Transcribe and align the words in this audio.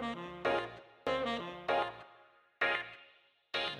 Le 0.00 0.06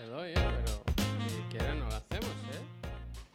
doy, 0.06 0.30
eh, 0.32 0.34
pero 0.34 1.28
si 1.28 1.40
quieres 1.48 1.74
no 1.76 1.86
lo 1.86 1.94
hacemos, 1.94 2.28
¿eh? 2.28 2.60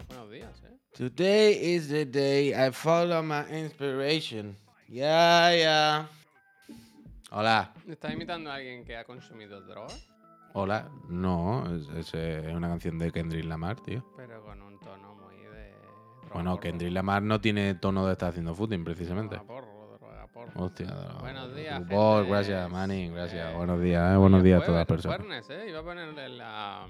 Buenos 0.07 0.29
días, 0.29 0.63
¿eh? 0.63 0.77
Today 0.95 1.75
is 1.75 1.89
the 1.89 2.05
day 2.05 2.53
I 2.53 2.71
follow 2.71 3.23
my 3.23 3.43
inspiration. 3.49 4.55
Yeah, 4.87 5.55
yeah. 5.55 6.09
Hola. 7.31 7.73
¿Estás 7.87 8.13
imitando 8.13 8.51
a 8.51 8.55
alguien 8.55 8.85
que 8.85 8.95
ha 8.95 9.03
consumido 9.03 9.61
drogas? 9.61 10.07
Hola. 10.53 10.87
No, 11.09 11.65
es, 11.75 11.89
es, 11.89 12.11
eh, 12.13 12.53
una 12.55 12.67
canción 12.67 12.99
de 12.99 13.11
Kendrick 13.11 13.45
Lamar, 13.45 13.79
tío. 13.81 14.05
Pero 14.15 14.43
con 14.43 14.61
un 14.61 14.79
tono 14.79 15.15
muy 15.15 15.37
de... 15.37 15.73
Bueno. 16.31 16.59
Kendrick 16.59 16.93
Lamar 16.93 17.23
no 17.23 17.41
tiene 17.41 17.73
tono 17.73 18.05
de 18.05 18.11
estar 18.11 18.29
haciendo 18.29 18.53
footing, 18.53 18.83
precisamente. 18.83 19.37
Droga 19.37 19.47
porro, 19.47 19.74
Hostia. 20.35 20.87
no. 20.87 21.19
Buenos 21.19 21.55
días, 21.55 21.77
gente. 21.79 21.95
gracias, 22.27 22.69
Manny, 22.69 23.09
gracias. 23.09 23.51
Eh, 23.51 23.55
Buenos 23.55 23.81
días, 23.81 24.13
eh, 24.13 24.17
buenos 24.17 24.43
días 24.43 24.61
a 24.61 24.65
todas 24.65 24.79
las 24.79 24.87
personas. 24.87 25.17
Jueves, 25.19 25.49
¿eh? 25.49 25.69
Iba 25.69 25.79
a 25.79 25.83
ponerle 25.83 26.29
la... 26.29 26.87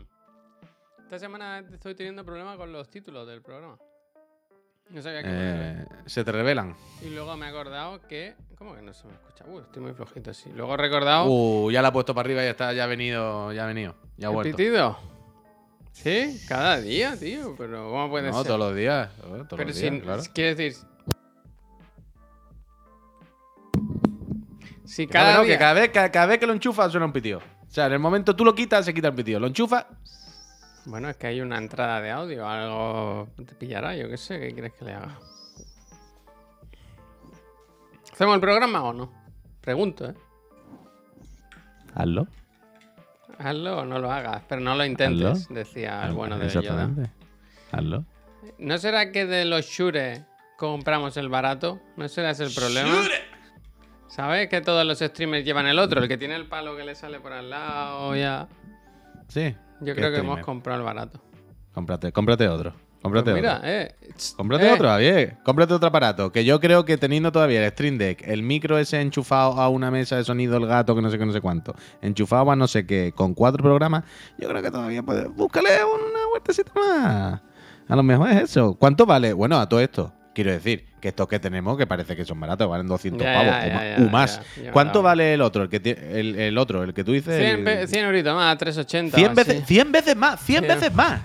Esta 1.04 1.20
semana 1.20 1.60
estoy 1.60 1.94
teniendo 1.94 2.26
problemas 2.26 2.58
con 2.58 2.72
los 2.72 2.90
títulos 2.90 3.28
del 3.28 3.44
programa. 3.44 3.78
No 4.90 5.02
sabía 5.02 5.22
qué. 5.22 5.30
Eh, 5.32 5.86
se 6.08 6.24
te 6.24 6.32
revelan. 6.32 6.76
Y 7.04 7.10
luego 7.12 7.36
me 7.38 7.46
he 7.46 7.50
acordado 7.50 8.02
que... 8.08 8.36
¿Cómo 8.58 8.74
que 8.76 8.82
no 8.82 8.94
se 8.94 9.06
me 9.08 9.14
escucha? 9.14 9.46
Uh, 9.48 9.60
estoy 9.60 9.84
muy 9.84 9.94
flojito 9.94 10.32
así. 10.32 10.52
Luego 10.52 10.74
he 10.74 10.78
recordado... 10.78 11.26
Uh, 11.28 11.70
ya 11.70 11.84
la 11.84 11.90
ha 11.90 11.94
puesto 11.94 12.16
para 12.16 12.26
arriba 12.26 12.42
y 12.42 12.46
ya 12.46 12.52
está, 12.52 12.74
ya 12.74 12.86
ha 12.86 12.88
venido, 12.88 13.54
ya 13.54 13.66
ha 13.66 13.68
venido, 13.68 13.96
ya 14.18 14.28
ha 14.28 14.32
¿El 14.32 14.36
vuelto. 14.36 14.58
pitido? 14.58 14.98
Sí, 15.92 16.42
cada 16.48 16.82
día, 16.82 17.16
tío. 17.18 17.56
Pero 17.58 17.90
¿cómo 17.92 18.10
puede 18.10 18.30
No, 18.32 18.38
ser? 18.40 18.48
todos 18.48 18.60
los 18.60 18.76
días. 18.76 19.10
eh, 19.18 19.22
todos 19.24 19.48
pero 19.52 19.66
los 19.66 19.76
si... 19.76 19.90
días, 19.90 20.04
claro. 20.04 20.24
Quiere 20.34 20.56
decir... 20.56 20.86
Si 24.86 25.08
Que 25.08 25.14
cada 25.14 25.42
día... 25.42 25.54
que 25.54 25.60
cada 25.60 25.74
vez, 25.74 25.90
cada, 25.90 26.12
cada 26.12 26.26
vez 26.28 26.40
que 26.40 26.48
lo 26.48 26.54
enchufas 26.54 26.92
suena 26.92 27.06
un 27.06 27.14
pitido. 27.14 27.40
O 27.40 27.72
sea, 27.72 27.88
en 27.88 27.94
el 27.94 28.00
momento 28.00 28.36
tú 28.36 28.46
lo 28.46 28.56
quitas, 28.56 28.86
se 28.86 28.94
quita 28.94 29.10
el 29.10 29.16
pitido. 29.16 29.40
Lo 29.40 29.48
enchufas, 29.48 29.86
Bueno, 30.86 31.10
es 31.10 31.18
que 31.18 31.28
hay 31.28 31.42
una 31.42 31.58
entrada 31.58 32.00
de 32.02 32.12
audio. 32.12 32.48
Algo 32.48 33.28
te 33.36 33.56
pillará, 33.56 33.96
yo 33.96 34.08
qué 34.10 34.18
sé. 34.18 34.40
¿Qué 34.40 34.54
quieres 34.54 34.74
que 34.74 34.86
le 34.86 34.94
haga? 34.94 35.20
¿Hacemos 38.14 38.36
el 38.36 38.42
programa 38.42 38.84
o 38.84 38.94
no? 38.94 39.12
Pregunto, 39.62 40.06
¿eh? 40.10 40.14
hazlo. 41.96 42.28
Hazlo 43.38 43.80
o 43.80 43.86
no 43.86 44.00
lo 44.00 44.10
hagas, 44.12 44.44
pero 44.48 44.62
no 44.62 44.76
lo 44.76 44.86
intentes, 44.86 45.50
decía 45.50 46.06
el 46.06 46.14
bueno 46.14 46.38
de 46.38 46.48
Yoda. 46.48 46.60
Exactamente. 46.60 47.12
Hazlo. 47.72 48.06
¿No 48.60 48.78
será 48.78 49.12
que 49.12 49.26
de 49.26 49.44
los 49.44 49.66
Shure 49.66 50.24
compramos 50.58 51.18
el 51.18 51.28
barato? 51.28 51.82
¿No 51.98 52.08
será 52.08 52.30
ese 52.30 52.46
el 52.46 52.54
problema? 52.54 53.02
¿Sabes? 54.16 54.48
Que 54.48 54.62
todos 54.62 54.86
los 54.86 55.00
streamers 55.00 55.44
llevan 55.44 55.68
el 55.68 55.78
otro, 55.78 56.02
el 56.02 56.08
que 56.08 56.18
tiene 56.18 56.36
el 56.36 56.46
palo 56.46 56.78
que 56.78 56.86
le 56.86 56.96
sale 56.96 57.20
por 57.20 57.34
al 57.34 57.50
lado 57.50 58.16
ya. 58.16 58.48
Sí. 59.28 59.54
Yo 59.82 59.94
¿Qué 59.94 59.96
creo 59.96 60.12
que 60.12 60.20
hemos 60.20 60.40
comprado 60.40 60.80
el 60.80 60.86
barato. 60.86 61.20
Cómprate, 61.74 62.14
cómprate 62.14 62.48
otro. 62.48 62.74
Cómprate 63.02 63.32
Pues 63.32 63.42
mira, 63.44 63.58
otro. 63.58 63.68
eh. 63.70 63.96
Cómprate 64.38 64.68
eh, 64.70 64.72
otro, 64.74 64.88
Javier. 64.88 65.38
Cómprate 65.44 65.74
otro 65.74 65.90
aparato. 65.90 66.32
Que 66.32 66.46
yo 66.46 66.62
creo 66.62 66.86
que 66.86 66.98
teniendo 66.98 67.32
todavía 67.34 67.64
el 67.66 67.70
Stream 67.74 67.98
Deck, 67.98 68.24
el 68.26 68.42
micro 68.42 68.78
ese 68.78 69.02
enchufado 69.02 69.60
a 69.60 69.68
una 69.68 69.92
mesa 69.92 70.16
de 70.16 70.24
sonido, 70.24 70.56
el 70.58 70.66
gato, 70.66 70.96
que 70.96 71.02
no 71.02 71.10
sé 71.10 71.18
qué, 71.20 71.26
no 71.26 71.34
sé 71.34 71.42
cuánto, 71.42 71.76
enchufado 72.02 72.50
a 72.50 72.56
no 72.56 72.68
sé 72.68 72.88
qué, 72.88 73.12
con 73.14 73.34
cuatro 73.34 73.62
programas, 73.64 74.06
yo 74.40 74.48
creo 74.48 74.62
que 74.62 74.72
todavía 74.72 75.04
puedes. 75.04 75.28
Búscale 75.36 75.70
una 75.84 76.26
vueltecita 76.30 76.72
más. 76.74 77.42
A 77.90 77.96
lo 77.98 78.02
mejor 78.02 78.30
es 78.30 78.44
eso. 78.44 78.76
¿Cuánto 78.76 79.06
vale? 79.06 79.34
Bueno, 79.34 79.60
a 79.60 79.68
todo 79.68 79.82
esto. 79.82 80.14
Quiero 80.34 80.52
decir, 80.52 80.86
que 81.06 81.10
estos 81.10 81.28
que 81.28 81.38
tenemos, 81.40 81.78
que 81.78 81.86
parece 81.86 82.16
que 82.16 82.26
son 82.26 82.40
baratos, 82.40 82.68
valen 82.68 82.88
200 82.88 83.22
Ya, 83.22 83.32
pavos 83.34 83.46
ya, 83.48 83.60
o, 83.60 84.00
ya, 84.02 84.08
o 84.08 84.10
más. 84.10 84.42
¿Cuánto 84.74 85.04
vale 85.04 85.36
el 85.36 85.42
otro? 85.42 85.62
El, 85.64 85.70
que 85.70 85.78
el, 85.78 86.36
el 86.40 86.58
otro, 86.58 86.84
el 86.84 86.96
que 86.96 87.04
tú 87.04 87.12
dices. 87.12 87.38
100, 87.38 87.60
el- 87.60 87.64
pe- 87.64 87.86
100 87.88 88.06
euritos 88.06 88.34
más, 88.36 88.58
380. 88.58 89.16
100 89.16 89.32
o 89.32 89.36
veces, 89.36 89.56
así. 89.64 89.66
100 89.76 89.92
veces 89.92 90.16
más, 90.16 90.40
100 90.42 90.64
Sí. 90.64 90.68
veces 90.68 90.94
más. 90.96 91.22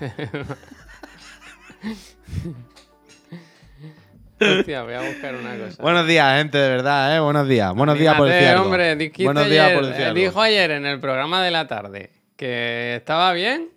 Hostia, 4.39 4.83
voy 4.83 4.93
a 4.93 5.01
buscar 5.01 5.35
una 5.35 5.55
cosa. 5.57 5.81
Buenos 5.81 6.07
días, 6.07 6.37
gente, 6.37 6.57
de 6.57 6.69
verdad, 6.69 7.15
¿eh? 7.15 7.19
Buenos 7.19 7.47
días. 7.47 7.73
Buenos 7.73 7.97
días 7.97 8.15
por 8.15 8.29
algo. 8.29 8.63
hombre, 8.65 8.95
Buenos 9.23 9.49
días 9.49 9.65
ayer- 9.67 9.79
por 9.79 9.93
algo. 9.93 10.13
dijo 10.13 10.41
ayer 10.41 10.71
en 10.71 10.85
el 10.85 10.99
programa 10.99 11.43
de 11.43 11.51
la 11.51 11.67
tarde 11.67 12.11
que 12.35 12.95
estaba 12.95 13.33
bien 13.33 13.69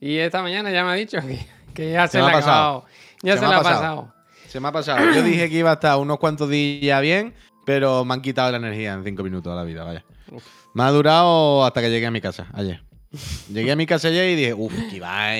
y 0.00 0.16
esta 0.18 0.42
mañana 0.42 0.70
ya 0.70 0.84
me 0.84 0.90
ha 0.90 0.94
dicho 0.94 1.18
que, 1.20 1.38
que 1.74 1.92
ya 1.92 2.06
se, 2.08 2.18
me 2.18 2.24
le 2.24 2.30
ha 2.30 2.32
pasado. 2.34 2.54
acabado. 2.78 2.86
Ya 3.22 3.34
se, 3.36 3.40
me 3.42 3.48
le 3.48 3.54
ha 3.54 3.58
ha 3.58 3.62
pasado. 3.62 3.80
pasado. 3.80 4.15
Se 4.56 4.60
me 4.60 4.68
ha 4.68 4.72
pasado. 4.72 5.12
Yo 5.12 5.22
dije 5.22 5.50
que 5.50 5.58
iba 5.58 5.68
a 5.70 5.74
estar 5.74 5.98
unos 5.98 6.16
cuantos 6.18 6.48
días 6.48 7.02
bien, 7.02 7.34
pero 7.66 8.06
me 8.06 8.14
han 8.14 8.22
quitado 8.22 8.50
la 8.52 8.56
energía 8.56 8.94
en 8.94 9.04
cinco 9.04 9.22
minutos 9.22 9.52
de 9.52 9.54
la 9.58 9.64
vida, 9.64 9.84
vaya. 9.84 10.02
Me 10.72 10.82
ha 10.82 10.90
durado 10.90 11.62
hasta 11.66 11.82
que 11.82 11.90
llegué 11.90 12.06
a 12.06 12.10
mi 12.10 12.22
casa, 12.22 12.46
ayer. 12.54 12.80
Llegué 13.52 13.72
a 13.72 13.76
mi 13.76 13.84
casa 13.84 14.08
ayer 14.08 14.30
y 14.30 14.34
dije, 14.34 14.54
uff, 14.54 14.72
va, 15.02 15.34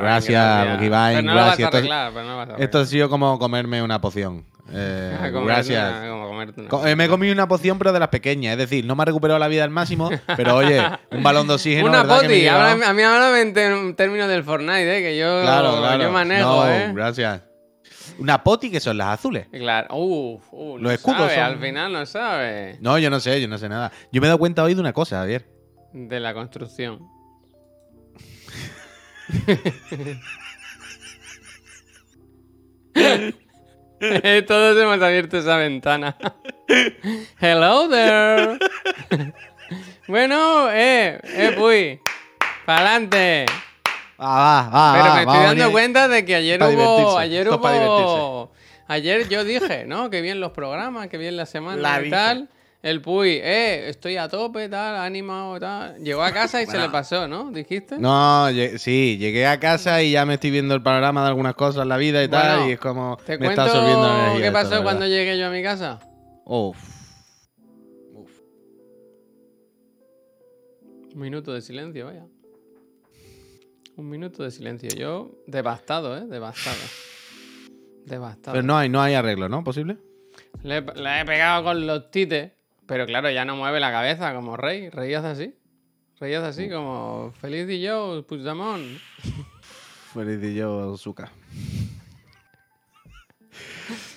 gracias, 0.00 0.78
Pero 0.78 1.22
no 1.22 1.32
a 1.32 1.34
gracias. 1.34 1.74
Esto, 1.74 1.82
no 1.86 2.40
a 2.40 2.56
esto 2.56 2.78
ha 2.78 2.86
sido 2.86 3.10
como 3.10 3.38
comerme 3.38 3.82
una 3.82 4.00
poción. 4.00 4.46
Eh, 4.72 5.16
gracias. 5.44 5.92
una- 6.00 6.08
como 6.08 6.30
una- 6.30 6.68
Co- 6.68 6.86
eh, 6.86 6.96
me 6.96 7.04
he 7.04 7.08
comido 7.08 7.34
una 7.34 7.46
poción, 7.46 7.76
pero 7.76 7.92
de 7.92 8.00
las 8.00 8.08
pequeñas. 8.08 8.52
Es 8.52 8.58
decir, 8.58 8.86
no 8.86 8.96
me 8.96 9.02
ha 9.02 9.04
recuperado 9.04 9.38
la 9.38 9.48
vida 9.48 9.64
al 9.64 9.70
máximo, 9.70 10.08
pero 10.34 10.56
oye, 10.56 10.80
un 11.12 11.22
balón 11.22 11.46
de 11.46 11.52
oxígeno. 11.52 11.88
Una 11.90 12.04
me 12.04 12.08
poti, 12.08 12.46
háblame- 12.46 12.84
a 12.86 12.92
mí 12.94 13.02
háblame 13.02 13.40
en 13.42 13.52
ter- 13.52 13.94
términos 13.96 14.28
del 14.28 14.44
Fortnite, 14.44 14.98
eh, 14.98 15.02
que 15.02 15.18
yo, 15.18 15.42
Claro, 15.42 15.76
claro. 15.76 16.02
yo 16.04 16.10
manejo, 16.10 16.64
no, 16.64 16.70
eh. 16.70 16.90
gracias. 16.94 17.42
Una 18.18 18.42
poti 18.42 18.70
que 18.70 18.80
son 18.80 18.98
las 18.98 19.08
azules. 19.08 19.46
Claro, 19.50 19.94
uf, 19.96 20.42
uf, 20.52 20.74
Los 20.74 20.82
no 20.82 20.90
escudos 20.90 21.18
sabe, 21.18 21.34
son- 21.34 21.44
al 21.44 21.58
final 21.60 21.92
no 21.92 22.06
sabe 22.06 22.76
No, 22.80 22.98
yo 22.98 23.10
no 23.10 23.20
sé, 23.20 23.40
yo 23.40 23.48
no 23.48 23.58
sé 23.58 23.68
nada. 23.68 23.92
Yo 24.12 24.20
me 24.20 24.26
he 24.26 24.28
dado 24.28 24.38
cuenta 24.38 24.62
hoy 24.62 24.74
de 24.74 24.80
una 24.80 24.92
cosa, 24.92 25.18
Javier. 25.18 25.46
de 25.92 26.20
la 26.20 26.34
construcción. 26.34 27.00
Todos 34.46 34.76
hemos 34.82 35.02
abierto 35.02 35.38
esa 35.38 35.56
ventana. 35.56 36.16
Hello 37.40 37.88
there. 37.88 38.58
bueno, 40.06 40.70
eh, 40.70 41.18
eh, 41.24 41.52
puy. 41.56 42.00
Pa'lante. 42.66 43.46
Ah, 44.18 44.70
va, 44.72 44.78
va, 44.78 44.92
Pero 44.94 45.04
va, 45.08 45.14
me 45.14 45.20
estoy 45.22 45.56
dando 45.56 45.72
cuenta 45.72 46.08
de 46.08 46.24
que 46.24 46.34
ayer 46.34 46.62
hubo. 46.62 47.18
Ayer 47.18 47.46
Esto 47.46 47.56
hubo. 47.58 48.52
Ayer 48.88 49.28
yo 49.28 49.44
dije, 49.44 49.84
¿no? 49.86 50.10
Que 50.10 50.20
bien 50.20 50.40
los 50.40 50.52
programas, 50.52 51.08
que 51.08 51.18
bien 51.18 51.36
la 51.36 51.44
semana 51.46 51.82
La 51.82 51.98
y 52.00 52.04
dije. 52.04 52.10
tal. 52.10 52.48
El 52.82 53.00
Puy, 53.02 53.40
eh, 53.42 53.88
estoy 53.88 54.16
a 54.16 54.28
tope, 54.28 54.68
tal, 54.68 54.94
animado, 54.96 55.58
tal. 55.58 55.96
Llegó 55.96 56.22
a 56.22 56.30
casa 56.30 56.62
y 56.62 56.66
se 56.66 56.78
le 56.78 56.88
pasó, 56.88 57.26
¿no? 57.26 57.50
¿Dijiste? 57.50 57.98
No, 57.98 58.46
sí, 58.76 59.16
llegué 59.18 59.44
a 59.46 59.58
casa 59.58 60.02
y 60.02 60.12
ya 60.12 60.24
me 60.24 60.34
estoy 60.34 60.52
viendo 60.52 60.72
el 60.74 60.82
panorama 60.82 61.22
de 61.22 61.28
algunas 61.28 61.54
cosas 61.56 61.82
en 61.82 61.88
la 61.88 61.96
vida 61.96 62.22
y 62.22 62.28
tal, 62.28 62.58
Bueno, 62.58 62.68
y 62.70 62.72
es 62.74 62.78
como 62.78 63.16
¿Te 63.26 63.32
me 63.32 63.46
cuento 63.46 63.62
está 63.62 63.62
absorbiendo 63.64 64.06
la 64.08 64.18
energía. 64.26 64.44
qué 64.46 64.52
pasó 64.52 64.82
cuando 64.84 65.06
llegué 65.06 65.36
yo 65.36 65.46
a 65.48 65.50
mi 65.50 65.62
casa? 65.64 65.98
Uf. 66.44 66.76
Un 71.12 71.20
minuto 71.20 71.52
de 71.54 71.62
silencio, 71.62 72.06
vaya. 72.06 72.24
Un 73.96 74.08
minuto 74.10 74.42
de 74.42 74.50
silencio. 74.50 74.90
Yo, 74.90 75.30
devastado, 75.46 76.16
¿eh? 76.18 76.26
Devastado. 76.26 76.76
Devastado. 78.04 78.54
Pero 78.54 78.66
no 78.66 78.76
hay, 78.76 78.88
no 78.88 79.00
hay 79.00 79.14
arreglo, 79.14 79.48
¿no? 79.48 79.64
¿Posible? 79.64 79.96
Le, 80.62 80.82
le 80.82 81.20
he 81.20 81.24
pegado 81.24 81.64
con 81.64 81.86
los 81.86 82.10
tites, 82.10 82.52
pero 82.86 83.06
claro, 83.06 83.30
ya 83.30 83.44
no 83.44 83.56
mueve 83.56 83.80
la 83.80 83.90
cabeza 83.90 84.34
como 84.34 84.56
rey. 84.56 84.90
Reías 84.90 85.24
así. 85.24 85.54
Reías 86.18 86.44
así 86.44 86.70
como 86.70 87.32
feliz 87.40 87.68
y 87.68 87.80
yo, 87.80 88.24
Puigdemont. 88.26 88.82
Feliz 90.14 90.42
y 90.42 90.54
yo, 90.54 90.96
Zuka. 90.96 91.30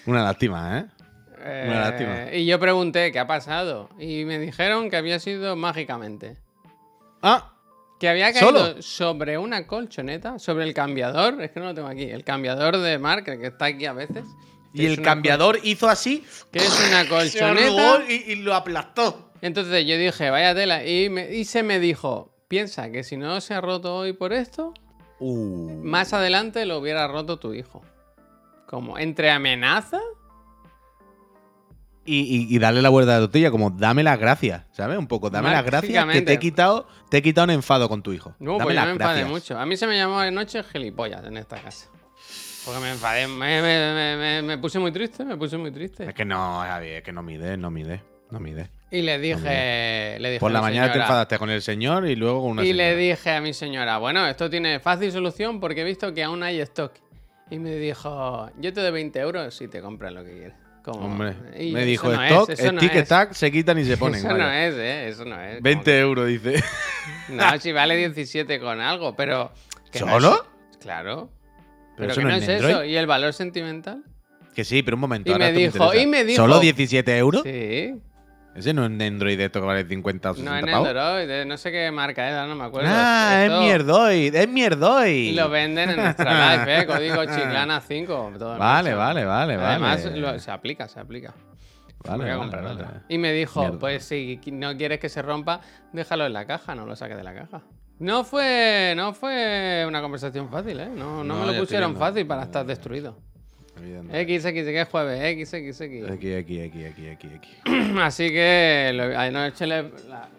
Una 0.06 0.24
lástima, 0.24 0.80
¿eh? 0.80 0.86
Una 1.68 1.82
lástima. 1.82 2.34
Y 2.34 2.46
yo 2.46 2.58
pregunté 2.58 3.12
qué 3.12 3.20
ha 3.20 3.28
pasado. 3.28 3.90
Y 4.00 4.24
me 4.24 4.40
dijeron 4.40 4.90
que 4.90 4.96
había 4.96 5.20
sido 5.20 5.58
mágicamente. 5.58 6.38
Ah, 7.22 7.54
Que 8.00 8.08
había 8.10 8.32
caído 8.32 8.50
¿Solo? 8.70 8.82
sobre 8.82 9.38
una 9.38 9.68
colchoneta, 9.68 10.40
sobre 10.40 10.64
el 10.64 10.74
cambiador. 10.74 11.42
Es 11.42 11.52
que 11.52 11.60
no 11.60 11.68
lo 11.68 11.74
tengo 11.74 11.88
aquí. 11.90 12.04
El 12.04 12.24
cambiador 12.24 12.78
de 12.78 12.98
Mark, 12.98 13.26
el 13.28 13.40
que 13.42 13.48
está 13.48 13.66
aquí 13.66 13.86
a 13.86 13.94
veces. 13.94 14.24
y 14.74 14.86
el 14.86 15.02
cambiador 15.02 15.60
hizo 15.64 15.90
así, 15.90 16.24
Que 16.52 16.60
es 16.60 16.88
una 16.88 17.08
colchoneta. 17.10 18.04
y, 18.08 18.32
y 18.32 18.36
lo 18.38 18.54
aplastó. 18.56 19.32
Entonces 19.42 19.86
yo 19.86 19.98
dije, 19.98 20.30
vaya 20.30 20.54
tela. 20.56 20.86
Y, 20.86 21.10
me- 21.10 21.34
y 21.36 21.44
se 21.46 21.62
me 21.64 21.80
dijo, 21.80 22.34
piensa 22.48 22.90
que 22.92 23.04
si 23.04 23.18
no 23.18 23.42
se 23.42 23.54
ha 23.54 23.62
roto 23.62 23.96
hoy 23.96 24.14
por 24.14 24.32
esto, 24.34 24.74
Uh. 25.22 25.82
más 25.84 26.14
adelante 26.14 26.66
lo 26.66 26.78
hubiera 26.78 27.06
roto 27.08 27.38
tu 27.40 27.54
hijo. 27.54 27.82
Como 28.66 28.98
entre 28.98 29.30
amenaza. 29.32 30.00
Y, 32.12 32.22
y- 32.22 32.56
y 32.56 32.60
darle 32.60 32.82
la 32.82 32.90
vuelta 32.90 33.14
de 33.14 33.20
la 33.20 33.26
tortilla, 33.26 33.52
como 33.52 33.70
dame 33.70 34.02
las 34.04 34.18
gracias, 34.20 34.64
¿sabes? 34.72 34.98
Un 34.98 35.06
poco, 35.08 35.30
dame 35.30 35.52
las 35.52 35.64
gracias 35.64 36.06
que 36.12 36.22
te 36.22 36.34
he 36.34 36.40
quitado, 36.40 36.88
te 37.10 37.18
he 37.18 37.22
quitado 37.22 37.46
un 37.46 37.52
enfado 37.52 37.88
con 37.88 38.02
tu 38.02 38.14
hijo. 38.14 38.34
No, 38.40 38.54
dame 38.54 38.64
pues 38.64 38.74
yo 38.76 38.80
las 38.82 38.86
me 38.86 38.92
enfadé 38.94 39.20
gracias. 39.22 39.30
mucho. 39.30 39.60
A 39.60 39.66
mí 39.66 39.78
se 39.78 39.86
me 39.86 39.96
llamó 39.96 40.20
anoche 40.20 40.64
gilipollas 40.64 41.24
en 41.26 41.38
esta 41.38 41.58
casa. 41.62 41.88
Porque 42.66 42.82
me 42.82 42.92
enfadé, 42.92 43.28
me, 43.28 43.62
me- 43.62 44.42
me- 44.42 44.58
puse 44.58 44.80
muy 44.80 44.92
triste, 44.92 45.24
me 45.24 45.38
puse 45.38 45.58
muy 45.58 45.72
triste. 45.72 46.06
Es 46.08 46.14
que 46.14 46.26
no, 46.26 46.62
Javi, 46.62 46.88
es 46.90 47.04
que 47.04 47.12
no 47.14 47.22
mide, 47.24 47.58
no 47.58 47.70
mide, 47.72 48.02
no 48.32 48.40
mide. 48.40 48.70
Y 48.92 49.02
le 49.04 49.20
dije. 49.20 50.18
Le 50.20 50.30
dije 50.30 50.40
Por 50.40 50.50
a 50.52 50.54
la 50.56 50.62
mañana 50.62 50.92
te 50.92 50.98
enfadaste 51.00 51.38
con 51.38 51.50
el 51.52 51.62
señor 51.62 52.08
y 52.08 52.16
luego 52.16 52.42
con 52.42 52.52
una 52.52 52.66
Y 52.66 52.74
le 52.74 52.96
dije 52.96 53.32
a 53.32 53.40
mi 53.42 53.54
señora, 53.54 53.98
bueno, 54.00 54.26
esto 54.28 54.50
tiene 54.50 54.80
fácil 54.80 55.12
solución 55.12 55.60
porque 55.60 55.82
he 55.82 55.84
visto 55.84 56.12
que 56.14 56.24
aún 56.24 56.42
hay 56.44 56.60
stock. 56.62 56.94
Y 57.52 57.60
me 57.60 57.76
dijo, 57.76 58.50
yo 58.60 58.74
te 58.74 58.82
doy 58.82 58.92
20 58.92 59.20
euros 59.20 59.54
si 59.56 59.68
te 59.68 59.82
compras 59.82 60.12
lo 60.14 60.24
que 60.24 60.32
quieres. 60.32 60.54
Como- 60.92 61.06
Hombre, 61.06 61.36
me 61.72 61.86
dijo 61.86 62.10
no 62.12 62.24
stock, 62.24 62.50
es, 62.50 62.74
no 62.74 62.80
stick, 62.82 63.08
tag, 63.08 63.34
se 63.36 63.52
quitan 63.52 63.78
y 63.80 63.86
se 63.86 63.98
ponen. 63.98 64.20
Eso 64.20 64.28
vaya. 64.30 64.44
no 64.46 64.52
es, 64.52 64.74
¿eh? 64.76 65.08
Eso 65.10 65.26
no 65.26 65.40
es. 65.42 65.50
como 65.52 65.62
20 65.64 66.00
euros, 66.00 66.28
dice. 66.28 66.64
No, 67.30 67.60
si 67.60 67.72
vale 67.72 67.96
17 67.96 68.60
con 68.60 68.82
algo, 68.82 69.16
pero... 69.16 69.52
no 69.94 70.00
¿Solo? 70.00 70.46
es- 70.72 70.78
Claro. 70.80 71.30
Pero 71.96 71.96
Pero, 71.98 72.12
eso 72.12 72.22
que 72.22 72.26
no 72.26 72.30
no 72.32 72.36
es 72.38 72.50
Android. 72.50 72.72
eso. 72.72 72.84
¿Y 72.86 72.96
el 72.96 73.08
valor 73.08 73.34
sentimental? 73.34 74.04
Que 74.56 74.64
sí, 74.64 74.82
pero 74.84 74.96
un 74.98 75.02
momento. 75.02 75.30
Y 75.30 75.34
ahora 75.34 75.46
me 75.48 75.54
dijo- 75.54 75.94
y 75.96 76.08
me 76.08 76.24
dijo- 76.24 76.42
¿Solo 76.44 76.60
17 76.60 77.18
euros? 77.18 77.44
Sí. 77.44 77.94
Ese 78.56 78.74
no 78.74 78.84
es 78.84 78.90
un 78.92 79.02
Android 79.02 79.40
esto 79.40 79.62
que 79.62 79.66
vale 79.68 79.86
50 79.86 80.32
o 80.32 80.34
60 80.34 80.62
No 80.62 80.68
es. 80.68 80.74
Android, 80.76 81.30
eh, 81.30 81.46
no 81.46 81.56
sé 81.58 81.72
qué 81.72 81.92
marca 81.92 82.28
era, 82.28 82.46
no 82.48 82.56
me 82.56 82.66
acuerdo. 82.66 82.90
Ah, 82.92 83.44
Esto- 83.44 83.56
es 83.56 83.62
mierdoid, 83.62 84.36
es 84.36 84.50
mierdoid. 84.50 85.30
Y 85.30 85.34
lo 85.34 85.50
venden 85.50 85.92
en 85.92 86.00
Extra 86.00 86.58
Life, 86.58 86.78
¿eh? 86.82 86.86
Código 86.86 87.24
Chiclana 87.26 87.80
5. 87.80 88.32
todo 88.38 88.58
Vale, 88.58 88.94
vale, 88.96 89.24
vale, 89.24 89.56
vale. 89.56 89.86
Además, 89.86 90.42
se 90.44 90.52
aplica, 90.52 90.88
se 90.88 91.00
aplica. 91.00 91.34
Vale, 92.06 92.24
Voy 92.24 92.32
a 92.34 92.38
comprar 92.38 92.64
vale. 92.64 92.76
otra. 92.84 93.04
Y 93.08 93.18
me 93.18 93.32
dijo, 93.34 93.60
Mierda. 93.62 93.80
pues 93.80 94.04
si 94.06 94.40
no 94.52 94.76
quieres 94.78 95.00
que 95.00 95.10
se 95.10 95.22
rompa, 95.22 95.62
déjalo 95.94 96.26
en 96.26 96.34
la 96.34 96.46
caja, 96.46 96.74
no 96.76 96.86
lo 96.86 96.96
saques 96.96 97.18
de 97.18 97.24
la 97.24 97.34
caja. 97.34 97.62
No 98.00 98.24
fue, 98.24 98.94
no 98.96 99.14
fue 99.14 99.84
una 99.88 100.02
conversación 100.02 100.50
fácil, 100.50 100.80
¿eh? 100.80 100.88
No, 100.96 101.24
no, 101.24 101.36
No, 101.36 101.46
me 101.46 101.54
lo 101.54 101.60
pusieron 101.60 101.96
fácil 101.98 102.26
para 102.26 102.44
estar 102.44 102.66
destruido. 102.66 103.18
Evidentemente. 103.80 104.40
XX, 104.40 104.46
que 104.54 104.82
es 104.82 104.88
jueves, 104.90 105.50
XXX. 105.50 106.12
Aquí, 106.12 106.34
aquí, 106.34 106.62
aquí, 106.62 106.86
aquí, 106.86 107.08
aquí, 107.08 107.28
aquí. 107.36 107.58
Así 108.00 108.30
que 108.30 108.92
lo- 108.94 109.18
anoche 109.18 109.66
le... 109.68 109.84
La, 110.08 110.30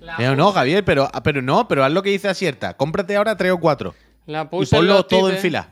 la 0.00 0.16
Pero 0.16 0.36
no, 0.36 0.52
Javier, 0.52 0.84
pero, 0.84 1.08
ah, 1.12 1.22
pero 1.22 1.42
no, 1.42 1.66
pero 1.68 1.84
haz 1.84 1.92
lo 1.92 2.02
que 2.02 2.10
dice 2.10 2.28
acierta. 2.28 2.74
Cómprate 2.74 3.16
ahora 3.16 3.36
tres 3.36 3.52
o 3.52 3.58
cuatro. 3.58 3.94
la 4.26 4.42
Y 4.42 4.44
puse 4.46 4.74
en 4.76 4.80
ponlo 4.80 4.94
los 4.94 5.08
todo 5.08 5.30
en 5.30 5.38
fila. 5.38 5.68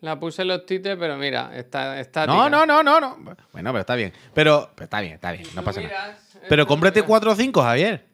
La 0.00 0.18
puse 0.20 0.42
en 0.42 0.48
los 0.48 0.64
tites, 0.64 0.96
pero 0.96 1.16
mira, 1.16 1.50
está, 1.56 1.98
está 1.98 2.24
No, 2.24 2.48
no, 2.48 2.64
no, 2.64 2.82
no, 2.84 3.00
no. 3.00 3.16
Bueno, 3.52 3.70
pero 3.72 3.80
está 3.80 3.96
bien. 3.96 4.12
Pero, 4.32 4.70
pero 4.74 4.84
está 4.84 5.00
bien, 5.00 5.14
está 5.14 5.32
bien, 5.32 5.44
no 5.56 5.62
pasa 5.64 5.80
nada. 5.80 6.16
Pero 6.48 6.66
cómprate 6.66 7.02
cuatro 7.02 7.32
o 7.32 7.34
cinco, 7.34 7.62
Javier. 7.62 8.06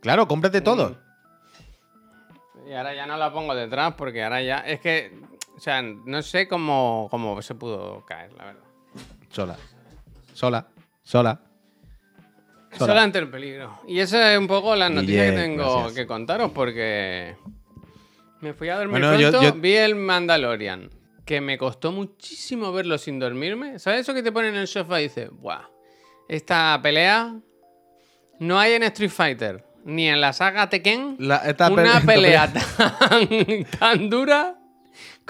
Claro, 0.00 0.26
cómprate 0.28 0.60
todo. 0.60 0.98
Y 2.68 2.72
ahora 2.74 2.94
ya 2.94 3.06
no 3.06 3.16
la 3.16 3.32
pongo 3.32 3.54
detrás 3.54 3.94
porque 3.94 4.22
ahora 4.22 4.40
ya. 4.42 4.58
Es 4.58 4.80
que. 4.80 5.12
O 5.62 5.64
sea, 5.64 5.80
no 5.80 6.22
sé 6.22 6.48
cómo, 6.48 7.06
cómo 7.08 7.40
se 7.40 7.54
pudo 7.54 8.04
caer, 8.04 8.32
la 8.32 8.46
verdad. 8.46 8.62
Sola. 9.30 9.56
Sola. 10.34 10.66
Sola. 11.04 11.40
Sola. 12.76 13.00
Ante 13.00 13.20
el 13.20 13.28
peligro. 13.30 13.78
Y 13.86 14.00
esa 14.00 14.32
es 14.32 14.38
un 14.40 14.48
poco 14.48 14.74
la 14.74 14.88
noticia 14.90 15.26
que 15.26 15.36
tengo 15.36 15.72
gracias. 15.74 15.92
que 15.92 16.06
contaros 16.08 16.50
porque. 16.50 17.36
Me 18.40 18.54
fui 18.54 18.70
a 18.70 18.76
dormir 18.78 19.00
Bueno, 19.04 19.16
pronto, 19.30 19.40
yo- 19.40 19.52
vi 19.54 19.74
el 19.74 19.94
Mandalorian. 19.94 20.90
Que 21.24 21.40
me 21.40 21.56
costó 21.56 21.92
muchísimo 21.92 22.72
verlo 22.72 22.98
sin 22.98 23.20
dormirme. 23.20 23.78
¿Sabes 23.78 24.00
eso 24.00 24.14
que 24.14 24.24
te 24.24 24.32
ponen 24.32 24.54
en 24.56 24.62
el 24.62 24.66
sofá 24.66 24.98
y 25.00 25.04
dices, 25.04 25.30
¡buah! 25.30 25.60
Esta 26.28 26.80
pelea 26.82 27.36
no 28.40 28.58
hay 28.58 28.72
en 28.72 28.82
Street 28.82 29.10
Fighter, 29.10 29.64
ni 29.84 30.08
en 30.08 30.20
la 30.20 30.32
saga 30.32 30.68
Tekken. 30.68 31.18
La- 31.20 31.36
esta 31.48 31.70
una 31.70 32.00
pe- 32.00 32.06
pelea 32.06 32.52
tan, 32.98 33.28
tan 33.78 34.10
dura 34.10 34.56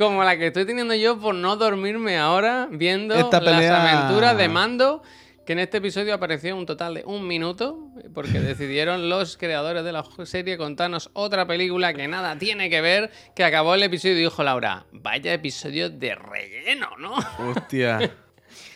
como 0.06 0.24
la 0.24 0.36
que 0.38 0.48
estoy 0.48 0.64
teniendo 0.64 0.94
yo 0.94 1.18
por 1.18 1.34
no 1.34 1.56
dormirme 1.56 2.18
ahora 2.18 2.68
viendo 2.70 3.14
Esta 3.14 3.40
pelea- 3.40 3.70
las 3.72 3.94
aventuras 3.94 4.36
de 4.36 4.48
Mando, 4.48 5.02
que 5.46 5.54
en 5.54 5.58
este 5.58 5.78
episodio 5.78 6.14
apareció 6.14 6.56
un 6.56 6.66
total 6.66 6.94
de 6.94 7.04
un 7.04 7.26
minuto, 7.26 7.78
porque 8.14 8.38
decidieron 8.40 9.08
los 9.08 9.36
creadores 9.36 9.84
de 9.84 9.92
la 9.92 10.04
serie 10.24 10.56
contarnos 10.56 11.10
otra 11.14 11.46
película 11.46 11.92
que 11.94 12.06
nada 12.08 12.38
tiene 12.38 12.70
que 12.70 12.80
ver, 12.80 13.10
que 13.34 13.44
acabó 13.44 13.74
el 13.74 13.82
episodio 13.82 14.14
y 14.14 14.20
dijo 14.22 14.42
Laura, 14.44 14.86
vaya 14.92 15.32
episodio 15.32 15.90
de 15.90 16.14
relleno, 16.14 16.88
¿no? 16.98 17.14
Hostia. 17.50 17.98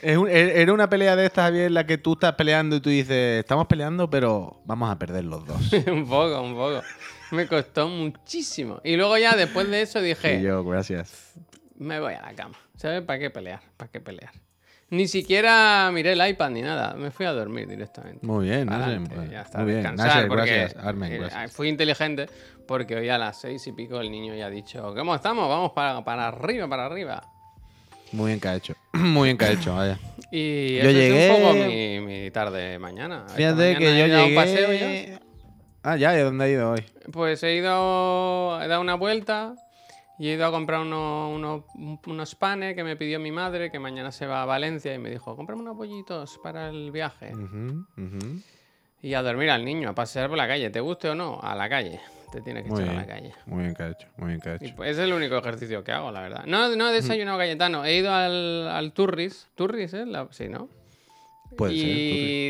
Es 0.03 0.17
un- 0.17 0.29
er- 0.29 0.53
era 0.57 0.73
una 0.73 0.89
pelea 0.89 1.17
de 1.17 1.27
estas, 1.27 1.47
Javier, 1.47 1.67
en 1.67 1.75
la 1.75 1.85
que 1.87 1.99
tú 1.99 2.15
estás 2.15 2.33
peleando 2.35 2.77
y 2.77 2.81
tú 2.81 2.89
dices, 2.91 3.41
estamos 3.41 3.67
peleando, 3.67 4.09
pero 4.09 4.61
vamos 4.65 4.91
a 4.91 4.99
perder 4.99 5.25
los 5.25 5.45
dos. 5.47 5.59
un 5.87 6.07
poco, 6.09 6.41
un 6.41 6.55
poco. 6.55 6.83
Me 7.31 7.47
costó 7.47 7.89
muchísimo. 7.89 8.81
Y 8.85 8.97
luego 8.97 9.17
ya 9.19 9.35
después 9.37 9.69
de 9.69 9.83
eso 9.83 10.01
dije... 10.01 10.37
Y 10.39 10.43
yo, 10.43 10.65
gracias. 10.65 11.33
Me 11.79 12.01
voy 12.01 12.15
a 12.15 12.23
la 12.23 12.35
cama. 12.35 12.57
¿Sabes? 12.77 13.03
¿Para 13.03 13.19
qué 13.19 13.31
pelear? 13.31 13.61
¿Para 13.77 13.91
qué 13.91 14.01
pelear? 14.01 14.33
Ni 14.89 15.09
siquiera 15.09 15.91
miré 15.93 16.13
el 16.13 16.29
iPad 16.29 16.51
ni 16.51 16.63
nada. 16.63 16.95
Me 16.95 17.11
fui 17.11 17.27
a 17.27 17.33
dormir 17.33 17.67
directamente. 17.67 18.25
Muy 18.25 18.47
bien, 18.47 18.73
Adelante, 18.73 19.17
Nasser, 19.17 19.31
ya 19.31 19.41
está, 19.43 19.59
Muy 19.59 19.73
bien, 19.73 19.83
Nasser, 19.97 20.29
gracias. 20.29 20.77
Armen, 20.77 21.13
eh, 21.13 21.19
gracias. 21.19 21.53
Fui 21.53 21.69
inteligente 21.69 22.27
porque 22.69 22.95
hoy 22.95 23.09
a 23.09 23.19
las 23.19 23.41
seis 23.41 23.67
y 23.67 23.73
pico 23.73 24.01
el 24.01 24.11
niño 24.13 24.35
ya 24.37 24.47
ha 24.47 24.51
dicho, 24.51 24.95
¿cómo 24.95 25.15
estamos? 25.15 25.49
Vamos 25.49 25.73
para, 25.73 26.05
para 26.05 26.29
arriba, 26.29 26.69
para 26.69 26.87
arriba. 26.87 27.21
Muy 28.13 28.29
bien 28.29 28.41
que 28.41 28.47
ha 28.49 28.55
hecho. 28.55 28.75
Muy 28.93 29.29
bien 29.31 29.37
que 29.39 29.45
ha 29.47 29.51
hecho, 29.53 29.75
vaya. 29.75 29.99
Y 30.31 30.77
Yo 30.79 30.91
llegué- 30.91 31.27
es 31.31 31.37
un 31.37 31.43
poco 31.43 31.55
mi, 31.55 32.01
mi 32.01 32.31
tarde 32.31 32.79
mañana. 32.79 33.25
Fíjate 33.35 33.75
mañana 33.75 33.79
que 33.81 33.99
yo 33.99 34.09
dado 34.09 34.23
un 34.23 34.31
llegué... 34.31 34.37
paseo 34.37 34.73
ya. 34.73 35.21
Ah, 35.89 35.97
ya, 35.97 36.19
¿y 36.19 36.21
dónde 36.21 36.45
ha 36.45 36.49
ido 36.49 36.73
hoy? 36.73 36.85
Pues 37.13 37.45
he 37.45 37.55
ido, 37.55 38.61
he 38.61 38.67
dado 38.67 38.81
una 38.81 38.97
vuelta 38.97 39.55
y 40.19 40.31
he 40.31 40.33
ido 40.33 40.45
a 40.45 40.51
comprar 40.51 40.81
unos, 40.81 41.33
unos, 41.33 41.63
unos 42.07 42.35
panes 42.35 42.75
que 42.75 42.83
me 42.83 42.97
pidió 42.97 43.21
mi 43.21 43.31
madre, 43.31 43.71
que 43.71 43.79
mañana 43.79 44.11
se 44.11 44.27
va 44.27 44.43
a 44.43 44.47
Valencia 44.47 44.93
y 44.93 44.99
me 44.99 45.11
dijo, 45.11 45.37
cómprame 45.37 45.63
unos 45.63 45.77
pollitos 45.77 46.41
para 46.43 46.71
el 46.71 46.91
viaje. 46.91 47.33
Y 49.01 49.15
a 49.15 49.23
dormir 49.23 49.51
al 49.51 49.65
niño, 49.65 49.91
a 49.91 49.95
pasear 49.95 50.29
por 50.29 50.37
la 50.39 50.49
calle, 50.49 50.71
te 50.71 50.81
guste 50.81 51.09
o 51.11 51.15
no, 51.15 51.39
a 51.41 51.55
la 51.55 51.69
calle. 51.69 52.01
Te 52.33 52.41
tienes 52.41 52.65
que 52.65 52.71
Muy 52.71 52.83
echar 52.83 52.93
a 52.97 52.99
la 52.99 53.07
calle. 53.07 53.33
Muy 53.47 53.63
bien 53.63 53.75
que 53.77 53.83
ha 53.85 53.89
hecho. 53.91 54.09
Muy 54.17 54.29
bien 54.31 54.41
que 54.41 54.49
ha 54.49 54.53
Y 54.61 54.65
hecho. 54.67 54.75
pues 54.75 54.91
es 54.91 54.99
el 54.99 55.13
único 55.13 55.37
ejercicio 55.39 55.85
que 55.85 55.93
hago, 55.93 56.11
la 56.11 56.21
verdad. 56.23 56.43
No, 56.47 56.75
no 56.75 56.89
he 56.91 56.93
desayunado 56.93 57.39
galletano, 57.39 57.85
he 57.85 57.95
ido 57.95 58.13
al, 58.13 58.67
al 58.67 58.93
Turris. 58.93 59.47
¿Turris, 59.55 59.95
eh? 59.95 60.05
La- 60.05 60.27
sí, 60.33 60.49
¿no? 60.49 60.69
Puede 61.57 61.75
y 61.75 61.81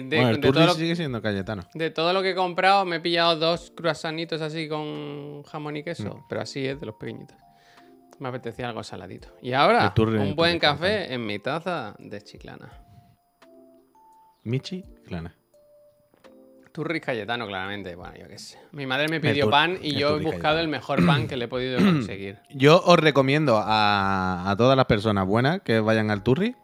ser. 0.01 0.09
De- 0.11 0.17
bueno, 0.17 0.31
el 0.31 0.41
de 0.41 0.53
todo 0.53 0.67
lo- 0.67 0.75
sigue 0.75 0.97
siendo 0.97 1.21
Cayetano. 1.23 1.63
De 1.75 1.91
todo 1.91 2.13
lo 2.13 2.23
que 2.23 2.31
he 2.31 2.35
comprado, 2.35 2.85
me 2.85 2.97
he 2.97 3.01
pillado 3.01 3.37
dos 3.37 3.73
croissanitos 3.77 4.41
así 4.41 4.69
con 4.69 5.43
jamón 5.45 5.77
y 5.77 5.83
queso, 5.83 6.15
Mm. 6.17 6.25
pero 6.29 6.41
así 6.41 6.67
es 6.67 6.79
de 6.81 6.87
los 6.87 6.95
pequeñitos. 6.97 7.37
Me 8.19 8.29
apetecía 8.29 8.69
algo 8.69 8.83
saladito. 8.83 9.29
Y 9.43 9.53
ahora, 9.53 9.93
turri- 9.95 10.19
un 10.21 10.35
buen 10.35 10.53
turri 10.55 10.61
café 10.61 11.13
en 11.13 11.27
mi 11.27 11.39
taza 11.39 11.95
de 11.99 12.23
chiclana. 12.23 12.73
Michi, 14.45 14.83
Clana. 15.07 15.35
Turris 16.73 17.01
Cayetano, 17.03 17.47
claramente. 17.47 17.95
Bueno, 17.95 18.15
yo 18.19 18.29
qué 18.29 18.39
sé. 18.39 18.59
Mi 18.73 18.85
madre 18.87 19.09
me 19.09 19.19
pidió 19.19 19.49
pan 19.49 19.79
y 19.81 19.95
yo 19.95 20.09
he 20.11 20.13
buscado 20.21 20.31
Cayetano. 20.43 20.61
el 20.61 20.69
mejor 20.69 21.07
pan 21.07 21.27
que 21.27 21.37
le 21.37 21.47
he 21.47 21.49
podido 21.49 21.79
conseguir. 21.79 22.39
Yo 22.51 22.83
os 22.85 22.99
recomiendo 22.99 23.57
a, 23.59 24.51
a 24.51 24.57
todas 24.57 24.77
las 24.77 24.85
personas 24.85 25.27
buenas 25.27 25.63
que 25.63 25.81
vayan 25.81 26.11
al 26.11 26.23
Turri 26.23 26.55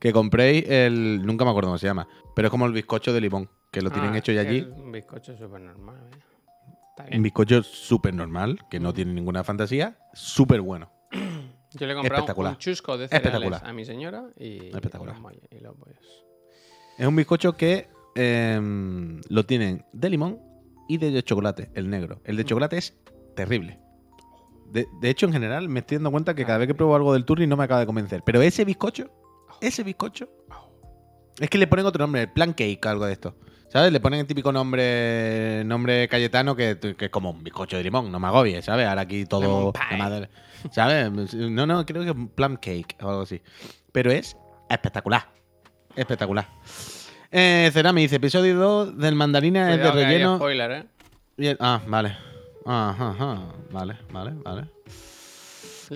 que 0.00 0.12
compréis 0.12 0.64
el. 0.68 1.24
Nunca 1.24 1.44
me 1.44 1.50
acuerdo 1.50 1.68
cómo 1.68 1.78
se 1.78 1.86
llama, 1.86 2.08
pero 2.34 2.48
es 2.48 2.50
como 2.50 2.66
el 2.66 2.72
bizcocho 2.72 3.12
de 3.12 3.20
limón, 3.20 3.48
que 3.70 3.80
lo 3.82 3.90
tienen 3.90 4.14
Ah, 4.14 4.18
hecho 4.18 4.32
ya 4.32 4.40
allí. 4.40 4.60
Un 4.62 4.90
bizcocho 4.90 5.36
súper 5.36 5.60
normal. 5.60 5.96
¿eh? 6.12 6.18
Está 6.90 7.04
Un 7.04 7.10
bien. 7.10 7.22
bizcocho 7.22 7.62
súper 7.62 8.14
normal, 8.14 8.58
que 8.70 8.80
no 8.80 8.92
tiene 8.92 9.12
ninguna 9.12 9.44
fantasía, 9.44 9.96
súper 10.12 10.60
bueno. 10.60 10.90
Yo 11.72 11.86
le 11.86 11.92
he 11.92 11.96
comprado 11.96 12.34
un 12.50 12.56
chusco 12.58 12.98
de 12.98 13.06
cereales 13.06 13.62
a 13.62 13.72
mi 13.72 13.84
señora 13.84 14.24
y, 14.36 14.66
Espectacular. 14.74 15.14
y 15.16 15.62
bollos. 15.64 16.26
Es 16.98 17.06
un 17.06 17.14
bizcocho 17.14 17.56
que 17.56 17.88
em, 18.16 19.20
lo 19.28 19.44
tienen 19.46 19.84
de 19.92 20.10
limón 20.10 20.40
y 20.88 20.96
de 20.98 21.22
chocolate, 21.22 21.70
el 21.74 21.88
negro. 21.88 22.20
El 22.24 22.36
de 22.36 22.44
chocolate 22.44 22.76
es 22.78 22.98
terrible. 23.36 23.78
De, 24.72 24.86
de 25.00 25.10
hecho, 25.10 25.26
en 25.26 25.32
general, 25.32 25.68
me 25.68 25.80
estoy 25.80 25.98
dando 25.98 26.10
cuenta 26.10 26.34
que 26.34 26.44
cada 26.44 26.58
vez 26.58 26.66
que 26.66 26.74
pruebo 26.74 26.96
algo 26.96 27.12
del 27.12 27.24
Turri 27.24 27.46
no 27.46 27.56
me 27.56 27.62
acaba 27.64 27.78
de 27.80 27.86
convencer. 27.86 28.22
Pero 28.26 28.42
ese 28.42 28.64
bizcocho, 28.64 29.08
ese 29.60 29.82
bizcocho, 29.82 30.28
es 31.38 31.48
que 31.50 31.58
le 31.58 31.66
ponen 31.66 31.86
otro 31.86 32.02
nombre, 32.04 32.22
el 32.22 32.32
plan 32.32 32.52
cake, 32.52 32.84
algo 32.86 33.06
de 33.06 33.12
esto. 33.12 33.34
¿Sabes? 33.68 33.92
Le 33.92 34.00
ponen 34.00 34.18
el 34.20 34.26
típico 34.26 34.50
nombre 34.50 35.62
nombre 35.64 36.08
cayetano 36.08 36.56
que, 36.56 36.76
que 36.98 37.04
es 37.04 37.10
como 37.10 37.30
un 37.30 37.44
bizcocho 37.44 37.76
de 37.76 37.84
limón, 37.84 38.10
no 38.10 38.18
me 38.18 38.26
agobies, 38.26 38.64
¿sabes? 38.64 38.86
Ahora 38.88 39.02
aquí 39.02 39.24
todo. 39.26 39.72
Madre- 39.96 40.28
¿Sabes? 40.72 41.32
No, 41.34 41.66
no, 41.66 41.86
creo 41.86 42.02
que 42.02 42.10
es 42.10 42.14
un 42.16 42.28
plum 42.28 42.56
cake 42.56 42.96
o 43.00 43.08
algo 43.08 43.22
así. 43.22 43.40
Pero 43.92 44.10
es 44.10 44.36
espectacular. 44.68 45.28
Espectacular. 45.94 46.48
Eh, 47.30 47.70
Cerami 47.72 48.02
dice: 48.02 48.16
episodio 48.16 48.56
2 48.56 48.98
del 48.98 49.14
mandarina 49.14 49.70
es 49.72 49.76
de 49.76 49.82
Cuidado 49.82 49.92
que 49.94 49.98
hay 50.04 50.12
relleno. 50.14 50.36
spoiler, 50.36 50.88
¿eh? 51.38 51.56
ah, 51.60 51.80
vale. 51.86 52.16
Ajá, 52.66 53.10
ajá. 53.10 53.38
Vale, 53.70 53.96
vale, 54.12 54.32
vale. 54.44 54.64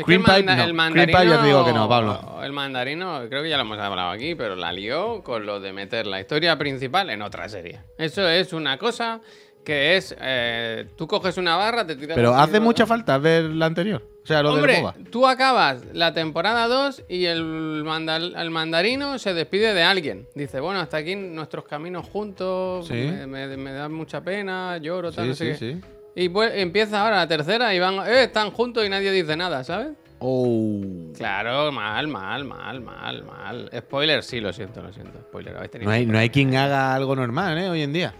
Cream 0.02 0.22
el, 0.22 0.26
manda- 0.26 0.56
no. 0.56 0.62
el 0.62 0.66
Cream 0.66 0.76
mandarino. 0.76 1.18
pie 1.18 1.28
ya 1.30 1.40
te 1.40 1.46
digo 1.46 1.64
que 1.64 1.72
no, 1.72 1.88
Pablo. 1.88 2.40
El 2.42 2.52
mandarino, 2.52 3.20
creo 3.28 3.42
que 3.44 3.50
ya 3.50 3.56
lo 3.56 3.62
hemos 3.62 3.78
hablado 3.78 4.10
aquí, 4.10 4.34
pero 4.34 4.56
la 4.56 4.72
lió 4.72 5.22
con 5.22 5.46
lo 5.46 5.60
de 5.60 5.72
meter 5.72 6.06
la 6.06 6.20
historia 6.20 6.58
principal 6.58 7.10
en 7.10 7.22
otra 7.22 7.48
serie. 7.48 7.80
Eso 7.98 8.28
es 8.28 8.52
una 8.52 8.76
cosa 8.78 9.20
Que 9.64 9.96
es, 9.96 10.14
eh, 10.20 10.88
tú 10.94 11.06
coges 11.06 11.38
una 11.38 11.56
barra, 11.56 11.86
te 11.86 11.96
tiras... 11.96 12.14
Pero 12.16 12.34
hace 12.34 12.60
mucha 12.60 12.84
falta 12.86 13.16
ver 13.16 13.44
la 13.44 13.64
anterior. 13.64 14.02
O 14.22 14.26
sea, 14.26 14.42
lo 14.42 14.50
del 14.50 14.58
Hombre, 14.58 14.80
boba. 14.82 14.94
tú 15.10 15.26
acabas 15.26 15.86
la 15.94 16.12
temporada 16.12 16.66
2 16.68 17.04
y 17.08 17.24
el, 17.24 17.82
mandal- 17.82 18.38
el 18.38 18.50
mandarino 18.50 19.18
se 19.18 19.32
despide 19.32 19.72
de 19.72 19.82
alguien. 19.82 20.28
Dice, 20.34 20.60
bueno, 20.60 20.80
hasta 20.80 20.98
aquí 20.98 21.16
nuestros 21.16 21.64
caminos 21.64 22.06
juntos, 22.06 22.88
Sí. 22.88 22.92
me, 22.92 23.26
me- 23.26 23.56
me 23.56 23.72
da 23.72 23.88
mucha 23.88 24.20
pena, 24.20 24.76
lloro, 24.76 25.10
tal, 25.12 25.24
Sí, 25.24 25.28
no 25.30 25.34
sé 25.34 25.54
sí, 25.54 25.80
qué". 25.80 26.03
Y 26.16 26.28
pues, 26.28 26.52
empieza 26.54 27.02
ahora 27.02 27.16
la 27.16 27.28
tercera 27.28 27.75
y 27.75 27.78
van, 27.78 28.06
eh, 28.06 28.25
están 28.25 28.50
juntos 28.50 28.87
y 28.87 28.88
nadie 28.88 29.11
dice 29.11 29.37
nada, 29.37 29.64
¿sabes? 29.64 29.88
Oh. 30.21 30.80
Claro, 31.16 31.73
mal, 31.73 32.06
mal, 32.09 32.44
mal, 32.44 32.80
mal, 32.80 33.25
mal. 33.25 33.71
Spoiler, 33.76 34.23
sí, 34.23 34.40
lo 34.40 34.52
siento, 34.52 34.80
lo 34.80 34.92
siento. 34.92 35.18
Spoiler, 35.21 35.56
habéis 35.56 35.73
tenido 35.73 35.90
No 35.90 35.94
hay, 35.94 36.06
no 36.06 36.18
hay 36.18 36.30
quien 36.30 36.54
haga 36.54 36.94
algo 36.94 37.16
normal, 37.16 37.59
¿eh? 37.59 37.68
Hoy 37.68 37.83
en 37.83 37.92
día. 37.92 38.14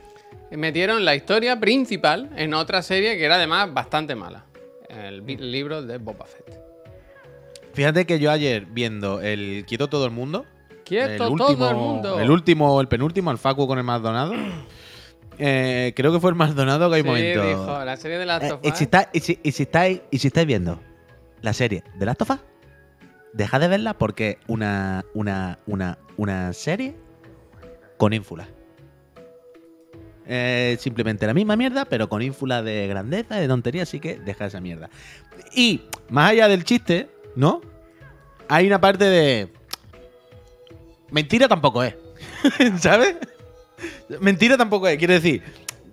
Metieron 0.51 1.05
la 1.05 1.15
historia 1.15 1.59
principal 1.59 2.31
en 2.37 2.55
otra 2.55 2.83
serie 2.83 3.17
que 3.17 3.25
era 3.25 3.37
además 3.37 3.73
bastante 3.73 4.15
mala. 4.15 4.45
El 4.89 5.25
libro 5.51 5.83
de 5.83 5.99
Boba 5.99 6.27
Fett. 6.27 6.61
Fíjate 7.73 8.05
que 8.05 8.19
yo 8.19 8.31
ayer 8.31 8.67
viendo 8.67 9.21
el 9.21 9.65
Quieto 9.67 9.89
todo 9.89 10.05
el 10.05 10.13
mundo. 10.13 10.45
Quieto 10.85 11.11
el 11.11 11.19
todo 11.19 11.31
último, 11.31 11.69
el 11.69 11.77
mundo. 11.77 12.21
El 12.21 12.31
último 12.31 12.81
el 12.81 12.89
penúltimo, 12.89 13.31
el 13.31 13.39
Facu 13.39 13.67
con 13.67 13.79
el 13.79 13.85
Maldonado. 13.85 14.35
Eh, 15.39 15.93
creo 15.97 16.13
que 16.13 16.21
fue 16.21 16.31
el 16.31 16.37
Maldonado 16.37 16.89
que 16.91 16.97
hay 16.97 17.03
Sí, 17.03 17.09
momento. 17.09 17.49
dijo, 17.49 17.85
la 17.85 17.97
serie 17.97 18.19
de 18.19 18.27
las 18.27 18.43
Eh, 18.43 18.59
y, 18.63 18.71
si 18.73 18.85
está- 18.85 19.11
y 19.13 19.21
si- 19.21 19.39
y 19.43 19.53
si 19.53 19.63
estáis, 19.65 20.01
y 20.11 20.19
si 20.19 20.29
estáis 20.29 20.47
viendo 20.47 20.81
la 21.43 21.53
serie 21.53 21.83
de 21.99 22.07
Last 22.07 22.23
of 22.23 22.31
Us, 22.31 22.39
dejad 23.33 23.61
de 23.61 23.69
verla 23.69 23.95
porque 23.95 24.39
una, 24.47 25.05
una, 25.15 25.59
una, 25.67 25.99
una 26.17 26.53
serie 26.53 26.95
con 27.97 28.13
ínfula. 28.13 28.47
Eh, 30.27 30.77
simplemente 30.81 31.27
la 31.27 31.35
misma 31.35 31.55
mierda, 31.57 31.85
pero 31.85 32.09
con 32.09 32.23
ínfula 32.23 32.63
de 32.63 32.87
grandeza, 32.87 33.37
de 33.37 33.47
tontería, 33.49 33.83
así 33.83 34.01
que 34.01 34.17
deja 34.19 34.47
esa 34.47 34.61
mierda. 34.61 34.89
Y 35.55 35.83
más 36.09 36.31
allá 36.31 36.49
del 36.49 36.65
chiste, 36.65 37.11
¿no? 37.37 37.61
Hay 38.49 38.67
una 38.67 38.81
parte 38.81 39.05
de. 39.05 39.53
Mentira 41.11 41.47
tampoco 41.49 41.83
es. 41.83 41.95
¿Sabes? 42.81 43.17
Mentira 44.21 44.57
tampoco 44.57 44.89
es. 44.89 44.99
Quiero 44.99 45.15
decir, 45.15 45.43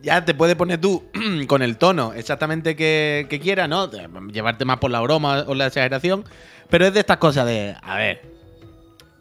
ya 0.01 0.25
te 0.25 0.33
puedes 0.33 0.55
poner 0.55 0.79
tú 0.79 1.03
con 1.47 1.61
el 1.61 1.77
tono 1.77 2.13
exactamente 2.13 2.75
que, 2.75 3.27
que 3.29 3.39
quieras, 3.39 3.69
¿no? 3.69 3.89
Llevarte 4.31 4.65
más 4.65 4.77
por 4.77 4.91
la 4.91 5.01
broma 5.01 5.43
o 5.47 5.55
la 5.55 5.67
exageración. 5.67 6.25
Pero 6.69 6.85
es 6.85 6.93
de 6.93 7.01
estas 7.01 7.17
cosas 7.17 7.45
de. 7.45 7.75
A 7.81 7.97
ver. 7.97 8.31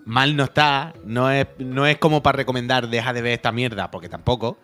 Mal 0.04 0.36
no 0.36 0.44
está. 0.44 0.94
No 1.04 1.30
es, 1.30 1.46
no 1.58 1.86
es 1.86 1.98
como 1.98 2.22
para 2.22 2.36
recomendar 2.36 2.88
deja 2.88 3.12
de 3.12 3.22
ver 3.22 3.32
esta 3.32 3.52
mierda, 3.52 3.90
porque 3.90 4.08
tampoco. 4.08 4.58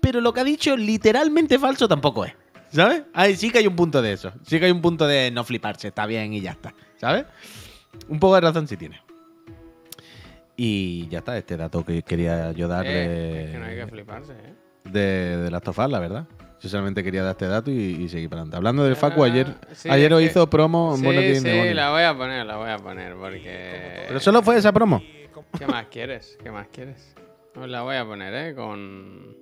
Pero 0.00 0.20
lo 0.20 0.32
que 0.32 0.40
ha 0.40 0.44
dicho 0.44 0.76
literalmente 0.76 1.58
falso 1.58 1.88
tampoco 1.88 2.24
es. 2.24 2.32
¿Sabes? 2.70 3.02
Ahí 3.14 3.34
sí 3.36 3.50
que 3.50 3.58
hay 3.58 3.66
un 3.66 3.76
punto 3.76 4.02
de 4.02 4.12
eso. 4.12 4.32
Sí 4.46 4.58
que 4.58 4.66
hay 4.66 4.70
un 4.70 4.82
punto 4.82 5.06
de 5.06 5.30
no 5.30 5.42
fliparse, 5.42 5.88
está 5.88 6.06
bien 6.06 6.34
y 6.34 6.40
ya 6.40 6.50
está. 6.52 6.74
¿Sabes? 6.96 7.24
Un 8.08 8.20
poco 8.20 8.34
de 8.34 8.42
razón 8.42 8.68
sí 8.68 8.76
tiene. 8.76 9.00
Y 10.60 11.06
ya 11.06 11.18
está, 11.18 11.38
este 11.38 11.56
dato 11.56 11.84
que 11.84 12.02
quería 12.02 12.50
yo 12.50 12.66
darle 12.66 12.90
Eh, 12.92 13.44
es 13.44 13.50
que 13.52 13.58
no 13.58 13.64
hay 13.66 13.76
que 13.76 13.86
fliparse, 13.86 14.32
¿eh? 14.32 14.54
de, 14.90 15.36
de 15.36 15.50
Last 15.52 15.68
of 15.68 15.78
Us, 15.78 15.88
la 15.88 16.00
verdad. 16.00 16.26
Yo 16.60 16.68
solamente 16.68 17.04
quería 17.04 17.22
dar 17.22 17.30
este 17.30 17.46
dato 17.46 17.70
y, 17.70 17.74
y 17.76 18.08
seguir 18.08 18.28
para 18.28 18.40
adelante. 18.42 18.56
Hablando 18.56 18.82
del 18.82 18.94
Ah, 18.94 18.96
Facu, 18.96 19.22
ayer, 19.22 19.54
sí, 19.72 19.88
ayer 19.88 20.12
os 20.12 20.20
hizo 20.20 20.50
promo 20.50 20.96
en 20.96 21.00
Sí, 21.00 21.40
sí, 21.48 21.74
la 21.74 21.90
voy 21.90 22.02
a 22.02 22.16
poner, 22.16 22.44
la 22.44 22.56
voy 22.56 22.70
a 22.70 22.78
poner, 22.78 23.14
porque... 23.14 24.04
Pero 24.08 24.18
solo 24.18 24.42
fue 24.42 24.56
esa 24.56 24.72
promo. 24.72 25.00
¿Qué 25.56 25.66
más 25.68 25.86
quieres? 25.86 26.36
¿Qué 26.42 26.50
más 26.50 26.66
quieres? 26.66 27.14
Os 27.54 27.68
la 27.68 27.82
voy 27.82 27.94
a 27.94 28.04
poner, 28.04 28.34
¿eh? 28.34 28.54
Con... 28.56 29.36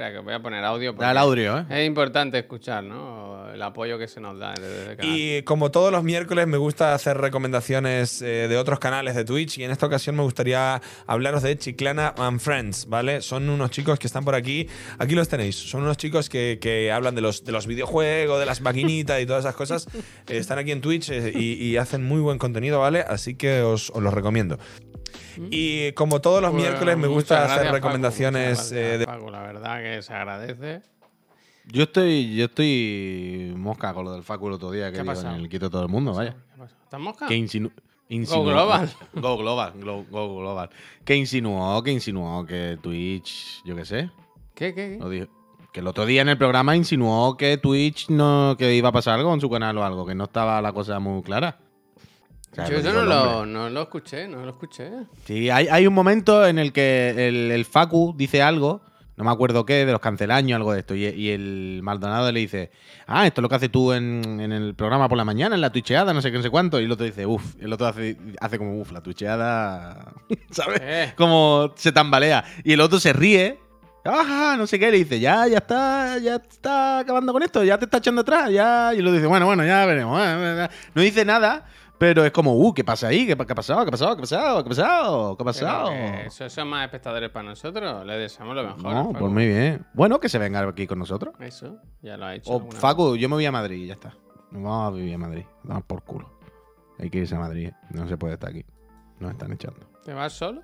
Espera, 0.00 0.12
que 0.12 0.24
voy 0.24 0.32
a 0.32 0.40
poner 0.40 0.64
audio. 0.64 0.94
porque 0.94 1.04
Da 1.04 1.10
el 1.10 1.18
audio, 1.18 1.58
¿eh? 1.58 1.64
Es 1.68 1.86
importante 1.86 2.38
escuchar, 2.38 2.82
¿no? 2.82 3.52
El 3.52 3.60
apoyo 3.60 3.98
que 3.98 4.08
se 4.08 4.18
nos 4.18 4.38
da 4.38 4.54
desde 4.54 4.92
el 4.92 4.96
canal. 4.96 5.14
Y 5.14 5.42
como 5.42 5.70
todos 5.70 5.92
los 5.92 6.02
miércoles 6.02 6.46
me 6.46 6.56
gusta 6.56 6.94
hacer 6.94 7.18
recomendaciones 7.18 8.22
eh, 8.22 8.48
de 8.48 8.56
otros 8.56 8.78
canales 8.78 9.14
de 9.14 9.24
Twitch 9.24 9.58
y 9.58 9.64
en 9.64 9.70
esta 9.70 9.84
ocasión 9.86 10.16
me 10.16 10.22
gustaría 10.22 10.80
hablaros 11.06 11.42
de 11.42 11.58
Chiclana 11.58 12.14
and 12.16 12.40
Friends, 12.40 12.86
¿vale? 12.88 13.20
Son 13.20 13.50
unos 13.50 13.70
chicos 13.70 13.98
que 13.98 14.06
están 14.06 14.24
por 14.24 14.34
aquí, 14.34 14.68
aquí 14.98 15.14
los 15.14 15.28
tenéis, 15.28 15.56
son 15.56 15.82
unos 15.82 15.98
chicos 15.98 16.30
que, 16.30 16.58
que 16.60 16.90
hablan 16.90 17.14
de 17.14 17.20
los, 17.20 17.44
de 17.44 17.52
los 17.52 17.66
videojuegos, 17.66 18.40
de 18.40 18.46
las 18.46 18.62
maquinitas 18.62 19.20
y 19.20 19.26
todas 19.26 19.44
esas 19.44 19.54
cosas, 19.54 19.86
Eh, 20.28 20.38
están 20.38 20.58
aquí 20.58 20.72
en 20.72 20.80
Twitch 20.80 21.10
eh, 21.10 21.32
y, 21.34 21.62
y 21.62 21.76
hacen 21.76 22.04
muy 22.04 22.20
buen 22.20 22.38
contenido, 22.38 22.80
¿vale? 22.80 23.00
Así 23.06 23.34
que 23.34 23.60
os, 23.60 23.90
os 23.90 24.02
los 24.02 24.14
recomiendo. 24.14 24.58
Y 25.50 25.92
como 25.92 26.20
todos 26.20 26.40
los 26.42 26.50
Pues, 26.52 26.62
miércoles 26.62 26.96
me 26.98 27.06
gusta 27.08 27.34
gracias, 27.36 27.52
hacer 27.58 27.66
Paco, 27.68 27.76
recomendaciones 27.76 28.50
muchas 28.50 28.72
eh, 28.72 28.74
gracias, 28.80 28.98
de 29.00 29.06
Paco, 29.06 29.30
la 29.30 29.42
verdad 29.42 29.82
que 29.82 30.02
se 30.02 30.12
agradece. 30.14 30.82
Yo 31.66 31.82
estoy, 31.84 32.34
yo 32.34 32.46
estoy 32.46 33.52
mosca 33.56 33.92
con 33.94 34.04
lo 34.04 34.12
del 34.12 34.22
Facu 34.24 34.48
el 34.48 34.54
otro 34.54 34.70
día 34.70 34.86
que 34.86 34.94
¿Qué 34.94 34.98
ha 35.00 35.02
dijo 35.02 35.14
pasado? 35.14 35.34
en 35.36 35.42
el 35.42 35.48
quito 35.48 35.70
todo 35.70 35.82
el 35.82 35.88
mundo, 35.88 36.12
vaya. 36.14 36.34
¿Estás 36.84 37.00
mosca? 37.00 37.26
Que 37.26 37.34
insinu 37.36 37.70
insinuó- 38.08 38.44
Global. 38.44 38.90
Go 39.14 39.36
Global. 39.36 39.72
Go, 39.76 40.04
Go 40.10 40.38
Global. 40.40 40.70
Que 41.04 41.14
insinuó, 41.14 41.80
que 41.84 41.92
insinuó 41.92 42.44
que 42.44 42.76
Twitch, 42.82 43.62
yo 43.64 43.76
qué 43.76 43.84
sé. 43.84 44.10
¿Qué, 44.54 44.74
qué, 44.74 44.90
qué? 44.92 44.98
lo 44.98 45.08
dijo- 45.08 45.28
que 45.72 45.78
el 45.78 45.86
otro 45.86 46.04
día 46.06 46.22
en 46.22 46.28
el 46.28 46.36
programa 46.36 46.74
insinuó 46.74 47.36
que 47.36 47.56
Twitch 47.56 48.08
no, 48.10 48.56
que 48.58 48.74
iba 48.74 48.88
a 48.88 48.92
pasar 48.92 49.14
algo 49.20 49.32
en 49.32 49.40
su 49.40 49.48
canal 49.48 49.78
o 49.78 49.84
algo, 49.84 50.04
que 50.04 50.16
no 50.16 50.24
estaba 50.24 50.60
la 50.60 50.72
cosa 50.72 50.98
muy 50.98 51.22
clara. 51.22 51.58
Yo 52.56 52.78
eso 52.78 52.92
no 52.92 53.04
lo, 53.04 53.46
no 53.46 53.70
lo 53.70 53.82
escuché, 53.82 54.26
no 54.26 54.44
lo 54.44 54.50
escuché. 54.50 54.90
Sí, 55.24 55.50
hay, 55.50 55.68
hay 55.68 55.86
un 55.86 55.94
momento 55.94 56.46
en 56.46 56.58
el 56.58 56.72
que 56.72 57.28
el, 57.28 57.50
el 57.52 57.64
Facu 57.64 58.12
dice 58.16 58.42
algo, 58.42 58.82
no 59.16 59.24
me 59.24 59.30
acuerdo 59.30 59.64
qué, 59.66 59.84
de 59.84 59.92
los 59.92 60.00
cancelaños, 60.00 60.56
algo 60.56 60.72
de 60.72 60.80
esto, 60.80 60.94
y, 60.94 61.04
y 61.04 61.30
el 61.30 61.80
Maldonado 61.82 62.32
le 62.32 62.40
dice, 62.40 62.70
ah, 63.06 63.26
esto 63.26 63.40
es 63.40 63.42
lo 63.42 63.48
que 63.48 63.54
haces 63.54 63.70
tú 63.70 63.92
en, 63.92 64.40
en 64.40 64.50
el 64.50 64.74
programa 64.74 65.08
por 65.08 65.16
la 65.16 65.24
mañana, 65.24 65.54
en 65.54 65.60
la 65.60 65.70
twitcheada, 65.70 66.12
no 66.12 66.22
sé 66.22 66.32
qué, 66.32 66.38
no 66.38 66.42
sé 66.42 66.50
cuánto, 66.50 66.80
y 66.80 66.84
el 66.84 66.92
otro 66.92 67.04
dice, 67.04 67.24
uff, 67.24 67.54
el 67.60 67.72
otro 67.72 67.86
hace, 67.86 68.16
hace 68.40 68.58
como, 68.58 68.80
uff, 68.80 68.90
la 68.90 69.02
twitcheada, 69.02 70.12
¿sabes? 70.50 70.80
Eh. 70.82 71.12
Como 71.16 71.72
se 71.76 71.92
tambalea, 71.92 72.44
y 72.64 72.72
el 72.72 72.80
otro 72.80 72.98
se 72.98 73.12
ríe, 73.12 73.60
ajá, 74.04 74.56
no 74.56 74.66
sé 74.66 74.78
qué, 74.78 74.90
le 74.90 74.96
dice, 74.96 75.20
ya, 75.20 75.46
ya 75.46 75.58
está, 75.58 76.18
ya 76.18 76.36
está 76.36 77.00
acabando 77.00 77.32
con 77.32 77.42
esto, 77.42 77.62
ya 77.62 77.78
te 77.78 77.84
está 77.84 77.98
echando 77.98 78.22
atrás, 78.22 78.50
ya, 78.50 78.92
y 78.94 78.98
el 78.98 79.06
otro 79.06 79.16
dice, 79.16 79.26
bueno, 79.28 79.46
bueno, 79.46 79.64
ya 79.64 79.84
veremos, 79.86 80.18
eh, 80.20 80.64
eh". 80.64 80.68
no 80.94 81.02
dice 81.02 81.24
nada. 81.24 81.66
Pero 82.00 82.24
es 82.24 82.32
como, 82.32 82.54
uh, 82.56 82.72
¿qué 82.72 82.82
pasa 82.82 83.08
ahí? 83.08 83.26
¿Qué, 83.26 83.36
qué 83.36 83.52
ha 83.52 83.54
pasado? 83.54 83.82
¿Qué 83.84 83.88
ha 83.88 83.90
pasado? 83.90 84.14
¿Qué 84.16 84.20
ha 84.20 84.22
pasado? 84.22 84.56
¿Qué 84.64 84.66
ha 84.66 84.70
pasado? 84.70 85.36
¿Qué 85.36 85.42
ha 85.42 85.44
pasado? 85.44 85.90
Eso 85.92 86.48
son 86.48 86.68
más 86.68 86.84
espectadores 86.86 87.28
para 87.28 87.50
nosotros. 87.50 88.06
Le 88.06 88.16
deseamos 88.16 88.56
lo 88.56 88.62
mejor. 88.64 88.94
No, 88.94 89.12
pues 89.12 89.30
muy 89.30 89.46
bien. 89.46 89.84
Bueno, 89.92 90.18
que 90.18 90.30
se 90.30 90.38
venga 90.38 90.66
aquí 90.66 90.86
con 90.86 90.98
nosotros. 90.98 91.34
Eso, 91.40 91.76
ya 92.00 92.16
lo 92.16 92.24
ha 92.24 92.34
hecho. 92.36 92.50
O 92.52 92.60
vez. 92.60 92.74
Facu, 92.76 93.16
yo 93.16 93.28
me 93.28 93.34
voy 93.34 93.44
a 93.44 93.52
Madrid 93.52 93.84
y 93.84 93.86
ya 93.88 93.92
está. 93.92 94.14
Nos 94.50 94.62
vamos 94.62 94.88
a 94.94 94.96
vivir 94.96 95.14
a 95.14 95.18
Madrid. 95.18 95.44
Vamos 95.62 95.84
por 95.84 96.02
culo. 96.02 96.30
Hay 96.98 97.10
que 97.10 97.18
irse 97.18 97.34
a 97.34 97.38
Madrid. 97.38 97.68
¿eh? 97.68 97.74
No 97.90 98.08
se 98.08 98.16
puede 98.16 98.32
estar 98.34 98.48
aquí. 98.48 98.64
Nos 99.18 99.32
están 99.32 99.52
echando. 99.52 99.80
¿Te 100.02 100.14
vas 100.14 100.32
solo? 100.32 100.62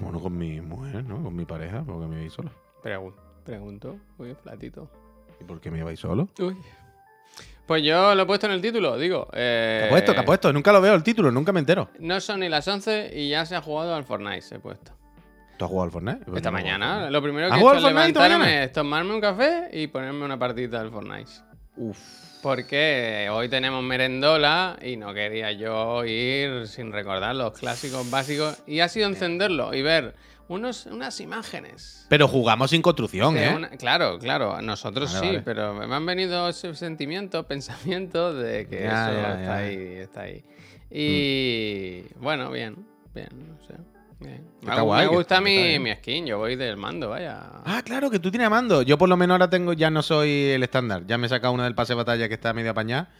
Bueno, 0.00 0.20
con 0.20 0.38
mi 0.38 0.60
mujer, 0.60 1.04
¿no? 1.04 1.20
Con 1.22 1.34
mi 1.34 1.44
pareja, 1.44 1.82
porque 1.84 2.06
me 2.06 2.16
vais 2.20 2.32
solo. 2.32 2.50
Pregun- 2.82 3.14
pregunto. 3.44 3.96
Uy, 4.18 4.34
platito. 4.40 4.88
¿Y 5.40 5.44
por 5.44 5.60
qué 5.60 5.70
me 5.72 5.82
vais 5.82 5.98
solo? 5.98 6.28
Uy. 6.38 6.56
Pues 7.68 7.82
yo 7.82 8.14
lo 8.14 8.22
he 8.22 8.26
puesto 8.26 8.46
en 8.46 8.52
el 8.52 8.62
título, 8.62 8.96
digo. 8.96 9.28
Eh, 9.34 9.80
¿Qué 9.82 9.86
ha 9.88 9.90
puesto? 9.90 10.14
¿Qué 10.14 10.20
ha 10.20 10.24
puesto? 10.24 10.52
Nunca 10.54 10.72
lo 10.72 10.80
veo 10.80 10.94
el 10.94 11.02
título, 11.02 11.30
nunca 11.30 11.52
me 11.52 11.60
entero. 11.60 11.90
No 11.98 12.18
son 12.18 12.40
ni 12.40 12.48
las 12.48 12.66
11 12.66 13.10
y 13.14 13.28
ya 13.28 13.44
se 13.44 13.56
ha 13.56 13.60
jugado 13.60 13.94
al 13.94 14.04
Fortnite, 14.04 14.54
he 14.54 14.58
puesto. 14.58 14.92
¿Tú 15.58 15.66
has 15.66 15.68
jugado 15.68 15.84
al 15.84 15.90
Fortnite? 15.90 16.24
Pues 16.24 16.38
Esta 16.38 16.50
no 16.50 16.56
al 16.56 16.62
mañana, 16.62 17.10
lo 17.10 17.20
primero 17.20 17.48
¿Has 17.48 17.52
que 17.52 17.58
he 17.58 17.60
hecho 17.60 17.76
es 17.76 17.84
al 17.84 17.90
levantarme, 17.90 18.64
es 18.64 18.72
tomarme 18.72 19.14
un 19.14 19.20
café 19.20 19.68
y 19.70 19.86
ponerme 19.88 20.24
una 20.24 20.38
partida 20.38 20.80
del 20.80 20.90
Fortnite. 20.90 21.30
Uf. 21.76 21.98
Porque 22.42 23.28
hoy 23.30 23.50
tenemos 23.50 23.82
merendola 23.82 24.78
y 24.80 24.96
no 24.96 25.12
quería 25.12 25.52
yo 25.52 26.06
ir 26.06 26.68
sin 26.68 26.90
recordar 26.90 27.36
los 27.36 27.52
clásicos 27.52 28.10
básicos. 28.10 28.62
Y 28.66 28.80
ha 28.80 28.88
sido 28.88 29.08
encenderlo 29.08 29.74
y 29.74 29.82
ver 29.82 30.14
unos, 30.48 30.86
unas 30.86 31.20
imágenes. 31.20 32.06
Pero 32.08 32.26
jugamos 32.28 32.70
sin 32.70 32.82
construcción, 32.82 33.36
¿eh? 33.36 33.54
una- 33.56 33.68
claro, 33.70 34.18
claro, 34.18 34.60
nosotros 34.62 35.12
Vale, 35.12 35.20
sí, 35.20 35.26
vale. 35.34 35.42
pero 35.42 35.74
me 35.74 35.94
han 35.94 36.06
venido 36.06 36.48
esos 36.48 36.78
sentimientos, 36.78 37.44
pensamientos 37.48 38.36
de 38.42 38.66
que 38.66 38.80
Ya, 38.82 39.10
eso 39.10 39.20
ya, 39.20 39.28
está 39.30 39.42
ya. 39.44 39.56
ahí, 39.56 39.76
está 39.76 40.20
ahí. 40.22 40.44
Y 40.90 42.02
bueno, 42.20 42.50
bien, 42.50 42.76
bien, 43.14 43.28
no 43.32 43.58
sé. 43.66 43.74
bien. 44.20 44.42
Me, 44.62 44.70
Está 44.70 44.82
gu- 44.82 44.84
guay, 44.86 45.04
me 45.04 45.10
que- 45.10 45.16
gusta 45.16 45.40
mi, 45.40 45.56
está 45.56 45.80
mi 45.80 45.94
skin, 45.94 46.26
yo 46.26 46.38
voy 46.38 46.56
del 46.56 46.76
mando, 46.76 47.10
vaya. 47.10 47.40
Ah, 47.64 47.82
claro, 47.84 48.10
que 48.10 48.18
tú 48.18 48.30
tienes 48.30 48.50
mando. 48.50 48.82
Yo 48.82 48.98
por 48.98 49.08
lo 49.08 49.16
menos 49.16 49.34
ahora 49.34 49.48
tengo, 49.50 49.72
ya 49.74 49.90
no 49.90 50.02
soy 50.02 50.30
el 50.50 50.62
estándar. 50.62 51.04
Ya 51.06 51.18
me 51.18 51.26
he 51.26 51.28
sacado 51.30 51.52
una 51.52 51.64
del 51.64 51.74
pase 51.74 51.92
de 51.92 51.96
batalla 51.98 52.26
que 52.28 52.34
está 52.34 52.52
medio 52.52 52.70
apañada. 52.72 53.10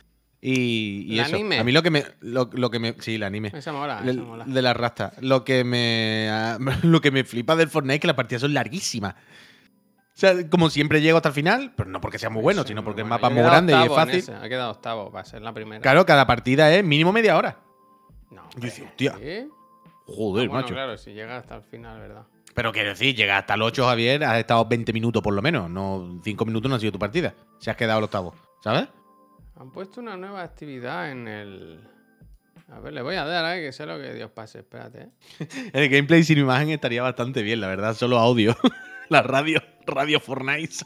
Y, 0.40 1.04
y 1.12 1.18
¿El 1.18 1.26
eso. 1.26 1.34
anime? 1.34 1.58
A 1.58 1.64
mí 1.64 1.72
lo 1.72 1.82
que 1.82 1.90
me. 1.90 2.04
Lo, 2.20 2.48
lo 2.52 2.70
que 2.70 2.78
me. 2.78 2.94
Sí, 3.00 3.16
el 3.16 3.22
anime. 3.24 3.50
Esa 3.54 3.72
mola, 3.72 4.02
esa 4.04 4.20
mola. 4.22 4.44
de 4.46 4.62
la 4.62 4.72
rasta. 4.72 5.12
Lo 5.20 5.44
que 5.44 5.64
me. 5.64 6.28
ah, 6.30 6.58
Lo 6.82 7.00
que 7.00 7.10
me 7.10 7.24
flipa 7.24 7.56
del 7.56 7.68
Fortnite 7.68 7.94
es 7.96 8.00
que 8.00 8.06
las 8.06 8.16
partidas 8.16 8.42
son 8.42 8.54
larguísimas. 8.54 9.14
O 9.14 10.20
sea, 10.20 10.48
como 10.48 10.68
siempre 10.70 11.00
llego 11.00 11.16
hasta 11.18 11.28
el 11.28 11.34
final, 11.34 11.72
pero 11.76 11.88
no 11.90 12.00
porque 12.00 12.18
sea 12.18 12.28
muy 12.30 12.42
bueno, 12.42 12.62
Eso, 12.62 12.68
sino 12.68 12.82
porque 12.82 13.02
el 13.02 13.06
mapa 13.08 13.28
es 13.28 13.34
muy 13.34 13.42
grande 13.42 13.72
y 13.72 13.82
es 13.82 13.88
fácil. 13.88 14.24
Ha 14.34 14.48
quedado 14.48 14.72
octavo 14.72 15.12
para 15.12 15.24
ser 15.24 15.42
la 15.42 15.52
primera. 15.52 15.80
Claro, 15.80 16.04
cada 16.06 16.26
partida 16.26 16.72
es 16.74 16.84
mínimo 16.84 17.12
media 17.12 17.36
hora. 17.36 17.60
No, 18.30 18.42
Yo 18.56 18.60
decía, 18.60 18.84
hombre, 18.90 19.08
hostia, 19.08 19.42
¿sí? 19.44 19.48
Joder, 20.06 20.46
Ah, 20.46 20.48
bueno, 20.48 20.52
macho. 20.52 20.74
claro, 20.74 20.98
si 20.98 21.12
llega 21.12 21.36
hasta 21.36 21.54
el 21.56 21.62
final, 21.62 22.00
¿verdad? 22.00 22.22
Pero 22.54 22.72
quiero 22.72 22.88
decir, 22.90 23.14
llega 23.14 23.38
hasta 23.38 23.54
el 23.54 23.62
8, 23.62 23.84
Javier, 23.86 24.24
has 24.24 24.38
estado 24.38 24.64
20 24.64 24.92
minutos 24.92 25.22
por 25.22 25.34
lo 25.34 25.40
menos. 25.42 25.70
No, 25.70 26.20
5 26.24 26.44
minutos 26.46 26.68
no 26.68 26.74
ha 26.76 26.80
sido 26.80 26.92
tu 26.92 26.98
partida. 26.98 27.34
Se 27.58 27.70
has 27.70 27.76
quedado 27.76 27.98
el 27.98 28.04
octavo, 28.04 28.34
¿sabes? 28.64 28.88
Han 29.60 29.72
puesto 29.72 30.00
una 30.00 30.16
nueva 30.16 30.42
actividad 30.42 31.10
en 31.10 31.26
el. 31.26 31.80
A 32.70 32.78
ver, 32.78 32.92
le 32.92 33.02
voy 33.02 33.16
a 33.16 33.24
dar, 33.24 33.56
eh, 33.56 33.62
que 33.62 33.72
sé 33.72 33.86
lo 33.86 33.98
que 33.98 34.14
Dios 34.14 34.30
pase. 34.30 34.60
Espérate, 34.60 35.08
eh. 35.40 35.48
El 35.72 35.88
gameplay 35.88 36.22
sin 36.22 36.38
imagen 36.38 36.70
estaría 36.70 37.02
bastante 37.02 37.42
bien, 37.42 37.60
la 37.60 37.66
verdad. 37.66 37.94
Solo 37.94 38.18
audio. 38.18 38.56
la 39.08 39.22
radio, 39.22 39.60
radio 39.84 40.20
Fortnite. 40.20 40.76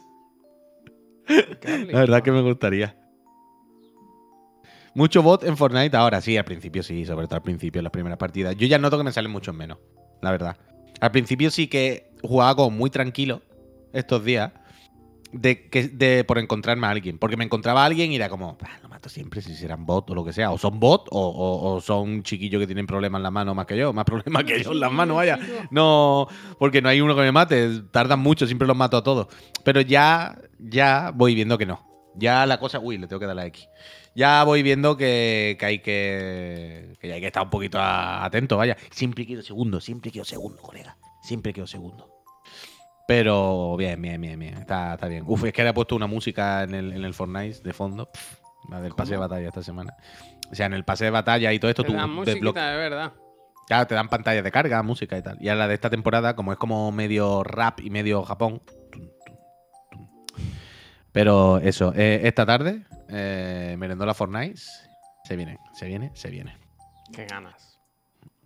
La 1.90 2.00
verdad 2.00 2.22
que 2.22 2.32
me 2.32 2.40
gustaría. 2.40 2.96
Mucho 4.94 5.22
bot 5.22 5.44
en 5.44 5.56
Fortnite 5.56 5.96
ahora, 5.96 6.20
sí, 6.20 6.36
al 6.36 6.44
principio 6.44 6.82
sí, 6.82 7.04
sobre 7.06 7.26
todo 7.26 7.36
al 7.36 7.42
principio, 7.42 7.80
en 7.80 7.84
las 7.84 7.92
primeras 7.92 8.18
partidas. 8.18 8.56
Yo 8.56 8.66
ya 8.66 8.78
noto 8.78 8.98
que 8.98 9.04
me 9.04 9.12
salen 9.12 9.30
muchos 9.30 9.54
menos, 9.54 9.78
la 10.20 10.30
verdad. 10.30 10.56
Al 11.00 11.10
principio 11.10 11.50
sí 11.50 11.66
que 11.66 12.10
jugaba 12.22 12.54
como 12.56 12.70
muy 12.70 12.90
tranquilo 12.90 13.42
estos 13.92 14.24
días 14.24 14.52
de, 15.32 15.68
que, 15.68 15.88
de 15.88 16.24
por 16.24 16.38
encontrarme 16.38 16.86
a 16.86 16.90
alguien. 16.90 17.18
Porque 17.18 17.36
me 17.36 17.44
encontraba 17.44 17.82
a 17.82 17.86
alguien 17.86 18.12
y 18.12 18.16
era 18.16 18.28
como, 18.28 18.56
"Ah, 18.62 18.78
lo 18.82 18.88
mato 18.88 19.08
siempre 19.08 19.40
si 19.40 19.54
serán 19.54 19.84
bot 19.86 20.08
o 20.10 20.14
lo 20.14 20.24
que 20.24 20.32
sea. 20.32 20.50
O 20.52 20.58
son 20.58 20.78
bot 20.78 21.08
o, 21.10 21.20
o- 21.28 21.74
o 21.74 21.80
son 21.80 22.22
chiquillos 22.22 22.60
que 22.60 22.66
tienen 22.66 22.86
problemas 22.86 23.18
en 23.18 23.22
las 23.24 23.32
manos 23.32 23.54
más 23.56 23.66
que 23.66 23.76
yo. 23.76 23.92
Más 23.92 24.04
problemas 24.04 24.44
que 24.44 24.62
yo 24.62 24.72
en 24.72 24.80
las 24.80 24.92
manos, 24.92 25.16
vaya. 25.16 25.38
No, 25.70 26.28
porque 26.58 26.80
no 26.82 26.88
hay 26.88 27.00
uno 27.00 27.14
que 27.14 27.22
me 27.22 27.32
mate. 27.32 27.80
Tardan 27.90 28.20
mucho, 28.20 28.46
siempre 28.46 28.68
los 28.68 28.76
mato 28.76 28.96
a 28.96 29.02
todos. 29.02 29.26
Pero 29.64 29.80
ya, 29.80 30.38
ya 30.58 31.12
voy 31.14 31.34
viendo 31.34 31.56
que 31.58 31.66
no. 31.66 31.86
Ya 32.14 32.44
la 32.46 32.58
cosa. 32.60 32.78
Uy, 32.78 32.98
le 32.98 33.06
tengo 33.06 33.20
que 33.20 33.26
dar 33.26 33.36
la 33.36 33.46
X. 33.46 33.68
Ya 34.14 34.44
voy 34.44 34.62
viendo 34.62 34.96
que, 34.98 35.56
que 35.58 35.64
hay 35.66 35.78
que. 35.78 36.92
que 37.00 37.10
hay 37.12 37.20
que 37.20 37.26
estar 37.28 37.42
un 37.42 37.48
poquito 37.50 37.78
a- 37.78 38.22
atento, 38.24 38.58
vaya. 38.58 38.76
Siempre 38.90 39.24
quiero 39.24 39.42
segundo, 39.42 39.80
siempre 39.80 40.10
quiero 40.10 40.26
segundo, 40.26 40.60
colega. 40.60 40.98
Siempre 41.22 41.54
quiero 41.54 41.66
segundo. 41.66 42.11
Pero 43.06 43.76
bien, 43.76 44.00
bien, 44.00 44.20
bien, 44.20 44.38
bien. 44.38 44.54
Está, 44.58 44.94
está 44.94 45.08
bien. 45.08 45.24
Uf, 45.26 45.44
es 45.44 45.52
que 45.52 45.62
le 45.62 45.70
he 45.70 45.74
puesto 45.74 45.96
una 45.96 46.06
música 46.06 46.62
en 46.62 46.74
el, 46.74 46.92
en 46.92 47.04
el 47.04 47.14
Fortnite 47.14 47.60
de 47.62 47.72
fondo. 47.72 48.10
Pff, 48.10 48.38
la 48.70 48.80
del 48.80 48.94
pase 48.94 49.12
de 49.12 49.18
batalla 49.18 49.48
esta 49.48 49.62
semana. 49.62 49.94
O 50.50 50.54
sea, 50.54 50.66
en 50.66 50.74
el 50.74 50.84
pase 50.84 51.04
de 51.04 51.10
batalla 51.10 51.52
y 51.52 51.58
todo 51.58 51.70
esto, 51.70 51.82
Te 51.82 51.88
tú 51.88 51.94
dan 51.94 52.08
desbloqueas. 52.08 52.36
musiquita 52.36 52.70
de 52.70 52.76
verdad. 52.76 53.12
Claro, 53.66 53.86
te 53.86 53.94
dan 53.94 54.08
pantallas 54.08 54.44
de 54.44 54.50
carga, 54.52 54.82
música 54.82 55.16
y 55.16 55.22
tal. 55.22 55.38
Y 55.40 55.48
a 55.48 55.54
la 55.54 55.66
de 55.68 55.74
esta 55.74 55.88
temporada, 55.90 56.36
como 56.36 56.52
es 56.52 56.58
como 56.58 56.92
medio 56.92 57.42
rap 57.42 57.80
y 57.80 57.90
medio 57.90 58.22
Japón. 58.22 58.60
Pero 61.12 61.58
eso, 61.58 61.92
eh, 61.94 62.20
esta 62.24 62.46
tarde, 62.46 62.82
eh, 63.08 63.76
Merendola 63.78 64.14
Fortnite. 64.14 64.60
Se 65.24 65.36
viene, 65.36 65.58
se 65.74 65.86
viene, 65.86 66.10
se 66.14 66.30
viene. 66.30 66.56
Qué 67.14 67.26
ganas. 67.26 67.71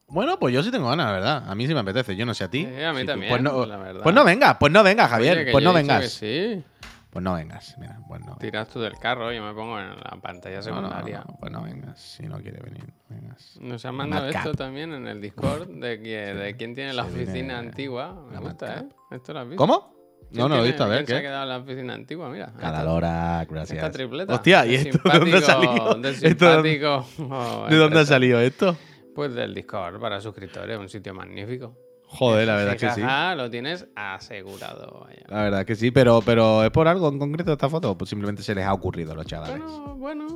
Bueno, 0.08 0.38
pues 0.38 0.54
yo 0.54 0.62
sí 0.62 0.70
tengo 0.70 0.88
ganas, 0.88 1.06
la 1.06 1.12
verdad. 1.12 1.44
A 1.50 1.54
mí 1.54 1.66
sí 1.66 1.74
me 1.74 1.80
apetece. 1.80 2.14
Yo 2.16 2.24
no 2.26 2.32
sé 2.34 2.44
a 2.44 2.48
ti. 2.48 2.64
Sí, 2.64 2.82
a 2.82 2.92
mí 2.92 3.00
Si 3.00 3.06
tú- 3.06 3.12
también, 3.12 3.30
Pues 3.30 3.42
no, 3.42 3.66
la 3.66 3.76
verdad. 3.76 4.02
pues 4.02 4.14
no 4.14 4.24
vengas, 4.24 4.56
pues 4.58 4.72
no 4.72 4.82
vengas, 4.84 5.10
Javier. 5.10 5.38
Oye, 5.38 5.52
pues 5.52 5.64
no 5.64 5.72
vengas. 5.72 6.10
sí. 6.12 6.62
Pues 7.10 7.22
no 7.24 7.32
vengas. 7.34 7.74
Mira, 7.78 7.98
pues 8.06 8.20
no. 8.26 8.36
Tiras 8.36 8.68
tú 8.68 8.78
del 8.78 8.92
carro 8.98 9.32
y 9.32 9.36
yo 9.36 9.42
me 9.42 9.54
pongo 9.54 9.80
en 9.80 9.88
la 9.88 10.18
pantalla 10.22 10.60
No, 10.60 10.66
no, 10.66 10.80
no, 10.82 10.88
secundaria. 10.88 11.24
no, 11.26 11.36
pues 11.40 11.50
no 11.50 11.62
vengas. 11.62 11.98
Si 11.98 12.24
no 12.24 12.36
quiere 12.40 12.60
venir, 12.60 12.84
vengas. 13.08 13.56
Nos 13.60 13.84
han 13.86 13.94
mandado 13.94 14.28
esto 14.28 14.52
también 14.54 14.92
en 14.92 15.06
el 15.08 15.20
Discord 15.22 15.66
de, 15.68 16.00
que, 16.02 16.16
de 16.34 16.56
quién 16.56 16.74
tiene 16.74 16.92
la 16.92 17.04
oficina 17.04 17.32
viene 17.32 17.54
antigua. 17.54 18.14
Me 18.28 18.34
la 18.34 18.40
gusta, 18.40 18.80
¿eh? 18.80 18.84
¿Esto 19.12 19.32
lo 19.32 19.40
has 19.40 19.46
visto? 19.48 19.56
¿Cómo? 19.56 19.94
¿Quién 20.30 20.42
No, 20.42 20.48
no 20.50 20.56
lo 20.56 20.64
he 20.64 20.66
visto. 20.66 20.84
A 20.84 20.88
ver, 20.88 20.98
¿quién 20.98 21.06
se 21.06 21.14
ha 21.14 21.16
¿qué? 21.18 21.22
quedado 21.22 21.42
en 21.44 21.48
la 21.48 21.56
oficina 21.56 21.94
antigua? 21.94 22.28
Mira. 22.28 22.52
Cada 22.60 22.78
esta- 22.80 22.92
hora, 22.92 23.46
gracias. 23.48 23.78
Esta 23.78 23.90
tripleta. 23.90 24.34
Hostia, 24.34 24.66
¿y 24.66 24.74
esto 24.74 24.98
de 25.10 25.18
dónde 25.18 25.36
ha 25.38 25.40
salido? 25.40 25.94
De 25.94 26.10
¿Esto 26.10 26.46
de 26.50 26.54
dónde- 26.56 26.86
oh, 27.30 27.66
¿De 27.70 27.76
dónde 27.76 28.00
ha 28.00 28.04
salido 28.06 28.40
esto? 28.40 28.76
Pues 29.16 29.34
del 29.34 29.54
Discord 29.54 29.98
para 29.98 30.20
suscriptores, 30.20 30.78
un 30.78 30.90
sitio 30.90 31.14
magnífico. 31.14 31.74
Joder, 32.04 32.46
la 32.46 32.56
verdad 32.56 32.76
que 32.76 32.90
sí. 32.90 33.00
Lo 33.34 33.50
tienes 33.50 33.86
asegurado. 33.96 35.06
vaya. 35.06 35.22
La 35.28 35.42
verdad 35.44 35.64
que 35.64 35.74
sí, 35.74 35.90
pero, 35.90 36.20
pero 36.20 36.62
¿es 36.62 36.70
por 36.70 36.86
algo 36.86 37.08
en 37.08 37.18
concreto 37.18 37.50
esta 37.50 37.70
foto? 37.70 37.96
Pues 37.96 38.10
simplemente 38.10 38.42
se 38.42 38.54
les 38.54 38.66
ha 38.66 38.74
ocurrido 38.74 39.12
a 39.12 39.14
los 39.14 39.24
chavales. 39.24 39.58
Bueno, 39.58 39.96
bueno. 39.96 40.26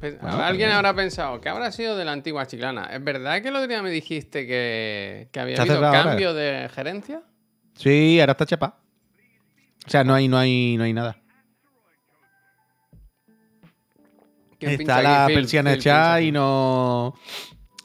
Bueno, 0.00 0.42
Alguien 0.42 0.70
habrá 0.70 0.94
pensado 0.94 1.38
que 1.42 1.50
habrá 1.50 1.70
sido 1.70 1.98
de 1.98 2.06
la 2.06 2.12
antigua 2.12 2.46
chiclana. 2.46 2.86
¿Es 2.86 3.04
verdad 3.04 3.42
que 3.42 3.48
el 3.48 3.56
otro 3.56 3.68
día 3.68 3.82
me 3.82 3.90
dijiste 3.90 4.46
que, 4.46 5.28
que 5.30 5.40
había 5.40 5.60
habido 5.60 5.86
ahora. 5.86 6.04
cambio 6.04 6.32
de 6.32 6.70
gerencia? 6.74 7.22
Sí, 7.74 8.18
ahora 8.20 8.32
está 8.32 8.46
chapa. 8.46 8.78
O 9.86 9.90
sea, 9.90 10.02
no 10.02 10.14
hay, 10.14 10.28
no 10.28 10.38
hay, 10.38 10.78
no 10.78 10.84
hay 10.84 10.94
nada. 10.94 11.18
¿Quién 14.58 14.78
pincha 14.78 14.98
Está 14.98 15.02
la 15.02 15.26
persiana 15.26 15.74
hecha 15.74 16.22
y 16.22 16.32
no. 16.32 17.14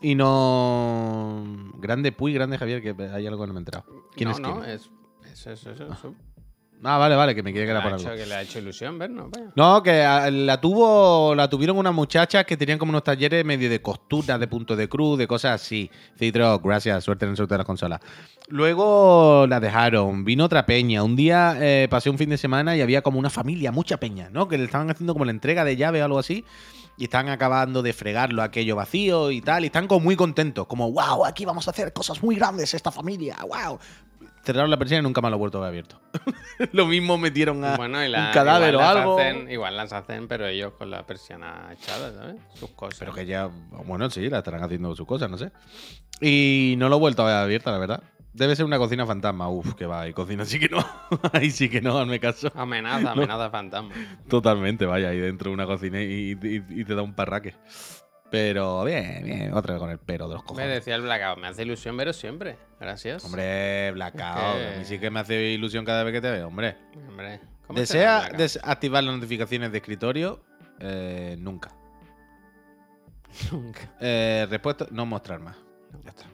Y 0.02 0.16
no. 0.16 1.44
Grande 1.78 2.12
Puy, 2.12 2.34
grande 2.34 2.58
Javier, 2.58 2.82
que 2.82 2.96
hay 3.14 3.28
algo 3.28 3.42
que 3.44 3.48
no 3.48 3.54
me 3.54 3.60
he 3.60 3.62
enterado. 3.62 3.86
¿Quién 4.16 4.30
no, 4.30 4.36
es 4.36 4.42
no, 4.42 4.62
quién? 4.62 4.70
es. 4.72 4.90
Eso, 5.32 5.52
eso, 5.52 5.72
eso. 5.72 5.88
eso. 5.92 6.16
Ah, 6.84 6.98
vale, 6.98 7.16
vale, 7.16 7.34
que 7.34 7.42
me 7.42 7.52
quiere 7.52 7.66
Que 7.66 7.72
era 7.72 7.82
por 7.82 7.94
algo. 7.94 8.16
que 8.16 8.26
le 8.28 8.36
ha 8.36 8.42
hecho 8.44 8.60
ilusión 8.60 9.00
vernos. 9.00 9.32
vaya. 9.32 9.52
No, 9.56 9.82
que 9.82 10.04
ah, 10.04 10.30
la 10.30 10.62
tuvo, 10.62 11.34
la 11.34 11.50
tuvieron 11.50 11.78
unas 11.78 11.94
muchachas 11.94 12.46
que 12.46 12.58
tenían 12.58 12.78
como 12.78 12.92
unos 12.92 13.04
talleres 13.04 13.44
medio 13.44 13.70
de 13.70 13.82
costura, 13.82 14.38
de 14.38 14.48
punto 14.48 14.76
de 14.76 14.88
cruz, 14.88 15.18
de 15.18 15.26
cosas 15.26 15.62
así. 15.62 15.90
Citro, 16.18 16.60
gracias, 16.60 17.04
suerte 17.04 17.26
en 17.26 17.32
el 17.32 17.38
sorteo 17.38 17.56
de 17.56 17.60
las 17.60 17.66
consolas. 17.66 18.02
Luego 18.50 19.48
la 19.48 19.60
dejaron, 19.60 20.26
vino 20.26 20.46
otra 20.46 20.66
peña. 20.66 21.02
Un 21.02 21.16
día 21.16 21.58
eh, 21.60 21.88
pasé 21.90 22.10
un 22.12 22.18
fin 22.20 22.30
de 22.30 22.38
semana 22.38 22.76
y 22.78 22.82
había 22.82 23.02
como 23.02 23.18
una 23.18 23.32
familia, 23.32 23.72
mucha 23.72 23.98
peña, 23.98 24.30
¿no? 24.32 24.48
Que 24.48 24.58
le 24.58 24.66
estaban 24.66 24.90
haciendo 24.92 25.14
como 25.14 25.26
la 25.26 25.32
entrega 25.32 25.64
de 25.64 25.78
llave 25.78 26.02
o 26.02 26.06
algo 26.06 26.20
así. 26.20 26.46
Y 26.98 27.06
están 27.06 27.30
acabando 27.30 27.82
de 27.82 27.94
fregarlo 27.94 28.42
aquello 28.42 28.76
vacío 28.76 29.32
y 29.32 29.42
tal. 29.42 29.64
Y 29.64 29.68
están 29.68 29.88
como 29.88 30.02
muy 30.04 30.16
contentos. 30.16 30.68
Como, 30.68 30.92
wow, 30.92 31.26
aquí 31.26 31.46
vamos 31.46 31.68
a 31.68 31.72
hacer 31.72 31.92
cosas 31.94 32.22
muy 32.24 32.36
grandes 32.36 32.74
esta 32.74 32.92
familia, 32.92 33.38
wow. 33.42 33.80
Cerraron 34.46 34.70
la 34.70 34.78
persiana 34.78 35.00
y 35.00 35.04
nunca 35.04 35.22
más 35.22 35.32
lo 35.32 35.38
he 35.38 35.40
vuelto 35.40 35.58
a 35.58 35.62
ver 35.62 35.70
abierto. 35.70 36.00
lo 36.72 36.86
mismo 36.86 37.18
metieron 37.18 37.66
a 37.66 37.78
Bueno, 37.78 38.06
y 38.06 38.10
la, 38.10 38.28
un 38.28 38.32
cadáver 38.32 38.76
o 38.76 38.80
las 38.80 38.96
algo. 38.96 39.18
Hacen, 39.18 39.50
igual 39.50 39.76
las 39.76 39.92
hacen, 39.92 40.28
pero 40.28 40.46
ellos 40.46 40.74
con 40.78 40.92
la 40.92 41.04
persiana 41.04 41.70
echada, 41.74 42.14
¿sabes? 42.14 42.36
Sus 42.54 42.70
cosas. 42.70 43.00
Pero 43.00 43.12
que 43.12 43.26
ya, 43.26 43.50
bueno, 43.86 44.08
sí, 44.12 44.30
la 44.30 44.38
estarán 44.38 44.64
haciendo 44.64 44.96
sus 44.96 45.08
cosas, 45.08 45.32
no 45.32 45.38
sé. 45.40 45.52
Y 46.22 46.76
no 46.78 46.90
lo 46.90 46.98
he 46.98 47.00
vuelto 47.00 47.24
a 47.24 47.26
ver 47.26 47.36
abierta, 47.36 47.72
la 47.72 47.80
verdad. 47.80 48.04
Debe 48.36 48.56
ser 48.56 48.66
una 48.66 48.78
cocina 48.78 49.06
fantasma. 49.06 49.48
Uf, 49.50 49.76
que 49.76 49.86
va, 49.86 50.08
y 50.08 50.14
cocina 50.14 50.44
sí 50.46 50.60
que 50.60 50.68
no. 50.68 50.86
Ahí 51.34 51.50
sí 51.52 51.70
que 51.70 51.80
no, 51.82 51.98
hazme 51.98 52.20
caso. 52.20 52.52
Amenaza, 52.56 53.12
amenaza 53.12 53.50
fantasma. 53.50 53.94
Totalmente, 54.28 54.86
vaya, 54.86 55.10
ahí 55.10 55.20
dentro 55.20 55.50
de 55.50 55.54
una 55.54 55.66
cocina 55.66 56.02
y, 56.02 56.32
y- 56.42 56.64
y 56.82 56.84
te 56.86 56.96
da 56.96 57.02
un 57.02 57.14
parraque. 57.14 57.56
Pero 58.30 58.84
bien, 58.84 59.22
bien, 59.24 59.54
otra 59.54 59.74
vez 59.76 59.80
con 59.80 59.90
el 59.90 60.00
pero 60.00 60.28
de 60.28 60.34
los 60.34 60.44
Me 60.44 60.48
cojones. 60.48 60.68
decía 60.70 60.96
el 60.96 61.04
blackout, 61.04 61.38
me 61.40 61.48
hace 61.48 61.62
ilusión 61.62 61.96
veros 61.96 62.18
siempre. 62.18 62.58
Gracias. 62.80 63.24
Hombre, 63.24 63.92
blackout. 63.92 64.58
Es 64.58 64.68
que- 64.70 64.74
A 64.76 64.78
mí 64.80 64.86
sí 64.86 65.00
que 65.00 65.10
me 65.10 65.20
hace 65.22 65.42
ilusión 65.52 65.86
cada 65.86 66.04
vez 66.04 66.12
que 66.14 66.20
te 66.22 66.32
veo, 66.32 66.48
hombre. 66.48 66.76
Hombre, 67.08 67.40
¿cómo 67.68 67.80
se 67.86 68.00
llama 68.00 68.16
¿Desea 68.16 68.20
Blackout? 68.20 68.38
desactivar 68.40 69.04
las 69.06 69.16
notificaciones 69.16 69.72
de 69.72 69.78
escritorio? 69.78 70.44
Eh, 70.80 71.38
nunca. 71.40 71.72
Nunca. 73.52 73.82
Eh, 74.02 74.48
respuesta, 74.50 74.88
no 74.92 75.06
mostrar 75.06 75.40
más. 75.40 75.56
Ya 76.04 76.10
está. 76.10 76.26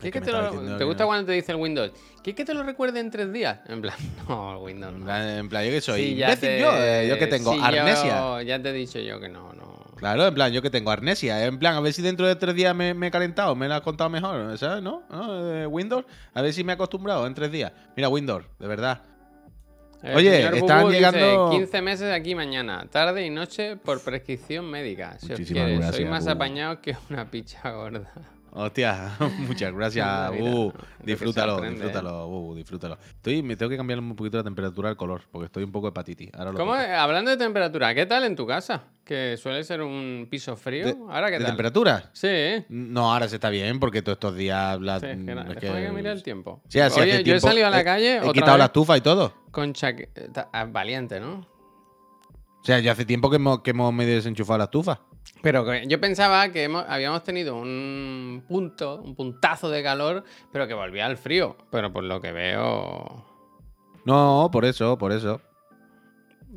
¿Qué 0.00 0.08
Es 0.08 0.12
que 0.12 0.20
te, 0.20 0.32
lo- 0.32 0.86
gusta 0.86 1.04
no. 1.04 1.06
cuando 1.08 1.26
te 1.26 1.32
dice 1.32 1.52
el 1.52 1.58
Windows? 1.58 1.92
¿Qué 2.22 2.34
que 2.34 2.44
te 2.44 2.54
lo 2.54 2.62
recuerde 2.62 3.00
en 3.00 3.10
tres 3.10 3.32
días? 3.32 3.58
En 3.68 3.80
plan, 3.82 3.96
no, 4.28 4.58
Windows 4.60 4.92
En 4.94 5.00
no. 5.00 5.04
plan, 5.06 5.28
en 5.28 5.48
plan, 5.48 5.64
yo 5.64 5.70
que 5.70 5.80
soy 5.80 6.00
Sí, 6.02 6.14
ya 6.16 6.26
imbécil 6.28 6.48
te- 6.48 6.60
yo, 6.60 6.72
eh, 6.76 7.06
yo 7.08 7.18
que 7.18 7.26
tengo 7.26 7.52
sí, 7.52 7.58
yo- 7.58 7.64
arnesia. 7.64 8.42
ya 8.42 8.62
te 8.62 8.70
he 8.70 8.72
dicho 8.72 8.98
yo 8.98 9.20
que 9.20 9.28
no, 9.28 9.52
no. 9.52 9.70
Claro, 9.96 10.26
en 10.28 10.34
plan, 10.34 10.50
yo 10.50 10.62
que 10.62 10.70
tengo 10.70 10.90
arnesia. 10.90 11.44
En 11.44 11.58
plan, 11.58 11.74
a 11.74 11.80
ver 11.80 11.92
si 11.92 12.00
dentro 12.00 12.26
de 12.26 12.34
tres 12.34 12.54
días 12.54 12.74
me, 12.74 12.94
me 12.94 13.08
he 13.08 13.10
calentado, 13.10 13.54
me 13.54 13.68
lo 13.68 13.74
has 13.74 13.82
contado 13.82 14.08
mejor, 14.08 14.56
¿sabes? 14.56 14.82
¿No? 14.82 15.02
¿No? 15.10 15.52
Eh, 15.54 15.66
Windows, 15.66 16.06
a 16.32 16.40
ver 16.40 16.54
si 16.54 16.64
me 16.64 16.72
he 16.72 16.74
acostumbrado 16.74 17.26
en 17.26 17.34
tres 17.34 17.52
días. 17.52 17.70
Mira, 17.96 18.08
Windows, 18.08 18.44
de 18.58 18.66
verdad. 18.66 19.02
El 20.02 20.16
Oye, 20.16 20.42
están 20.56 20.80
Bubu 20.80 20.92
dice, 20.92 21.10
llegando- 21.12 21.50
15 21.50 21.82
meses 21.82 22.10
aquí 22.10 22.34
mañana, 22.34 22.86
tarde 22.90 23.26
y 23.26 23.28
noche 23.28 23.76
por 23.76 24.00
prescripción 24.02 24.64
médica. 24.70 25.18
Si 25.18 25.30
os 25.30 25.40
quiere, 25.40 25.92
soy 25.92 26.06
más 26.06 26.24
Bubu. 26.24 26.32
apañado 26.32 26.80
que 26.80 26.96
una 27.10 27.30
picha 27.30 27.70
gorda. 27.70 28.10
Hostia, 28.52 29.16
muchas 29.38 29.72
gracias. 29.72 30.30
Uh, 30.40 30.72
disfrútalo, 31.04 31.54
aprende, 31.54 31.76
¿eh? 31.80 31.86
disfrútalo, 31.86 32.26
uh, 32.28 32.54
disfrútalo. 32.54 32.98
Estoy, 33.16 33.42
me 33.42 33.56
tengo 33.56 33.70
que 33.70 33.76
cambiar 33.76 33.98
un 34.00 34.16
poquito 34.16 34.38
la 34.38 34.42
temperatura 34.44 34.88
del 34.88 34.96
color, 34.96 35.22
porque 35.30 35.46
estoy 35.46 35.62
un 35.62 35.70
poco 35.70 35.88
hepatitis. 35.88 36.30
Ahora 36.34 36.52
lo 36.52 36.58
¿Cómo, 36.58 36.74
es? 36.76 36.88
hablando 36.90 37.30
de 37.30 37.36
temperatura, 37.36 37.94
¿qué 37.94 38.06
tal 38.06 38.24
en 38.24 38.34
tu 38.34 38.46
casa? 38.46 38.82
Que 39.04 39.36
suele 39.36 39.62
ser 39.62 39.82
un 39.82 40.26
piso 40.28 40.56
frío. 40.56 40.86
¿De- 40.86 40.96
¿Ahora 41.10 41.26
qué 41.28 41.34
¿De 41.38 41.44
tal? 41.44 41.46
temperatura? 41.52 42.10
Sí, 42.12 42.26
¿eh? 42.28 42.66
No, 42.68 43.12
ahora 43.12 43.28
se 43.28 43.36
está 43.36 43.50
bien, 43.50 43.78
porque 43.78 44.02
todos 44.02 44.16
estos 44.16 44.34
días... 44.36 44.80
La, 44.80 44.98
Sí, 44.98 45.06
es 45.06 45.16
que, 45.16 45.32
es 45.32 45.58
que- 45.60 45.66
que 45.86 45.92
mire 45.92 46.10
el 46.10 46.22
tiempo. 46.22 46.60
Sí, 46.68 46.80
así 46.80 47.00
Oye, 47.00 47.22
yo 47.22 47.36
he 47.36 47.40
salido 47.40 47.66
a 47.68 47.70
la 47.70 47.84
calle 47.84 48.16
He 48.16 48.20
otra 48.20 48.32
quitado 48.32 48.58
la 48.58 48.64
estufa 48.66 48.96
y 48.96 49.00
todo. 49.00 49.32
con 49.52 49.72
chaqueta. 49.72 50.48
ah, 50.52 50.64
Valiente, 50.64 51.20
¿no? 51.20 51.46
O 52.62 52.64
sea, 52.64 52.78
ya 52.80 52.92
hace 52.92 53.04
tiempo 53.04 53.30
que 53.30 53.36
hemos, 53.36 53.60
que 53.62 53.70
hemos 53.70 53.92
medio 53.94 54.14
desenchufado 54.16 54.58
la 54.58 54.64
estufa. 54.64 55.00
Pero 55.42 55.64
yo 55.84 56.00
pensaba 56.00 56.50
que 56.50 56.64
hemos- 56.64 56.84
habíamos 56.88 57.22
tenido 57.24 57.56
un 57.56 58.44
punto, 58.46 59.00
un 59.02 59.14
puntazo 59.14 59.70
de 59.70 59.82
calor, 59.82 60.24
pero 60.52 60.66
que 60.68 60.74
volvía 60.74 61.06
al 61.06 61.16
frío. 61.16 61.56
Pero 61.70 61.92
por 61.92 62.04
lo 62.04 62.20
que 62.20 62.32
veo. 62.32 63.26
No, 64.04 64.48
por 64.52 64.64
eso, 64.64 64.98
por 64.98 65.12
eso. 65.12 65.40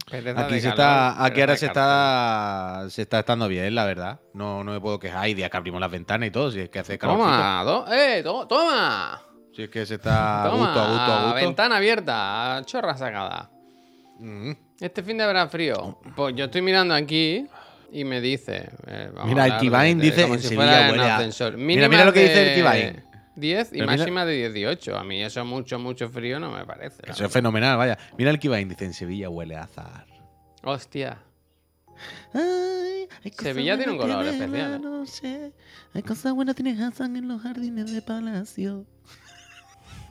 pereza 0.10 0.42
Aquí 0.46 0.56
se 0.60 0.70
calor, 0.70 0.80
está, 0.80 1.24
aquí 1.26 1.42
ahora 1.42 1.56
se 1.58 1.66
está, 1.68 2.86
se 2.90 3.02
está 3.04 3.20
estando 3.20 3.48
bien, 3.48 3.74
la 3.76 3.86
verdad. 3.86 4.20
No, 4.34 4.64
no 4.64 4.72
me 4.72 4.82
puedo 4.82 5.00
quejar. 5.00 5.24
Hay 5.24 5.34
días 5.34 5.50
que 5.50 5.58
abrimos 5.58 5.80
las 5.80 5.92
ventanas 5.92 6.28
y 6.28 6.32
todo, 6.32 6.52
si 6.52 6.60
es 6.62 6.70
que 6.70 6.80
hace 6.80 6.98
calor. 6.98 7.18
Toma, 7.18 7.64
to- 7.66 7.94
¡eh! 7.94 8.22
to- 8.24 8.48
¡Toma! 8.48 9.22
Si 9.56 9.64
es 9.64 9.70
que 9.70 9.86
se 9.86 9.96
está 9.96 10.44
a 10.46 10.50
Toma, 10.50 10.66
gusto, 10.66 10.80
a 10.82 10.88
gusto, 10.88 11.02
a 11.14 11.22
gusto. 11.26 11.36
ventana 11.36 11.78
abierta, 11.78 12.62
chorra 12.66 12.98
sacada. 12.98 13.50
Mm. 14.20 14.52
Este 14.80 15.04
fin 15.04 15.18
de 15.18 15.24
habrá 15.26 15.48
frío. 15.48 16.00
Pues 16.16 16.36
yo 16.36 16.46
estoy 16.46 16.62
mirando 16.64 16.94
aquí 16.96 17.48
y 17.94 18.04
me 18.04 18.20
dice. 18.22 18.70
eh, 18.88 19.10
vamos 19.14 19.30
Mira, 19.30 19.46
el 19.46 19.52
de- 19.54 19.60
dice, 20.06 20.22
como 20.24 20.34
en 20.36 20.42
si 20.42 20.56
fuera 20.56 20.90
en 20.90 21.00
ascensor. 21.00 21.58
Mira, 21.58 21.88
mira 21.88 22.06
lo 22.06 22.12
que 22.14 22.22
dice 22.24 22.42
el 22.42 22.50
de 22.50 22.56
Kivain. 22.56 23.04
10 23.36 23.68
y 23.70 23.72
Pero 23.72 23.84
mira- 23.86 23.98
máxima 23.98 24.26
de 24.26 24.34
18. 24.52 24.98
A 24.98 25.04
mí 25.04 25.24
eso 25.24 25.44
mucho, 25.46 25.80
mucho 25.80 26.10
frío 26.10 26.40
no 26.40 26.52
me 26.52 26.66
parece. 26.66 27.02
Eso 27.08 27.26
es 27.26 27.32
fenomenal, 27.32 27.78
vaya. 27.78 27.98
Mira 28.18 28.30
el 28.32 28.40
Kivain, 28.40 28.68
dice, 28.68 28.86
en 28.86 28.94
Sevilla 28.94 29.30
huele 29.30 29.56
a 29.56 29.64
azar. 29.64 30.06
Hostia. 30.64 31.18
Ay, 32.34 33.08
Sevilla 33.40 33.78
tiene 33.78 33.94
un 33.94 33.98
color 33.98 34.26
especial, 34.26 34.76
¿eh? 34.76 34.80
noche. 34.80 35.52
Hay 35.94 36.02
cosas 36.02 36.34
buenas 36.34 36.56
tienes 36.56 36.80
Hassan 36.80 37.16
en 37.16 37.28
los 37.28 37.42
jardines 37.42 37.92
de 37.94 38.02
palacio. 38.02 38.86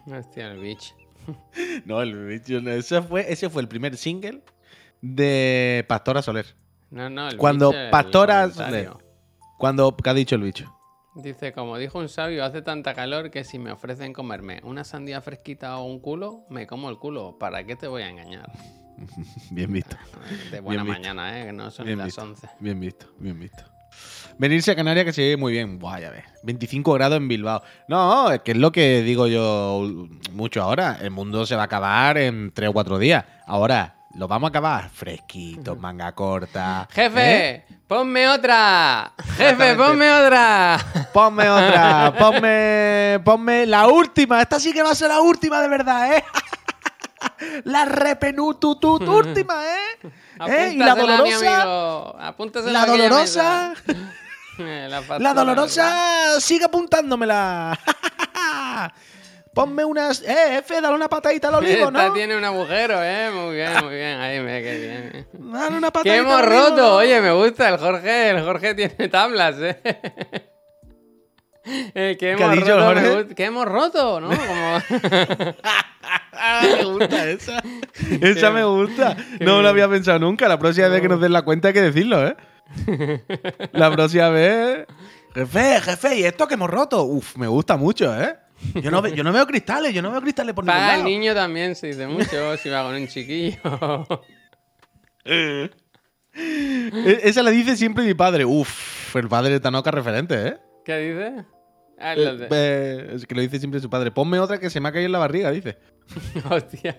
Hostia, 0.07 0.53
el 0.53 0.59
bitch. 0.61 0.95
No, 1.85 2.03
el 2.03 2.43
no, 2.63 2.71
ese 2.73 3.01
fue, 3.03 3.31
ese 3.33 3.49
fue 3.49 3.63
el 3.63 3.69
primer 3.69 3.97
single 3.97 4.43
de 5.01 5.85
Pastora 5.89 6.21
Soler. 6.23 6.47
No, 6.93 7.09
no, 7.09 7.29
el 7.29 7.39
Cuando 7.39 7.71
bitch, 7.71 8.61
el. 8.69 8.91
Cuando, 9.59 9.97
¿qué 9.97 10.11
ha 10.11 10.15
dicho 10.15 10.35
el 10.35 10.43
bicho? 10.43 10.73
Dice, 11.15 11.53
como 11.53 11.79
dijo 11.79 11.99
un 11.99 12.09
sabio, 12.09 12.45
hace 12.45 12.63
tanta 12.63 12.95
calor 12.95 13.31
que 13.31 13.45
si 13.45 13.59
me 13.59 13.73
ofrecen 13.73 14.13
comerme 14.13 14.61
una 14.63 14.85
sandía 14.85 15.21
fresquita 15.21 15.79
o 15.79 15.85
un 15.85 16.01
culo, 16.01 16.45
me 16.51 16.67
como 16.67 16.91
el 16.91 16.99
culo. 16.99 17.39
¿Para 17.39 17.65
qué 17.65 17.77
te 17.77 17.87
voy 17.87 18.03
a 18.03 18.11
engañar? 18.11 18.51
Bien 19.51 19.73
visto, 19.73 19.97
De 20.51 20.61
buena 20.61 20.85
mañana, 20.85 21.41
¿eh? 21.41 21.47
Que 21.47 21.53
no 21.53 21.71
son 21.71 21.87
Bien 21.87 21.99
las 21.99 22.07
visto. 22.07 22.23
11. 22.23 22.49
bien 22.61 22.79
visto, 22.79 23.07
bien 23.19 23.41
visto. 23.41 23.65
Venirse 24.39 24.71
a 24.71 24.77
Canarias 24.77 25.07
que 25.07 25.13
se 25.13 25.23
ve 25.23 25.37
muy 25.37 25.53
bien. 25.53 25.79
Buah, 25.79 26.01
ya 26.01 26.11
ves. 26.11 26.25
25 26.43 26.93
grados 26.95 27.17
en 27.17 27.29
Bilbao. 27.29 27.63
No, 27.89 28.31
es 28.31 28.41
que 28.41 28.53
es 28.53 28.59
lo 28.59 28.73
que 28.73 29.03
digo 29.03 29.27
yo 29.27 30.09
mucho 30.33 30.63
ahora. 30.63 30.99
El 31.01 31.11
mundo 31.11 31.47
se 31.47 31.57
va 31.57 31.63
a 31.63 31.67
acabar 31.67 32.19
en 32.19 32.53
3 32.53 32.71
o 32.71 32.73
4 32.73 32.99
días. 32.99 33.25
Ahora, 33.47 34.02
lo 34.15 34.29
vamos 34.29 34.49
a 34.49 34.51
acabar 34.51 34.91
fresquito, 34.91 35.77
manga 35.77 36.13
corta. 36.13 36.89
¿eh? 36.91 36.95
¡Jefe! 36.95 37.65
¡Ponme 37.87 38.29
otra! 38.29 39.13
¡Jefe, 39.37 39.75
ponme 39.75 40.13
otra! 40.13 40.79
Ponme 41.13 41.49
otra, 41.49 42.13
ponme, 42.19 43.21
ponme 43.25 43.67
la 43.67 43.87
última. 43.87 44.41
Esta 44.41 44.59
sí 44.61 44.73
que 44.73 44.83
va 44.83 44.91
a 44.91 44.95
ser 44.95 45.09
la 45.09 45.21
última 45.21 45.61
de 45.61 45.69
verdad, 45.69 46.17
¿eh? 46.17 46.25
La 47.65 47.87
tu 48.59 48.71
última, 49.17 49.65
¿eh? 49.65 50.11
¿Eh? 50.49 50.73
Y 50.75 50.79
la 50.79 50.95
dolorosa, 50.95 51.65
la 52.65 52.87
dolorosa. 52.87 53.75
Eh, 54.59 54.87
la, 54.87 55.19
la 55.19 55.33
dolorosa, 55.33 56.39
sigue 56.39 56.67
apuntándomela. 56.67 57.77
Ponme 59.55 59.85
unas, 59.85 60.23
eh, 60.23 60.59
F, 60.59 60.81
dale 60.81 60.95
una 60.95 61.09
patadita 61.09 61.49
al 61.49 61.57
olivo, 61.57 61.89
Esta 61.89 62.09
¿no? 62.09 62.13
tiene 62.15 62.37
un 62.37 62.45
agujero, 62.45 63.03
¿eh? 63.03 63.31
Muy 63.31 63.55
bien, 63.57 63.71
muy 63.85 63.95
bien. 63.95 64.19
Ahí 64.19 64.41
me, 64.41 64.63
qué 64.63 64.79
bien. 64.79 65.27
Dale 65.53 65.77
una 65.77 65.91
patadita 65.91 66.15
¡Que 66.15 66.19
hemos 66.21 66.39
al 66.39 66.47
olivo, 66.49 66.69
roto! 66.69 66.97
Oye, 66.97 67.21
me 67.21 67.33
gusta 67.33 67.69
el 67.69 67.77
Jorge. 67.79 68.31
El 68.31 68.43
Jorge 68.43 68.75
tiene 68.75 69.09
tablas, 69.09 69.57
¿eh? 69.61 69.79
Eh, 71.65 72.17
que 72.19 72.35
¿Qué 72.35 72.43
ha 72.43 72.47
hemos 72.47 72.57
dicho 72.57 72.77
roto, 72.77 73.01
Jorge? 73.01 73.35
que 73.37 73.45
hemos 73.45 73.67
roto, 73.67 74.21
¿no? 74.21 74.31
Como... 74.31 74.83
Me 76.63 76.85
gusta 76.85 77.31
esa. 77.31 77.63
Esa 78.21 78.51
me 78.51 78.65
gusta. 78.65 79.17
No 79.39 79.63
lo 79.63 79.69
había 79.69 79.89
pensado 79.89 80.19
nunca. 80.19 80.49
La 80.49 80.59
próxima 80.59 80.89
vez 80.89 81.01
que 81.01 81.09
nos 81.09 81.21
den 81.21 81.33
la 81.33 81.43
cuenta 81.43 81.69
hay 81.69 81.75
que 81.75 81.83
decirlo, 81.83 82.27
¿eh? 82.27 82.37
La 83.73 83.93
próxima 83.93 84.31
vez. 84.31 84.87
Jefe, 85.35 85.81
jefe, 85.83 86.17
¿y 86.17 86.25
esto 86.25 86.49
que 86.49 86.55
hemos 86.55 86.69
roto? 86.69 87.05
Uf, 87.05 87.37
me 87.37 87.47
gusta 87.47 87.77
mucho, 87.77 88.13
¿eh? 88.21 88.35
Yo 88.75 88.91
no, 88.91 89.07
yo 89.09 89.25
no 89.25 89.33
veo 89.33 89.47
cristales, 89.47 89.93
yo 89.95 90.03
no 90.03 90.11
veo 90.11 90.21
cristales 90.21 90.55
por 90.55 90.65
ningún 90.65 90.79
Para 90.79 90.93
el 90.95 90.99
lado. 91.01 91.09
niño 91.11 91.35
también 91.35 91.75
se 91.75 91.89
dice 91.89 92.07
mucho 92.07 92.57
si 92.63 92.69
va 92.69 92.83
con 92.85 92.95
un 92.95 93.07
chiquillo. 93.09 93.59
E- 95.25 95.71
Esa 97.25 97.43
la 97.43 97.51
dice 97.51 97.77
siempre 97.77 98.05
mi 98.05 98.15
padre. 98.15 98.45
Uf, 98.45 99.15
el 99.17 99.29
padre 99.29 99.51
de 99.53 99.61
Tanoka 99.61 99.91
referente, 99.91 100.49
¿eh? 100.49 100.57
¿Qué 100.85 100.99
dice? 100.99 101.45
Ah, 101.99 102.15
lo 102.17 102.37
de- 102.37 102.49
Eh, 102.51 103.11
es 103.15 103.27
que 103.27 103.35
lo 103.35 103.43
dice 103.43 103.59
siempre 103.59 103.81
su 103.81 103.91
padre. 103.91 104.11
Ponme 104.11 104.39
otra 104.41 104.59
que 104.59 104.71
se 104.71 104.81
me 104.81 104.89
ha 104.89 104.93
caído 104.93 105.07
en 105.07 105.13
la 105.13 105.19
barriga, 105.19 105.51
dice. 105.51 105.79
Hostia. 106.51 106.99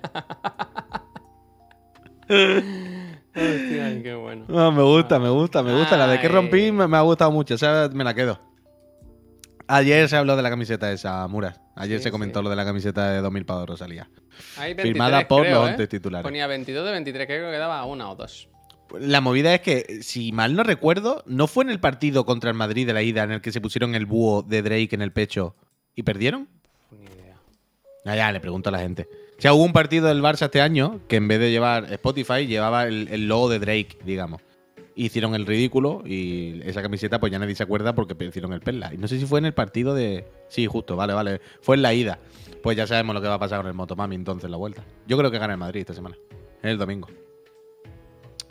Hostia, 3.36 4.04
qué 4.04 4.13
bueno. 4.19 4.45
No, 4.47 4.71
me 4.71 4.84
gusta, 4.84 5.19
me 5.19 5.30
gusta, 5.30 5.63
me 5.63 5.73
gusta. 5.78 5.97
La 5.97 6.08
de 6.08 6.19
que 6.19 6.28
rompí 6.28 6.71
me, 6.71 6.88
me 6.88 6.97
ha 6.97 7.02
gustado 7.02 7.32
mucho. 7.32 7.56
O 7.56 7.58
sea, 7.58 7.89
me 7.91 8.04
la 8.04 8.13
quedo. 8.13 8.39
Ayer 9.73 10.07
se 10.07 10.15
habló 10.15 10.36
de 10.36 10.43
la 10.43 10.51
camiseta 10.51 10.91
esa, 10.91 11.27
Muras. 11.27 11.59
Ayer 11.75 11.97
Sí, 11.97 12.03
se 12.03 12.12
comentó 12.12 12.39
sí. 12.39 12.43
lo 12.43 12.49
de 12.51 12.55
la 12.55 12.63
camiseta 12.63 13.12
de 13.12 13.21
2000 13.21 13.45
pavos 13.45 13.63
de 13.63 13.65
Rosalía. 13.65 14.09
Hay 14.57 14.75
23, 14.75 14.83
Firmada 14.83 15.27
por 15.27 15.41
creo, 15.41 15.62
los 15.62 15.69
¿eh? 15.69 15.71
once 15.71 15.88
titulares. 15.88 16.23
Ponía 16.23 16.45
22 16.45 16.86
de 16.86 16.91
23, 16.91 17.25
creo 17.25 17.47
que 17.47 17.55
quedaba 17.55 17.83
una 17.86 18.12
o 18.12 18.15
dos. 18.15 18.49
La 18.99 19.21
movida 19.21 19.55
es 19.55 19.62
que, 19.62 20.03
si 20.03 20.31
mal 20.31 20.55
no 20.55 20.62
recuerdo, 20.62 21.23
no 21.25 21.47
fue 21.47 21.63
en 21.63 21.71
el 21.71 21.79
partido 21.79 22.23
contra 22.23 22.51
el 22.51 22.55
Madrid 22.55 22.86
de 22.86 22.93
la 22.93 23.01
ida 23.01 23.23
en 23.23 23.31
el 23.31 23.41
que 23.41 23.51
se 23.51 23.62
pusieron 23.62 23.95
el 23.95 24.05
búho 24.05 24.43
de 24.43 24.62
Drake 24.62 24.89
en 24.91 25.01
el 25.01 25.12
pecho 25.12 25.55
y 25.95 26.03
perdieron. 26.03 26.47
Ni 26.91 27.05
idea. 27.05 27.38
Ah, 28.05 28.15
ya, 28.15 28.31
le 28.31 28.39
pregunto 28.39 28.69
a 28.69 28.71
la 28.71 28.79
gente. 28.79 29.07
O 29.39 29.41
sea, 29.41 29.53
hubo 29.53 29.63
un 29.63 29.73
partido 29.73 30.07
del 30.07 30.21
Barça 30.21 30.45
este 30.45 30.62
año 30.62 30.99
que 31.07 31.15
en 31.15 31.27
vez 31.27 31.39
de 31.39 31.49
llevar 31.49 31.91
Spotify, 31.91 32.45
llevaba 32.45 32.83
el, 32.83 33.07
el 33.09 33.27
logo 33.27 33.49
de 33.49 33.57
Drake, 33.57 33.97
digamos. 34.05 34.41
Hicieron 34.95 35.34
el 35.34 35.45
ridículo 35.47 36.03
y 36.06 36.62
esa 36.65 36.82
camiseta 36.82 37.19
pues 37.19 37.32
ya 37.32 37.39
nadie 37.39 37.56
se 37.56 37.63
acuerda 37.63 37.95
porque 37.95 38.15
hicieron 38.25 38.53
el 38.53 38.62
perla. 38.62 38.93
Y 38.93 38.97
no 38.97 39.08
sé 39.08 39.19
si 39.19 39.25
fue 39.25 39.39
en 39.39 39.45
el 39.45 39.53
partido 39.53 39.95
de... 39.95 40.25
Sí, 40.49 40.67
justo, 40.67 40.95
vale, 40.95 41.13
vale. 41.13 41.41
Fue 41.62 41.75
en 41.75 41.82
la 41.82 41.93
ida. 41.93 42.19
Pues 42.62 42.77
ya 42.77 42.86
sabemos 42.86 43.15
lo 43.15 43.21
que 43.21 43.27
va 43.27 43.36
a 43.36 43.39
pasar 43.39 43.60
con 43.60 43.67
el 43.67 43.73
Motomami 43.73 44.15
entonces 44.15 44.49
la 44.49 44.58
vuelta. 44.58 44.84
Yo 45.08 45.17
creo 45.17 45.32
que 45.32 45.39
gana 45.39 45.53
el 45.53 45.60
Madrid 45.60 45.82
esta 45.82 45.93
semana. 45.93 46.15
El 46.62 46.77
domingo. 46.77 47.08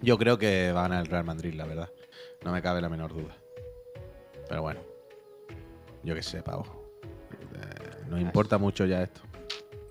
Yo 0.02 0.18
creo 0.18 0.36
que 0.36 0.72
va 0.72 0.80
a 0.80 0.88
ganar 0.88 1.04
el 1.04 1.06
Real 1.06 1.24
Madrid, 1.24 1.54
la 1.54 1.64
verdad. 1.64 1.90
No 2.44 2.50
me 2.50 2.60
cabe 2.60 2.80
la 2.80 2.88
menor 2.88 3.14
duda. 3.14 3.36
Pero 4.48 4.62
bueno. 4.62 4.80
Yo 6.02 6.14
qué 6.14 6.22
sé, 6.22 6.42
pavo. 6.42 6.64
Eh, 7.54 8.04
nos 8.08 8.20
importa 8.20 8.58
mucho 8.58 8.84
ya 8.84 9.02
esto. 9.02 9.20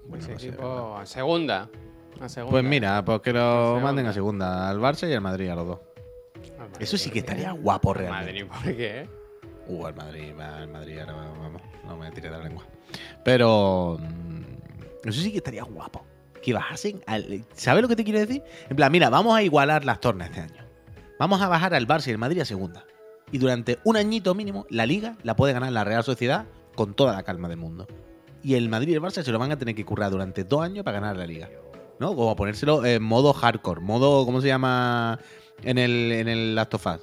Bueno, 0.06 0.24
Ese 0.24 0.34
no 0.34 0.40
sé, 0.40 0.48
equipo 0.50 0.98
a 0.98 1.06
segunda. 1.06 1.70
A 2.20 2.28
segunda. 2.28 2.52
pues 2.52 2.64
mira, 2.66 3.06
pues 3.06 3.22
que 3.22 3.32
lo 3.32 3.80
manden 3.82 4.06
a 4.08 4.14
segunda, 4.14 4.70
al 4.70 4.80
Barça 4.80 5.10
y 5.10 5.14
al 5.14 5.22
Madrid, 5.22 5.48
a 5.50 5.56
los 5.56 5.68
dos. 5.68 5.80
Eso 6.80 6.98
sí 6.98 7.10
que 7.10 7.20
estaría 7.20 7.52
guapo 7.52 7.92
Al 7.92 7.98
realmente. 7.98 8.46
Madrid, 8.46 8.48
¿por 8.48 8.76
qué? 8.76 9.10
Uh, 9.68 9.86
al 9.86 9.96
Madrid, 9.96 10.40
al 10.40 10.68
Madrid, 10.70 11.00
ahora 11.00 11.14
vamos, 11.14 11.62
no 11.86 11.98
me 11.98 12.12
tire 12.12 12.30
de 12.30 12.38
la 12.38 12.44
lengua. 12.44 12.66
Pero 13.24 14.00
mm, 14.00 15.08
eso 15.08 15.22
sí 15.22 15.32
que 15.32 15.38
estaría 15.38 15.64
guapo. 15.64 16.06
Que 16.42 16.54
bajasen 16.54 17.02
al... 17.06 17.46
¿Sabes 17.54 17.84
lo 17.84 17.88
que 17.88 17.96
te 17.96 18.04
quiero 18.04 18.20
decir? 18.20 18.44
En 18.70 18.76
plan, 18.76 18.92
mira, 18.92 19.10
vamos 19.10 19.36
a 19.36 19.44
igualar 19.44 19.86
las 19.86 20.00
tornas 20.00 20.30
este 20.30 20.42
año. 20.42 20.66
Vamos 21.20 21.40
a 21.42 21.48
bajar 21.48 21.76
al 21.76 21.88
Barça 21.88 22.08
y 22.08 22.12
al 22.12 22.18
Madrid 22.18 22.42
a 22.42 22.46
segunda. 22.46 22.84
Y 23.32 23.38
durante 23.38 23.78
un 23.84 23.96
añito 23.96 24.34
mínimo, 24.34 24.66
la 24.70 24.88
Liga 24.88 25.18
la 25.22 25.36
puede 25.36 25.54
ganar 25.54 25.72
la 25.72 25.84
Real 25.84 26.04
Sociedad 26.04 26.46
con 26.76 26.96
toda 26.96 27.14
la 27.14 27.24
calma 27.24 27.48
del 27.48 27.58
mundo. 27.58 27.88
Y 28.44 28.56
el 28.56 28.70
Madrid 28.70 28.94
y 28.94 28.96
el 28.96 29.02
Barça 29.02 29.22
se 29.22 29.32
lo 29.32 29.38
van 29.38 29.52
a 29.52 29.58
tener 29.58 29.76
que 29.76 29.86
currar 29.86 30.10
durante 30.10 30.44
dos 30.44 30.64
años 30.64 30.84
para 30.84 31.00
ganar 31.00 31.16
la 31.16 31.28
Liga. 31.28 31.50
¿No? 32.00 32.16
Como 32.16 32.36
ponérselo 32.36 32.84
en 32.84 33.04
modo 33.04 33.32
hardcore, 33.34 33.82
modo, 33.82 34.26
¿cómo 34.26 34.42
se 34.42 34.48
llama 34.48 35.20
en 35.64 35.78
el, 35.78 36.12
en 36.12 36.28
el 36.28 36.56
Last 36.56 36.74
of 36.76 36.86
Us? 36.88 37.00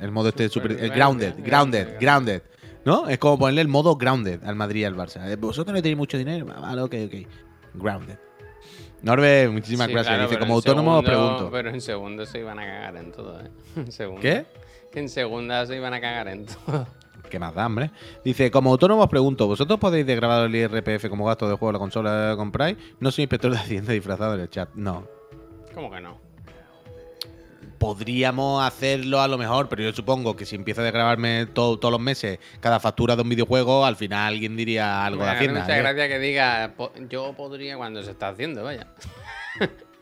El 0.00 0.10
modo 0.10 0.28
este 0.30 0.48
super, 0.48 0.72
el 0.72 0.76
Supervivencia, 0.78 0.96
grounded, 0.96 1.34
grounded, 1.44 1.84
grounded, 1.98 2.00
grounded. 2.00 2.42
¿No? 2.84 3.08
Es 3.08 3.18
como 3.18 3.38
ponerle 3.38 3.62
el 3.62 3.68
modo 3.68 3.96
grounded 3.96 4.42
al 4.44 4.56
Madrid 4.56 4.80
y 4.82 4.84
al 4.84 4.94
Barça. 4.96 5.26
Eh, 5.30 5.36
Vosotros 5.36 5.74
no 5.74 5.80
tenéis 5.80 5.96
mucho 5.96 6.18
dinero. 6.18 6.44
Vale, 6.46 6.82
ok, 6.82 6.94
ok. 7.06 7.14
Grounded. 7.74 8.16
Norbe, 9.02 9.48
muchísimas 9.48 9.86
Sí, 9.86 9.92
gracias. 9.92 10.14
claro, 10.14 10.28
Dice, 10.28 10.38
como 10.40 10.54
autónomo 10.54 10.98
os 10.98 11.04
segundo- 11.04 11.26
pregunto. 11.28 11.50
Pero 11.52 11.70
en 11.70 11.80
segundo 11.80 12.26
se 12.26 12.38
iban 12.40 12.58
a 12.58 12.62
cagar 12.64 12.96
en 12.96 13.12
todo, 13.12 13.40
¿eh? 13.40 13.50
En. 13.98 14.20
¿Qué? 14.20 14.46
Que 14.92 15.00
en 15.00 15.08
segunda 15.08 15.64
se 15.66 15.76
iban 15.76 15.92
a 15.94 16.00
cagar 16.00 16.28
en 16.28 16.46
todo. 16.46 16.86
¿Qué 17.30 17.38
más 17.38 17.54
da, 17.54 17.66
hombre? 17.66 17.90
Dice, 18.24 18.50
como 18.50 18.70
autónomo 18.70 19.02
os 19.02 19.08
pregunto, 19.08 19.46
¿vosotros 19.46 19.78
podéis 19.78 20.06
desgrabar 20.06 20.46
el 20.46 20.54
IRPF 20.54 21.08
como 21.08 21.24
gasto 21.26 21.48
de 21.48 21.54
juego 21.56 21.68
de 21.68 21.72
la 21.74 21.78
consola 21.78 22.28
que 22.32 22.36
compráis? 22.36 22.76
No 23.00 23.10
soy 23.10 23.22
inspector 23.24 23.50
de 23.50 23.58
Hacienda 23.58 23.92
disfrazado 23.92 24.34
en 24.34 24.40
el 24.40 24.50
chat. 24.50 24.68
No. 24.74 25.06
¿Cómo 25.74 25.90
que 25.90 26.00
no? 26.00 26.18
Podríamos 27.84 28.64
hacerlo 28.66 29.20
a 29.20 29.28
lo 29.28 29.36
mejor, 29.36 29.68
pero 29.68 29.82
yo 29.82 29.92
supongo 29.92 30.34
que 30.34 30.46
si 30.46 30.56
empiezo 30.56 30.80
a 30.80 30.84
desgrabarme 30.84 31.44
todo- 31.46 31.78
todos 31.78 31.92
los 31.92 32.00
meses 32.00 32.38
cada 32.60 32.80
factura 32.80 33.14
de 33.14 33.20
un 33.20 33.28
videojuego, 33.28 33.84
al 33.84 33.96
final 33.96 34.32
alguien 34.32 34.56
diría 34.56 35.04
algo 35.04 35.22
de 35.22 35.30
Hacienda. 35.30 35.60
mucha 35.60 35.76
¿eh? 35.76 35.80
gracia 35.82 36.08
que 36.08 36.18
diga, 36.18 36.72
"Po- 36.78 36.92
yo 37.10 37.34
podría 37.34 37.76
cuando 37.76 38.02
se 38.02 38.12
está 38.12 38.28
haciendo, 38.28 38.64
vaya. 38.64 38.86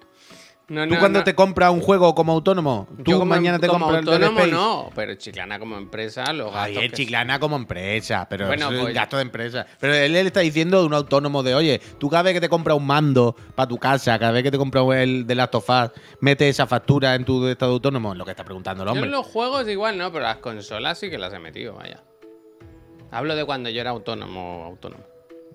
no, 0.72 0.86
Tú 0.88 0.94
no, 0.94 1.00
cuando 1.00 1.18
no. 1.20 1.24
te 1.24 1.34
compras 1.34 1.70
un 1.70 1.80
juego 1.80 2.14
como 2.14 2.32
autónomo, 2.32 2.88
tú 3.04 3.10
Yo 3.12 3.18
como, 3.18 3.26
mañana 3.34 3.58
te 3.58 3.66
como 3.68 3.84
compras 3.86 4.02
el 4.02 4.08
autónomo 4.12 4.38
Space. 4.40 4.52
no, 4.52 4.90
pero 4.94 5.14
Chiclana 5.14 5.58
como 5.58 5.76
empresa, 5.76 6.32
los 6.32 6.48
Ay, 6.54 6.72
gastos 6.74 6.82
el 6.84 6.90
que- 6.90 6.96
Chiclana 6.96 7.38
como 7.38 7.56
empresa, 7.56 8.26
pero 8.28 8.46
Bueno, 8.46 8.70
es 8.72 8.80
pues- 8.80 8.94
gasto 8.94 9.16
de 9.16 9.22
empresa. 9.22 9.66
Pero 9.80 9.94
él, 9.94 10.16
él 10.16 10.26
está 10.26 10.40
diciendo 10.40 10.80
de 10.80 10.86
un 10.86 10.94
autónomo 10.94 11.42
de, 11.42 11.54
oye, 11.54 11.80
tú 11.98 12.08
cada 12.08 12.22
vez 12.22 12.34
que 12.34 12.40
te 12.40 12.48
compras 12.48 12.76
un 12.76 12.86
mando 12.86 13.36
para 13.54 13.68
tu 13.68 13.78
casa, 13.78 14.18
cada 14.18 14.32
vez 14.32 14.42
que 14.42 14.50
te 14.50 14.58
compras 14.58 14.84
el 14.96 15.26
de 15.26 15.34
Last 15.34 15.54
of 15.54 15.68
Us, 15.68 15.90
mete 16.20 16.48
esa 16.48 16.66
factura 16.66 17.14
en 17.14 17.24
tu 17.24 17.46
estado 17.46 17.72
autónomo, 17.72 18.12
es 18.12 18.18
lo 18.18 18.24
que 18.24 18.30
está 18.32 18.44
preguntando 18.44 18.82
el 18.82 18.88
Yo 18.88 18.92
hombre. 18.92 19.06
en 19.06 19.12
los 19.12 19.26
juegos 19.26 19.68
igual 19.68 19.98
no, 19.98 20.10
pero 20.10 20.24
las 20.24 20.36
consolas 20.38 20.98
sí 20.98 21.10
que 21.10 21.18
las 21.18 21.32
he 21.34 21.38
metido, 21.38 21.74
vaya. 21.74 22.02
Hablo 23.10 23.36
de 23.36 23.44
cuando 23.44 23.68
yo 23.68 23.80
era 23.80 23.90
autónomo, 23.90 24.64
autónomo. 24.66 25.04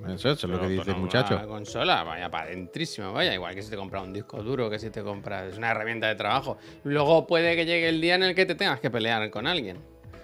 Eso, 0.07 0.31
es 0.31 0.43
lo 0.43 0.59
que 0.59 0.67
dice 0.67 0.91
el 0.91 0.97
muchacho. 0.97 1.35
Una 1.35 1.47
consola, 1.47 2.03
vaya 2.03 2.29
para 2.29 2.45
adentrísimo, 2.45 3.13
vaya. 3.13 3.33
Igual 3.33 3.55
que 3.55 3.61
si 3.63 3.69
te 3.69 3.75
compras 3.75 4.03
un 4.03 4.13
disco 4.13 4.41
duro, 4.43 4.69
que 4.69 4.79
si 4.79 4.89
te 4.89 5.01
compras. 5.01 5.51
Es 5.51 5.57
una 5.57 5.71
herramienta 5.71 6.07
de 6.07 6.15
trabajo. 6.15 6.57
Luego 6.83 7.25
puede 7.27 7.55
que 7.55 7.65
llegue 7.65 7.89
el 7.89 7.99
día 7.99 8.15
en 8.15 8.23
el 8.23 8.35
que 8.35 8.45
te 8.45 8.55
tengas 8.55 8.79
que 8.79 8.89
pelear 8.91 9.29
con 9.29 9.47
alguien. 9.47 9.77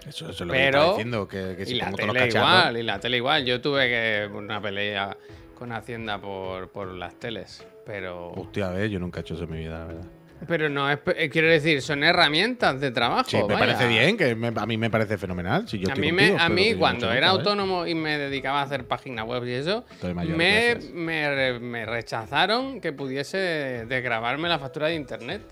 Eso, 0.06 0.26
eso 0.28 0.30
es 0.30 0.40
lo 0.40 0.52
que 0.52 0.58
Pero- 0.58 0.78
está 0.78 0.90
diciendo. 0.92 1.28
Que, 1.28 1.54
que 1.56 1.62
y 1.62 1.66
si 1.66 1.74
la 1.74 1.90
tele 1.92 2.12
cacharros. 2.12 2.34
igual, 2.34 2.76
y 2.76 2.82
la 2.82 3.00
tele 3.00 3.16
igual. 3.16 3.44
Yo 3.44 3.60
tuve 3.60 3.88
que 3.88 4.30
una 4.34 4.60
pelea 4.60 5.16
con 5.54 5.72
Hacienda 5.72 6.18
por, 6.20 6.68
por 6.70 6.88
las 6.88 7.14
teles. 7.18 7.66
Pero. 7.86 8.28
Hostia, 8.32 8.68
a 8.68 8.72
ver, 8.72 8.90
yo 8.90 8.98
nunca 8.98 9.20
he 9.20 9.22
hecho 9.22 9.34
eso 9.34 9.44
en 9.44 9.50
mi 9.50 9.58
vida, 9.58 9.78
la 9.80 9.84
verdad. 9.86 10.06
Pero 10.48 10.68
no 10.68 10.90
es. 10.90 10.98
eh, 11.16 11.28
Quiero 11.30 11.48
decir, 11.48 11.80
son 11.82 12.02
herramientas 12.04 12.80
de 12.80 12.90
trabajo. 12.90 13.28
Sí, 13.30 13.36
me 13.36 13.42
vaya. 13.54 13.58
parece 13.58 13.86
bien, 13.88 14.16
que 14.16 14.34
me- 14.34 14.48
a 14.54 14.66
mí 14.66 14.76
me 14.76 14.90
parece 14.90 15.16
fenomenal. 15.18 15.68
Si 15.68 15.78
yo 15.78 15.90
a 15.92 15.94
mí, 15.94 16.12
me, 16.12 16.28
contigo, 16.30 16.38
a 16.44 16.48
mí 16.48 16.74
cuando 16.74 17.12
era 17.12 17.26
¿eh? 17.28 17.30
autónomo 17.30 17.86
y 17.86 17.94
me 17.94 18.18
dedicaba 18.18 18.60
a 18.60 18.64
hacer 18.64 18.86
páginas 18.86 19.26
web 19.26 19.44
y 19.46 19.52
eso, 19.52 19.84
mayor, 20.14 20.36
me, 20.36 20.70
gracias. 20.70 20.92
me, 20.92 21.58
me 21.60 21.86
rechazaron 21.86 22.80
que 22.80 22.92
pudiese 22.92 23.84
desgrabarme 23.88 24.48
la 24.48 24.58
factura 24.58 24.88
de 24.88 24.94
internet. 24.94 25.42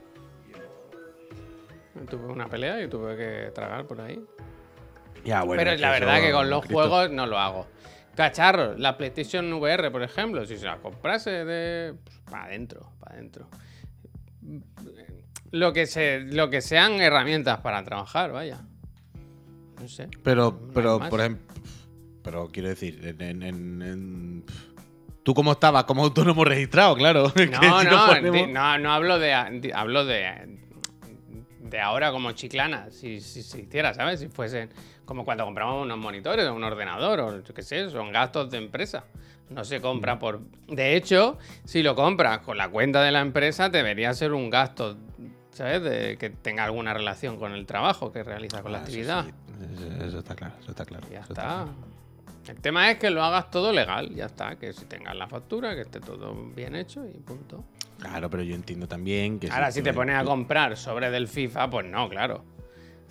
Tuve 2.09 2.26
una 2.33 2.48
pelea 2.48 2.83
y 2.83 2.88
tuve 2.88 3.16
que 3.16 3.50
tragar 3.55 3.87
por 3.87 4.00
ahí. 4.00 4.20
Ya, 5.24 5.42
bueno, 5.44 5.62
Pero 5.62 5.76
la 5.78 5.90
verdad 5.90 6.16
eso, 6.18 6.26
que 6.26 6.33
con 6.33 6.50
los 6.50 6.61
Cristo. 6.62 6.78
juegos 6.78 7.11
no 7.11 7.26
lo 7.26 7.38
hago. 7.38 7.66
Cacharros, 8.16 8.78
la 8.78 8.96
PlayStation 8.96 9.50
VR, 9.52 9.90
por 9.90 10.02
ejemplo, 10.02 10.44
si 10.44 10.57
se 10.59 10.66
la 10.66 10.78
comprase 10.78 11.44
de. 11.44 11.94
para 12.31 12.44
adentro, 12.44 12.90
para 12.98 13.14
adentro. 13.14 13.46
Lo 15.53 15.73
que, 15.73 15.87
se, 15.87 16.21
lo 16.21 16.51
que 16.51 16.61
sean 16.61 16.95
herramientas 17.01 17.61
para 17.61 17.85
trabajar, 17.85 18.33
vaya. 18.33 18.61
No 19.81 19.87
sé. 19.88 20.09
Pero, 20.23 20.59
No 20.67 20.73
pero 20.75 20.99
por 21.09 21.21
ejemplo. 21.21 21.55
Pero 22.25 22.49
quiero 22.53 22.69
decir, 22.69 23.17
en. 23.21 23.43
en- 23.43 24.45
¿Tú 25.23 25.35
cómo 25.35 25.53
estabas? 25.53 25.85
Como 25.85 26.03
autónomo 26.03 26.45
registrado, 26.45 26.97
claro. 26.97 27.25
No, 27.51 27.81
si 27.81 27.87
no, 27.87 28.07
ponemos- 28.09 28.49
no, 28.51 28.79
no 28.79 28.93
hablo 28.93 29.19
de, 29.21 29.33
hablo 29.75 30.05
de 30.05 30.59
de 31.61 31.81
ahora 31.81 32.11
como 32.12 32.33
chiclana, 32.33 32.91
si, 32.91 33.21
si 33.21 33.43
se 33.43 33.61
hiciera, 33.62 33.95
¿sabes? 33.95 34.21
Si 34.21 34.29
fuesen 34.29 34.69
como 35.07 35.25
cuando 35.25 35.45
compramos 35.45 35.83
unos 35.85 35.97
monitores 35.97 36.47
o 36.47 36.55
un 36.55 36.62
ordenador 36.65 37.21
o 37.21 37.43
yo 37.43 37.55
qué 37.55 37.62
sé, 37.62 37.88
son 37.88 38.12
gastos 38.12 38.51
de 38.51 38.59
empresa. 38.59 39.05
No 39.49 39.65
se 39.65 39.79
Mm. 39.79 39.83
compra 39.83 40.19
por... 40.19 40.41
De 40.69 40.97
hecho, 40.97 41.38
si 41.65 41.83
lo 41.83 41.95
compras 41.95 42.41
con 42.41 42.57
la 42.59 42.69
cuenta 42.69 43.03
de 43.03 43.11
la 43.12 43.21
empresa, 43.21 43.69
debería 43.71 44.12
ser 44.12 44.33
un 44.33 44.51
gasto, 44.51 44.97
¿sabes? 45.53 45.83
De, 45.83 46.17
que 46.19 46.31
tenga 46.31 46.65
alguna 46.65 46.93
relación 46.95 47.38
con 47.38 47.53
el 47.53 47.67
trabajo 47.67 48.12
que 48.12 48.23
realiza 48.23 48.62
con 48.62 48.73
la 48.73 48.79
Ah, 48.79 48.83
actividad. 48.83 49.25
sí, 49.25 49.31
eso, 49.75 50.05
eso 50.05 50.19
está 50.19 50.35
claro, 50.35 50.55
eso 50.61 50.71
está 50.73 50.85
claro. 50.85 51.07
Ya 51.11 51.21
está. 51.21 51.35
claro. 51.35 51.69
El 52.49 52.57
tema 52.61 52.91
es 52.91 52.99
que 52.99 53.09
lo 53.11 53.23
hagas 53.23 53.51
todo 53.53 53.73
legal, 53.73 54.12
ya 54.15 54.27
está. 54.27 54.57
Que 54.57 54.73
si 54.73 54.85
tengas 54.87 55.15
la 55.15 55.29
factura, 55.29 55.75
que 55.77 55.83
esté 55.83 56.01
todo 56.01 56.35
bien 56.57 56.75
hecho 56.75 57.05
y 57.07 57.12
punto. 57.21 57.65
Claro, 58.01 58.29
pero 58.31 58.43
yo 58.43 58.57
entiendo 58.57 58.88
también 58.88 59.38
que. 59.38 59.49
Ahora, 59.49 59.71
si 59.71 59.81
te 59.81 59.91
tú- 59.91 59.97
pones 59.97 60.17
a 60.17 60.25
comprar 60.25 60.77
sobre 60.77 61.09
del 61.11 61.29
FIFA, 61.29 61.71
pues 61.71 61.87
no, 61.87 62.09
claro. 62.09 62.45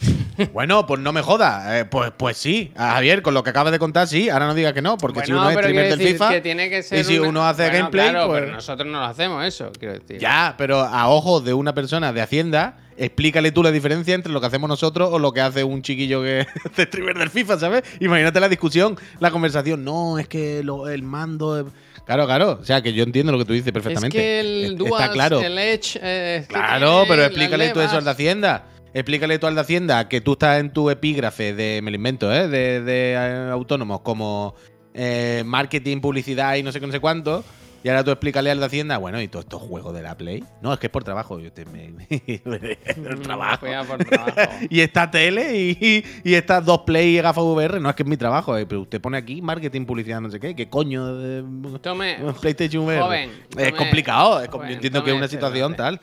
Bueno, 0.54 0.88
pues 0.88 1.00
no 1.00 1.12
me 1.14 1.22
jodas. 1.22 1.64
eh, 1.76 1.86
pues, 1.86 2.12
pues 2.18 2.36
sí, 2.38 2.72
a 2.76 2.94
Javier, 2.94 3.22
con 3.22 3.34
lo 3.34 3.44
que 3.44 3.52
acabas 3.52 3.72
de 3.72 3.80
contar, 3.80 4.08
sí. 4.08 4.30
Ahora 4.30 4.48
no 4.48 4.56
digas 4.56 4.74
que 4.74 4.82
no, 4.82 4.98
porque 4.98 5.22
si 5.26 5.32
uno 5.32 5.50
es 5.50 5.58
streamer 5.58 5.96
del 5.98 6.08
FIFA. 6.08 6.30
que 6.30 6.42
tiene 6.42 6.70
que 6.70 6.82
ser 6.84 7.00
y 7.00 7.04
si 7.04 7.20
una- 7.20 7.30
uno 7.30 7.46
hace 7.48 7.64
Bueno, 7.64 7.78
gameplay, 7.80 8.10
claro, 8.10 8.28
pues. 8.28 8.42
pero 8.42 8.54
nosotros 8.54 8.88
no 8.90 9.00
lo 9.00 9.06
hacemos 9.06 9.46
eso, 9.46 9.72
quiero 9.78 9.94
decir. 10.00 10.18
Ya, 10.20 10.56
pero 10.58 10.80
a 10.82 11.10
ojos 11.10 11.46
de 11.46 11.54
una 11.54 11.74
persona 11.76 12.12
de 12.12 12.22
Hacienda, 12.22 12.78
explícale 12.98 13.52
tú 13.52 13.62
la 13.62 13.72
diferencia 13.72 14.16
entre 14.16 14.32
lo 14.34 14.42
que 14.42 14.48
hacemos 14.48 14.68
nosotros 14.68 15.10
o 15.12 15.20
lo 15.20 15.32
que 15.32 15.42
hace 15.42 15.64
un 15.64 15.82
chiquillo 15.84 16.22
que 16.24 16.40
es 16.78 16.88
streamer 16.88 17.18
del 17.20 17.30
FIFA, 17.30 17.60
¿sabes? 17.60 17.84
Imagínate 18.00 18.40
la 18.40 18.50
discusión, 18.50 18.98
la 19.20 19.30
conversación. 19.30 19.84
No, 19.84 20.18
es 20.18 20.28
que 20.28 20.64
lo- 20.64 20.88
el 20.90 21.04
mando. 21.04 21.70
Claro, 22.06 22.26
claro. 22.26 22.58
O 22.60 22.66
sea, 22.66 22.82
que 22.82 22.94
yo 22.94 23.04
entiendo 23.04 23.32
lo 23.32 23.38
que 23.38 23.46
tú 23.46 23.54
dices 23.54 23.72
perfectamente. 23.72 24.18
Es 24.18 24.24
que 24.24 24.40
el 24.66 24.82
Está 24.82 25.12
claro. 25.12 25.40
el 25.40 25.58
Edge. 25.58 26.00
eh, 26.02 26.46
Claro, 26.48 27.06
pero 27.08 27.24
explícale 27.26 27.70
tú 27.70 27.80
eso 27.80 27.98
al 27.98 28.04
de. 28.04 28.10
Hacienda. 28.12 28.64
Explícale 28.94 29.40
tú 29.40 29.48
al 29.48 29.56
de 29.56 29.62
Hacienda 29.62 30.10
que 30.10 30.20
tú 30.20 30.34
estás 30.34 30.60
en 30.60 30.72
tu 30.72 30.90
epígrafe 30.90 31.54
de, 31.54 31.80
me 31.82 31.92
lo 31.92 31.96
invento, 31.96 32.32
¿eh? 32.34 32.48
de, 32.50 32.82
de, 32.82 33.14
eh, 33.14 33.50
autónomos 33.52 34.02
como 34.02 34.54
eh, 34.94 35.44
marketing, 35.46 36.02
publicidad 36.02 36.56
y 36.56 36.64
no 36.64 36.72
sé 36.74 36.80
qué, 36.82 36.88
no 36.88 36.92
sé 36.92 37.00
cuánto. 37.00 37.44
Y 37.84 37.90
ahora 37.90 38.04
tú 38.04 38.12
explícale 38.12 38.52
al 38.52 38.60
de 38.60 38.66
Hacienda, 38.68 38.98
bueno, 39.00 39.20
y 39.20 39.28
todos 39.28 39.46
estos 39.46 39.60
juegos 39.62 39.92
de 39.96 40.04
la 40.04 40.16
Play. 40.16 40.44
No, 40.62 40.72
es 40.72 40.78
que 40.78 40.86
es 40.86 40.92
por 40.92 41.04
trabajo. 41.04 41.40
Yo 41.40 41.52
te, 41.52 41.66
me, 41.66 41.86
el 42.10 43.20
trabajo. 43.24 43.66
por. 43.88 44.06
Y 44.70 44.82
esta 44.82 45.10
tele 45.10 45.58
y, 45.58 46.04
y 46.24 46.34
estas 46.36 46.64
dos 46.64 46.82
Play 46.82 47.18
y 47.18 47.22
gafas 47.22 47.44
VR. 47.44 47.80
No, 47.80 47.90
es 47.90 47.96
que 47.96 48.04
es 48.04 48.10
mi 48.10 48.18
trabajo. 48.18 48.56
eh, 48.56 48.68
Pero 48.68 48.82
usted 48.82 49.02
pone 49.02 49.18
aquí 49.18 49.42
marketing, 49.42 49.86
publicidad, 49.86 50.22
no 50.22 50.30
sé 50.30 50.40
qué. 50.40 50.54
¿Qué 50.56 50.70
coño? 50.70 51.16
de- 51.16 51.44
Tome, 51.80 52.18
PlayStation 52.40 52.84
VR. 52.86 53.02
joven, 53.02 53.32
es 53.50 53.56
tome- 53.56 53.76
complicado. 53.76 54.42
es 54.44 54.50
com- 54.50 54.60
joven, 54.60 54.70
yo 54.70 54.76
entiendo 54.76 55.04
que 55.04 55.10
es 55.12 55.16
una 55.16 55.26
este 55.26 55.38
situación 55.38 55.76
tal. 55.76 56.00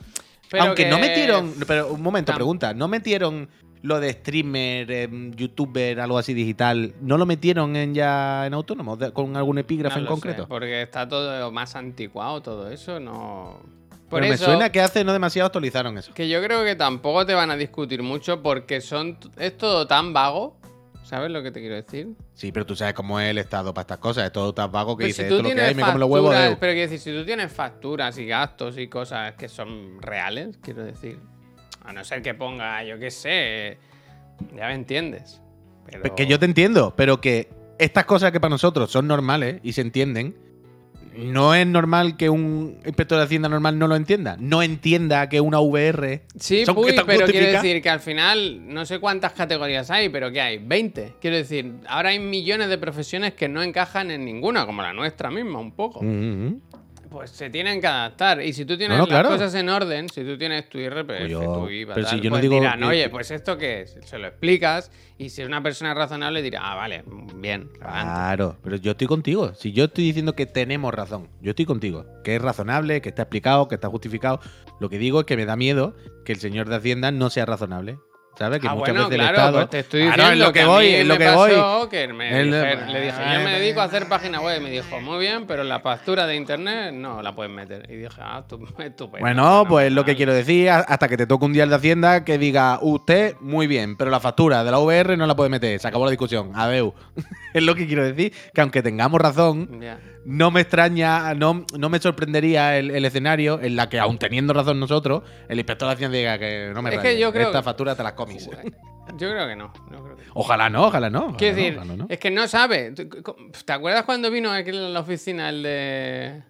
Pero 0.51 0.65
Aunque 0.65 0.87
no 0.87 0.99
metieron. 0.99 1.55
Pero 1.67 1.89
un 1.89 2.03
momento, 2.03 2.33
Tam- 2.33 2.37
pregunta. 2.37 2.75
¿No 2.75 2.89
metieron 2.89 3.49
lo 3.83 4.01
de 4.01 4.13
streamer, 4.13 4.91
em, 4.91 5.33
youtuber, 5.35 6.01
algo 6.01 6.19
así 6.19 6.35
digital? 6.35 6.95
¿No 7.01 7.17
lo 7.19 7.27
metieron 7.27 7.77
en 7.77 7.95
ya 7.95 8.47
en 8.47 8.55
autónomo? 8.55 8.97
de- 8.97 9.13
¿Con 9.13 9.37
algún 9.37 9.59
epígrafe 9.59 9.97
No 9.97 10.01
en 10.01 10.07
sé, 10.07 10.11
concreto? 10.11 10.49
porque 10.49 10.83
está 10.83 11.09
todo 11.09 11.51
más 11.53 11.77
anticuado, 11.77 12.41
todo 12.43 12.71
eso, 12.71 12.99
no. 12.99 13.61
Por 14.09 14.23
Pero 14.23 14.33
eso, 14.33 14.45
me 14.47 14.53
suena 14.53 14.73
que 14.73 14.81
hace 14.81 15.05
no 15.05 15.13
demasiado 15.13 15.47
actualizaron 15.47 15.99
eso. 15.99 16.15
que 16.15 16.29
yo 16.31 16.43
creo 16.43 16.65
que 16.65 16.75
tampoco 16.75 17.27
te 17.27 17.35
van 17.35 17.51
a 17.51 17.57
discutir 17.57 18.03
mucho 18.03 18.43
porque 18.43 18.81
son 18.81 19.19
es 19.39 19.57
todo 19.59 19.87
tan 19.87 20.13
vago. 20.15 20.57
¿Sabes 21.09 21.31
lo 21.31 21.43
que 21.43 21.51
te 21.51 21.61
quiero 21.61 21.75
decir? 21.75 22.09
Sí, 22.35 22.53
pero 22.53 22.67
tú 22.67 22.77
sabes 22.77 22.93
cómo 22.93 23.19
es 23.19 23.31
el 23.31 23.39
estado 23.39 23.73
para 23.73 23.81
estas 23.81 23.97
cosas. 23.97 24.27
Es 24.27 24.33
todo 24.33 24.53
tan 24.53 24.71
vago 24.71 24.95
que 24.95 25.05
Pero 25.05 25.07
dice 25.07 25.23
Pues 25.23 25.29
si 25.29 25.35
esto 25.37 25.49
lo 25.49 25.55
que 25.55 25.61
hay, 25.63 25.75
me 25.75 25.83
como 25.83 25.97
los 25.97 26.11
huevos 26.11 26.35
de. 26.35 26.57
pero 26.61 26.73
quiero 26.75 26.91
decir, 26.91 26.99
si 26.99 27.19
tú 27.19 27.25
tienes 27.25 27.51
facturas 27.51 28.19
y 28.19 28.27
gastos 28.27 28.77
y 28.77 28.89
cosas 28.89 29.33
que 29.37 29.49
son 29.49 30.03
reales, 30.03 30.59
quiero 30.61 30.85
decir, 30.85 31.19
a 31.83 31.95
no 31.95 32.05
ser 32.05 32.21
que 32.21 32.35
ponga, 32.35 32.85
yo 32.85 32.99
qué 32.99 33.11
sé, 33.11 33.79
ya 34.55 34.67
me 34.67 34.75
entiendes. 34.75 35.41
Pero... 35.87 36.03
Pues 36.03 36.13
que 36.13 36.27
yo 36.27 36.39
te 36.39 36.45
entiendo, 36.45 36.93
pero 36.95 37.23
que 37.23 37.49
estas 37.79 38.05
cosas 38.05 38.31
que 38.31 38.39
para 38.39 38.51
nosotros 38.51 38.91
son 38.91 39.07
normales 39.07 39.61
y 39.63 39.73
se 39.73 39.81
entienden, 39.81 40.37
no 41.19 41.55
es 41.55 41.67
normal 41.67 42.17
que 42.17 42.31
un 42.31 42.79
inspector 42.87 43.19
de 43.19 43.25
Hacienda 43.25 43.49
normal 43.49 43.79
no 43.79 43.87
lo 43.89 43.97
entienda. 43.97 44.37
No 44.39 44.63
entienda 44.63 45.29
que 45.29 45.41
una 45.41 45.61
VR. 45.61 46.23
Sí, 46.39 46.65
son 46.65 46.77
que 46.85 47.03
pero 47.07 47.27
quiero 47.27 47.53
decir 47.53 47.83
que 47.83 47.91
al 47.91 48.01
final 48.01 48.73
no 48.73 48.87
sé 48.87 48.99
cuántas 49.01 49.33
categorías 49.33 49.91
hay, 49.91 50.09
pero 50.09 50.31
que 50.31 50.41
hay 50.41 50.59
20. 50.59 51.15
Quiero 51.21 51.37
decir, 51.37 51.73
ahora 51.89 52.11
hay 52.11 52.19
millones 52.19 52.69
de 52.69 52.79
profesiones 52.79 53.35
que 53.35 53.49
no 53.49 53.63
encajan 53.63 54.11
en 54.11 54.25
ninguna, 54.25 54.65
como 54.67 54.83
la 54.83 54.93
nuestra 54.93 55.31
misma, 55.31 55.59
un 55.59 55.73
poco. 55.73 56.01
Mm, 56.03 56.61
Pues 57.11 57.31
se 57.31 57.49
tienen 57.49 57.81
que 57.81 57.87
adaptar. 57.87 58.43
Y 58.43 58.53
si 58.53 58.67
tú 58.67 58.77
tienes 58.77 58.99
No, 58.99 59.05
no, 59.07 59.11
las 59.11 59.21
claro. 59.23 59.29
cosas 59.31 59.55
en 59.55 59.71
orden, 59.71 60.11
si 60.11 60.23
tú 60.25 60.37
tienes 60.37 60.69
tu 60.69 60.77
IRPF, 60.79 61.07
Pues 61.07 61.31
yo- 61.31 61.41
tu 61.41 61.71
IVA, 61.71 61.95
pero 61.95 62.07
si 62.07 62.17
tal, 62.17 62.21
yo 62.21 62.29
no 62.29 62.35
pues 62.35 62.43
digo 62.43 62.55
dirán, 62.57 62.79
que- 62.81 62.85
oye, 62.85 63.09
pues 63.09 63.31
esto 63.31 63.57
qué 63.57 63.81
es, 63.81 63.97
se 64.05 64.19
lo 64.19 64.27
explicas 64.29 64.91
y 65.17 65.31
si 65.31 65.41
es 65.41 65.49
una 65.49 65.63
persona 65.63 65.95
razonable 65.95 66.43
dirá, 66.43 66.61
ah, 66.71 66.75
vale, 66.77 67.03
adelante". 67.39 67.79
Claro, 67.79 68.57
pero 68.63 68.77
yo 68.77 68.93
estoy 68.93 69.07
contigo. 69.07 69.55
Si 69.55 69.73
yo 69.73 69.85
estoy 69.85 70.05
diciendo 70.05 70.35
que 70.35 70.47
tenemos 70.47 70.93
razón, 70.93 71.29
yo 71.41 71.51
estoy 71.51 71.67
contigo. 71.67 72.05
Que 72.25 72.37
es 72.37 72.43
razonable, 72.43 73.01
que 73.01 73.09
está 73.09 73.23
explicado, 73.23 73.69
que 73.69 73.75
está 73.77 73.89
justificado. 73.89 74.41
Lo 74.81 74.89
que 74.89 74.99
digo 74.99 75.21
es 75.21 75.27
que 75.27 75.37
me 75.37 75.47
da 75.47 75.57
miedo 75.57 75.95
que 76.25 76.33
el 76.33 76.41
señor 76.41 76.69
de 76.69 76.77
Hacienda 76.77 77.11
no 77.11 77.31
sea 77.31 77.47
razonable. 77.47 77.99
¿Sabes? 78.39 78.61
Que 78.61 78.69
Ah, 78.69 78.75
muchas 78.75 78.95
bueno, 78.95 79.09
veces 79.09 79.17
claro, 79.19 79.29
el 79.31 79.35
Estado. 79.37 79.59
pues 79.59 79.71
te 79.71 79.79
estoy 79.81 80.01
Claro, 80.03 80.17
diciendo 80.17 80.45
es 80.45 80.49
lo 80.49 80.53
que, 80.53 80.65
voy, 80.65 80.87
es 80.87 81.07
lo 81.09 81.19
que 81.19 81.31
voy. 81.31 81.89
que 81.91 82.09
me 82.13 82.41
El- 82.41 82.51
dije- 82.53 82.77
le 82.93 83.01
dije, 83.01 83.19
yo 83.35 83.41
me 83.41 83.59
dedico 83.59 83.81
a 83.81 83.85
hacer 83.85 84.07
página 84.09 84.41
web. 84.41 84.61
Y 84.61 84.65
me 84.65 84.71
dijo, 84.71 85.01
muy 85.01 85.19
bien, 85.19 85.47
pero 85.49 85.65
la 85.65 85.81
factura 85.81 86.25
de 86.27 86.37
internet 86.37 86.93
no 86.95 87.21
la 87.21 87.35
puedes 87.35 87.53
meter. 87.53 87.91
Y 87.91 87.97
dije, 87.97 88.21
ah, 88.21 88.45
tú- 88.49 88.61
estupendo. 88.79 89.19
Bueno, 89.19 89.65
pues 89.69 89.91
lo 89.91 90.05
que 90.05 90.15
quiero 90.15 90.33
decir, 90.33 90.71
hasta 90.71 91.09
que 91.09 91.17
te 91.17 91.27
toque 91.27 91.47
un 91.47 91.53
día 91.53 91.65
el 91.65 91.71
de 91.71 91.77
Hacienda 91.77 92.25
que 92.25 92.39
diga, 92.39 92.79
usted, 92.81 93.35
muy 93.41 93.67
bien, 93.67 93.97
pero 93.97 94.09
la 94.11 94.21
factura 94.21 94.63
de 94.63 94.71
la 94.71 94.79
VR 94.79 95.17
no 95.17 95.27
la 95.27 95.35
puede 95.35 95.51
meter. 95.51 95.81
Se 95.81 95.89
acabó 95.89 96.05
la 96.05 96.11
discusión. 96.13 96.53
Adeu. 96.55 96.95
es 97.55 97.63
lo 97.65 97.75
que 97.75 97.89
quiero 97.89 98.05
decir, 98.05 98.33
que 98.55 98.61
aunque 98.61 98.83
tengamos 98.85 99.21
razón, 99.21 99.81
Ya. 99.81 99.99
No 100.29 100.51
me 100.51 100.61
extraña, 100.61 101.33
no, 101.35 101.65
no 101.79 101.89
me 101.89 101.99
sorprendería 101.99 102.77
el, 102.79 102.91
el 102.91 103.05
escenario 103.07 103.59
en 103.63 103.77
la 103.77 103.89
que, 103.89 103.99
aun 103.99 104.19
teniendo 104.19 104.53
razón 104.53 104.79
nosotros, 104.79 105.23
el 105.49 105.59
inspector 105.59 105.89
de 105.89 105.95
Hacienda 105.95 106.19
diga 106.19 106.39
que 106.39 106.71
no 106.75 106.83
me 106.83 106.95
Es 106.95 107.01
que 107.01 107.19
yo 107.19 107.33
creo 107.33 107.47
esta 107.49 107.61
que- 107.61 107.65
factura 107.65 107.97
te 107.97 108.03
las 108.03 108.13
comis. 108.13 108.49
Yo 109.17 109.31
creo 109.31 109.49
que 109.49 109.57
no. 109.57 109.73
no 109.91 110.05
creo 110.05 110.17
que 110.17 110.27
no. 110.27 110.33
Ojalá 110.35 110.69
no, 110.69 110.85
ojalá 110.89 111.09
no. 111.09 111.35
Quiero 111.39 111.57
decir, 111.57 111.81
no. 111.83 112.07
es 112.11 112.19
que 112.19 112.31
no 112.31 112.47
sabe. 112.47 112.93
¿Tú- 112.93 113.09
co- 113.23 113.37
¿Te 113.65 113.73
acuerdas 113.73 114.05
cuando 114.05 114.31
vino 114.31 114.53
aquí 114.53 114.69
en 114.69 114.93
la 114.93 115.01
oficina 115.01 115.49
el 115.49 115.63
de 115.63 116.43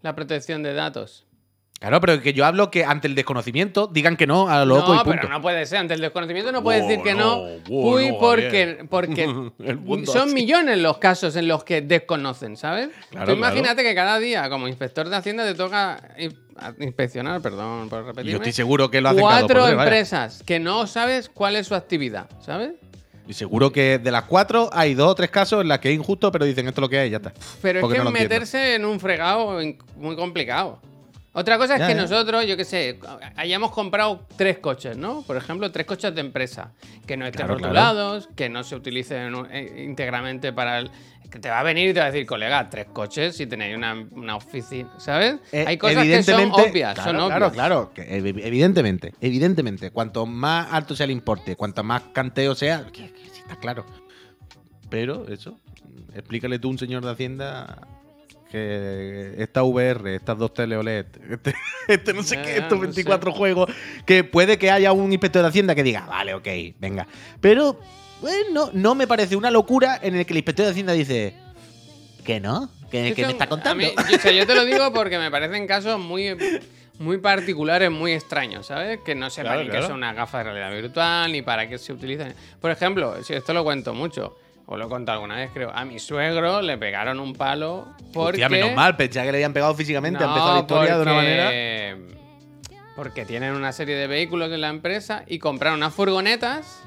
la 0.00 0.14
protección 0.14 0.62
de 0.62 0.72
datos? 0.72 1.25
Claro, 1.78 2.00
pero 2.00 2.22
que 2.22 2.32
yo 2.32 2.46
hablo 2.46 2.70
que 2.70 2.84
ante 2.86 3.06
el 3.06 3.14
desconocimiento 3.14 3.86
digan 3.86 4.16
que 4.16 4.26
no 4.26 4.48
a 4.48 4.60
lo 4.64 4.76
loco 4.76 4.94
y 4.94 4.96
no, 4.96 5.04
punto. 5.04 5.18
pero 5.20 5.28
no 5.32 5.42
puede 5.42 5.66
ser. 5.66 5.78
Ante 5.78 5.92
el 5.92 6.00
desconocimiento 6.00 6.50
no 6.50 6.62
puede 6.62 6.80
Wow, 6.80 6.88
decir 6.88 7.04
que 7.04 7.14
no. 7.14 7.46
no, 7.46 8.18
porque, 8.18 8.86
porque 8.88 9.26
son 10.06 10.22
así. 10.28 10.34
millones 10.34 10.78
los 10.78 10.96
casos 10.98 11.36
en 11.36 11.48
los 11.48 11.64
que 11.64 11.82
desconocen, 11.82 12.56
¿sabes? 12.56 12.88
Claro, 13.10 13.26
Tú 13.26 13.32
imagínate 13.38 13.82
que 13.82 13.94
cada 13.94 14.18
día, 14.18 14.48
como 14.48 14.68
inspector 14.68 15.08
de 15.10 15.16
Hacienda, 15.16 15.44
te 15.44 15.54
toca 15.54 16.00
inspeccionar, 16.78 17.40
perdón 17.42 17.88
por 17.88 18.00
Y 18.02 18.06
repetirme. 18.06 18.30
yo 18.30 18.36
estoy 18.38 18.52
seguro 18.52 18.90
que 18.90 19.00
lo 19.00 19.10
hacen 19.10 19.22
cada 19.22 19.40
dos 19.40 19.40
cuatro 19.42 19.62
vaya. 19.62 19.82
empresas 19.82 20.42
que 20.46 20.58
no 20.58 20.86
sabes 20.86 21.28
cuál 21.28 21.56
es 21.56 21.66
su 21.66 21.74
actividad, 21.74 22.26
¿sabes? 22.40 22.70
Y 23.28 23.34
seguro 23.34 23.72
que 23.72 23.98
de 23.98 24.10
las 24.12 24.22
cuatro 24.24 24.70
hay 24.72 24.94
dos 24.94 25.10
o 25.10 25.14
tres 25.14 25.30
casos 25.30 25.60
en 25.60 25.68
las 25.68 25.80
que 25.80 25.90
es 25.90 25.94
injusto, 25.98 26.30
pero 26.30 26.44
dicen 26.44 26.68
esto 26.68 26.80
es 26.80 26.82
lo 26.82 26.88
que 26.88 26.98
hay 27.00 27.08
y 27.08 27.10
ya 27.10 27.16
está. 27.18 27.32
Pero 27.60 27.80
Porque 27.80 27.96
es 27.96 28.00
que 28.00 28.04
no 28.04 28.12
meterse 28.12 28.76
en 28.76 28.84
un 28.84 29.00
fregado 29.00 29.58
muy 29.96 30.14
complicado. 30.16 30.80
Otra 31.38 31.58
cosa 31.58 31.74
es 31.74 31.80
Ya, 31.80 31.86
que 31.88 31.94
ya. 31.94 32.00
nosotros, 32.00 32.46
yo 32.46 32.56
qué 32.56 32.64
sé, 32.64 32.98
hayamos 33.36 33.70
comprado 33.70 34.26
tres 34.36 34.56
coches, 34.58 34.96
¿no? 34.96 35.20
Por 35.22 35.36
ejemplo, 35.36 35.70
tres 35.70 35.84
coches 35.84 36.14
de 36.14 36.22
empresa, 36.22 36.72
que 37.06 37.16
no 37.18 37.26
estén 37.26 37.40
Claro, 37.44 37.56
claro. 37.58 37.74
rotulados, 37.74 38.28
que 38.34 38.48
no 38.48 38.64
se 38.64 38.74
utilicen 38.74 39.34
eh, 39.50 39.84
íntegramente 39.86 40.52
para 40.54 40.78
el... 40.78 40.90
Que 41.30 41.38
te 41.40 41.50
va 41.50 41.58
a 41.60 41.62
venir 41.64 41.90
y 41.90 41.92
te 41.92 41.98
va 42.00 42.06
a 42.06 42.10
decir, 42.10 42.24
colega, 42.24 42.70
tres 42.70 42.86
coches 42.86 43.36
si 43.36 43.46
tenéis 43.46 43.76
una, 43.76 43.94
una 44.12 44.36
oficina, 44.36 44.88
¿sabes? 44.98 45.36
Eh, 45.52 45.64
Hay 45.66 45.76
cosas 45.76 46.04
que 46.04 46.22
son 46.22 46.50
obvias, 46.52 46.94
claro, 46.94 47.10
son 47.10 47.16
obvias. 47.20 47.36
Claro, 47.38 47.52
claro, 47.52 47.92
que 47.92 48.22
ev- 48.22 48.40
evidentemente, 48.42 49.12
evidentemente, 49.20 49.90
cuanto 49.90 50.24
más 50.24 50.68
alto 50.72 50.94
sea 50.96 51.04
el 51.04 51.10
importe, 51.10 51.54
cuanto 51.56 51.82
más 51.84 52.02
canteo 52.14 52.54
sea, 52.54 52.86
que, 52.92 53.12
que 53.12 53.28
sí 53.30 53.40
está 53.40 53.56
claro. 53.56 53.84
Pero 54.88 55.26
eso, 55.28 55.58
explícale 56.14 56.58
tú 56.60 56.70
un 56.70 56.78
señor 56.78 57.04
de 57.04 57.10
Hacienda 57.10 57.76
que 58.50 59.34
esta 59.38 59.62
VR, 59.62 60.14
estas 60.14 60.38
dos 60.38 60.54
tele 60.54 60.76
OLED, 60.76 61.06
este, 61.30 61.54
este 61.88 62.12
no 62.14 62.22
sé 62.22 62.36
qué, 62.42 62.48
ya, 62.48 62.56
estos 62.56 62.78
no 62.78 62.82
24 62.82 63.32
juegos, 63.32 63.70
que 64.04 64.24
puede 64.24 64.58
que 64.58 64.70
haya 64.70 64.92
un 64.92 65.12
inspector 65.12 65.42
de 65.42 65.48
Hacienda 65.48 65.74
que 65.74 65.82
diga, 65.82 66.06
vale, 66.06 66.34
ok, 66.34 66.46
venga. 66.78 67.06
Pero, 67.40 67.78
bueno, 68.20 68.70
no 68.72 68.94
me 68.94 69.06
parece 69.06 69.36
una 69.36 69.50
locura 69.50 69.98
en 70.02 70.16
el 70.16 70.26
que 70.26 70.32
el 70.32 70.38
inspector 70.38 70.64
de 70.66 70.72
Hacienda 70.72 70.92
dice, 70.92 71.34
que 72.24 72.40
no, 72.40 72.70
que, 72.90 73.14
que 73.14 73.24
me 73.26 73.32
está 73.32 73.48
contando. 73.48 73.84
mí- 73.84 73.92
yo, 74.10 74.16
o 74.16 74.20
sea, 74.20 74.32
yo 74.32 74.46
te 74.46 74.54
lo 74.54 74.64
digo 74.64 74.92
porque 74.94 75.18
me 75.18 75.30
parecen 75.30 75.66
casos 75.66 75.98
muy, 75.98 76.36
muy 76.98 77.18
particulares, 77.18 77.90
muy 77.90 78.12
extraños, 78.12 78.66
¿sabes? 78.66 79.00
Que 79.04 79.14
no 79.14 79.28
sepan 79.30 79.54
Claro, 79.54 79.68
claro. 79.68 79.80
qué 79.82 79.86
son 79.88 79.96
una 79.96 80.12
gafa 80.12 80.38
de 80.38 80.44
realidad 80.44 80.70
virtual, 80.82 81.32
ni 81.32 81.42
para 81.42 81.68
qué 81.68 81.78
se 81.78 81.92
utilizan. 81.92 82.34
Por 82.60 82.70
ejemplo, 82.70 83.22
si 83.22 83.34
esto 83.34 83.52
lo 83.52 83.64
cuento 83.64 83.92
mucho, 83.92 84.38
o 84.66 84.76
lo 84.76 84.86
he 84.86 84.88
contado 84.88 85.16
alguna 85.18 85.36
vez, 85.36 85.50
creo. 85.54 85.70
A 85.74 85.84
mi 85.84 85.98
suegro 85.98 86.60
le 86.60 86.76
pegaron 86.76 87.20
un 87.20 87.32
palo 87.34 87.86
porque... 88.12 88.44
Hostia, 88.44 88.48
menos 88.48 88.74
mal, 88.74 88.96
pensaba 88.96 89.24
que 89.26 89.32
le 89.32 89.38
habían 89.38 89.52
pegado 89.52 89.74
físicamente, 89.74 90.22
ha 90.22 90.26
No, 90.26 90.32
empezado 90.32 90.54
la 90.54 90.60
historia 90.60 90.96
de 90.96 91.02
una 91.02 91.14
manera. 91.14 91.96
Porque 92.96 93.24
tienen 93.26 93.54
una 93.54 93.72
serie 93.72 93.94
de 93.94 94.06
vehículos 94.06 94.50
en 94.50 94.60
la 94.62 94.68
empresa 94.68 95.22
y 95.26 95.38
compraron 95.38 95.78
unas 95.78 95.92
furgonetas 95.94 96.82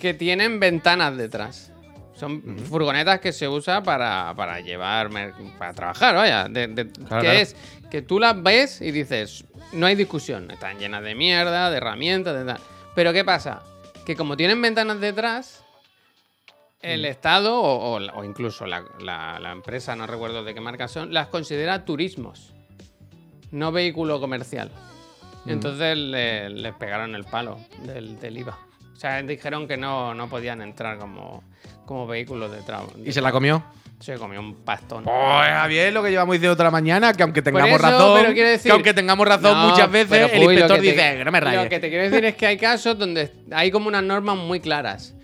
que 0.00 0.14
tienen 0.14 0.60
ventanas 0.60 1.16
detrás. 1.16 1.72
Son 2.14 2.58
furgonetas 2.68 3.18
que 3.20 3.32
se 3.32 3.48
usa 3.48 3.82
para, 3.82 4.32
para 4.36 4.60
llevar, 4.60 5.10
para 5.58 5.72
trabajar, 5.72 6.14
vaya. 6.14 6.48
de- 6.48 6.68
de- 6.68 6.88
que 6.88 7.04
claro. 7.04 7.30
es 7.30 7.56
que 7.90 8.02
tú 8.02 8.18
las 8.20 8.40
ves 8.42 8.80
y 8.80 8.90
dices, 8.90 9.44
no 9.72 9.86
hay 9.86 9.94
discusión, 9.96 10.50
están 10.50 10.78
llenas 10.78 11.02
de 11.02 11.14
mierda, 11.14 11.70
de 11.70 11.76
herramientas, 11.78 12.34
de 12.36 12.44
tal. 12.44 12.60
Pero 12.94 13.12
¿qué 13.12 13.24
pasa? 13.24 13.62
Que 14.04 14.16
como 14.16 14.36
tienen 14.36 14.60
ventanas 14.62 15.00
detrás, 15.00 15.64
el 16.82 17.04
Estado 17.04 17.60
o, 17.60 17.94
o 17.94 17.98
la- 18.00 18.12
o 18.14 18.24
incluso 18.24 18.66
la, 18.66 18.84
la- 19.00 19.38
la 19.40 19.52
empresa, 19.52 19.94
no 19.96 20.06
recuerdo 20.06 20.44
de 20.44 20.54
qué 20.54 20.60
marca 20.60 20.88
son, 20.88 21.12
las 21.12 21.28
considera 21.28 21.84
turismos, 21.84 22.52
no 23.50 23.72
vehículo 23.72 24.20
comercial. 24.20 24.70
Entonces 25.46 25.96
le- 25.96 26.50
les 26.50 26.74
pegaron 26.74 27.14
el 27.14 27.24
palo 27.24 27.58
del, 27.84 28.18
del 28.20 28.38
IVA. 28.38 28.58
O 28.94 28.96
sea, 29.00 29.22
dijeron 29.22 29.66
que 29.66 29.76
no, 29.78 30.14
no 30.14 30.28
podían 30.28 30.60
entrar 30.60 30.98
como, 30.98 31.42
como 31.86 32.06
vehículos 32.06 32.52
de 32.52 32.60
trabajo. 32.62 32.92
¿Y 33.04 33.12
se 33.12 33.20
la 33.22 33.32
comió? 33.32 33.62
Se 33.98 34.14
comió 34.16 34.40
un 34.40 34.54
pastón. 34.56 35.04
Pues 35.04 35.14
Javier, 35.16 35.92
lo 35.92 36.02
que 36.02 36.10
llevamos 36.10 36.34
diciendo 36.34 36.62
la 36.62 36.70
mañana, 36.70 37.12
que 37.12 37.22
aunque 37.22 37.42
tengamos 37.42 37.68
eso, 37.68 37.78
razón, 37.78 38.18
pero 38.20 38.32
quiero 38.34 38.48
decir- 38.50 38.70
que 38.70 38.72
aunque 38.72 38.94
tengamos 38.94 39.26
razón 39.26 39.52
No, 39.52 39.68
muchas 39.70 39.90
veces, 39.90 40.08
pero, 40.10 40.26
el 40.28 40.42
inspector 40.42 40.76
que 40.76 40.82
te- 40.82 40.90
dice, 40.92 41.24
no 41.24 41.30
me 41.30 41.40
rayes. 41.40 41.62
Lo 41.64 41.68
que 41.68 41.78
te 41.80 41.88
quiero 41.90 42.04
decir 42.04 42.24
es 42.24 42.34
que 42.34 42.46
hay 42.46 42.56
casos 42.56 42.98
donde 42.98 43.30
hay 43.52 43.70
como 43.70 43.88
unas 43.88 44.02
normas 44.02 44.36
muy 44.36 44.60
claras. 44.60 45.14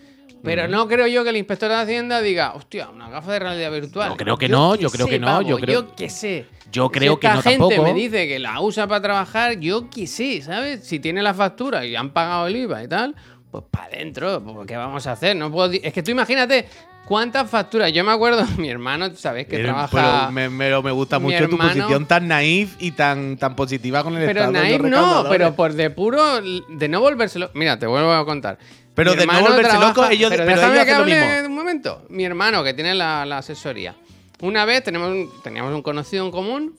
Pero 0.46 0.68
no 0.68 0.88
creo 0.88 1.06
yo 1.06 1.22
que 1.24 1.30
el 1.30 1.36
inspector 1.36 1.68
de 1.68 1.74
Hacienda 1.74 2.22
diga, 2.22 2.54
hostia, 2.54 2.88
una 2.88 3.10
gafa 3.10 3.32
de 3.32 3.38
realidad 3.40 3.70
virtual. 3.70 4.10
Yo 4.10 4.16
creo 4.16 4.38
que 4.38 4.48
no, 4.48 4.74
yo 4.76 4.88
creo 4.90 5.06
sé, 5.06 5.12
que 5.12 5.18
no, 5.18 5.26
pavo, 5.26 5.42
yo 5.42 5.58
creo- 5.58 5.82
Yo 5.82 5.94
qué 5.94 6.08
sé. 6.08 6.46
Yo 6.72 6.86
Si 6.86 6.98
creo 6.98 7.20
que 7.20 7.28
no 7.28 7.42
gente 7.42 7.58
tampoco. 7.58 7.82
me 7.82 7.94
dice 7.94 8.26
que 8.26 8.38
la 8.38 8.60
usa 8.60 8.86
para 8.86 9.00
trabajar, 9.02 9.58
yo 9.60 9.88
qué 9.90 10.06
sé, 10.06 10.40
¿sabes? 10.42 10.84
Si 10.86 10.98
tiene 10.98 11.22
la 11.22 11.34
factura 11.34 11.84
y 11.84 11.94
han 11.94 12.10
pagado 12.10 12.46
el 12.48 12.56
IVA 12.56 12.82
y 12.84 12.88
tal, 12.88 13.14
pues 13.50 13.64
para 13.70 13.86
adentro, 13.86 14.42
pues, 14.42 14.66
¿qué 14.66 14.76
vamos 14.76 15.06
a 15.06 15.12
hacer? 15.12 15.36
No 15.36 15.50
puedo 15.52 15.70
es 15.72 15.92
que 15.92 16.02
tú 16.02 16.10
imagínate 16.10 16.66
cuántas 17.06 17.48
facturas. 17.48 17.92
Yo 17.92 18.02
me 18.04 18.10
acuerdo, 18.12 18.44
mi 18.58 18.68
hermano, 18.68 19.14
¿sabes? 19.14 19.46
Que 19.46 19.60
trabaja. 19.60 19.88
Pero 19.92 20.32
me, 20.32 20.48
me- 20.50 20.82
me 20.82 20.90
gusta 20.90 21.18
mucho 21.20 21.48
tu 21.48 21.56
posición 21.56 22.04
tan 22.06 22.26
naif 22.28 22.74
y 22.80 22.90
tan, 22.90 23.36
tan 23.36 23.54
positiva 23.54 24.02
con 24.02 24.14
el 24.16 24.26
Pero 24.26 24.40
Estado. 24.40 24.52
los 24.52 24.62
Naif 24.62 24.82
no, 24.82 25.24
pero 25.28 25.54
por 25.54 25.72
de 25.72 25.90
puro. 25.90 26.40
de 26.42 26.88
no 26.88 27.00
volvérselo. 27.00 27.50
Mira, 27.54 27.78
te 27.78 27.86
vuelvo 27.86 28.12
a 28.12 28.24
contar. 28.26 28.58
Pero 28.96 29.12
Mi 29.12 29.18
de 29.18 29.26
no 29.26 29.40
volverse 29.40 29.78
loco, 29.78 30.08
ellos- 30.10 30.30
pero, 30.30 30.44
pero 30.46 30.60
ellos 30.62 30.72
que 30.72 30.80
hacen 30.80 30.94
lo 30.96 31.02
hable 31.02 31.32
mismo. 31.32 31.46
un 31.48 31.54
momento. 31.54 32.06
Mi 32.08 32.24
hermano, 32.24 32.64
que 32.64 32.74
tiene 32.74 32.94
la, 32.94 33.24
la 33.26 33.38
asesoría. 33.38 33.94
Una 34.40 34.64
vez 34.64 34.82
tenemos 34.82 35.08
un- 35.10 35.30
teníamos 35.42 35.72
un 35.72 35.82
conocido 35.82 36.24
en 36.24 36.30
común 36.32 36.76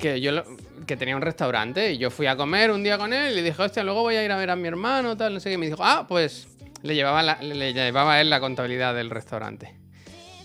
que 0.00 0.20
yo 0.20 0.32
lo- 0.32 0.44
que 0.86 0.96
tenía 0.96 1.14
un 1.16 1.22
restaurante 1.22 1.92
y 1.92 1.98
yo 1.98 2.10
fui 2.10 2.26
a 2.26 2.36
comer 2.36 2.70
un 2.70 2.82
día 2.82 2.98
con 2.98 3.12
él 3.12 3.32
y 3.32 3.36
le 3.36 3.42
dije, 3.42 3.62
hostia, 3.62 3.82
luego 3.84 4.02
voy 4.02 4.16
a 4.16 4.24
ir 4.24 4.32
a 4.32 4.36
ver 4.36 4.50
a 4.50 4.56
mi 4.56 4.66
hermano, 4.68 5.16
tal, 5.16 5.34
no 5.34 5.40
sé 5.40 5.50
qué. 5.50 5.54
Y 5.54 5.58
me 5.58 5.66
dijo, 5.66 5.82
ah, 5.84 6.06
pues 6.08 6.48
le 6.82 6.94
llevaba, 6.94 7.22
la- 7.22 7.40
le 7.42 7.72
llevaba 7.72 8.14
a 8.14 8.20
él 8.20 8.30
la 8.30 8.40
contabilidad 8.40 8.94
del 8.94 9.10
restaurante 9.10 9.74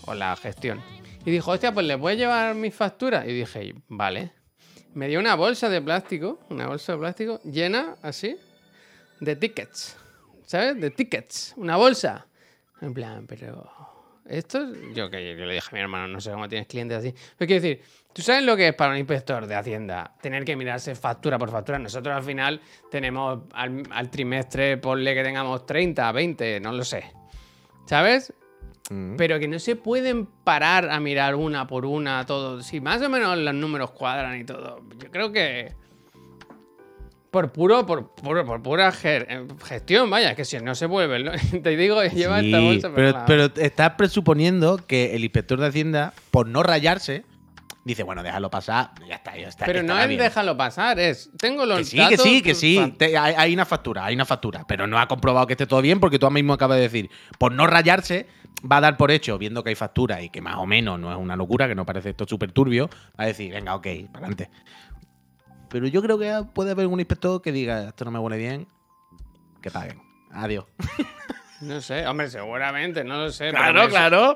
o 0.06 0.14
la 0.14 0.34
gestión. 0.36 0.80
Y 1.24 1.30
dijo, 1.30 1.52
hostia, 1.52 1.72
pues 1.72 1.86
le 1.86 1.94
voy 1.94 2.12
a 2.14 2.16
llevar 2.16 2.54
mis 2.54 2.74
facturas. 2.74 3.26
Y 3.26 3.32
dije, 3.32 3.74
vale. 3.88 4.32
Me 4.94 5.08
dio 5.08 5.20
una 5.20 5.36
bolsa 5.36 5.68
de 5.70 5.80
plástico, 5.80 6.40
una 6.50 6.66
bolsa 6.66 6.92
de 6.92 6.98
plástico 6.98 7.40
llena 7.44 7.94
así 8.02 8.36
de 9.20 9.36
tickets. 9.36 9.96
¿Sabes? 10.52 10.78
De 10.78 10.90
tickets. 10.90 11.54
Una 11.56 11.76
bolsa. 11.78 12.26
En 12.82 12.92
plan, 12.92 13.26
pero. 13.26 13.70
Esto, 14.26 14.58
es- 14.62 14.94
yo 14.94 15.08
que 15.08 15.34
yo 15.34 15.46
le 15.46 15.54
dije 15.54 15.68
a 15.70 15.74
mi 15.74 15.80
hermano, 15.80 16.08
no 16.08 16.20
sé 16.20 16.30
cómo 16.30 16.46
tienes 16.46 16.68
clientes 16.68 16.98
así. 16.98 17.14
Pero 17.38 17.48
quiero 17.48 17.62
decir, 17.62 17.82
¿tú 18.12 18.20
sabes 18.20 18.44
lo 18.44 18.54
que 18.54 18.68
es 18.68 18.74
para 18.74 18.90
un 18.92 18.98
inspector 18.98 19.46
de 19.46 19.54
Hacienda? 19.54 20.14
Tener 20.20 20.44
que 20.44 20.54
mirarse 20.54 20.94
factura 20.94 21.38
por 21.38 21.50
factura. 21.50 21.78
Nosotros 21.78 22.14
al 22.14 22.22
final 22.22 22.60
tenemos 22.90 23.44
al, 23.54 23.82
al 23.92 24.10
trimestre, 24.10 24.76
ponle 24.76 25.14
que 25.14 25.22
tengamos 25.22 25.64
30, 25.64 26.12
20, 26.12 26.60
no 26.60 26.72
lo 26.72 26.84
sé. 26.84 27.10
¿Sabes? 27.86 28.34
Mm. 28.90 29.16
Pero 29.16 29.38
que 29.38 29.48
no 29.48 29.58
se 29.58 29.74
pueden 29.76 30.26
parar 30.26 30.90
a 30.90 31.00
mirar 31.00 31.34
una 31.34 31.66
por 31.66 31.86
una 31.86 32.26
todo. 32.26 32.60
Si 32.62 32.78
más 32.82 33.00
o 33.00 33.08
menos 33.08 33.38
los 33.38 33.54
números 33.54 33.92
cuadran 33.92 34.38
y 34.38 34.44
todo. 34.44 34.82
Yo 34.98 35.10
creo 35.10 35.32
que. 35.32 35.72
Por 37.32 37.50
puro, 37.50 37.86
por, 37.86 38.14
puro- 38.14 38.44
por 38.44 38.62
pura 38.62 38.92
eh, 39.04 39.46
gestión, 39.64 40.10
vaya, 40.10 40.34
que 40.34 40.44
si 40.44 40.58
no 40.58 40.74
se 40.74 40.84
vuelve. 40.84 41.18
¿no? 41.24 41.32
Te 41.62 41.70
digo, 41.76 42.02
lleva 42.04 42.40
esta 42.40 42.58
Sí, 42.58 42.64
bolsa. 42.64 42.90
pero, 42.94 43.10
la- 43.12 43.24
pero 43.24 43.44
estás 43.56 43.92
presuponiendo 43.94 44.76
que 44.86 45.14
el 45.16 45.24
inspector 45.24 45.58
de 45.58 45.66
Hacienda, 45.66 46.12
por 46.30 46.46
no 46.46 46.62
rayarse, 46.62 47.24
dice, 47.86 48.02
bueno, 48.02 48.22
déjalo 48.22 48.50
pasar, 48.50 48.90
ya 49.08 49.14
está, 49.14 49.34
ya 49.36 49.48
está. 49.48 49.64
pero 49.64 49.82
no 49.82 49.98
es 49.98 50.08
bien". 50.08 50.20
déjalo 50.20 50.58
pasar, 50.58 51.00
es. 51.00 51.30
Tengo 51.38 51.64
los 51.64 51.78
Que 51.78 51.84
sí, 51.84 51.96
que 51.96 52.02
datos, 52.02 52.22
sí, 52.22 52.42
que 52.42 52.54
sí. 52.54 52.94
Te- 52.98 53.16
hay, 53.16 53.34
hay 53.36 53.54
una 53.54 53.64
factura, 53.64 54.04
hay 54.04 54.14
una 54.14 54.26
factura. 54.26 54.66
Pero 54.68 54.86
no 54.86 54.98
ha 54.98 55.08
comprobado 55.08 55.46
que 55.46 55.54
esté 55.54 55.66
todo 55.66 55.80
bien 55.80 56.00
porque 56.00 56.18
tú 56.18 56.30
mismo 56.30 56.52
acabas 56.52 56.76
de 56.76 56.82
decir, 56.82 57.10
por 57.38 57.50
no 57.52 57.66
rayarse, 57.66 58.26
va 58.70 58.76
a 58.76 58.80
dar 58.82 58.98
por 58.98 59.10
hecho, 59.10 59.38
viendo 59.38 59.64
que 59.64 59.70
hay 59.70 59.74
factura 59.74 60.20
y 60.20 60.28
que 60.28 60.42
más 60.42 60.56
o 60.58 60.66
menos 60.66 61.00
no 61.00 61.10
es 61.10 61.16
una 61.18 61.34
locura, 61.34 61.66
que 61.66 61.74
no 61.74 61.86
parece 61.86 62.10
esto 62.10 62.26
súper 62.28 62.52
turbio, 62.52 62.90
va 63.18 63.24
a 63.24 63.26
decir, 63.28 63.50
venga, 63.54 63.74
ok, 63.74 63.86
para 64.12 64.26
adelante. 64.26 64.50
Pero 65.72 65.86
yo 65.88 66.02
creo 66.02 66.18
que 66.18 66.44
puede 66.54 66.70
haber 66.70 66.86
un 66.86 67.00
inspector 67.00 67.42
que 67.42 67.50
diga, 67.50 67.88
esto 67.88 68.04
no 68.04 68.10
me 68.12 68.18
huele 68.20 68.36
bien, 68.36 68.68
que 69.60 69.70
paguen. 69.70 70.00
Adiós. 70.30 70.66
No 71.62 71.80
sé, 71.80 72.04
hombre, 72.08 72.28
seguramente, 72.28 73.04
no 73.04 73.18
lo 73.18 73.30
sé. 73.30 73.50
Claro, 73.50 73.88
claro. 73.88 74.34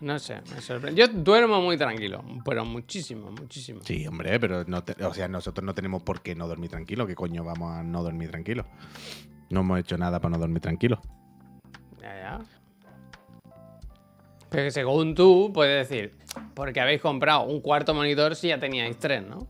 No 0.00 0.18
sé, 0.18 0.40
me 0.54 0.60
sorprende. 0.62 0.98
Yo 0.98 1.06
duermo 1.06 1.60
muy 1.60 1.76
tranquilo, 1.76 2.24
pero 2.46 2.64
muchísimo, 2.64 3.30
muchísimo. 3.30 3.80
Sí, 3.84 4.06
hombre, 4.06 4.40
pero 4.40 4.64
no 4.66 4.82
te- 4.82 5.04
o 5.04 5.12
sea, 5.12 5.28
nosotros 5.28 5.66
no 5.66 5.74
tenemos 5.74 6.02
por 6.02 6.22
qué 6.22 6.34
no 6.34 6.48
dormir 6.48 6.70
tranquilo. 6.70 7.06
¿Qué 7.06 7.14
coño 7.14 7.44
vamos 7.44 7.74
a 7.76 7.82
no 7.82 8.02
dormir 8.02 8.30
tranquilo? 8.30 8.64
No 9.50 9.60
hemos 9.60 9.80
hecho 9.80 9.98
nada 9.98 10.18
para 10.18 10.32
no 10.32 10.38
dormir 10.38 10.62
tranquilo. 10.62 10.98
Ya, 12.00 12.14
ya. 12.14 12.38
Pero 14.48 14.64
que 14.64 14.70
según 14.70 15.14
tú, 15.14 15.50
puedes 15.52 15.86
decir, 15.88 16.16
porque 16.54 16.80
habéis 16.80 17.02
comprado 17.02 17.42
un 17.44 17.60
cuarto 17.60 17.92
monitor 17.92 18.34
si 18.34 18.48
ya 18.48 18.58
teníais 18.58 18.98
tres, 18.98 19.22
¿no? 19.26 19.46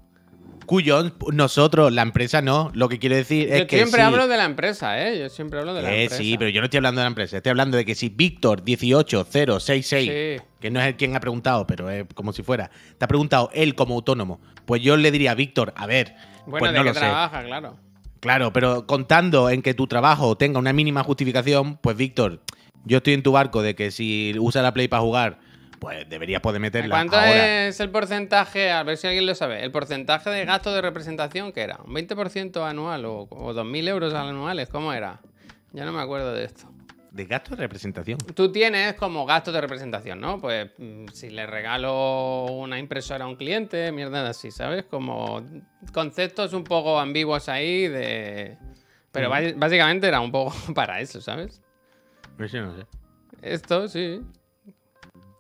Cuyos, 0.66 1.12
nosotros, 1.32 1.92
la 1.92 2.02
empresa 2.02 2.40
no. 2.42 2.70
Lo 2.74 2.88
que 2.88 2.98
quiero 2.98 3.16
decir 3.16 3.52
es 3.52 3.60
Yo 3.60 3.66
que. 3.66 3.76
siempre 3.76 4.00
sí, 4.00 4.06
hablo 4.06 4.28
de 4.28 4.36
la 4.36 4.44
empresa, 4.44 5.06
¿eh? 5.06 5.18
Yo 5.18 5.28
siempre 5.28 5.58
hablo 5.58 5.74
de 5.74 5.82
la 5.82 5.92
Eh, 5.92 6.02
empresa. 6.04 6.22
sí, 6.22 6.36
pero 6.38 6.50
yo 6.50 6.60
no 6.60 6.66
estoy 6.66 6.78
hablando 6.78 7.00
de 7.00 7.04
la 7.04 7.08
empresa. 7.08 7.36
Estoy 7.36 7.50
hablando 7.50 7.76
de 7.76 7.84
que 7.84 7.94
si 7.94 8.08
Víctor 8.08 8.62
18066, 8.62 10.08
Sí. 10.40 10.44
que 10.60 10.70
no 10.70 10.80
es 10.80 10.86
el 10.86 10.96
quien 10.96 11.16
ha 11.16 11.20
preguntado, 11.20 11.66
pero 11.66 11.90
es 11.90 12.04
como 12.14 12.32
si 12.32 12.42
fuera, 12.42 12.70
te 12.98 13.04
ha 13.04 13.08
preguntado 13.08 13.50
él 13.52 13.74
como 13.74 13.94
autónomo, 13.94 14.40
pues 14.66 14.82
yo 14.82 14.96
le 14.96 15.10
diría 15.10 15.32
a 15.32 15.34
Víctor, 15.34 15.72
a 15.76 15.86
ver, 15.86 16.14
Bueno, 16.46 16.58
pues 16.60 16.72
de 16.72 16.78
no 16.78 16.84
qué 16.84 16.88
lo 16.90 16.94
sé. 16.94 17.00
trabaja, 17.00 17.42
claro. 17.44 17.76
Claro, 18.20 18.52
pero 18.52 18.86
contando 18.86 19.50
en 19.50 19.62
que 19.62 19.74
tu 19.74 19.88
trabajo 19.88 20.36
tenga 20.36 20.58
una 20.60 20.72
mínima 20.72 21.02
justificación, 21.02 21.76
pues 21.78 21.96
Víctor, 21.96 22.40
yo 22.84 22.98
estoy 22.98 23.14
en 23.14 23.22
tu 23.24 23.32
barco 23.32 23.62
de 23.62 23.74
que 23.74 23.90
si 23.90 24.34
usa 24.38 24.62
la 24.62 24.72
Play 24.72 24.86
para 24.88 25.02
jugar, 25.02 25.38
pues 25.82 26.08
deberías 26.08 26.40
poder 26.40 26.60
meterla 26.60 26.94
¿Cuánto 26.94 27.16
ahora. 27.16 27.66
es 27.66 27.80
el 27.80 27.90
porcentaje? 27.90 28.70
A 28.70 28.84
ver 28.84 28.96
si 28.96 29.08
alguien 29.08 29.26
lo 29.26 29.34
sabe. 29.34 29.64
¿El 29.64 29.72
porcentaje 29.72 30.30
de 30.30 30.44
gasto 30.44 30.72
de 30.72 30.80
representación 30.80 31.50
qué 31.50 31.62
era? 31.62 31.80
¿Un 31.84 31.92
20% 31.92 32.64
anual 32.64 33.04
o, 33.04 33.22
o 33.22 33.52
2.000 33.52 33.88
euros 33.88 34.14
anuales? 34.14 34.68
¿Cómo 34.68 34.92
era? 34.92 35.20
Ya 35.72 35.84
no 35.84 35.90
me 35.90 36.00
acuerdo 36.00 36.32
de 36.34 36.44
esto. 36.44 36.68
de 37.10 37.24
gasto 37.24 37.56
de 37.56 37.62
representación. 37.62 38.16
Tú 38.18 38.52
tienes 38.52 38.94
como 38.94 39.26
gastos 39.26 39.52
de 39.54 39.60
representación, 39.60 40.20
¿no? 40.20 40.38
Pues 40.40 40.70
mm, 40.78 41.08
si 41.08 41.30
le 41.30 41.46
regalo 41.46 42.44
una 42.46 42.78
impresora 42.78 43.24
a 43.24 43.28
un 43.28 43.34
cliente, 43.34 43.90
mierda 43.90 44.28
así, 44.28 44.52
¿sabes? 44.52 44.84
Como 44.84 45.42
conceptos 45.92 46.52
un 46.52 46.62
poco 46.62 47.00
ambiguos 47.00 47.48
ahí 47.48 47.88
de... 47.88 48.56
Pero 49.10 49.30
básicamente 49.56 50.06
era 50.06 50.20
un 50.20 50.30
poco 50.30 50.54
para 50.76 51.00
eso, 51.00 51.20
¿sabes? 51.20 51.60
Eso 52.38 52.60
no 52.60 52.76
sé. 52.76 52.86
Esto, 53.42 53.88
sí. 53.88 54.20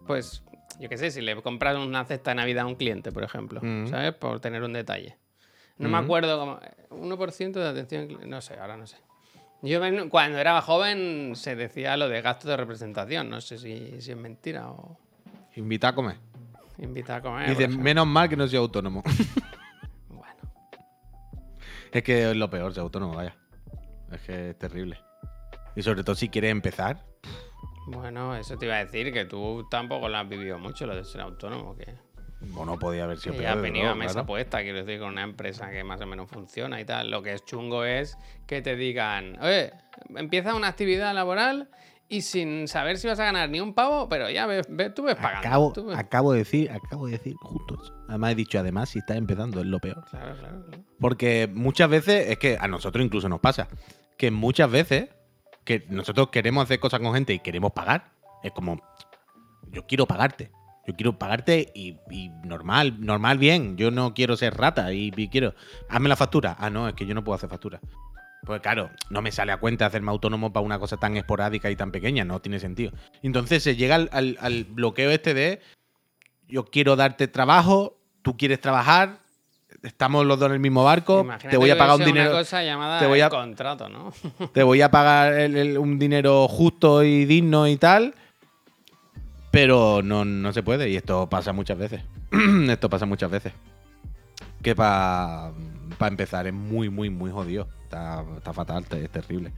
Pues, 0.06 0.42
yo 0.80 0.88
qué 0.88 0.96
sé, 0.96 1.10
si 1.10 1.20
le 1.20 1.40
compras 1.42 1.76
una 1.76 2.04
cesta 2.04 2.30
de 2.30 2.36
Navidad 2.36 2.64
a 2.64 2.66
un 2.66 2.74
cliente, 2.74 3.12
por 3.12 3.22
ejemplo, 3.22 3.60
Mm. 3.62 3.86
¿sabes? 3.88 4.14
Por 4.14 4.40
tener 4.40 4.62
un 4.62 4.72
detalle. 4.72 5.16
No 5.78 5.88
me 5.88 6.00
Mm. 6.00 6.04
acuerdo 6.04 6.38
cómo... 6.38 6.60
1% 6.90 7.60
de 7.60 7.68
atención... 7.68 8.28
No 8.28 8.40
sé, 8.40 8.58
ahora 8.58 8.76
no 8.76 8.86
sé. 8.86 8.96
Yo 9.62 9.80
cuando 10.10 10.38
era 10.38 10.60
joven 10.60 11.32
se 11.36 11.54
decía 11.54 11.96
lo 11.96 12.08
de 12.08 12.20
gastos 12.20 12.48
de 12.50 12.56
representación. 12.56 13.30
No 13.30 13.40
sé 13.40 13.58
si, 13.58 14.00
si 14.00 14.10
es 14.10 14.16
mentira 14.16 14.68
o 14.70 14.98
Invita 15.54 15.88
a 15.88 15.94
comer. 15.94 16.16
invitar 16.78 17.18
a 17.18 17.22
comer. 17.22 17.48
Dice, 17.50 17.68
menos 17.68 18.06
mal 18.06 18.28
que 18.28 18.36
no 18.36 18.46
soy 18.48 18.58
autónomo. 18.58 19.02
Bueno, 20.08 20.34
es 21.92 22.02
que 22.02 22.30
es 22.30 22.36
lo 22.36 22.48
peor 22.50 22.72
ser 22.74 22.82
autónomo, 22.82 23.14
vaya. 23.14 23.36
Es 24.10 24.20
que 24.22 24.50
es 24.50 24.58
terrible. 24.58 24.98
Y 25.76 25.82
sobre 25.82 26.02
todo 26.04 26.16
si 26.16 26.28
quieres 26.28 26.50
empezar. 26.50 27.04
Bueno, 27.86 28.36
eso 28.36 28.56
te 28.58 28.66
iba 28.66 28.76
a 28.76 28.84
decir, 28.84 29.12
que 29.12 29.24
tú 29.24 29.66
tampoco 29.70 30.08
lo 30.08 30.16
has 30.18 30.28
vivido 30.28 30.58
mucho, 30.58 30.86
lo 30.86 30.94
de 30.94 31.04
ser 31.04 31.20
autónomo, 31.20 31.76
que... 31.76 31.94
O 32.56 32.64
no 32.66 32.76
podía 32.76 33.04
haber 33.04 33.18
sido 33.18 33.34
peor. 33.34 33.44
ya 33.44 33.48
desde 33.50 33.62
venido 33.62 33.88
a 33.90 33.94
mesa 33.94 34.14
claro. 34.14 34.26
puesta, 34.26 34.62
quiero 34.62 34.78
decir, 34.84 34.98
con 34.98 35.10
una 35.10 35.22
empresa 35.22 35.70
que 35.70 35.84
más 35.84 36.00
o 36.00 36.06
menos 36.06 36.28
funciona 36.28 36.80
y 36.80 36.84
tal. 36.84 37.08
Lo 37.08 37.22
que 37.22 37.34
es 37.34 37.44
chungo 37.44 37.84
es 37.84 38.18
que 38.48 38.60
te 38.62 38.74
digan, 38.74 39.38
oye, 39.40 39.72
empieza 40.16 40.52
una 40.56 40.66
actividad 40.66 41.14
laboral 41.14 41.68
y 42.08 42.22
sin 42.22 42.66
saber 42.66 42.98
si 42.98 43.06
vas 43.06 43.20
a 43.20 43.24
ganar 43.26 43.48
ni 43.48 43.60
un 43.60 43.74
pavo, 43.74 44.08
pero 44.08 44.28
ya 44.28 44.46
ves, 44.46 44.66
ves- 44.68 44.92
tú 44.92 45.04
ves 45.04 45.14
pagando. 45.14 45.38
Acabo, 45.38 45.72
tú 45.72 45.86
ves- 45.86 45.96
acabo 45.96 46.32
de 46.32 46.38
decir, 46.40 46.68
acabo 46.72 47.06
de 47.06 47.12
decir 47.12 47.34
justo 47.40 47.78
eso. 47.80 47.94
Además 48.08 48.32
he 48.32 48.34
dicho, 48.34 48.58
además, 48.58 48.88
si 48.88 48.98
estás 48.98 49.18
empezando 49.18 49.60
es 49.60 49.66
lo 49.66 49.78
peor. 49.78 50.04
Claro, 50.10 50.34
claro, 50.36 50.64
claro. 50.66 50.82
Porque 50.98 51.48
muchas 51.52 51.88
veces, 51.88 52.28
es 52.28 52.38
que 52.38 52.58
a 52.60 52.66
nosotros 52.66 53.04
incluso 53.04 53.28
nos 53.28 53.38
pasa, 53.38 53.68
que 54.18 54.32
muchas 54.32 54.68
veces 54.68 55.10
que 55.64 55.86
nosotros 55.88 56.28
queremos 56.30 56.64
hacer 56.64 56.80
cosas 56.80 57.00
con 57.00 57.14
gente 57.14 57.32
y 57.32 57.38
queremos 57.40 57.72
pagar, 57.72 58.12
es 58.42 58.52
como, 58.52 58.80
yo 59.70 59.86
quiero 59.86 60.06
pagarte. 60.06 60.50
Yo 60.84 60.94
quiero 60.96 61.16
pagarte 61.16 61.70
y, 61.76 61.96
normal, 62.44 62.96
normal 62.98 63.38
bien. 63.38 63.76
Yo 63.76 63.92
no 63.92 64.14
quiero 64.14 64.36
ser 64.36 64.56
rata 64.56 64.92
y, 64.92 65.12
quiero, 65.28 65.54
hazme 65.88 66.08
la 66.08 66.16
factura. 66.16 66.56
Ah, 66.58 66.70
no, 66.70 66.88
es 66.88 66.94
que 66.94 67.06
yo 67.06 67.14
no 67.14 67.22
puedo 67.22 67.36
hacer 67.36 67.48
factura. 67.48 67.80
Pues 68.44 68.60
claro, 68.60 68.90
no 69.08 69.22
me 69.22 69.30
sale 69.30 69.52
a 69.52 69.58
cuenta 69.58 69.86
hacerme 69.86 70.10
autónomo 70.10 70.52
para 70.52 70.66
una 70.66 70.80
cosa 70.80 70.96
tan 70.96 71.16
esporádica 71.16 71.70
y 71.70 71.76
tan 71.76 71.92
pequeña, 71.92 72.24
no 72.24 72.40
tiene 72.40 72.58
sentido. 72.58 72.90
Entonces 73.22 73.62
se 73.62 73.76
llega 73.76 73.94
al- 73.94 74.36
al 74.40 74.64
bloqueo 74.64 75.12
este 75.12 75.34
de 75.34 75.60
yo 76.48 76.64
quiero 76.64 76.96
darte 76.96 77.28
trabajo, 77.28 78.00
tú 78.22 78.36
quieres 78.36 78.60
trabajar, 78.60 79.20
estamos 79.82 80.24
los 80.26 80.38
dos 80.38 80.48
en 80.48 80.54
el 80.54 80.60
mismo 80.60 80.84
barco, 80.84 81.20
Imagínate 81.20 81.48
te 81.50 81.56
voy 81.56 81.70
a 81.70 81.76
pagar 81.78 81.96
un 81.96 82.02
una 82.02 82.06
dinero, 82.06 82.32
cosa 82.32 82.62
llamada 82.62 82.98
te 83.00 83.06
voy 83.06 83.20
a- 83.20 83.28
contrato, 83.28 83.88
¿no? 83.88 84.12
te 84.52 84.62
voy 84.62 84.80
a 84.82 84.90
pagar 84.90 85.32
el- 85.34 85.56
el- 85.56 85.78
un 85.78 85.98
dinero 85.98 86.46
justo 86.48 87.02
y 87.02 87.24
digno 87.24 87.66
y 87.68 87.76
tal, 87.76 88.14
pero 89.50 90.00
no, 90.02 90.24
no 90.24 90.52
se 90.52 90.62
puede 90.62 90.88
y 90.88 90.96
esto 90.96 91.28
pasa 91.28 91.52
muchas 91.52 91.78
veces. 91.78 92.02
esto 92.68 92.88
pasa 92.88 93.06
muchas 93.06 93.30
veces. 93.30 93.52
Que 94.62 94.74
para 94.76 95.52
empezar 96.06 96.46
es 96.46 96.54
muy, 96.54 96.88
muy, 96.88 97.10
muy 97.10 97.30
jodido. 97.30 97.68
Está, 97.84 98.24
está 98.36 98.52
fatal, 98.52 98.84
es 98.90 99.10
terrible. 99.10 99.52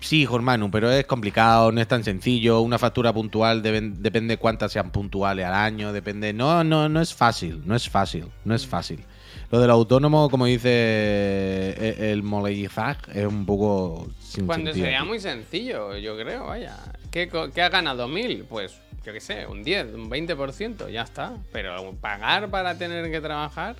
Sí, 0.00 0.24
Jormanu, 0.24 0.70
pero 0.70 0.90
es 0.90 1.04
complicado, 1.04 1.70
no 1.72 1.80
es 1.80 1.86
tan 1.86 2.02
sencillo. 2.02 2.60
Una 2.62 2.78
factura 2.78 3.12
puntual 3.12 3.62
deben- 3.62 3.94
depende 3.96 4.38
cuántas 4.38 4.72
sean 4.72 4.90
puntuales 4.90 5.44
al 5.46 5.54
año, 5.54 5.92
depende. 5.92 6.32
No, 6.32 6.64
no, 6.64 6.88
no 6.88 7.00
es 7.00 7.14
fácil, 7.14 7.62
no 7.66 7.76
es 7.76 7.88
fácil, 7.88 8.24
no 8.44 8.54
es 8.54 8.66
fácil. 8.66 9.04
Lo 9.50 9.60
del 9.60 9.70
autónomo, 9.70 10.30
como 10.30 10.46
dice 10.46 10.68
eh, 10.72 12.10
el 12.12 12.22
Moleyzag, 12.22 12.98
es 13.14 13.26
un 13.26 13.44
poco 13.44 14.08
sin 14.20 14.46
Cuando 14.46 14.66
sentido, 14.66 14.86
sería 14.86 15.04
muy 15.04 15.20
sencillo, 15.20 15.96
yo 15.96 16.16
creo, 16.16 16.46
vaya. 16.46 16.76
¿Qué, 17.10 17.28
qué 17.54 17.62
ha 17.62 17.68
ganado 17.68 18.06
mil? 18.08 18.44
Pues, 18.48 18.80
yo 19.04 19.12
qué 19.12 19.20
sé, 19.20 19.46
un 19.46 19.62
10, 19.64 19.94
un 19.94 20.08
20%, 20.10 20.88
ya 20.90 21.02
está. 21.02 21.34
Pero 21.52 21.92
pagar 22.00 22.48
para 22.48 22.78
tener 22.78 23.10
que 23.10 23.20
trabajar... 23.20 23.76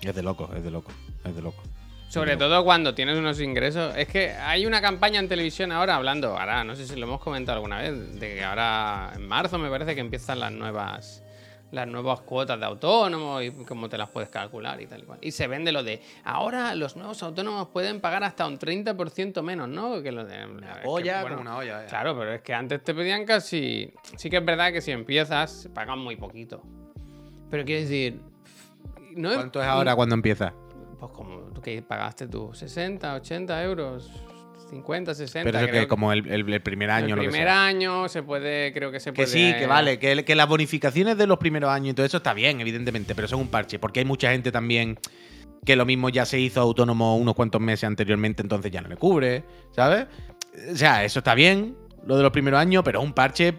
Es 0.00 0.14
de 0.14 0.22
loco, 0.22 0.48
es 0.56 0.62
de 0.64 0.70
loco, 0.70 0.92
es 1.24 1.34
de 1.34 1.42
loco. 1.42 1.62
Sobre 2.10 2.36
todo 2.36 2.64
cuando 2.64 2.92
tienes 2.92 3.16
unos 3.16 3.40
ingresos. 3.40 3.94
Es 3.96 4.08
que 4.08 4.30
hay 4.32 4.66
una 4.66 4.80
campaña 4.80 5.20
en 5.20 5.28
televisión 5.28 5.70
ahora 5.70 5.94
hablando, 5.94 6.36
ahora 6.36 6.64
no 6.64 6.74
sé 6.74 6.84
si 6.84 6.96
lo 6.96 7.06
hemos 7.06 7.20
comentado 7.20 7.58
alguna 7.58 7.78
vez, 7.78 8.18
de 8.18 8.34
que 8.34 8.42
ahora 8.42 9.12
en 9.14 9.28
marzo 9.28 9.58
me 9.58 9.70
parece 9.70 9.94
que 9.94 10.00
empiezan 10.00 10.40
las 10.40 10.50
nuevas 10.50 11.22
las 11.70 11.86
nuevas 11.86 12.20
cuotas 12.22 12.58
de 12.58 12.66
autónomos 12.66 13.44
y 13.44 13.52
cómo 13.64 13.88
te 13.88 13.96
las 13.96 14.08
puedes 14.08 14.28
calcular 14.28 14.80
y 14.80 14.88
tal 14.88 15.02
y 15.02 15.04
cual. 15.04 15.18
Y 15.22 15.30
se 15.30 15.46
vende 15.46 15.70
lo 15.70 15.84
de 15.84 16.02
ahora 16.24 16.74
los 16.74 16.96
nuevos 16.96 17.22
autónomos 17.22 17.68
pueden 17.68 18.00
pagar 18.00 18.24
hasta 18.24 18.44
un 18.44 18.58
30% 18.58 19.40
menos, 19.44 19.68
¿no? 19.68 20.02
Que 20.02 20.10
lo 20.10 20.24
de 20.24 20.34
es 20.34 20.46
que, 20.82 20.88
olla, 20.88 21.20
bueno, 21.20 21.36
como 21.36 21.48
una 21.48 21.58
olla. 21.58 21.86
Claro, 21.86 22.18
pero 22.18 22.32
es 22.32 22.42
que 22.42 22.52
antes 22.52 22.82
te 22.82 22.92
pedían 22.92 23.24
casi 23.24 23.94
sí 24.16 24.28
que 24.28 24.38
es 24.38 24.44
verdad 24.44 24.72
que 24.72 24.80
si 24.80 24.90
empiezas 24.90 25.68
pagan 25.72 26.00
muy 26.00 26.16
poquito. 26.16 26.60
Pero 27.50 27.64
quiero 27.64 27.82
decir, 27.82 28.20
no 29.14 29.32
¿Cuánto 29.32 29.62
es 29.62 29.68
ahora 29.68 29.94
cuando 29.94 30.16
empieza? 30.16 30.52
pues 31.00 31.12
como 31.12 31.49
que 31.60 31.82
pagaste 31.82 32.26
tú, 32.28 32.50
60, 32.52 33.14
80 33.14 33.62
euros, 33.64 34.10
50, 34.70 35.14
60. 35.14 35.44
Pero 35.44 35.58
eso 35.58 35.68
creo 35.68 35.82
que 35.82 35.88
como 35.88 36.12
el, 36.12 36.26
el- 36.30 36.52
el 36.52 36.62
primer 36.62 36.90
año, 36.90 37.08
el 37.08 37.16
lo 37.16 37.22
que 37.22 37.28
primer 37.28 37.48
sea. 37.48 37.66
año 37.66 38.08
se 38.08 38.22
puede, 38.22 38.72
creo 38.72 38.90
que 38.92 39.00
se 39.00 39.10
Que 39.12 39.24
puede. 39.24 39.26
sí, 39.28 39.54
que 39.58 39.66
vale, 39.66 39.98
que, 39.98 40.24
que 40.24 40.34
las 40.34 40.48
bonificaciones 40.48 41.16
de 41.18 41.26
los 41.26 41.38
primeros 41.38 41.70
años 41.70 41.90
y 41.90 41.94
todo 41.94 42.06
eso 42.06 42.18
está 42.18 42.34
bien, 42.34 42.60
evidentemente, 42.60 43.14
pero 43.14 43.26
son 43.28 43.40
un 43.40 43.48
parche, 43.48 43.78
porque 43.78 44.00
hay 44.00 44.06
mucha 44.06 44.30
gente 44.30 44.52
también 44.52 44.98
que 45.64 45.76
lo 45.76 45.84
mismo 45.84 46.08
ya 46.08 46.24
se 46.24 46.38
hizo 46.40 46.60
autónomo 46.60 47.16
unos 47.16 47.34
cuantos 47.34 47.60
meses 47.60 47.84
anteriormente, 47.84 48.42
entonces 48.42 48.70
ya 48.70 48.80
no 48.80 48.88
le 48.88 48.96
cubre, 48.96 49.44
¿sabes? 49.72 50.06
O 50.72 50.76
sea, 50.76 51.04
eso 51.04 51.18
está 51.20 51.34
bien, 51.34 51.76
lo 52.06 52.16
de 52.16 52.22
los 52.22 52.32
primeros 52.32 52.58
años, 52.60 52.82
pero 52.84 53.00
es 53.00 53.04
un 53.04 53.12
parche 53.12 53.54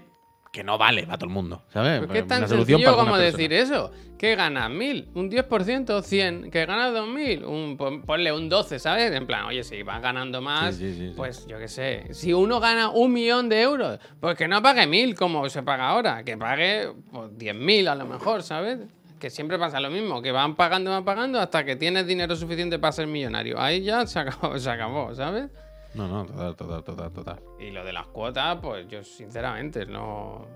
que 0.51 0.63
no 0.65 0.77
vale 0.77 1.03
para 1.05 1.17
todo 1.17 1.29
el 1.29 1.33
mundo, 1.33 1.63
¿sabes? 1.71 2.01
Pero 2.01 2.05
es 2.05 2.11
que 2.11 2.19
es 2.19 2.27
tan 2.27 2.39
Una 2.39 2.47
solución 2.49 2.79
sencillo 2.79 2.91
para 2.97 3.03
como 3.05 3.17
decir 3.17 3.53
eso. 3.53 3.91
¿Qué 4.17 4.35
ganas? 4.35 4.69
¿1000? 4.69 5.07
¿Un 5.15 5.31
10%? 5.31 6.01
¿100? 6.03 6.49
¿Que 6.51 6.65
ganas 6.65 6.93
2000? 6.93 7.45
Un, 7.45 7.77
pon- 7.77 8.01
ponle 8.01 8.31
un 8.33 8.49
12, 8.49 8.77
¿sabes? 8.77 9.11
En 9.13 9.25
plan, 9.25 9.45
oye, 9.45 9.63
si 9.63 9.81
vas 9.81 10.01
ganando 10.01 10.41
más, 10.41 10.75
Sí, 10.75 10.91
sí, 10.91 10.97
sí, 10.99 11.07
sí. 11.09 11.13
pues 11.15 11.47
yo 11.47 11.57
qué 11.57 11.67
sé. 11.69 12.13
Si 12.13 12.33
uno 12.33 12.59
gana 12.59 12.89
un 12.89 13.13
millón 13.13 13.47
de 13.49 13.61
euros, 13.61 13.97
pues 14.19 14.35
que 14.37 14.47
no 14.49 14.61
pague 14.61 14.85
1000 14.85 15.15
como 15.15 15.47
se 15.49 15.63
paga 15.63 15.87
ahora, 15.89 16.23
que 16.23 16.37
pague 16.37 16.91
pues, 17.11 17.31
10.000 17.37 17.87
a 17.87 17.95
lo 17.95 18.05
mejor, 18.05 18.43
¿sabes? 18.43 18.79
Que 19.19 19.29
siempre 19.29 19.57
pasa 19.57 19.79
lo 19.79 19.89
mismo, 19.89 20.21
que 20.21 20.31
van 20.33 20.55
pagando, 20.55 20.91
van 20.91 21.05
pagando 21.05 21.39
hasta 21.39 21.63
que 21.63 21.75
tienes 21.77 22.05
dinero 22.07 22.35
suficiente 22.35 22.77
para 22.77 22.91
ser 22.91 23.07
millonario. 23.07 23.59
Ahí 23.59 23.81
ya 23.83 24.05
se 24.05 24.19
acabó, 24.19 24.55
se 24.59 24.69
acabó 24.69 25.15
¿sabes? 25.15 25.45
No, 25.93 26.07
no, 26.07 26.25
total, 26.25 26.55
total, 26.55 26.83
total, 26.83 27.11
total. 27.11 27.39
Y 27.59 27.71
lo 27.71 27.83
de 27.83 27.91
las 27.93 28.07
cuotas, 28.07 28.57
pues 28.61 28.87
yo 28.87 29.03
sinceramente 29.03 29.85
no. 29.85 30.47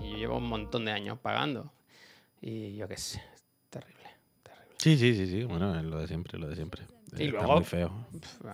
Yo 0.00 0.16
llevo 0.16 0.36
un 0.36 0.48
montón 0.48 0.84
de 0.84 0.92
años 0.92 1.18
pagando. 1.18 1.72
Y 2.40 2.76
yo 2.76 2.86
qué 2.86 2.96
sé, 2.96 3.22
terrible, 3.70 4.04
terrible. 4.42 4.74
Sí, 4.76 4.96
sí, 4.96 5.14
sí, 5.14 5.26
sí, 5.26 5.44
bueno, 5.44 5.76
es 5.78 5.84
lo 5.84 5.98
de 5.98 6.06
siempre, 6.06 6.38
lo 6.38 6.48
de 6.48 6.54
siempre. 6.54 6.82
Y 7.16 7.24
Está 7.26 7.38
luego- 7.38 7.54
muy 7.56 7.64
feo. 7.64 8.06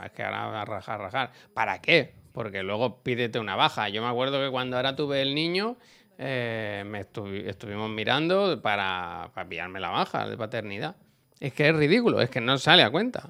Es 0.05 0.13
que 0.13 0.23
ahora 0.23 0.63
a 0.63 0.65
rajar, 0.65 1.01
rajar. 1.01 1.33
¿Para 1.53 1.81
qué? 1.81 2.15
Porque 2.33 2.63
luego 2.63 3.03
pídete 3.03 3.39
una 3.39 3.57
baja. 3.57 3.89
Yo 3.89 4.01
me 4.01 4.09
acuerdo 4.09 4.41
que 4.41 4.51
cuando 4.51 4.77
ahora 4.77 4.97
tuve 4.97 5.21
el 5.21 5.35
niño, 5.35 5.77
eh, 6.17 6.85
me 6.87 7.01
estuvi- 7.05 7.47
estuvimos 7.47 7.91
mirando 7.91 8.63
para, 8.63 9.31
para 9.35 9.49
pillarme 9.49 9.81
la 9.81 9.91
baja 9.91 10.29
de 10.29 10.37
paternidad. 10.37 10.97
Es 11.41 11.53
que 11.53 11.69
es 11.69 11.77
ridículo, 11.77 12.21
es 12.21 12.31
que 12.31 12.41
no 12.41 12.57
sale 12.57 12.83
a 12.85 12.91
cuenta. 12.91 13.29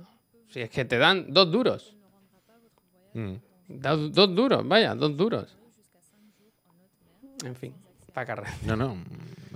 Si 0.48 0.60
es 0.60 0.70
que 0.70 0.84
te 0.84 0.98
dan 0.98 1.32
dos 1.32 1.50
duros. 1.50 1.96
Mm. 3.14 3.34
Dos, 3.68 4.12
dos 4.12 4.34
duros, 4.34 4.66
vaya, 4.68 4.94
dos 4.94 5.16
duros. 5.16 5.56
En 7.44 7.56
fin, 7.56 7.74
para 8.12 8.26
carrera. 8.26 8.52
No, 8.66 8.76
no, 8.76 8.96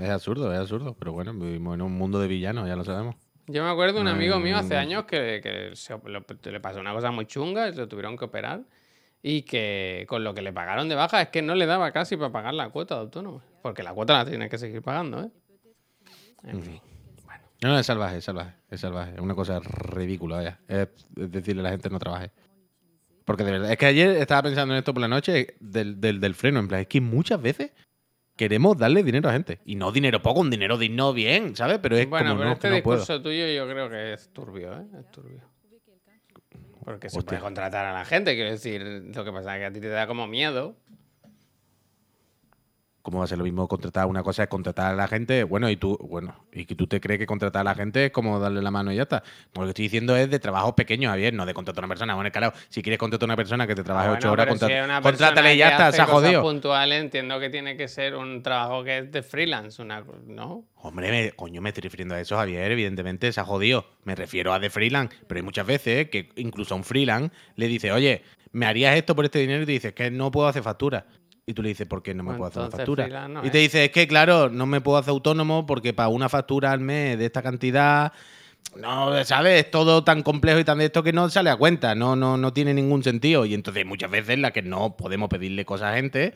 es 0.00 0.08
absurdo, 0.10 0.52
es 0.52 0.58
absurdo, 0.58 0.94
pero 0.98 1.12
bueno, 1.12 1.32
vivimos 1.34 1.74
en 1.74 1.82
un 1.82 1.92
mundo 1.92 2.18
de 2.20 2.28
villanos, 2.28 2.66
ya 2.66 2.76
lo 2.76 2.84
sabemos. 2.84 3.16
Yo 3.46 3.64
me 3.64 3.70
acuerdo 3.70 3.94
de 3.96 4.00
un 4.02 4.08
amigo 4.08 4.38
mío 4.38 4.56
hace 4.58 4.76
años 4.76 5.04
que, 5.04 5.40
que 5.42 5.70
se- 5.74 5.94
lo- 6.04 6.24
le 6.50 6.60
pasó 6.60 6.80
una 6.80 6.92
cosa 6.92 7.10
muy 7.10 7.26
chunga, 7.26 7.68
y 7.68 7.74
lo 7.74 7.88
tuvieron 7.88 8.16
que 8.16 8.24
operar. 8.26 8.62
Y 9.20 9.42
que 9.42 10.06
con 10.08 10.22
lo 10.22 10.32
que 10.32 10.42
le 10.42 10.52
pagaron 10.52 10.88
de 10.88 10.94
baja 10.94 11.20
es 11.22 11.28
que 11.30 11.42
no 11.42 11.54
le 11.56 11.66
daba 11.66 11.90
casi 11.90 12.16
para 12.16 12.30
pagar 12.30 12.54
la 12.54 12.68
cuota 12.68 12.94
de 12.94 13.00
autónomo. 13.00 13.42
Porque 13.62 13.82
la 13.82 13.92
cuota 13.92 14.12
la 14.18 14.24
tienes 14.24 14.48
que 14.48 14.58
seguir 14.58 14.80
pagando, 14.80 15.22
¿eh? 15.24 15.30
En 16.44 16.62
fin. 16.62 16.80
Bueno. 17.24 17.42
No, 17.62 17.68
no, 17.70 17.78
es 17.80 17.86
salvaje, 17.86 18.18
es 18.18 18.24
salvaje, 18.24 18.54
es 18.70 18.80
salvaje. 18.80 19.14
Es 19.14 19.20
una 19.20 19.34
cosa 19.34 19.58
ridícula, 19.60 20.36
vaya. 20.36 20.60
Es, 20.68 20.88
es 21.16 21.32
decirle 21.32 21.62
a 21.62 21.64
la 21.64 21.70
gente 21.70 21.90
no 21.90 21.98
trabaje. 21.98 22.30
Porque 23.28 23.44
de 23.44 23.52
verdad, 23.52 23.70
es 23.70 23.76
que 23.78 23.86
ayer 23.86 24.10
estaba 24.16 24.42
pensando 24.42 24.74
en 24.74 24.78
esto 24.78 24.92
por 24.92 25.02
la 25.02 25.06
noche 25.08 25.54
del, 25.60 26.00
del, 26.00 26.18
del 26.18 26.34
freno. 26.34 26.58
En 26.60 26.66
plan, 26.66 26.80
es 26.80 26.86
que 26.88 27.00
muchas 27.00 27.40
veces 27.40 27.70
queremos 28.36 28.76
darle 28.78 29.02
dinero 29.02 29.28
a 29.28 29.32
gente. 29.32 29.60
Y 29.66 29.74
no 29.76 29.92
dinero 29.92 30.22
poco, 30.22 30.40
un 30.40 30.48
dinero 30.50 30.78
digno 30.78 31.12
bien, 31.12 31.54
¿sabes? 31.54 31.78
Pero 31.78 31.96
es 31.96 32.08
Bueno, 32.08 32.30
como 32.30 32.38
pero 32.38 32.48
no, 32.48 32.54
este 32.54 32.68
que 32.70 32.76
no 32.78 32.82
puedo. 32.82 32.98
discurso 33.00 33.22
tuyo 33.22 33.46
yo 33.48 33.68
creo 33.68 33.90
que 33.90 34.14
es 34.14 34.32
turbio, 34.32 34.72
¿eh? 34.80 34.86
Es 34.98 35.10
turbio. 35.10 35.42
Porque 36.84 37.10
se 37.10 37.18
Hostia. 37.18 37.28
puede 37.32 37.42
contratar 37.42 37.84
a 37.84 37.92
la 37.92 38.04
gente, 38.06 38.34
quiero 38.34 38.50
decir. 38.50 38.82
Lo 39.14 39.24
que 39.24 39.30
pasa 39.32 39.54
es 39.56 39.60
que 39.60 39.66
a 39.66 39.72
ti 39.72 39.80
te 39.80 39.88
da 39.88 40.06
como 40.06 40.26
miedo. 40.26 40.74
¿Cómo 43.08 43.20
va 43.20 43.24
a 43.24 43.26
ser 43.26 43.38
lo 43.38 43.44
mismo 43.44 43.66
contratar? 43.68 44.04
Una 44.04 44.22
cosa 44.22 44.42
es 44.42 44.50
contratar 44.50 44.92
a 44.92 44.94
la 44.94 45.08
gente, 45.08 45.42
bueno, 45.42 45.70
y 45.70 45.76
tú, 45.78 45.96
bueno, 46.10 46.44
y 46.52 46.66
que 46.66 46.74
tú 46.74 46.86
te 46.86 47.00
crees 47.00 47.18
que 47.18 47.24
contratar 47.24 47.62
a 47.62 47.64
la 47.64 47.74
gente 47.74 48.04
es 48.04 48.10
como 48.12 48.38
darle 48.38 48.60
la 48.60 48.70
mano 48.70 48.92
y 48.92 48.96
ya 48.96 49.04
está. 49.04 49.22
Lo 49.54 49.62
que 49.62 49.68
estoy 49.70 49.84
diciendo 49.84 50.14
es 50.14 50.28
de 50.30 50.38
trabajos 50.38 50.74
pequeños, 50.74 51.08
Javier, 51.08 51.32
no 51.32 51.46
de 51.46 51.54
contratar 51.54 51.82
a 51.82 51.86
una 51.86 51.92
persona. 51.94 52.14
Bueno, 52.16 52.30
claro, 52.30 52.52
si 52.68 52.82
quieres 52.82 52.98
contratar 52.98 53.24
a 53.24 53.28
una 53.32 53.36
persona 53.36 53.66
que 53.66 53.74
te 53.74 53.82
trabaje 53.82 54.08
Ah, 54.08 54.12
ocho 54.12 54.28
bueno, 54.28 54.32
horas, 54.42 54.58
si 54.60 55.00
contrátale 55.02 55.54
y 55.54 55.56
ya 55.56 55.70
está, 55.70 55.90
se 55.90 56.02
ha 56.02 56.04
jodido. 56.06 56.42
puntuales, 56.42 57.00
entiendo 57.00 57.40
que 57.40 57.48
tiene 57.48 57.78
que 57.78 57.88
ser 57.88 58.14
un 58.14 58.42
trabajo 58.42 58.84
que 58.84 58.98
es 58.98 59.10
de 59.10 59.22
freelance, 59.22 59.80
una, 59.80 60.04
¿no? 60.26 60.64
Hombre, 60.76 61.10
me- 61.10 61.32
coño, 61.32 61.62
me 61.62 61.70
estoy 61.70 61.80
refiriendo 61.84 62.14
a 62.14 62.20
eso, 62.20 62.36
Javier. 62.36 62.70
Evidentemente 62.70 63.32
se 63.32 63.40
ha 63.40 63.44
jodido. 63.44 63.86
Me 64.04 64.16
refiero 64.16 64.52
a 64.52 64.58
de 64.58 64.68
freelance. 64.68 65.16
Pero 65.26 65.38
hay 65.38 65.42
muchas 65.44 65.66
veces 65.66 66.10
que 66.10 66.28
incluso 66.36 66.74
a 66.74 66.76
un 66.76 66.84
freelance 66.84 67.34
le 67.56 67.68
dice, 67.68 67.90
oye, 67.90 68.22
¿me 68.52 68.66
harías 68.66 68.94
esto 68.96 69.16
por 69.16 69.24
este 69.24 69.38
dinero? 69.38 69.62
Y 69.62 69.66
te 69.66 69.72
dice, 69.72 69.88
es 69.88 69.94
que 69.94 70.10
no 70.10 70.30
puedo 70.30 70.46
hacer 70.46 70.62
factura. 70.62 71.06
Y 71.48 71.54
tú 71.54 71.62
le 71.62 71.70
dices, 71.70 71.86
¿por 71.86 72.02
qué 72.02 72.12
no 72.14 72.22
me 72.24 72.34
puedo 72.34 72.50
hacer 72.50 72.60
una 72.60 72.70
factura? 72.70 73.04
freelance 73.04 73.32
no 73.32 73.40
y 73.46 73.50
te 73.50 73.58
es. 73.58 73.72
dice, 73.72 73.84
es 73.86 73.90
que 73.90 74.06
claro, 74.06 74.50
no 74.50 74.66
me 74.66 74.82
puedo 74.82 74.98
hacer 74.98 75.10
autónomo 75.12 75.64
porque 75.64 75.94
para 75.94 76.10
una 76.10 76.28
factura 76.28 76.72
al 76.72 76.80
mes 76.80 77.18
de 77.18 77.24
esta 77.24 77.40
cantidad. 77.42 78.12
No, 78.76 79.24
¿sabes? 79.24 79.64
Es 79.64 79.70
todo 79.70 80.04
tan 80.04 80.22
complejo 80.22 80.58
y 80.58 80.64
tan 80.64 80.76
de 80.76 80.84
esto 80.84 81.02
que 81.02 81.14
no 81.14 81.30
sale 81.30 81.48
a 81.48 81.56
cuenta, 81.56 81.94
no, 81.94 82.16
no, 82.16 82.36
no 82.36 82.52
tiene 82.52 82.74
ningún 82.74 83.02
sentido. 83.02 83.46
Y 83.46 83.54
entonces 83.54 83.86
muchas 83.86 84.10
veces 84.10 84.38
la 84.38 84.50
que 84.50 84.60
no 84.60 84.94
podemos 84.96 85.30
pedirle 85.30 85.64
cosas 85.64 85.92
a 85.92 85.96
gente 85.96 86.34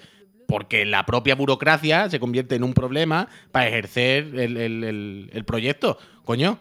porque 0.48 0.86
la 0.86 1.04
propia 1.04 1.34
burocracia 1.34 2.08
se 2.08 2.18
convierte 2.18 2.54
en 2.54 2.64
un 2.64 2.72
problema 2.72 3.28
para 3.50 3.68
ejercer 3.68 4.34
el, 4.34 4.56
el- 4.56 4.82
el- 4.84 5.30
el 5.30 5.44
proyecto. 5.44 5.98
Coño, 6.24 6.58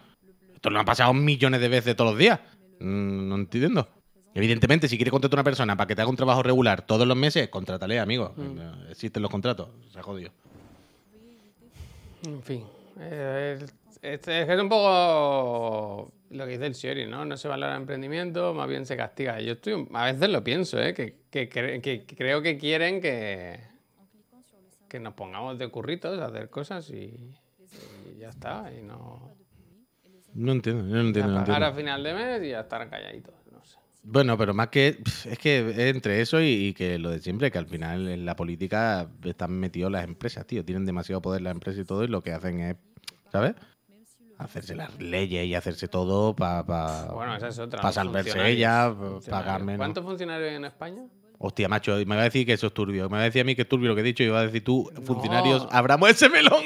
esto 0.53 0.69
lo 0.69 0.79
ha 0.81 0.85
pasado 0.85 1.13
millones 1.13 1.61
de 1.61 1.69
veces 1.69 1.95
todos 1.95 2.11
los 2.11 2.19
días. 2.19 2.41
Mm, 2.81 3.29
No 3.29 3.35
entiendo. 3.35 3.87
Evidentemente, 4.33 4.87
si 4.87 4.95
quieres 4.97 5.11
contratar 5.11 5.39
a 5.39 5.41
una 5.41 5.43
persona 5.43 5.75
para 5.75 5.87
que 5.87 5.95
te 5.95 6.01
haga 6.01 6.09
un 6.09 6.15
trabajo 6.15 6.41
regular 6.41 6.81
todos 6.85 7.05
los 7.07 7.17
meses, 7.17 7.49
contrátale, 7.49 7.99
amigo. 7.99 8.33
Existen 8.89 9.21
los 9.21 9.29
contratos. 9.31 9.69
Se 9.91 9.99
ha 9.99 10.03
jodido. 10.03 10.31
En 12.25 12.41
fin. 12.43 12.63
eh, 12.99 13.59
es, 14.01 14.27
es- 14.27 14.59
un 14.61 14.69
poco 14.69 16.11
lo 16.29 16.45
que 16.45 16.51
dice 16.51 16.65
el 16.67 16.75
Siori, 16.75 17.07
¿no? 17.07 17.25
No 17.25 17.35
se 17.35 17.47
valora 17.47 17.75
el 17.75 17.81
emprendimiento, 17.81 18.53
más 18.53 18.67
bien 18.69 18.85
se 18.85 18.95
castiga. 18.95 19.39
Yo 19.41 19.53
estoy, 19.53 19.87
a 19.93 20.05
veces 20.05 20.29
lo 20.29 20.43
pienso, 20.43 20.81
¿eh? 20.81 20.93
Que, 20.93 21.15
que 21.29 21.49
que 21.49 22.05
creo 22.05 22.41
que 22.41 22.57
quieren 22.57 23.01
que, 23.01 23.59
que 24.87 24.99
nos 24.99 25.13
pongamos 25.13 25.57
de 25.59 25.67
curritos 25.67 26.19
a 26.19 26.27
hacer 26.27 26.49
cosas 26.49 26.89
y, 26.89 27.33
y 28.15 28.19
ya 28.19 28.29
está. 28.29 28.71
Y 28.77 28.81
no. 28.83 29.29
No 30.33 30.51
entiendo, 30.53 30.83
no 30.83 31.01
entiendo. 31.01 31.33
no 31.33 31.39
a 31.39 31.43
pagar 31.45 31.63
entiendo. 31.63 31.65
a 31.65 31.73
final 31.73 32.03
de 32.03 32.13
mes 32.13 32.43
y 32.43 32.49
ya 32.51 32.61
estar 32.61 32.89
calladitos. 32.89 33.33
Bueno, 34.03 34.37
pero 34.37 34.53
más 34.53 34.69
que. 34.69 34.97
Es 35.25 35.37
que 35.37 35.69
es 35.69 35.77
entre 35.95 36.21
eso 36.21 36.41
y, 36.41 36.47
y 36.47 36.73
que 36.73 36.97
lo 36.97 37.11
de 37.11 37.19
siempre, 37.19 37.51
que 37.51 37.57
al 37.59 37.67
final 37.67 38.07
en 38.07 38.25
la 38.25 38.35
política 38.35 39.07
están 39.23 39.51
metidos 39.59 39.91
las 39.91 40.03
empresas, 40.05 40.45
tío. 40.47 40.65
Tienen 40.65 40.85
demasiado 40.85 41.21
poder 41.21 41.41
las 41.41 41.51
empresas 41.53 41.81
y 41.81 41.85
todo, 41.85 42.03
y 42.03 42.07
lo 42.07 42.21
que 42.21 42.33
hacen 42.33 42.59
es. 42.61 42.75
¿Sabes? 43.31 43.53
Hacerse 44.39 44.75
las 44.75 44.99
leyes 44.99 45.45
y 45.45 45.53
hacerse 45.53 45.87
todo 45.87 46.35
para. 46.35 47.11
Bueno, 47.13 47.35
esa 47.35 47.49
es 47.49 47.59
otra. 47.59 47.79
Para 47.79 47.91
salvarse 47.93 48.31
funcionarios. 48.31 48.57
ella, 48.57 48.89
Funcionarios. 48.89 49.25
pagar 49.29 49.63
menos. 49.63 49.77
¿Cuántos 49.77 50.03
funcionarios 50.03 50.49
hay 50.49 50.55
en 50.55 50.65
España? 50.65 51.03
Hostia, 51.43 51.67
macho, 51.67 51.95
me 52.05 52.15
va 52.15 52.21
a 52.21 52.25
decir 52.25 52.45
que 52.45 52.53
eso 52.53 52.67
es 52.67 52.73
turbio. 52.73 53.09
Me 53.09 53.15
va 53.17 53.21
a 53.21 53.25
decir 53.25 53.41
a 53.41 53.43
mí 53.45 53.55
que 53.55 53.63
es 53.63 53.67
turbio 53.67 53.89
lo 53.89 53.95
que 53.95 54.01
he 54.01 54.03
dicho 54.03 54.21
y 54.23 54.27
va 54.27 54.41
a 54.41 54.45
decir 54.45 54.63
tú, 54.63 54.91
No. 54.93 55.01
funcionarios, 55.01 55.67
abramos 55.71 56.09
ese 56.11 56.29
melón. 56.29 56.63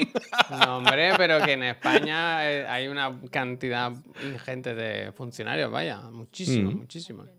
No, 0.49 0.77
hombre, 0.79 1.13
pero 1.17 1.41
que 1.45 1.53
en 1.53 1.63
España 1.63 2.51
eh, 2.51 2.67
hay 2.67 2.87
una 2.89 3.17
cantidad 3.31 3.93
ingente 4.21 4.75
de 4.75 5.13
funcionarios, 5.13 5.71
vaya, 5.71 6.01
muchísimos, 6.01 6.73
Mm. 6.73 6.77
muchísimos. 6.77 7.29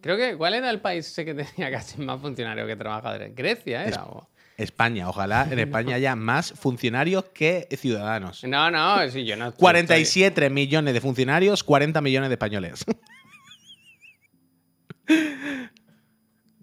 Creo 0.00 0.16
que, 0.16 0.36
¿cuál 0.36 0.54
era 0.54 0.70
el 0.70 0.80
país 0.80 1.12
que 1.14 1.34
tenía 1.34 1.70
casi 1.72 2.00
más 2.00 2.20
funcionarios 2.20 2.66
que 2.68 2.76
trabajadores? 2.76 3.34
Grecia 3.34 3.84
era. 3.84 4.04
o- 4.04 4.28
España, 4.56 5.08
ojalá 5.08 5.48
en 5.50 5.58
España 5.90 5.96
haya 5.96 6.14
más 6.14 6.52
funcionarios 6.52 7.24
que 7.34 7.66
ciudadanos. 7.76 8.44
No, 8.44 8.70
no, 8.70 9.08
sí, 9.10 9.24
yo 9.24 9.34
no. 9.36 9.46
estoy- 9.48 9.58
47 9.58 10.50
millones 10.50 10.94
de 10.94 11.00
funcionarios, 11.00 11.64
40 11.64 12.00
millones 12.00 12.28
de 12.30 12.34
españoles. 12.34 12.84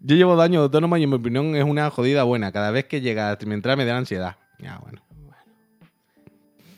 Yo 0.08 0.16
llevo 0.16 0.38
dos 0.38 0.45
años 0.45 0.62
de 0.62 0.64
autónomo 0.64 0.95
y 0.95 1.03
en 1.03 1.10
mi 1.10 1.18
opinión 1.18 1.53
es 1.58 1.66
una 1.66 1.89
jodida 1.89 2.24
buena. 2.24 2.53
Cada 2.53 2.72
vez 2.72 2.86
que 2.86 3.01
llega 3.01 3.30
a 3.30 3.38
trimestral 3.38 3.76
me 3.76 3.84
da 3.84 3.97
ansiedad. 3.97 4.38
Ya, 4.58 4.78
bueno. 4.78 5.01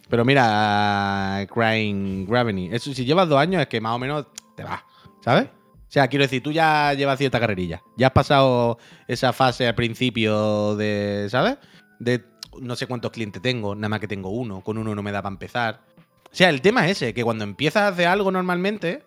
Pero 0.09 0.25
mira, 0.25 1.45
Crying 1.53 2.25
Gravity. 2.25 2.69
Eso, 2.71 2.91
si 2.91 3.05
llevas 3.05 3.29
dos 3.29 3.37
años 3.37 3.61
es 3.61 3.67
que 3.67 3.79
más 3.79 3.93
o 3.93 3.99
menos 3.99 4.25
te 4.55 4.63
va, 4.63 4.83
¿sabes? 5.23 5.43
O 5.45 5.91
sea, 5.91 6.07
quiero 6.07 6.23
decir, 6.23 6.41
tú 6.41 6.51
ya 6.51 6.95
llevas 6.95 7.19
cierta 7.19 7.39
carrerilla. 7.39 7.83
Ya 7.97 8.07
has 8.07 8.13
pasado 8.13 8.79
esa 9.07 9.31
fase 9.31 9.67
al 9.67 9.75
principio 9.75 10.75
de, 10.75 11.27
¿sabes? 11.29 11.59
De 11.99 12.25
no 12.59 12.75
sé 12.75 12.87
cuántos 12.87 13.11
clientes 13.11 13.43
tengo, 13.43 13.75
nada 13.75 13.89
más 13.89 13.99
que 13.99 14.07
tengo 14.07 14.29
uno. 14.29 14.61
Con 14.61 14.79
uno 14.79 14.95
no 14.95 15.03
me 15.03 15.11
da 15.11 15.21
para 15.21 15.33
empezar. 15.33 15.81
O 16.25 16.35
sea, 16.35 16.49
el 16.49 16.61
tema 16.61 16.83
es 16.87 16.97
ese, 16.97 17.13
que 17.13 17.23
cuando 17.23 17.43
empiezas 17.43 17.93
hacer 17.93 18.07
algo 18.07 18.31
normalmente, 18.31 19.03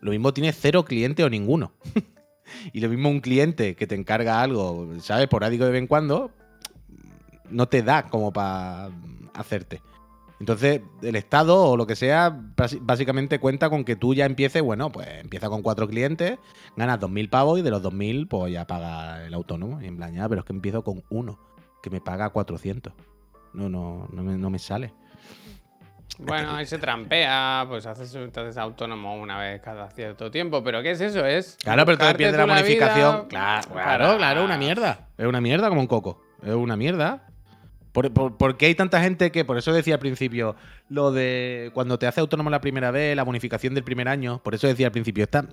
lo 0.00 0.10
mismo 0.10 0.34
tienes 0.34 0.58
cero 0.60 0.84
clientes 0.84 1.24
o 1.24 1.30
ninguno. 1.30 1.72
y 2.72 2.80
lo 2.80 2.88
mismo 2.88 3.08
un 3.08 3.20
cliente 3.20 3.74
que 3.74 3.86
te 3.86 3.94
encarga 3.94 4.42
algo, 4.42 4.88
¿sabes? 5.00 5.28
Porádico 5.28 5.64
de 5.64 5.72
vez 5.72 5.80
en 5.80 5.86
cuando, 5.86 6.30
no 7.50 7.68
te 7.68 7.82
da 7.82 8.04
como 8.04 8.32
para 8.32 8.90
hacerte. 9.34 9.80
Entonces, 10.40 10.82
el 11.02 11.16
Estado 11.16 11.64
o 11.64 11.76
lo 11.76 11.86
que 11.86 11.96
sea, 11.96 12.38
básicamente 12.80 13.40
cuenta 13.40 13.70
con 13.70 13.84
que 13.84 13.96
tú 13.96 14.14
ya 14.14 14.24
empieces, 14.24 14.62
bueno, 14.62 14.90
pues 14.92 15.08
empieza 15.20 15.48
con 15.48 15.62
cuatro 15.62 15.88
clientes, 15.88 16.38
ganas 16.76 17.00
2.000 17.00 17.28
pavos 17.28 17.58
y 17.58 17.62
de 17.62 17.70
los 17.70 17.82
2.000 17.82 18.28
pues 18.28 18.52
ya 18.52 18.66
paga 18.66 19.26
el 19.26 19.34
autónomo. 19.34 19.82
Y 19.82 19.86
en 19.86 19.96
plan, 19.96 20.14
pero 20.28 20.40
es 20.40 20.44
que 20.44 20.52
empiezo 20.52 20.84
con 20.84 21.02
uno, 21.10 21.38
que 21.82 21.90
me 21.90 22.00
paga 22.00 22.30
400. 22.30 22.92
No, 23.52 23.68
no, 23.68 24.08
no 24.12 24.22
me, 24.22 24.38
no 24.38 24.50
me 24.50 24.60
sale. 24.60 24.92
Bueno, 26.18 26.56
ahí 26.56 26.66
se 26.66 26.78
trampea, 26.78 27.64
pues 27.68 27.86
haces, 27.86 28.16
te 28.32 28.40
haces 28.40 28.56
autónomo 28.56 29.16
una 29.16 29.38
vez 29.38 29.60
cada 29.60 29.88
cierto 29.90 30.30
tiempo. 30.30 30.64
¿Pero 30.64 30.82
qué 30.82 30.92
es 30.92 31.00
eso? 31.00 31.24
Es. 31.24 31.56
Claro, 31.62 31.84
pero 31.84 31.98
te 31.98 32.14
pierdes 32.14 32.36
la 32.36 32.44
vida 32.44 32.54
bonificación. 32.56 33.28
Claro, 33.28 33.68
claro, 33.70 34.16
claro, 34.16 34.44
una 34.44 34.58
mierda. 34.58 35.08
Es 35.16 35.26
una 35.26 35.40
mierda 35.40 35.68
como 35.68 35.80
un 35.80 35.86
coco. 35.86 36.20
Es 36.42 36.54
una 36.54 36.76
mierda. 36.76 37.24
¿Por, 37.92 38.12
por, 38.12 38.36
por 38.36 38.56
qué 38.56 38.66
hay 38.66 38.74
tanta 38.74 39.00
gente 39.00 39.32
que, 39.32 39.44
por 39.44 39.58
eso 39.58 39.72
decía 39.72 39.94
al 39.94 40.00
principio, 40.00 40.56
lo 40.88 41.10
de 41.10 41.70
cuando 41.74 41.98
te 41.98 42.06
hace 42.06 42.20
autónomo 42.20 42.50
la 42.50 42.60
primera 42.60 42.90
vez, 42.90 43.16
la 43.16 43.22
bonificación 43.22 43.74
del 43.74 43.84
primer 43.84 44.08
año, 44.08 44.40
por 44.42 44.54
eso 44.54 44.66
decía 44.66 44.86
al 44.86 44.92
principio, 44.92 45.24
está, 45.24 45.46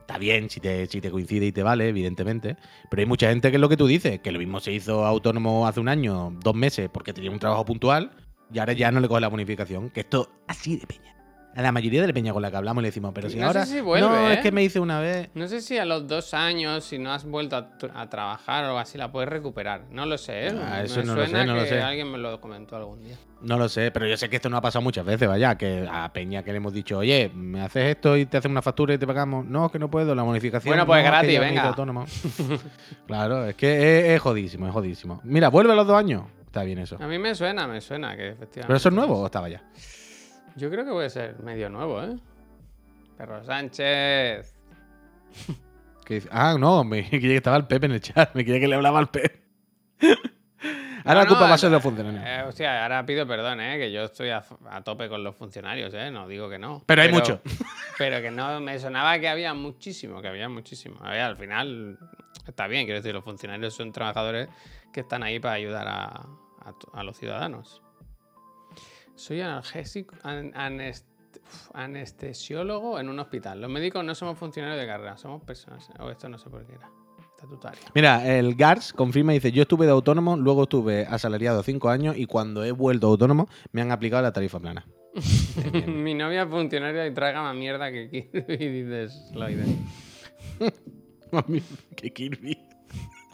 está 0.00 0.18
bien 0.18 0.50
si 0.50 0.60
te, 0.60 0.86
si 0.86 1.00
te 1.00 1.10
coincide 1.10 1.46
y 1.46 1.52
te 1.52 1.62
vale, 1.62 1.88
evidentemente, 1.88 2.56
pero 2.90 3.00
hay 3.00 3.06
mucha 3.06 3.28
gente 3.28 3.50
que 3.50 3.56
es 3.56 3.60
lo 3.60 3.68
que 3.68 3.76
tú 3.76 3.86
dices, 3.86 4.20
que 4.20 4.32
lo 4.32 4.38
mismo 4.38 4.60
se 4.60 4.72
hizo 4.72 5.04
autónomo 5.04 5.66
hace 5.66 5.78
un 5.78 5.88
año, 5.88 6.32
dos 6.40 6.54
meses, 6.54 6.88
porque 6.92 7.12
tenía 7.12 7.30
un 7.30 7.38
trabajo 7.38 7.64
puntual, 7.64 8.10
y 8.52 8.58
ahora 8.58 8.72
ya 8.72 8.90
no 8.90 9.00
le 9.00 9.08
coge 9.08 9.20
la 9.20 9.28
bonificación, 9.28 9.90
que 9.90 10.00
esto 10.00 10.30
así 10.46 10.76
de 10.76 10.86
peña. 10.86 11.10
A 11.56 11.62
la 11.62 11.70
mayoría 11.70 12.00
de 12.00 12.08
la 12.08 12.12
peña 12.12 12.32
con 12.32 12.42
la 12.42 12.50
que 12.50 12.56
hablamos 12.56 12.82
le 12.82 12.88
decimos, 12.88 13.12
pero 13.14 13.30
si 13.30 13.36
No 13.36 13.42
sé 13.42 13.46
ahora... 13.46 13.64
si 13.66 13.80
vuelve, 13.80 14.08
no, 14.08 14.28
es 14.28 14.38
¿eh? 14.38 14.42
que 14.42 14.50
me 14.50 14.64
hice 14.64 14.80
una 14.80 14.98
vez... 14.98 15.30
No 15.34 15.46
sé 15.46 15.60
si 15.60 15.78
a 15.78 15.84
los 15.84 16.08
dos 16.08 16.34
años, 16.34 16.82
si 16.84 16.98
no 16.98 17.12
has 17.12 17.24
vuelto 17.24 17.54
a, 17.54 18.10
trabajar 18.10 18.64
o 18.64 18.66
algo 18.66 18.78
así, 18.80 18.98
la 18.98 19.12
puedes 19.12 19.28
recuperar. 19.28 19.82
No 19.88 20.04
lo 20.04 20.18
sé, 20.18 20.48
¿eh? 20.48 20.50
Ah, 20.52 20.78
Me 20.78 20.84
eso 20.86 21.04
no 21.04 21.14
lo 21.14 21.22
suena 21.24 21.42
sé, 21.42 21.46
no 21.46 21.54
lo 21.54 21.62
que 21.62 21.68
sé. 21.68 21.80
alguien 21.80 22.10
me 22.10 22.18
lo 22.18 22.40
comentó 22.40 22.74
algún 22.74 23.04
día. 23.04 23.16
No 23.40 23.56
lo 23.56 23.68
sé, 23.68 23.92
pero 23.92 24.08
yo 24.08 24.16
sé 24.16 24.28
que 24.28 24.34
esto 24.34 24.50
no 24.50 24.56
ha 24.56 24.60
pasado 24.60 24.82
muchas 24.82 25.04
veces, 25.04 25.28
vaya, 25.28 25.56
que 25.56 25.86
a 25.88 26.12
Peña 26.12 26.42
que 26.42 26.50
le 26.50 26.56
hemos 26.56 26.72
dicho, 26.72 26.98
oye, 26.98 27.30
me 27.32 27.60
haces 27.60 27.84
esto 27.94 28.16
y 28.16 28.26
te 28.26 28.38
hacen 28.38 28.50
una 28.50 28.62
factura 28.62 28.94
y 28.94 28.98
te 28.98 29.06
pagamos. 29.06 29.46
No, 29.46 29.66
es 29.66 29.70
que 29.70 29.78
no 29.78 29.88
puedo, 29.88 30.12
la 30.12 30.24
bonificación. 30.24 30.72
Bueno, 30.72 30.84
pues 30.86 31.04
no, 31.04 31.06
es 31.06 31.20
que 31.20 31.26
gratis, 31.28 31.38
me 31.38 31.46
venga. 31.46 31.68
autónomo". 31.68 32.04
claro, 33.06 33.44
es 33.46 33.54
que 33.54 33.76
es, 34.00 34.04
es 34.16 34.20
jodísimo, 34.20 34.66
es 34.66 34.72
jodísimo. 34.72 35.20
Mira, 35.22 35.50
vuelve 35.50 35.70
a 35.72 35.76
los 35.76 35.86
dos 35.86 35.96
años. 35.96 36.24
Está 36.54 36.62
bien 36.62 36.78
eso. 36.78 36.96
A 37.00 37.08
mí 37.08 37.18
me 37.18 37.34
suena, 37.34 37.66
me 37.66 37.80
suena 37.80 38.16
que 38.16 38.28
efectivamente. 38.28 38.66
¿Pero 38.68 38.76
eso 38.76 38.88
es 38.90 38.94
nuevo 38.94 39.18
o 39.20 39.26
estaba 39.26 39.48
ya? 39.48 39.60
Yo 40.54 40.70
creo 40.70 40.84
que 40.84 40.92
puede 40.92 41.10
ser 41.10 41.36
medio 41.40 41.68
nuevo, 41.68 42.00
¿eh? 42.00 42.16
Perro 43.18 43.44
Sánchez. 43.44 44.54
Dice- 46.08 46.28
ah, 46.30 46.54
no, 46.56 46.84
me 46.84 47.02
creía 47.08 47.20
que 47.20 47.36
estaba 47.38 47.56
el 47.56 47.66
Pepe 47.66 47.86
en 47.86 47.92
el 47.92 48.00
chat, 48.00 48.32
me 48.36 48.44
creía 48.44 48.60
que 48.60 48.68
le 48.68 48.76
hablaba 48.76 49.00
al 49.00 49.10
Pepe. 49.10 49.42
Ahora 51.06 51.24
No, 51.24 51.26
no, 51.26 51.32
ocupa 51.32 51.48
más 51.48 51.62
eh, 51.62 51.66
de 51.66 51.72
los 51.72 51.82
funcionarios. 51.82 52.22
eh, 52.24 52.42
hostia, 52.48 52.82
ahora 52.84 53.04
pido 53.04 53.26
perdón, 53.26 53.60
¿eh? 53.60 53.76
Que 53.76 53.90
yo 53.92 54.04
estoy 54.04 54.30
a, 54.30 54.42
a 54.70 54.82
tope 54.84 55.08
con 55.08 55.22
los 55.24 55.34
funcionarios, 55.34 55.92
¿eh? 55.92 56.10
No 56.12 56.28
digo 56.28 56.48
que 56.48 56.58
no. 56.60 56.82
Pero 56.86 57.02
hay 57.02 57.10
mucho. 57.12 57.42
Pero 57.98 58.22
que 58.22 58.30
no, 58.30 58.60
me 58.60 58.78
sonaba 58.78 59.18
que 59.18 59.28
había 59.28 59.52
muchísimo, 59.54 60.22
que 60.22 60.28
había 60.28 60.48
muchísimo. 60.48 60.98
A 61.02 61.10
ver, 61.10 61.20
al 61.22 61.36
final 61.36 61.98
está 62.46 62.68
bien, 62.68 62.84
quiero 62.86 63.00
decir, 63.00 63.12
los 63.12 63.24
funcionarios 63.24 63.74
son 63.74 63.90
trabajadores 63.92 64.48
que 64.94 65.00
están 65.00 65.22
ahí 65.24 65.40
para 65.40 65.54
ayudar 65.56 65.86
a, 65.88 66.26
a 66.92 67.02
los 67.02 67.16
ciudadanos. 67.16 67.82
Soy 69.14 69.40
analgésico, 69.40 70.16
an- 70.22 70.52
anest- 70.54 71.04
uf, 71.40 71.70
anestesiólogo 71.74 72.98
en 72.98 73.08
un 73.08 73.18
hospital. 73.20 73.60
Los 73.60 73.70
médicos 73.70 74.04
no 74.04 74.14
somos 74.14 74.36
funcionarios 74.38 74.80
de 74.80 74.86
carrera, 74.86 75.16
somos 75.16 75.42
personas. 75.42 75.88
O 76.00 76.10
esto 76.10 76.28
no 76.28 76.38
sé 76.38 76.50
por 76.50 76.66
qué 76.66 76.74
era. 76.74 76.90
Estatutario. 77.36 77.80
Mira, 77.94 78.36
el 78.38 78.54
GARS 78.54 78.92
confirma 78.92 79.32
y 79.32 79.36
dice: 79.36 79.52
Yo 79.52 79.62
estuve 79.62 79.86
de 79.86 79.92
autónomo, 79.92 80.36
luego 80.36 80.62
estuve 80.64 81.04
asalariado 81.06 81.62
cinco 81.62 81.90
años 81.90 82.16
y 82.16 82.26
cuando 82.26 82.64
he 82.64 82.72
vuelto 82.72 83.06
autónomo 83.08 83.48
me 83.72 83.82
han 83.82 83.92
aplicado 83.92 84.22
la 84.22 84.32
tarifa 84.32 84.58
plana. 84.60 84.86
Mi 85.86 86.14
novia 86.14 86.42
es 86.42 86.48
funcionaria 86.48 87.06
y 87.06 87.14
traga 87.14 87.42
más 87.42 87.54
mierda 87.54 87.92
que 87.92 88.08
Kirby, 88.32 88.56
dices, 88.82 89.30
Loide. 89.34 89.64
Qué 91.96 92.12
Kirby. 92.12 92.58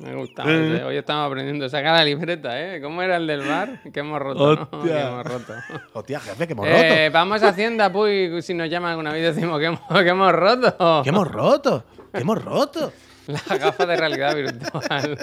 Me 0.01 0.15
gusta. 0.15 0.43
ese. 0.45 0.83
Hoy 0.85 0.97
estamos 0.97 1.27
aprendiendo. 1.27 1.69
Saca 1.69 1.93
la 1.93 2.05
libreta, 2.05 2.59
¿eh? 2.59 2.81
¿Cómo 2.81 3.03
era 3.03 3.17
el 3.17 3.27
del 3.27 3.47
bar? 3.47 3.81
Que 3.93 4.01
hemos 4.01 4.19
roto, 4.21 4.57
¿no? 4.57 4.69
Hostia. 4.73 4.81
Que 4.95 5.01
hemos 5.09 5.27
roto. 5.27 5.55
Hostia, 5.93 6.21
jefe, 6.21 6.47
que 6.47 6.53
hemos 6.55 6.67
Eh, 6.67 7.05
roto. 7.07 7.13
vamos 7.19 7.43
a 7.43 7.49
Hacienda, 7.49 7.93
pues, 7.93 8.45
si 8.47 8.55
nos 8.55 8.69
llaman 8.71 8.93
alguna 8.93 9.13
vez 9.13 9.35
decimos 9.35 9.59
que 9.61 9.67
hemos, 9.67 9.81
que 9.89 10.09
hemos 10.09 10.33
roto. 10.33 11.03
Que 11.03 11.09
hemos 11.11 11.29
roto. 11.29 11.85
Que 12.13 12.21
hemos 12.21 12.43
roto. 12.45 12.93
La 13.49 13.57
gafa 13.59 13.87
de 13.87 13.97
realidad 13.97 14.35
virtual. 14.35 15.19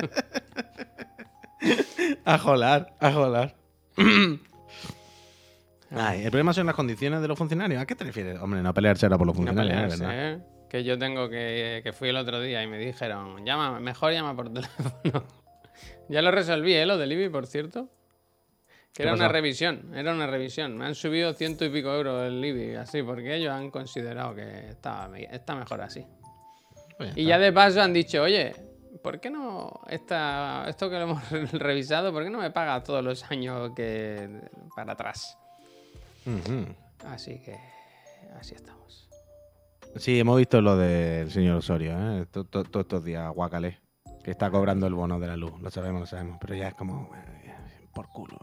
A 2.23 2.38
jolar, 2.38 2.93
a 2.99 3.11
jolar. 3.11 3.55
Ay, 5.89 6.23
el 6.23 6.30
problema 6.32 6.53
son 6.53 6.67
las 6.67 6.75
condiciones 6.75 7.21
de 7.21 7.28
los 7.28 7.38
funcionarios. 7.38 7.82
¿A 7.82 7.86
qué 7.86 7.95
te 7.95 8.03
refieres? 8.03 8.39
Hombre, 8.39 8.61
no 8.61 8.73
pelearse 8.73 9.05
ahora 9.05 9.17
por 9.17 9.28
los 9.28 9.36
No 9.36 9.43
funcionarios, 9.45 9.73
¿eh? 9.73 9.97
pelearse, 9.97 10.05
¿verdad? 10.05 10.45
Que 10.70 10.84
yo 10.84 10.97
tengo 10.97 11.30
que. 11.30 11.82
Que 11.84 11.93
fui 11.93 12.09
el 12.09 12.18
otro 12.18 12.41
día 12.41 12.61
y 12.63 12.68
me 12.68 12.78
dijeron, 12.78 13.45
llama, 13.45 13.80
mejor 13.80 14.11
llama 14.13 14.36
por 14.36 14.49
teléfono. 14.53 15.24
ya 16.09 16.22
lo 16.22 16.32
resolví, 16.32 16.74
¿eh? 16.74 16.86
Lo 16.86 16.97
del 16.97 17.11
IBI, 17.13 17.30
por 17.30 17.47
cierto. 17.47 17.89
Que 18.93 19.03
¿Qué 19.03 19.09
era 19.09 19.13
una 19.13 19.28
revisión, 19.28 19.93
era 19.95 20.11
una 20.11 20.26
revisión. 20.26 20.76
Me 20.76 20.86
han 20.86 20.95
subido 20.95 21.32
ciento 21.34 21.63
y 21.65 21.70
pico 21.70 21.93
euros 21.93 22.28
el 22.28 22.43
IBI, 22.43 22.76
así, 22.76 23.03
porque 23.03 23.36
ellos 23.36 23.51
han 23.53 23.70
considerado 23.70 24.34
que 24.34 24.70
estaba, 24.70 25.07
me- 25.07 25.24
está 25.26 25.53
mejor 25.55 25.82
así. 25.82 26.03
Y 27.15 27.26
ya 27.26 27.38
de 27.38 27.53
paso 27.53 27.80
han 27.84 27.93
dicho, 27.93 28.24
oye, 28.24 28.55
¿por 29.03 29.20
qué 29.20 29.30
no 29.30 29.82
esta, 29.88 30.65
esto 30.68 30.89
que 30.89 30.95
lo 30.95 31.03
hemos 31.03 31.30
revisado, 31.53 32.11
¿por 32.11 32.24
qué 32.24 32.32
no 32.32 32.39
me 32.39 32.49
paga 32.49 32.82
todos 32.84 33.03
los 33.03 33.24
años 33.30 33.72
que 33.76 34.28
para 34.76 34.93
atrás? 34.93 35.38
Así 37.05 37.39
que 37.39 37.55
así 38.39 38.55
estamos. 38.55 39.07
Sí, 39.96 40.20
hemos 40.20 40.38
visto 40.38 40.62
lo 40.62 40.78
del 40.78 41.32
señor 41.32 41.58
Osorio, 41.58 41.94
¿eh? 42.22 42.26
To- 42.32 42.44
to- 42.46 42.64
Todos 42.64 42.86
estos 42.86 43.04
días, 43.04 43.32
guacalé. 43.34 43.80
Que 44.24 44.32
está 44.32 44.52
cobrando 44.52 44.86
el 44.88 44.94
bono 44.94 45.20
de 45.20 45.28
la 45.28 45.38
luz. 45.38 45.54
Lo 45.62 45.72
sabemos, 45.72 46.02
lo 46.02 46.06
sabemos. 46.06 46.38
Pero 46.40 46.56
ya 46.56 46.68
es 46.70 46.74
como. 46.76 47.10
eh, 47.16 47.56
por 47.94 48.08
culo. 48.10 48.38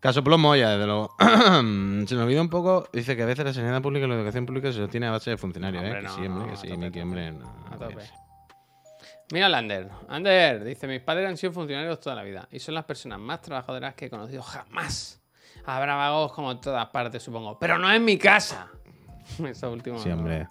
Caso 0.00 0.22
plomo, 0.22 0.54
ya, 0.54 0.70
desde 0.70 0.86
luego. 0.86 1.14
se 1.18 2.14
me 2.14 2.22
olvida 2.22 2.40
un 2.40 2.48
poco. 2.48 2.88
Dice 2.92 3.16
que 3.16 3.24
a 3.24 3.26
veces 3.26 3.44
la 3.44 3.52
sanidad 3.52 3.82
pública 3.82 4.06
y 4.06 4.08
la 4.08 4.14
educación 4.14 4.46
pública 4.46 4.68
se 4.72 4.78
sostiene 4.78 5.06
a 5.06 5.10
base 5.10 5.30
de 5.30 5.36
funcionarios, 5.36 5.82
Hombre, 5.82 5.98
¿eh? 5.98 6.02
Que 6.02 6.08
sí, 6.08 6.14
hombre, 6.26 6.44
no, 6.44 6.50
que 6.50 6.56
sí, 6.56 6.68
tope, 6.68 7.00
a 7.00 7.02
hombre. 7.02 7.32
Mira 9.32 9.46
al 9.46 9.54
Ander. 9.54 9.90
Ander 10.08 10.64
dice, 10.64 10.86
mis 10.86 11.00
padres 11.02 11.28
han 11.28 11.36
sido 11.36 11.52
funcionarios 11.52 12.00
toda 12.00 12.14
la 12.16 12.22
vida 12.22 12.48
y 12.50 12.60
son 12.60 12.74
las 12.74 12.84
personas 12.84 13.18
más 13.18 13.42
trabajadoras 13.42 13.94
que 13.94 14.06
he 14.06 14.10
conocido 14.10 14.42
jamás. 14.42 15.17
Habrá 15.70 15.96
vagos 15.96 16.32
como 16.32 16.50
en 16.52 16.60
todas 16.60 16.86
partes, 16.88 17.22
supongo. 17.22 17.58
Pero 17.58 17.78
no 17.78 17.92
en 17.92 18.04
mi 18.04 18.16
casa. 18.16 18.68
Eso 19.46 19.70
último. 19.70 19.98
Sí, 19.98 20.10
hombre. 20.10 20.48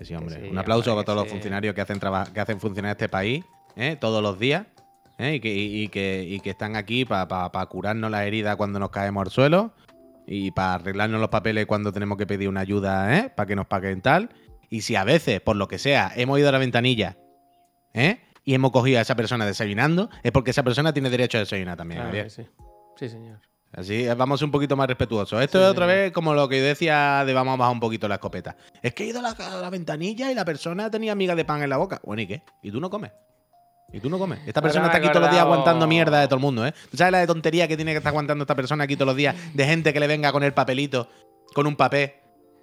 Sí, 0.00 0.14
hombre. 0.14 0.40
sí, 0.42 0.48
un 0.50 0.56
aplauso 0.58 0.92
para 0.94 1.04
todos 1.04 1.18
los 1.18 1.28
funcionarios 1.28 1.74
que 1.74 1.80
hacen, 1.80 2.00
que 2.32 2.40
hacen 2.40 2.60
funcionar 2.60 2.92
este 2.92 3.08
país 3.08 3.44
¿eh? 3.76 3.96
todos 4.00 4.22
los 4.22 4.38
días 4.38 4.64
¿eh? 5.18 5.34
y, 5.34 5.40
que, 5.40 5.52
y- 5.52 5.82
y 5.82 5.88
que, 5.88 6.22
y 6.22 6.38
que 6.40 6.50
están 6.50 6.76
aquí 6.76 7.04
para 7.04 7.48
curarnos 7.66 8.08
las 8.10 8.22
heridas 8.22 8.54
cuando 8.56 8.78
nos 8.78 8.90
caemos 8.90 9.26
al 9.26 9.30
suelo 9.32 9.72
y 10.26 10.52
para 10.52 10.74
arreglarnos 10.74 11.20
los 11.20 11.30
papeles 11.30 11.66
cuando 11.66 11.92
tenemos 11.92 12.16
que 12.16 12.26
pedir 12.28 12.48
una 12.48 12.60
ayuda 12.60 13.18
¿eh? 13.18 13.28
para 13.34 13.46
que 13.48 13.56
nos 13.56 13.66
paguen 13.66 14.00
tal. 14.00 14.30
Y 14.70 14.82
si 14.82 14.94
a 14.94 15.02
veces, 15.04 15.40
por 15.40 15.56
lo 15.56 15.66
que 15.66 15.78
sea, 15.78 16.12
hemos 16.14 16.38
ido 16.38 16.48
a 16.48 16.52
la 16.52 16.58
ventanilla 16.58 17.16
¿eh? 17.92 18.20
y 18.44 18.54
hemos 18.54 18.70
cogido 18.70 19.00
a 19.00 19.02
esa 19.02 19.16
persona 19.16 19.44
desayunando, 19.46 20.10
es 20.22 20.30
porque 20.30 20.52
esa 20.52 20.62
persona 20.62 20.92
tiene 20.92 21.10
derecho 21.10 21.38
a 21.38 21.40
desayunar 21.40 21.76
también. 21.76 22.08
Claro. 22.08 22.30
Sí, 22.96 23.08
señor. 23.08 23.40
Así 23.72 24.06
eh, 24.06 24.14
vamos 24.14 24.40
un 24.42 24.50
poquito 24.50 24.76
más 24.76 24.86
respetuosos. 24.88 25.40
Esto 25.42 25.58
Sí, 25.58 25.64
es 25.64 25.70
otra 25.70 25.86
vez 25.86 26.12
como 26.12 26.34
lo 26.34 26.48
que 26.48 26.58
yo 26.58 26.64
decía 26.64 27.24
de 27.24 27.34
vamos 27.34 27.54
a 27.54 27.56
bajar 27.58 27.74
un 27.74 27.80
poquito 27.80 28.08
la 28.08 28.14
escopeta. 28.16 28.56
Es 28.82 28.94
que 28.94 29.04
he 29.04 29.06
ido 29.08 29.18
a 29.18 29.22
la, 29.22 29.30
a 29.30 29.60
la 29.60 29.70
ventanilla 29.70 30.30
y 30.30 30.34
la 30.34 30.44
persona 30.44 30.90
tenía 30.90 31.14
miga 31.14 31.34
de 31.34 31.44
pan 31.44 31.62
en 31.62 31.70
la 31.70 31.76
boca. 31.76 32.00
Bueno, 32.04 32.22
¿y 32.22 32.26
qué? 32.26 32.42
¿Y 32.62 32.70
tú 32.70 32.80
no 32.80 32.88
comes? 32.90 33.12
¿Y 33.92 34.00
tú 34.00 34.10
no 34.10 34.18
comes? 34.18 34.40
Esta 34.46 34.60
persona 34.60 34.86
está 34.86 34.98
aquí 34.98 35.08
todos 35.08 35.22
los 35.22 35.30
días 35.30 35.42
aguantando 35.42 35.86
mierda 35.86 36.20
de 36.20 36.26
todo 36.26 36.36
el 36.36 36.42
mundo, 36.42 36.66
¿eh? 36.66 36.74
¿Tú 36.90 36.96
sabes 36.96 37.12
la 37.12 37.20
de 37.20 37.26
tontería 37.26 37.66
que 37.66 37.76
tiene 37.76 37.92
que 37.92 37.98
estar 37.98 38.10
aguantando 38.10 38.42
esta 38.42 38.54
persona 38.54 38.84
aquí 38.84 38.96
todos 38.96 39.06
los 39.06 39.16
días? 39.16 39.34
De 39.54 39.64
gente 39.64 39.92
que 39.94 40.00
le 40.00 40.06
venga 40.06 40.30
con 40.30 40.42
el 40.42 40.52
papelito, 40.52 41.08
con 41.54 41.66
un 41.66 41.74
papel, 41.74 42.12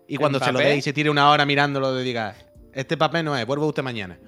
y 0.07 0.17
cuando 0.17 0.39
se 0.39 0.51
lo 0.51 0.59
dé 0.59 0.75
y 0.77 0.81
se 0.83 0.93
tire 0.93 1.09
una 1.09 1.29
hora 1.29 1.45
mirándolo, 1.45 1.95
le 1.95 2.03
diga, 2.03 2.35
este 2.73 2.95
papel 2.95 3.25
no 3.25 3.35
es, 3.35 3.45
vuelve 3.45 3.65
usted 3.65 3.81
mañana. 3.81 4.19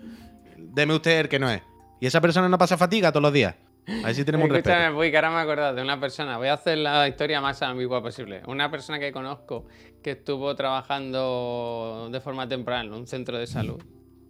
Deme 0.57 0.95
usted 0.95 1.19
el 1.19 1.30
que 1.30 1.38
no 1.38 1.49
es. 1.51 1.61
Y 1.99 2.07
esa 2.07 2.19
persona 2.19 2.49
no 2.49 2.57
pasa 2.57 2.78
fatiga 2.78 3.11
todos 3.11 3.21
los 3.21 3.34
días. 3.34 3.55
A 3.88 4.07
ver 4.07 4.15
si 4.15 4.25
tenemos 4.25 4.45
un 4.45 4.53
respeto. 4.53 4.69
Escúchame, 4.71 4.95
voy, 4.95 5.11
que 5.11 5.17
ahora 5.17 5.31
me 5.31 5.38
acordado 5.39 5.75
de 5.75 5.81
una 5.81 5.99
persona. 5.99 6.38
Voy 6.38 6.49
a 6.49 6.53
hacer 6.53 6.77
la 6.77 7.07
historia 7.07 7.39
más 7.39 7.61
ambigua 7.61 8.01
posible. 8.01 8.41
Una 8.47 8.69
persona 8.69 8.99
que 8.99 9.13
conozco 9.13 9.65
que 10.03 10.11
estuvo 10.11 10.53
trabajando 10.55 12.09
de 12.11 12.19
forma 12.19 12.47
temporal 12.47 12.88
en 12.88 12.93
un 12.93 13.07
centro 13.07 13.38
de 13.38 13.47
salud. 13.47 13.81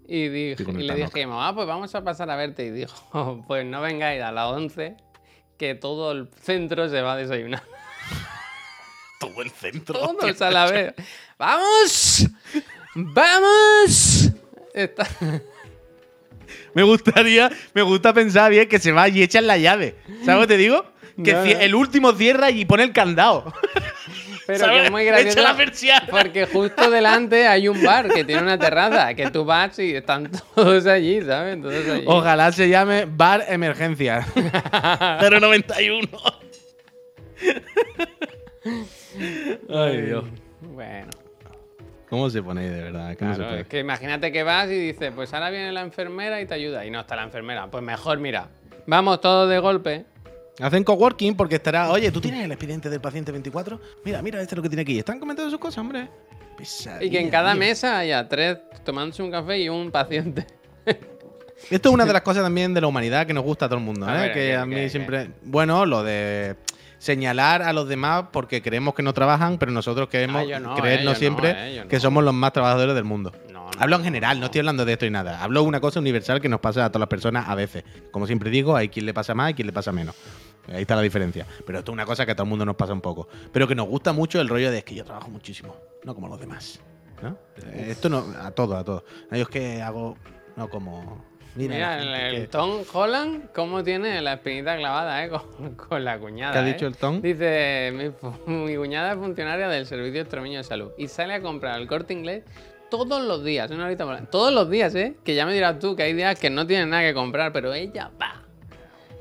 Y, 0.07 0.55
con 0.63 0.79
y 0.79 0.83
le 0.83 0.95
dijimos, 0.95 1.37
ah, 1.41 1.53
pues 1.55 1.67
vamos 1.67 1.93
a 1.95 2.03
pasar 2.03 2.29
a 2.29 2.35
verte. 2.35 2.65
Y 2.65 2.69
dijo, 2.69 3.43
pues 3.47 3.65
no 3.65 3.81
vengáis 3.81 4.21
a 4.21 4.31
las 4.31 4.51
11, 4.51 4.95
que 5.57 5.73
todo 5.73 6.11
el 6.11 6.29
centro 6.39 6.87
se 6.89 7.01
va 7.01 7.13
a 7.13 7.17
desayunar. 7.17 7.63
Todo 9.19 9.41
el 9.41 9.49
centro. 9.49 9.97
Todos 9.99 10.41
a 10.43 10.51
la 10.51 10.69
vez. 10.69 10.93
¡Vamos! 11.39 12.27
¡Vamos! 12.93 14.31
Está- 14.75 15.07
Me 16.77 16.83
gustaría, 16.83 17.49
me 17.73 17.81
gusta 17.81 18.13
pensar 18.13 18.51
bien 18.51 18.69
que 18.69 18.77
se 18.77 18.91
va 18.91 19.09
y 19.09 19.23
echan 19.23 19.47
la 19.47 19.57
llave. 19.57 19.95
¿Sabes 20.23 20.35
lo 20.35 20.41
que 20.41 20.47
te 20.47 20.57
digo? 20.57 20.85
Que 21.23 21.33
No, 21.33 21.43
cie- 21.43 21.55
no. 21.55 21.61
el 21.61 21.73
último 21.73 22.11
cierra 22.13 22.51
y 22.51 22.65
pone 22.65 22.83
el 22.83 22.93
candado. 22.93 23.51
Pero 24.45 24.59
¿Sabes? 24.59 24.77
que 24.81 24.85
es 24.85 24.91
muy 24.91 25.03
gracioso. 25.03 25.39
Echa 25.39 25.41
la 25.51 25.57
persiana. 25.57 26.07
Porque 26.11 26.45
justo 26.45 26.91
delante 26.91 27.47
hay 27.47 27.67
un 27.67 27.83
bar 27.83 28.07
que 28.13 28.23
tiene 28.23 28.43
una 28.43 28.59
terraza, 28.59 29.13
que 29.15 29.31
tú 29.31 29.43
vas 29.43 29.79
y 29.79 29.95
están 29.95 30.29
todos 30.55 30.85
allí, 30.85 31.19
¿sabes? 31.23 31.59
Todos 31.61 31.89
allí. 31.89 32.03
Ojalá 32.05 32.51
se 32.51 32.69
llame 32.69 33.05
Bar 33.09 33.43
Emergencia. 33.49 34.27
091. 35.31 36.07
Ay, 39.69 40.01
Dios. 40.03 40.25
Bueno, 40.61 41.09
¿Cómo 42.09 42.29
se 42.29 42.41
pone 42.41 42.61
ahí 42.61 42.69
de 42.69 42.83
verdad? 42.83 43.11
Es 43.59 43.67
que 43.67 43.79
imagínate 43.79 44.31
que 44.31 44.43
vas 44.43 44.69
y 44.69 44.79
dices, 44.79 45.11
pues 45.13 45.33
ahora 45.33 45.49
viene 45.49 45.71
la 45.71 45.81
enfermera 45.81 46.39
y 46.41 46.45
te 46.45 46.53
ayuda. 46.53 46.85
Y 46.85 46.91
no 46.91 47.01
está 47.01 47.15
la 47.15 47.23
enfermera. 47.23 47.67
Pues 47.67 47.83
mejor, 47.83 48.19
mira, 48.19 48.47
vamos 48.85 49.19
todos 49.19 49.49
de 49.49 49.59
golpe. 49.59 50.05
Hacen 50.59 50.83
coworking 50.83 51.35
porque 51.35 51.55
estará. 51.55 51.91
Oye, 51.91 52.11
¿tú 52.11 52.21
tienes 52.21 52.45
el 52.45 52.51
expediente 52.51 52.89
del 52.89 53.01
paciente 53.01 53.31
24? 53.31 53.79
Mira, 54.05 54.21
mira, 54.21 54.41
este 54.41 54.55
es 54.55 54.57
lo 54.57 54.63
que 54.63 54.69
tiene 54.69 54.81
aquí. 54.83 54.97
Están 54.97 55.19
comentando 55.19 55.51
sus 55.51 55.59
cosas, 55.59 55.79
hombre. 55.79 56.07
Y 57.01 57.09
que 57.11 57.19
en 57.19 57.29
cada 57.29 57.53
Pesadilla. 57.53 57.69
mesa 57.69 57.97
haya 57.99 58.27
tres 58.27 58.57
tomándose 58.83 59.21
un 59.21 59.29
café 59.29 59.59
y 59.59 59.69
un 59.69 59.91
paciente. 59.91 60.47
Esto 61.69 61.89
es 61.89 61.93
una 61.93 62.05
de 62.05 62.13
las 62.13 62.21
cosas 62.21 62.43
también 62.43 62.73
de 62.73 62.81
la 62.81 62.87
humanidad 62.87 63.27
que 63.27 63.33
nos 63.33 63.43
gusta 63.43 63.65
a 63.65 63.67
todo 63.69 63.79
el 63.79 63.85
mundo, 63.85 64.05
A 64.07 64.15
¿eh? 64.15 64.21
ver, 64.21 64.33
que 64.33 64.39
¿qué, 64.39 64.55
a 64.55 64.65
mí 64.65 64.89
siempre. 64.89 65.29
Bueno, 65.43 65.85
lo 65.85 66.03
de 66.03 66.55
señalar 66.97 67.61
a 67.61 67.73
los 67.73 67.87
demás 67.87 68.25
porque 68.31 68.61
creemos 68.61 68.93
que 68.93 69.03
no 69.03 69.13
trabajan, 69.13 69.57
pero 69.57 69.71
nosotros 69.71 70.09
queremos 70.09 70.43
Ah, 70.53 70.59
no, 70.59 70.75
creernos 70.75 71.01
eh, 71.01 71.13
no, 71.13 71.15
siempre 71.15 71.77
eh, 71.77 71.81
no. 71.83 71.87
que 71.87 71.99
somos 71.99 72.23
los 72.23 72.33
más 72.33 72.53
trabajadores 72.53 72.95
del 72.95 73.03
mundo. 73.03 73.31
Hablo 73.79 73.97
en 73.97 74.03
general, 74.03 74.39
no 74.39 74.45
estoy 74.45 74.59
hablando 74.59 74.85
de 74.85 74.93
esto 74.93 75.05
y 75.05 75.11
nada. 75.11 75.43
Hablo 75.43 75.61
de 75.61 75.67
una 75.67 75.79
cosa 75.79 75.99
universal 75.99 76.41
que 76.41 76.49
nos 76.49 76.59
pasa 76.59 76.85
a 76.85 76.89
todas 76.89 77.01
las 77.01 77.09
personas 77.09 77.47
a 77.47 77.53
veces. 77.53 77.83
Como 78.11 78.25
siempre 78.25 78.49
digo, 78.49 78.75
hay 78.75 78.89
quien 78.89 79.05
le 79.05 79.13
pasa 79.13 79.35
más 79.35 79.51
y 79.51 79.53
quien 79.53 79.67
le 79.67 79.73
pasa 79.73 79.91
menos. 79.91 80.15
Ahí 80.67 80.81
está 80.81 80.95
la 80.95 81.01
diferencia. 81.03 81.45
Pero 81.65 81.79
esto 81.79 81.91
es 81.91 81.93
una 81.93 82.05
cosa 82.05 82.25
que 82.25 82.31
a 82.31 82.35
todo 82.35 82.45
el 82.45 82.49
mundo 82.49 82.65
nos 82.65 82.75
pasa 82.75 82.93
un 82.93 83.01
poco. 83.01 83.27
Pero 83.51 83.67
que 83.67 83.75
nos 83.75 83.87
gusta 83.87 84.13
mucho 84.13 84.41
el 84.41 84.49
rollo 84.49 84.71
de 84.71 84.79
es 84.79 84.83
que 84.83 84.95
yo 84.95 85.03
trabajo 85.05 85.29
muchísimo, 85.29 85.75
no 86.03 86.15
como 86.15 86.27
los 86.27 86.39
demás. 86.39 86.79
¿no? 87.21 87.37
Esto 87.75 88.09
no, 88.09 88.25
a 88.41 88.49
todos, 88.51 88.77
a 88.77 88.83
todos. 88.83 89.03
Yo 89.31 89.37
es 89.37 89.47
que 89.47 89.81
hago, 89.81 90.17
no 90.55 90.69
como... 90.69 91.23
Mira, 91.57 92.29
el, 92.29 92.47
Tom 92.49 92.83
Holland, 92.93 93.49
cómo 93.53 93.83
tiene 93.83 94.21
la 94.21 94.33
espinita 94.33 94.77
clavada, 94.77 95.25
¿eh? 95.25 95.29
Con, 95.57 95.75
con 95.75 96.05
la 96.05 96.19
cuñada. 96.19 96.53
¿Qué 96.53 96.59
ha 96.59 96.67
¿eh? 96.67 96.73
dicho 96.73 96.85
el 96.85 96.95
Tom? 96.95 97.21
Dice: 97.21 97.91
mi, 97.93 98.53
mi 98.53 98.75
cuñada 98.75 99.13
es 99.13 99.17
funcionaria 99.17 99.67
del 99.67 99.85
Servicio 99.85 100.21
Extremeño 100.21 100.59
de 100.59 100.63
Salud 100.63 100.91
y 100.97 101.07
sale 101.07 101.33
a 101.33 101.41
comprar 101.41 101.79
el 101.79 101.87
corte 101.87 102.13
inglés 102.13 102.43
todos 102.89 103.23
los 103.23 103.43
días. 103.43 103.69
Una 103.71 103.85
horita 103.85 104.05
por 104.05 104.17
Todos 104.27 104.53
los 104.53 104.69
días, 104.69 104.93
¿eh? 104.95 105.15
Que 105.23 105.35
ya 105.35 105.45
me 105.45 105.53
dirás 105.53 105.79
tú 105.79 105.95
que 105.95 106.03
hay 106.03 106.13
días 106.13 106.39
que 106.39 106.49
no 106.49 106.65
tienen 106.67 106.89
nada 106.89 107.03
que 107.03 107.13
comprar, 107.13 107.51
pero 107.51 107.73
ella 107.73 108.11
va. 108.21 108.43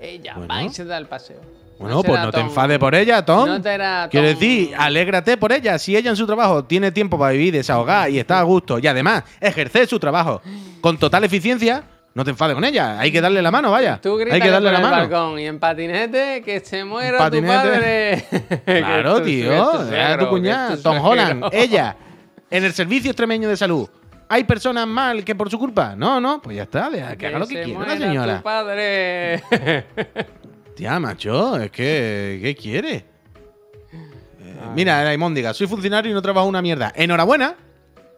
Ella 0.01 0.37
va 0.39 0.62
y 0.62 0.68
se 0.70 0.84
da 0.84 0.99
el 0.99 1.07
paseo. 1.07 1.41
Bueno, 1.78 2.03
pues 2.03 2.20
no 2.20 2.32
te 2.32 2.41
enfades 2.41 2.78
por 2.78 2.95
ella, 2.95 3.24
Tom. 3.24 3.47
No 3.47 3.61
te 3.61 3.74
era 3.74 4.09
Quiero 4.11 4.28
decir, 4.28 4.74
alégrate 4.76 5.37
por 5.37 5.53
ella. 5.53 5.78
Si 5.78 5.95
ella 5.95 6.11
en 6.11 6.16
su 6.16 6.26
trabajo 6.26 6.64
tiene 6.64 6.91
tiempo 6.91 7.18
para 7.18 7.32
vivir, 7.32 7.53
desahogar 7.53 8.11
y 8.11 8.18
está 8.18 8.39
a 8.39 8.43
gusto, 8.43 8.78
y 8.78 8.87
además 8.87 9.24
ejercer 9.41 9.87
su 9.87 9.99
trabajo 9.99 10.41
con 10.80 10.97
total 10.97 11.24
eficiencia, 11.24 11.84
no 12.17 12.25
te 12.25 12.31
enfades 12.31 12.55
con 12.55 12.64
ella. 12.64 12.99
Hay 12.99 13.12
que 13.12 13.21
darle 13.21 13.43
la 13.43 13.51
mano, 13.51 13.71
vaya. 13.71 14.01
Tú 14.01 14.19
Hay 14.19 14.41
que 14.41 14.49
darle 14.49 14.71
por 14.71 14.73
la 14.73 14.79
el 14.79 14.83
mano. 14.91 14.97
balcón 15.09 15.39
y 15.39 15.45
en 15.47 15.59
patinete 15.59 16.41
que 16.43 16.61
se 16.61 16.83
muera 16.83 17.19
Patinete. 17.19 18.25
tu 18.31 18.47
padre. 18.64 18.81
Claro, 18.81 19.21
tío. 19.21 19.53
es 19.53 19.89
tu 19.89 19.95
Era 19.95 20.19
tu 20.19 20.29
cuñada, 20.31 20.77
Tom 20.79 20.97
Holland, 21.05 21.45
ella, 21.53 21.95
en 22.51 22.64
el 22.64 22.73
servicio 22.73 23.11
extremeño 23.11 23.51
de 23.51 23.57
salud. 23.59 23.87
¿Hay 24.31 24.45
personas 24.45 24.87
mal 24.87 25.23
que 25.27 25.35
por 25.35 25.51
su 25.51 25.59
culpa? 25.59 25.95
No, 25.95 26.19
no, 26.19 26.41
pues 26.41 26.57
ya 26.57 26.62
está, 26.62 26.89
deja 26.89 27.14
que 27.17 27.27
haga 27.27 27.39
lo 27.39 27.47
que 27.47 27.62
quiera 27.62 27.81
la 27.87 27.99
señora. 27.99 28.37
tu 28.39 28.43
padre. 28.43 29.43
Tía, 30.75 30.99
macho, 30.99 31.59
es 31.59 31.71
que, 31.71 32.41
¿qué 32.43 32.57
quiere? 32.57 33.05
Mira, 34.75 35.05
Raimóndiga, 35.05 35.53
soy 35.53 35.67
funcionario 35.67 36.11
y 36.11 36.14
no 36.14 36.23
trabajo 36.23 36.49
una 36.49 36.62
mierda. 36.62 36.95
Enhorabuena. 36.97 37.57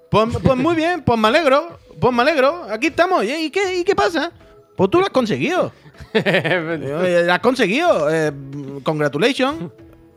Pues, 0.09 0.39
pues 0.41 0.57
muy 0.57 0.77
bien, 0.77 1.03
pues 1.03 1.19
me 1.19 1.27
alegro. 1.27 1.81
Pues 2.01 2.13
me 2.15 2.23
alegro. 2.23 2.65
Aquí 2.71 2.89
estamos. 2.89 3.25
¿Y, 3.25 3.51
qué, 3.51 3.79
¿Y 3.81 3.85
qué 3.85 3.95
pasa? 3.95 4.33
Pues 4.77 4.91
tú 4.91 4.99
lo 5.01 5.05
has 5.07 5.11
conseguido. 5.11 5.73
Eh, 6.15 7.23
Lo 7.27 7.33
has 7.33 7.41
conseguido. 7.41 8.09
Eh, 8.11 8.33
congratulations. 8.83 9.71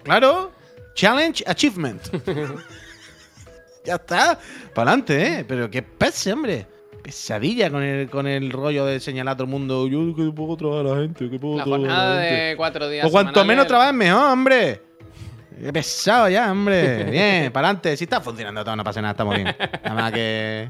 Claro. 0.03 0.51
Challenge 0.93 1.43
achievement. 1.47 2.01
ya 3.85 3.95
está. 3.95 4.39
Para 4.73 4.91
adelante, 4.91 5.39
¿eh? 5.39 5.45
Pero 5.47 5.69
qué 5.69 5.81
pese, 5.81 6.31
hombre. 6.33 6.67
Pesadilla 7.01 7.71
con 7.71 7.81
el, 7.81 8.09
con 8.09 8.27
el 8.27 8.51
rollo 8.51 8.85
de 8.85 8.99
señalar 8.99 9.33
a 9.33 9.37
todo 9.37 9.45
el 9.45 9.49
mundo. 9.49 9.87
Yo 9.87 10.15
que 10.15 10.31
puedo 10.31 10.55
trabajar 10.55 10.85
a 10.85 10.89
la 10.89 11.01
gente, 11.01 11.29
que 11.29 11.39
puedo 11.39 11.57
La 11.57 11.63
jornada 11.63 12.15
la 12.15 12.21
gente. 12.21 12.35
de 12.43 12.55
cuatro 12.57 12.87
días. 12.89 13.01
Pues 13.03 13.11
cuanto 13.11 13.43
menos 13.43 13.65
trabajes, 13.67 13.93
mejor, 13.95 14.31
hombre. 14.31 14.81
Qué 15.59 15.73
pesado 15.73 16.29
ya, 16.29 16.51
hombre. 16.51 17.05
Bien, 17.05 17.51
para 17.51 17.67
adelante. 17.69 17.97
Si 17.97 18.03
está 18.03 18.21
funcionando 18.21 18.63
todo, 18.63 18.75
no 18.75 18.83
pasa 18.83 19.01
nada, 19.01 19.11
estamos 19.11 19.35
bien. 19.35 19.47
Nada 19.83 19.95
más 19.95 20.11
que. 20.11 20.69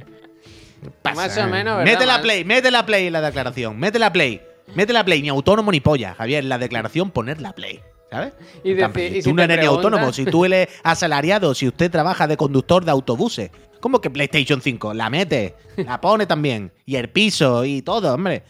Pasa? 1.02 1.16
Más 1.16 1.38
o 1.38 1.48
menos, 1.48 1.78
¿verdad? 1.78 1.94
Mete 1.94 2.06
la 2.06 2.22
play, 2.22 2.46
mete 2.46 2.72
la 2.72 2.86
play 2.86 3.08
en 3.08 3.14
la 3.14 3.22
declaración. 3.22 3.78
Mete 3.80 4.00
la 4.00 4.12
play. 4.12 4.42
Mete 4.76 4.94
la 4.94 5.04
play, 5.04 5.22
ni 5.22 5.30
autónomo 5.30 5.72
ni 5.72 5.80
polla, 5.80 6.16
Javier. 6.16 6.44
En 6.44 6.50
la 6.50 6.58
declaración, 6.58 7.12
poner 7.12 7.42
la 7.42 7.54
play. 7.54 7.82
¿Sabes? 8.10 8.34
Y 8.64 8.72
y 8.72 9.22
tú 9.22 9.22
si 9.22 9.34
no 9.34 9.42
eres 9.42 9.60
ni 9.60 9.66
autónomo, 9.66 10.12
si 10.12 10.26
tú 10.26 10.44
eres 10.44 10.68
asalariado, 10.84 11.56
si 11.56 11.68
usted 11.68 11.90
trabaja 11.90 12.28
de 12.28 12.36
conductor 12.36 12.84
de 12.84 12.92
autobuses. 12.92 13.52
¿Cómo 13.80 14.02
que 14.02 14.10
PlayStation 14.10 14.62
5? 14.62 14.94
La 14.94 15.10
mete, 15.10 15.56
la 15.78 16.00
pone 16.02 16.26
también. 16.26 16.72
Y 16.86 16.98
el 16.98 17.10
piso 17.10 17.64
y 17.66 17.82
todo, 17.82 18.14
hombre. 18.14 18.44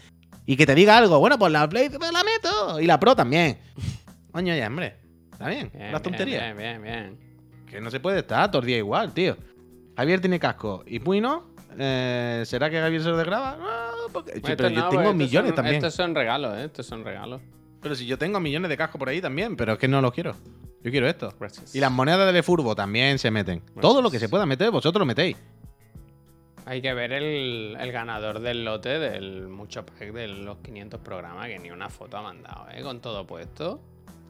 Y 0.46 0.58
que 0.58 0.66
te 0.66 0.76
diga 0.76 0.98
algo, 0.98 1.20
bueno, 1.20 1.38
pues 1.38 1.52
la 1.52 1.70
Play 1.70 1.90
pues 1.90 2.12
la 2.12 2.24
meto. 2.24 2.80
Y 2.80 2.86
la 2.86 3.00
Pro 3.00 3.16
también. 3.16 3.60
Coño, 4.32 4.56
ya, 4.56 4.68
hombre. 4.68 4.98
Está 5.32 5.48
bien, 5.48 5.70
Bien, 5.72 5.92
las 5.92 6.02
bien, 6.02 6.04
tonterías. 6.04 6.58
Bien, 6.58 6.58
bien, 6.58 6.82
bien. 6.82 7.66
Que 7.70 7.80
no 7.80 7.90
se 7.90 8.00
puede 8.00 8.20
estar 8.20 8.50
todo 8.52 8.62
el 8.62 8.68
día 8.68 8.78
igual, 8.78 9.14
tío. 9.14 9.38
Javier 9.96 10.20
tiene 10.20 10.40
casco 10.40 10.84
y 10.86 11.00
Puy 11.00 11.22
no. 11.22 11.51
Eh, 11.78 12.44
¿Será 12.46 12.70
que 12.70 12.80
Javier 12.80 13.02
se 13.02 13.10
lo 13.10 13.18
desgraba? 13.18 13.58
No, 13.58 14.12
porque- 14.14 14.32
sí, 14.34 14.38
Estos 14.40 14.56
pero 14.56 14.70
yo 14.70 14.90
tengo 14.90 15.14
millones 15.14 15.50
son- 15.50 15.56
también. 15.56 15.76
Estos 15.78 15.94
son 15.94 16.14
regalos, 16.16 16.58
¿eh? 16.58 16.66
Estos 16.66 16.86
son 16.86 17.04
regalos. 17.04 17.42
Pero 17.82 17.96
si 17.96 18.06
yo 18.06 18.18
tengo 18.18 18.40
millones 18.40 18.70
de 18.70 18.78
cascos 18.78 19.00
por 19.00 19.10
ahí 19.10 19.22
también, 19.22 19.56
pero 19.56 19.74
es 19.74 19.80
que 19.80 19.88
no 19.88 20.02
los 20.02 20.12
quiero. 20.12 20.36
Yo 20.84 20.92
quiero 20.92 21.08
esto. 21.08 21.34
Gracias. 21.40 21.76
Y 21.76 21.80
las 21.80 21.92
monedas 21.92 22.34
de 22.34 22.44
Furbo 22.44 22.76
también 22.76 23.18
se 23.20 23.32
meten. 23.32 23.62
Todo 23.80 24.02
lo 24.02 24.10
que 24.12 24.20
se 24.20 24.30
pueda 24.30 24.46
meter, 24.46 24.70
vosotros 24.72 25.00
lo 25.00 25.06
metéis. 25.06 25.38
Hay 26.66 26.82
que 26.82 26.94
ver 26.94 27.12
el, 27.12 27.76
el 27.80 27.92
ganador 27.92 28.40
del 28.40 28.64
lote 28.64 29.00
del 29.00 29.48
mucho 29.48 29.84
pack 29.86 30.12
de 30.14 30.28
los 30.28 30.58
500 30.60 31.00
programas, 31.02 31.48
que 31.48 31.58
ni 31.60 31.72
una 31.72 31.90
foto 31.90 32.18
ha 32.18 32.22
mandado, 32.22 32.68
¿eh? 32.72 32.82
Con 32.84 33.00
todo 33.02 33.26
puesto. 33.26 33.82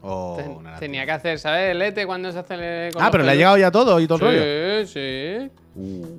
O 0.04 0.34
Ten- 0.36 0.50
una 0.50 0.70
lástima. 0.70 0.78
tenía 0.80 1.04
que 1.06 1.12
hacer, 1.12 1.38
¿sabes? 1.38 1.70
El 1.70 1.80
ETE 1.82 2.06
cuando 2.06 2.32
se 2.32 2.38
hace 2.40 2.86
el. 2.88 2.92
con 2.92 3.02
Ah, 3.02 3.10
pero 3.10 3.22
le 3.24 3.30
ha 3.30 3.34
llegado 3.36 3.56
ya 3.56 3.70
todo 3.70 4.00
y 4.00 4.06
todo 4.08 4.18
el 4.28 4.36
rollo. 4.80 4.86
Sí, 4.86 4.92
sí. 4.92 5.50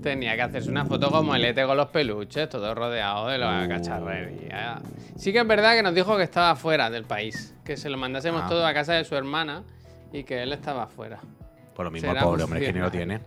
Tenía 0.02 0.36
que 0.36 0.42
hacerse 0.42 0.70
una 0.70 0.86
foto 0.86 1.12
como 1.12 1.36
el 1.36 1.44
ETE 1.46 1.66
con 1.66 1.76
los 1.78 1.88
peluches, 1.90 2.48
todo 2.50 2.74
rodeado 2.74 3.28
de 3.28 3.36
Uh. 3.36 3.40
la 3.42 3.68
cacharrería. 3.68 4.82
Sí 5.18 5.32
que 5.34 5.40
es 5.40 5.48
verdad 5.48 5.76
que 5.76 5.84
nos 5.84 5.94
dijo 5.94 6.16
que 6.18 6.24
estaba 6.24 6.56
fuera 6.56 6.90
del 6.90 7.04
país, 7.04 7.54
que 7.66 7.76
se 7.78 7.90
lo 7.90 7.98
mandásemos 7.98 8.44
Ah. 8.46 8.50
todo 8.50 8.66
a 8.66 8.74
casa 8.74 8.94
de 8.94 9.04
su 9.04 9.16
hermana 9.16 9.64
y 10.14 10.24
que 10.24 10.42
él 10.44 10.54
estaba 10.54 10.88
fuera. 10.88 11.20
Por 11.76 11.86
lo 11.86 11.92
mismo, 11.92 12.10
Será 12.10 12.22
pobre 12.24 12.44
hombre, 12.44 12.60
que 12.62 12.72
ni 12.74 12.80
lo 12.80 12.90
tiene. 12.90 13.20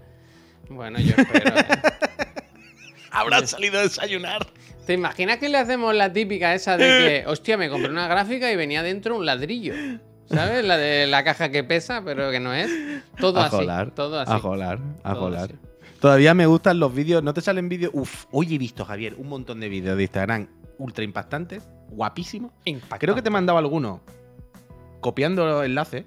Bueno, 0.70 0.98
yo 0.98 1.14
espero. 1.16 1.54
¿eh? 1.58 1.64
Habrá 3.10 3.46
salido 3.46 3.78
a 3.78 3.82
desayunar. 3.82 4.46
¿Te 4.86 4.92
imaginas 4.94 5.38
que 5.38 5.48
le 5.48 5.58
hacemos 5.58 5.94
la 5.94 6.12
típica 6.12 6.54
esa 6.54 6.76
de 6.76 6.84
que, 6.86 7.24
hostia, 7.30 7.56
me 7.56 7.68
compré 7.68 7.90
una 7.90 8.08
gráfica 8.08 8.50
y 8.50 8.56
venía 8.56 8.82
dentro 8.82 9.16
un 9.16 9.26
ladrillo? 9.26 9.74
¿Sabes? 10.28 10.64
La 10.64 10.76
de 10.76 11.06
la 11.06 11.24
caja 11.24 11.50
que 11.50 11.64
pesa, 11.64 12.02
pero 12.04 12.30
que 12.30 12.40
no 12.40 12.52
es. 12.52 12.70
Todo 13.18 13.40
a 13.40 13.46
así. 13.46 13.56
jolar, 13.56 13.90
todo 13.92 14.20
así. 14.20 14.32
a 14.32 14.38
jolar, 14.38 14.78
a 15.02 15.12
Todo 15.12 15.22
jolar. 15.22 15.44
así. 15.44 15.54
Todavía 16.00 16.34
me 16.34 16.46
gustan 16.46 16.78
los 16.78 16.94
vídeos. 16.94 17.22
¿No 17.22 17.32
te 17.32 17.40
salen 17.40 17.68
vídeos? 17.68 17.92
Uf, 17.94 18.26
hoy 18.30 18.54
he 18.54 18.58
visto, 18.58 18.84
Javier, 18.84 19.14
un 19.16 19.28
montón 19.28 19.60
de 19.60 19.68
vídeos 19.68 19.96
de 19.96 20.02
Instagram 20.02 20.48
ultra 20.78 21.04
impactantes, 21.04 21.68
guapísimos. 21.88 22.52
Creo 22.98 23.14
que 23.14 23.22
te 23.22 23.30
mandaba 23.30 23.58
alguno 23.58 24.02
copiando 25.00 25.62
enlaces 25.62 26.04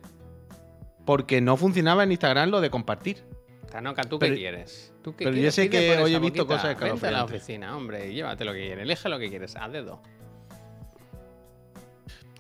porque 1.06 1.42
no 1.42 1.58
funcionaba 1.58 2.04
en 2.04 2.12
Instagram 2.12 2.50
lo 2.50 2.62
de 2.62 2.70
compartir. 2.70 3.24
Tanoca, 3.72 4.04
¿tú 4.04 4.20
qué 4.20 4.34
quieres? 4.34 4.94
¿Tú 5.04 5.16
qué 5.16 5.26
pero 5.26 5.38
yo 5.38 5.52
sé 5.52 5.70
que 5.70 5.98
hoy 5.98 6.14
he 6.16 6.20
visto 6.20 6.46
cosas 6.48 6.78
Vente 6.80 7.08
a 7.08 7.12
la 7.12 7.24
oficina, 7.24 7.76
hombre, 7.78 8.12
y 8.12 8.16
llévate 8.16 8.44
lo 8.44 8.54
que 8.54 8.60
quieres. 8.62 8.84
Elige 8.84 9.10
lo 9.10 9.20
que 9.20 9.30
quieres, 9.30 9.56
a 9.56 9.70
dedo. 9.70 10.02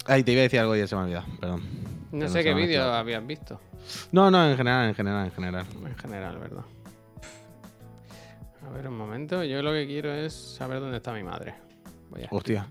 Ay, 0.09 0.23
te 0.23 0.31
iba 0.31 0.39
a 0.39 0.43
decir 0.43 0.59
algo 0.59 0.75
y 0.75 0.79
ya 0.79 0.87
se 0.87 0.95
me 0.95 1.01
ha 1.01 1.03
olvidado, 1.05 1.25
perdón. 1.39 1.61
No 2.11 2.27
sé 2.27 2.43
qué 2.43 2.53
vídeo 2.53 2.83
habías 2.91 3.25
visto. 3.25 3.59
No, 4.11 4.29
no, 4.31 4.49
en 4.49 4.57
general, 4.57 4.89
en 4.89 4.95
general, 4.95 5.25
en 5.25 5.31
general. 5.31 5.65
En 5.85 5.95
general, 5.97 6.37
¿verdad? 6.39 6.63
A 8.67 8.71
ver, 8.71 8.87
un 8.87 8.97
momento. 8.97 9.43
Yo 9.43 9.61
lo 9.61 9.71
que 9.71 9.85
quiero 9.87 10.11
es 10.11 10.33
saber 10.33 10.79
dónde 10.79 10.97
está 10.97 11.13
mi 11.13 11.23
madre. 11.23 11.55
Voy 12.09 12.23
a... 12.23 12.27
Hostia. 12.31 12.67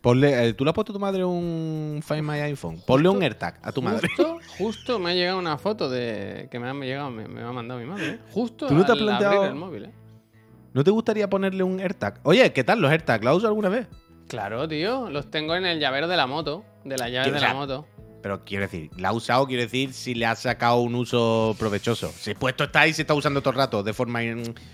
Ponle, 0.00 0.48
eh, 0.48 0.52
¿Tú 0.52 0.64
le 0.64 0.70
has 0.70 0.74
puesto 0.74 0.92
a 0.92 0.94
tu 0.94 1.00
madre 1.00 1.24
un 1.24 2.00
Find 2.06 2.22
My 2.22 2.38
iPhone? 2.40 2.78
Ponle 2.86 3.08
un 3.08 3.22
AirTag 3.22 3.58
a 3.62 3.72
tu 3.72 3.80
madre. 3.80 4.06
Justo, 4.08 4.38
justo 4.58 4.98
me 4.98 5.10
ha 5.12 5.14
llegado 5.14 5.38
una 5.38 5.56
foto 5.56 5.88
de 5.88 6.48
que 6.50 6.58
me 6.58 6.68
ha 6.68 6.74
llegado, 6.74 7.10
me, 7.10 7.26
me 7.26 7.40
ha 7.42 7.50
mandado 7.52 7.80
mi 7.80 7.86
madre. 7.86 8.06
¿eh? 8.10 8.18
Justo 8.30 8.66
¿Tú 8.66 8.74
no 8.74 8.84
te 8.84 8.92
has 8.92 8.98
planteado- 8.98 9.36
abrir 9.38 9.50
el 9.52 9.54
móvil, 9.58 9.84
¿eh? 9.86 9.92
¿No 10.74 10.84
te 10.84 10.90
gustaría 10.90 11.30
ponerle 11.30 11.62
un 11.62 11.80
AirTag? 11.80 12.20
Oye, 12.24 12.52
¿qué 12.52 12.64
tal 12.64 12.80
los 12.80 12.90
AirTag? 12.90 13.24
¿Lo 13.24 13.30
has 13.30 13.36
usado 13.36 13.48
alguna 13.50 13.68
vez? 13.70 13.86
Claro, 14.28 14.66
tío. 14.68 15.10
Los 15.10 15.30
tengo 15.30 15.54
en 15.54 15.66
el 15.66 15.78
llavero 15.80 16.08
de 16.08 16.16
la 16.16 16.26
moto. 16.26 16.64
De 16.84 16.96
la 16.98 17.08
llave 17.08 17.30
de 17.30 17.40
la 17.40 17.54
moto. 17.54 17.86
Pero 18.22 18.42
quiero 18.42 18.62
decir, 18.64 18.90
la 18.96 19.10
ha 19.10 19.12
usado, 19.12 19.46
quiero 19.46 19.62
decir, 19.64 19.92
si 19.92 20.14
le 20.14 20.24
ha 20.24 20.34
sacado 20.34 20.78
un 20.80 20.94
uso 20.94 21.54
provechoso. 21.58 22.08
Si 22.10 22.34
puesto 22.34 22.64
está 22.64 22.80
ahí, 22.80 22.94
se 22.94 23.02
está 23.02 23.12
usando 23.12 23.42
todo 23.42 23.50
el 23.50 23.56
rato 23.58 23.82
de 23.82 23.92
forma 23.92 24.20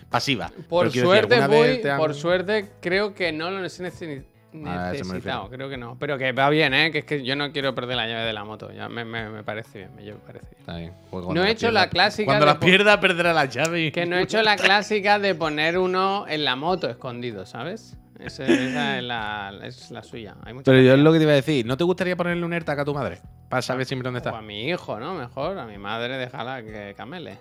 pasiva. 0.09 0.53
Por 0.69 0.85
Pero 0.85 0.93
quiero 0.93 1.11
decir, 1.11 1.21
suerte, 1.29 1.35
¿alguna 1.35 1.49
vez 1.61 1.75
voy, 1.75 1.83
te 1.83 1.91
han- 1.91 1.99
por 1.99 2.15
suerte, 2.15 2.71
creo 2.81 3.13
que 3.13 3.33
no 3.33 3.51
lo 3.51 3.59
he 3.59 3.63
necesi- 3.67 4.25
Ah, 4.67 4.91
necesitado. 4.93 5.49
creo 5.49 5.69
que 5.69 5.77
no. 5.77 5.97
Pero 5.99 6.17
que 6.19 6.31
va 6.33 6.49
bien, 6.51 6.75
¿eh? 6.75 6.91
Que 6.93 6.99
es 6.99 7.05
que 7.05 7.25
yo 7.25 7.35
no 7.37 7.51
quiero 7.53 7.73
perder 7.75 7.97
la 7.97 8.07
llave 8.09 8.25
de 8.25 8.33
la 8.33 8.45
moto. 8.45 8.73
Ya 8.73 8.89
me, 8.89 9.05
me- 9.05 9.29
me 9.31 9.43
parece 9.45 9.79
bien, 9.79 9.95
me 9.97 10.13
parece 10.15 10.47
bien. 10.51 10.61
Está 10.61 10.77
bien. 10.77 10.93
No 11.13 11.45
he 11.45 11.51
hecho 11.51 11.69
pierda- 11.69 11.73
la 11.73 11.89
clásica 11.91 12.27
Cuando 12.27 12.47
la 12.47 12.59
pierda, 12.61 13.01
perderá 13.01 13.33
la 13.33 13.45
llave. 13.47 13.91
Que 13.93 14.07
no 14.07 14.17
he 14.17 14.23
hecho 14.23 14.43
la 14.43 14.55
clásica 14.57 15.19
de 15.19 15.35
poner 15.35 15.77
uno 15.79 16.25
en 16.29 16.45
la 16.45 16.55
moto 16.57 16.89
escondido, 16.89 17.47
¿sabes? 17.47 17.97
Ese- 18.23 18.45
esa 18.45 18.99
es 18.99 19.03
la, 19.05 19.53
es 19.63 19.91
la 19.91 20.03
suya. 20.03 20.37
Hay 20.45 20.53
mucha 20.55 20.71
Pero 20.71 20.83
yo 20.83 20.95
es 20.95 20.99
lo 21.01 21.13
que 21.13 21.19
te 21.19 21.25
iba 21.25 21.33
a 21.33 21.37
decir. 21.37 21.67
¿No 21.67 21.77
te 21.77 21.85
gustaría 21.85 22.17
ponerle 22.17 22.45
un 22.45 22.53
AirTag 22.53 22.81
a 22.81 22.85
tu 22.85 22.95
madre? 22.95 23.21
Para 23.49 23.63
saber 23.63 23.87
siempre 23.87 24.05
dónde 24.11 24.21
O 24.21 24.23
a 24.23 24.31
está. 24.37 24.43
mi 24.43 24.69
hijo, 24.69 24.99
¿no? 25.01 25.15
Mejor. 25.15 25.59
A 25.59 25.67
mi 25.67 25.79
madre, 25.79 26.17
déjala 26.19 26.63
que 26.63 26.95
camele. 26.97 27.39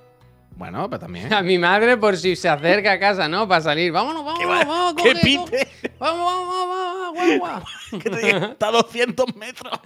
Bueno, 0.56 0.90
pues 0.90 1.00
también. 1.00 1.32
A 1.34 1.42
mi 1.42 1.58
madre, 1.58 1.96
por 1.98 2.18
si 2.18 2.36
se 2.36 2.50
acerca 2.50 2.94
a 2.94 3.00
casa, 3.00 3.30
¿no? 3.30 3.48
Para 3.48 3.62
salir. 3.62 3.92
Vámonos, 3.92 4.26
vámonos, 4.26 4.66
vamos, 4.66 4.94
¡Qué 4.96 5.12
coge, 5.14 5.22
pite! 5.22 5.68
Vamos, 6.00 6.26
vamos, 6.26 6.68
vamos, 6.68 7.14
vamos, 7.16 7.38
guagua. 7.40 7.64
que 8.04 8.10
te 8.10 8.18
diga, 8.26 8.46
está 8.52 8.68
a 8.68 8.72
200 8.72 9.36
metros. 9.36 9.80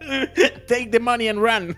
Take 0.66 0.86
the 0.90 0.98
money 1.00 1.28
and 1.28 1.40
run. 1.40 1.76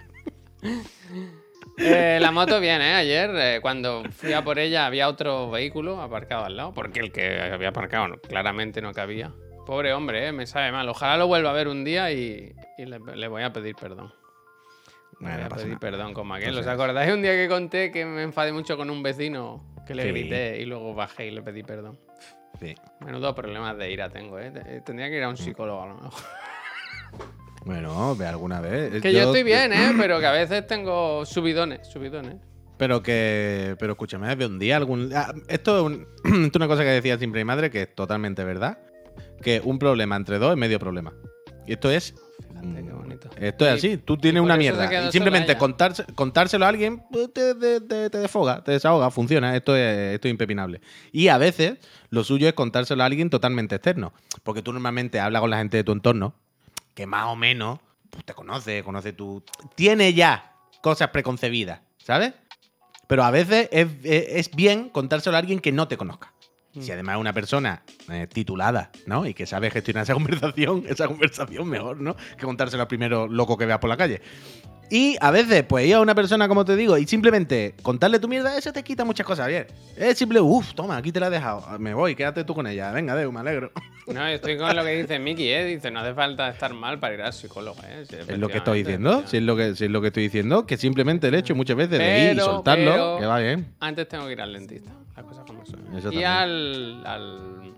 Eh, 1.79 2.19
la 2.21 2.31
moto 2.33 2.61
bien, 2.61 2.81
¿eh? 2.83 2.95
Ayer, 2.95 3.31
eh, 3.37 3.59
cuando 3.63 4.03
fui 4.11 4.33
a 4.33 4.43
por 4.43 4.59
ella, 4.59 4.87
había 4.87 5.09
otro 5.09 5.51
vehículo 5.51 6.01
aparcado 6.01 6.45
al 6.45 6.57
lado. 6.57 6.75
Porque 6.75 7.01
el 7.01 7.13
que 7.13 7.41
había 7.41 7.69
aparcado 7.69 8.09
no- 8.09 8.19
claramente 8.19 8.81
no 8.83 8.93
cabía. 8.93 9.33
Pobre 9.67 9.93
hombre, 9.93 10.29
¿eh? 10.29 10.33
Me 10.33 10.47
sabe 10.47 10.73
mal. 10.73 10.89
Ojalá 10.89 11.17
lo 11.17 11.27
vuelva 11.27 11.51
a 11.51 11.53
ver 11.53 11.69
un 11.69 11.85
día 11.85 12.11
y, 12.11 12.53
y 12.79 12.85
le, 12.87 12.99
le 13.15 13.29
voy 13.29 13.43
a 13.43 13.53
pedir 13.53 13.77
perdón. 13.77 14.13
Le 15.21 15.35
voy 15.37 15.43
a 15.45 15.49
pedir 15.49 15.79
perdón 15.79 16.15
con 16.15 16.31
aquel. 16.33 16.49
Entonces- 16.49 16.67
¿Os 16.67 16.73
acordáis 16.75 17.13
un 17.13 17.23
día 17.23 17.33
que 17.33 17.49
conté 17.49 17.91
que 17.91 18.05
me 18.05 18.23
enfadé 18.23 18.53
mucho 18.53 18.77
con 18.77 18.89
un 18.91 19.03
vecino? 19.03 19.65
Que 19.87 19.95
le 19.95 20.03
Sí. 20.05 20.09
grité 20.11 20.59
y 20.61 20.65
luego 20.67 20.95
bajé 20.95 21.27
y 21.27 21.31
le 21.31 21.43
pedí 21.43 21.63
perdón. 21.63 21.99
Sí. 22.61 22.75
Menudo 23.01 23.35
problemas 23.35 23.77
de 23.79 23.91
ira 23.91 24.09
tengo, 24.09 24.39
¿eh? 24.39 24.51
Te- 24.51 24.81
Tendría 24.83 25.09
que 25.11 25.17
ir 25.17 25.23
a 25.23 25.29
un 25.29 25.37
psicólogo 25.37 25.83
a 25.83 25.87
lo 25.87 25.95
mejor. 25.95 26.13
Bueno, 27.65 28.15
ve 28.17 28.27
alguna 28.27 28.61
vez. 28.61 29.03
Que 29.03 29.13
yo, 29.13 29.21
estoy 29.25 29.43
bien, 29.43 29.73
¿eh? 29.73 29.93
Pero 29.99 30.21
que 30.21 30.27
a 30.27 30.33
veces 30.33 30.67
tengo 30.67 31.25
subidones, 31.27 31.87
subidones. 31.89 32.37
Pero 32.77 33.03
que. 33.03 33.77
Pero 33.79 33.93
escúchame, 33.93 34.35
ve 34.37 34.47
un 34.47 34.59
día 34.59 34.77
algún. 34.77 35.11
ah, 35.15 35.33
esto 35.49 35.77
es, 35.79 35.83
un- 35.85 36.07
esto 36.25 36.47
es 36.49 36.57
una 36.57 36.69
cosa 36.69 36.83
que 36.83 36.91
decía 36.91 37.19
siempre 37.19 37.41
mi 37.41 37.45
madre, 37.45 37.71
que 37.71 37.83
es 37.83 37.95
totalmente 37.95 38.45
verdad. 38.45 38.79
Que 39.43 39.61
un 39.65 39.79
problema 39.79 40.17
entre 40.17 40.39
dos 40.39 40.53
es 40.53 40.57
medio 40.57 40.79
problema. 40.79 41.13
Y 41.67 41.73
esto 41.73 41.91
es. 41.91 42.15
Fíjate 42.49 42.83
qué 42.85 42.93
bonito. 42.93 43.29
Esto 43.37 43.67
es 43.69 43.85
Y- 43.85 43.89
así. 43.89 43.97
Tú 43.99 44.17
tienes 44.17 44.43
una 44.43 44.57
mierda. 44.57 45.09
Y 45.09 45.13
simplemente 45.13 45.57
contarse- 45.59 46.07
contárselo 46.15 46.65
a 46.65 46.69
alguien 46.69 47.03
pues, 47.11 47.33
te, 47.33 47.55
te, 47.55 47.81
te- 47.81 48.11
te 48.11 48.19
desfoga, 48.19 48.63
te 48.65 48.73
desahoga, 48.73 49.11
funciona. 49.11 49.55
Esto 49.57 49.77
es, 49.77 50.15
esto 50.15 50.29
es 50.29 50.31
impepinable. 50.33 50.81
Y 51.13 51.29
a 51.29 51.39
veces 51.39 51.79
lo 52.11 52.25
suyo 52.25 52.49
es 52.49 52.55
contárselo 52.55 53.03
a 53.03 53.07
alguien 53.07 53.29
totalmente 53.29 53.75
externo. 53.75 54.13
Porque 54.45 54.63
tú 54.63 54.73
normalmente 54.73 55.21
hablas 55.21 55.41
con 55.43 55.51
la 55.51 55.59
gente 55.59 55.77
de 55.77 55.85
tu 55.85 55.93
entorno, 55.93 56.35
que 56.99 57.07
más 57.07 57.27
o 57.27 57.37
menos 57.37 57.79
pues, 58.11 58.25
te 58.25 58.35
conoce, 58.35 58.83
conoce 58.83 59.13
tu. 59.13 59.45
Tiene 59.77 60.15
ya 60.15 60.53
cosas 60.83 61.11
preconcebidas, 61.11 61.81
¿sabes? 61.99 62.33
Pero 63.07 63.23
a 63.23 63.31
veces 63.31 63.69
es, 63.71 63.87
es- 64.03 64.27
es 64.49 64.51
bien 64.57 64.89
contárselo 64.89 65.37
a 65.37 65.39
alguien 65.39 65.61
que 65.61 65.71
no 65.71 65.87
te 65.87 65.97
conozca. 65.97 66.33
Mm. 66.75 66.83
Si 66.83 66.91
además 66.91 67.15
es 67.15 67.21
una 67.21 67.33
persona 67.33 67.85
eh, 68.11 68.27
titulada, 68.27 68.91
¿no? 69.07 69.27
Y 69.27 69.33
que 69.33 69.47
sabe 69.47 69.71
gestionar 69.71 70.03
esa 70.03 70.15
conversación, 70.21 70.87
esa 70.89 71.07
conversación 71.07 71.69
mejor, 71.69 72.01
¿no? 72.01 72.17
Que 72.37 72.45
contárselo 72.47 72.83
al 72.83 72.89
primero 72.89 73.29
loco 73.29 73.57
que 73.57 73.65
veas 73.65 73.79
por 73.79 73.91
la 73.91 73.97
calle. 73.97 74.21
Y 74.91 75.17
a 75.21 75.31
veces, 75.31 75.65
pues 75.65 75.87
ir 75.87 75.95
a 75.95 76.01
una 76.01 76.15
persona, 76.15 76.49
como 76.49 76.65
te 76.65 76.75
digo, 76.77 76.97
y 76.97 77.07
simplemente 77.07 77.75
contarle 77.83 78.19
tu 78.19 78.29
mierda, 78.29 78.57
eso 78.57 78.73
te 78.73 78.83
quita 78.83 79.05
muchas 79.05 79.27
cosas, 79.27 79.47
bien. 79.49 79.67
Es 79.97 80.17
simple, 80.17 80.41
uff, 80.41 80.75
toma, 80.75 80.97
aquí 80.97 81.13
te 81.13 81.21
la 81.21 81.27
he 81.27 81.31
dejado. 81.31 81.79
Me 81.79 81.93
voy, 81.93 82.15
quédate 82.15 82.45
tú 82.45 82.55
con 82.55 82.67
ella. 82.67 82.91
Venga, 82.93 83.15
Deu, 83.15 83.31
me 83.33 83.41
alegro. 83.41 83.71
No, 84.09 84.27
yo 84.27 84.37
estoy 84.37 84.57
con 84.57 84.75
lo 84.75 84.83
que 84.85 85.03
dice 85.03 85.19
Miki, 85.19 85.51
¿eh? 85.51 85.67
Dice, 85.67 85.91
no 85.91 86.01
hace 86.01 86.15
falta 86.15 86.49
estar 86.49 86.73
mal 86.73 86.99
para 86.99 87.13
ir 87.13 87.21
al 87.21 87.35
psicólogo, 87.35 87.79
¿eh? 87.87 88.07
Es 88.09 88.39
lo 88.39 88.49
que 88.49 88.57
estoy 88.57 88.79
diciendo, 88.79 89.23
si 89.27 89.37
es 89.37 89.43
lo 89.43 89.55
que, 89.55 89.77
si 89.77 89.85
es 89.85 89.91
lo 89.91 90.01
que 90.01 90.07
estoy 90.07 90.23
diciendo, 90.23 90.65
que 90.65 90.79
simplemente 90.79 91.29
el 91.29 91.35
hecho 91.35 91.55
muchas 91.55 91.77
veces 91.77 91.99
de 91.99 92.31
ir 92.31 92.39
y 92.39 92.41
soltarlo, 92.41 93.19
que 93.21 93.27
va 93.27 93.39
bien. 93.39 93.67
Antes 93.81 94.09
tengo 94.09 94.25
que 94.27 94.33
ir 94.33 94.41
al 94.41 94.55
dentista, 94.55 94.91
las 95.15 95.27
cosas 95.27 95.45
como 95.47 95.67
son. 95.67 95.95
Eso 95.95 96.11
y 96.11 96.25
al. 96.25 97.75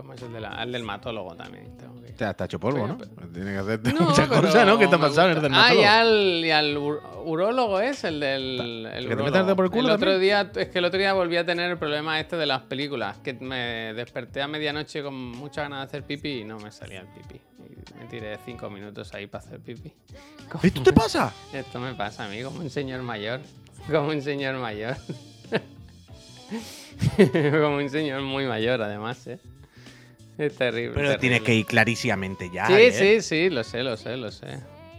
¿Cómo 0.00 0.14
es 0.14 0.22
el 0.22 0.32
de 0.32 0.40
la, 0.40 0.48
al 0.50 0.72
dermatólogo 0.72 1.34
también? 1.34 1.76
Tengo 1.76 2.00
que. 2.00 2.12
Te 2.12 2.24
has 2.24 2.40
hecho 2.40 2.58
polvo, 2.58 2.86
¿no? 2.86 2.96
Tienes 2.96 3.52
que 3.54 3.58
hacerte 3.58 3.92
No, 3.92 4.00
muchas 4.00 4.28
pero 4.28 4.40
cosas, 4.42 4.66
¿no? 4.66 4.78
¿Qué 4.78 4.86
te 4.88 4.94
ha 4.94 4.98
pasado 4.98 5.30
en 5.30 5.36
el 5.36 5.42
gusta. 5.42 5.66
Ah, 5.66 5.74
y 5.74 5.76
dermatólogo? 5.76 6.10
al, 6.10 6.44
y 6.44 6.50
al 6.50 6.76
ur- 6.78 7.00
urólogo 7.26 7.80
es 7.80 8.04
el 8.04 8.20
del. 8.20 8.86
El 8.86 9.02
¿Que 9.02 9.08
te 9.08 9.14
urólogo. 9.14 9.26
el 9.38 9.44
dedo 9.46 9.56
por 9.56 9.64
el 9.66 9.70
culo 9.70 9.88
El 9.88 9.94
otro 9.94 10.18
día, 10.18 10.50
es 10.56 10.68
que 10.68 10.78
el 10.78 10.84
otro 10.86 10.98
día 10.98 11.12
volví 11.12 11.36
a 11.36 11.44
tener 11.44 11.70
el 11.70 11.76
problema 11.78 12.18
este 12.18 12.36
de 12.36 12.46
las 12.46 12.62
películas. 12.62 13.18
Que 13.18 13.34
me 13.34 13.92
desperté 13.94 14.40
a 14.40 14.48
medianoche 14.48 15.02
con 15.02 15.14
muchas 15.14 15.64
ganas 15.64 15.80
de 15.80 15.84
hacer 15.84 16.04
pipí 16.04 16.40
y 16.40 16.44
no 16.44 16.58
me 16.58 16.70
salía 16.72 17.00
el 17.00 17.08
pipí. 17.08 17.40
Y 17.58 17.98
me 17.98 18.06
tiré 18.06 18.38
cinco 18.44 18.70
minutos 18.70 19.12
ahí 19.14 19.26
para 19.26 19.44
hacer 19.44 19.60
pipí. 19.60 19.92
¿Esto 20.62 20.82
te 20.82 20.92
pasa? 20.94 21.32
Esto 21.52 21.78
me 21.78 21.94
pasa 21.94 22.24
a 22.24 22.28
mí 22.28 22.42
como 22.42 22.60
un 22.60 22.70
señor 22.70 23.02
mayor. 23.02 23.40
Como 23.90 24.08
un 24.08 24.22
señor 24.22 24.56
mayor. 24.56 24.96
como 27.16 27.76
un 27.76 27.88
señor 27.88 28.22
muy 28.22 28.46
mayor, 28.46 28.82
además, 28.82 29.26
¿eh? 29.26 29.38
Es 30.46 30.56
terrible. 30.56 30.92
Pero 30.94 31.08
terrible. 31.10 31.18
tienes 31.18 31.42
que 31.42 31.54
ir 31.54 31.66
clarísimamente 31.66 32.50
ya. 32.50 32.66
Sí, 32.66 32.72
¿eh? 32.74 32.92
sí, 32.92 33.20
sí, 33.22 33.50
lo 33.50 33.62
sé, 33.62 33.82
lo 33.82 33.96
sé, 33.96 34.16
lo 34.16 34.30
sé. 34.30 34.46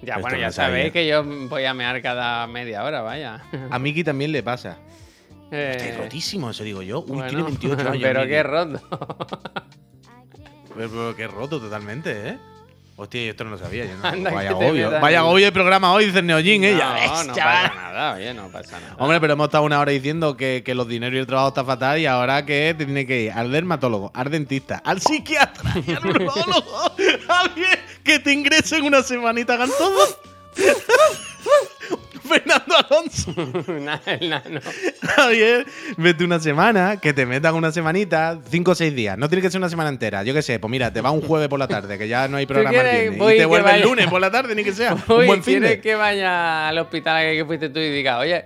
Ya, 0.03 0.13
Esto 0.15 0.21
bueno, 0.21 0.37
no 0.37 0.41
ya 0.41 0.51
sabía. 0.51 0.77
sabéis 0.77 0.93
que 0.93 1.07
yo 1.07 1.23
voy 1.23 1.65
a 1.65 1.73
mear 1.73 2.01
cada 2.01 2.47
media 2.47 2.83
hora, 2.83 3.01
vaya. 3.01 3.43
A 3.69 3.77
Miki 3.79 4.03
también 4.03 4.31
le 4.31 4.43
pasa. 4.43 4.77
Eh, 5.53 5.75
Está 5.77 6.03
rotísimo, 6.03 6.49
eso 6.51 6.63
digo 6.63 6.81
yo. 6.81 7.01
Uy, 7.01 7.17
bueno, 7.17 7.27
tiene 7.27 7.43
28 7.43 7.89
años. 7.89 8.01
Pero 8.01 8.25
qué 8.25 8.41
roto. 8.41 8.81
Pero, 10.73 10.89
pero 10.89 11.15
qué 11.17 11.27
roto 11.27 11.59
totalmente, 11.59 12.29
¿eh? 12.29 12.37
Hostia, 12.97 13.23
yo 13.23 13.31
esto 13.31 13.43
no 13.43 13.51
lo 13.51 13.57
sabía. 13.57 13.85
Yo 13.85 13.95
no. 13.97 14.07
Anda, 14.07 14.31
Vaya 14.31 14.53
metas 14.55 15.01
Vaya 15.01 15.19
agobio 15.19 15.47
el 15.47 15.53
programa 15.53 15.91
hoy, 15.93 16.05
dice 16.05 16.21
Neojin, 16.21 16.63
¿eh? 16.63 16.75
Ya 16.77 16.89
no, 16.89 16.93
ves, 16.93 17.27
no 17.27 17.33
chaval. 17.35 17.69
pasa 17.69 17.81
nada, 17.81 18.13
oye, 18.15 18.33
no 18.33 18.47
pasa 18.49 18.79
nada. 18.79 18.95
Hombre, 18.99 19.19
pero 19.19 19.33
hemos 19.33 19.45
estado 19.47 19.63
una 19.63 19.79
hora 19.79 19.91
diciendo 19.91 20.37
que, 20.37 20.61
que 20.63 20.75
los 20.75 20.87
dineros 20.87 21.15
y 21.15 21.19
el 21.19 21.25
trabajo 21.27 21.47
está 21.49 21.65
fatal 21.65 21.99
y 21.99 22.05
ahora 22.05 22.45
que 22.45 22.75
te 22.77 22.85
tiene 22.85 23.07
que 23.07 23.21
ir 23.23 23.31
al 23.31 23.51
dermatólogo, 23.51 24.11
al 24.13 24.29
dentista, 24.29 24.81
al 24.85 25.01
psiquiatra 25.01 25.73
y 25.87 25.93
al 25.93 26.05
urologo. 26.05 26.95
Alguien 27.27 27.79
que 28.03 28.19
te 28.19 28.33
ingrese 28.33 28.77
en 28.77 28.83
una 28.83 29.01
semanita, 29.01 29.53
hagan 29.55 29.71
todo. 29.77 30.19
Fernando 32.31 32.75
Alonso. 32.89 33.33
Nada, 33.81 34.01
el 34.05 34.29
nano. 34.29 34.59
Javier, 35.15 35.65
vete 35.97 36.23
una 36.23 36.39
semana, 36.39 36.97
que 36.97 37.13
te 37.13 37.25
metan 37.25 37.55
una 37.55 37.71
semanita, 37.71 38.39
cinco 38.49 38.71
o 38.71 38.75
seis 38.75 38.95
días. 38.95 39.17
No 39.17 39.27
tiene 39.29 39.41
que 39.41 39.49
ser 39.51 39.59
una 39.59 39.69
semana 39.69 39.89
entera. 39.89 40.23
Yo 40.23 40.33
qué 40.33 40.41
sé, 40.41 40.59
pues 40.59 40.71
mira, 40.71 40.91
te 40.93 41.01
va 41.01 41.11
un 41.11 41.21
jueves 41.21 41.47
por 41.49 41.59
la 41.59 41.67
tarde, 41.67 41.97
que 41.97 42.07
ya 42.07 42.27
no 42.27 42.37
hay 42.37 42.45
programa 42.45 42.77
el 42.77 42.83
viernes, 43.11 43.19
Voy 43.19 43.33
Y 43.33 43.37
te 43.37 43.45
vuelve 43.45 43.75
el 43.75 43.81
lunes 43.81 44.07
por 44.07 44.21
la 44.21 44.31
tarde, 44.31 44.55
ni 44.55 44.63
que 44.63 44.73
sea. 44.73 44.93
un 45.07 45.15
Uy, 45.15 45.25
buen 45.27 45.43
fin 45.43 45.59
¿quieres 45.59 45.69
de. 45.69 45.81
que 45.81 45.95
vaya 45.95 46.69
al 46.69 46.77
hospital 46.79 47.17
al 47.17 47.33
que 47.35 47.45
fuiste 47.45 47.69
tú 47.69 47.79
y 47.79 47.89
diga, 47.89 48.17
oye, 48.19 48.45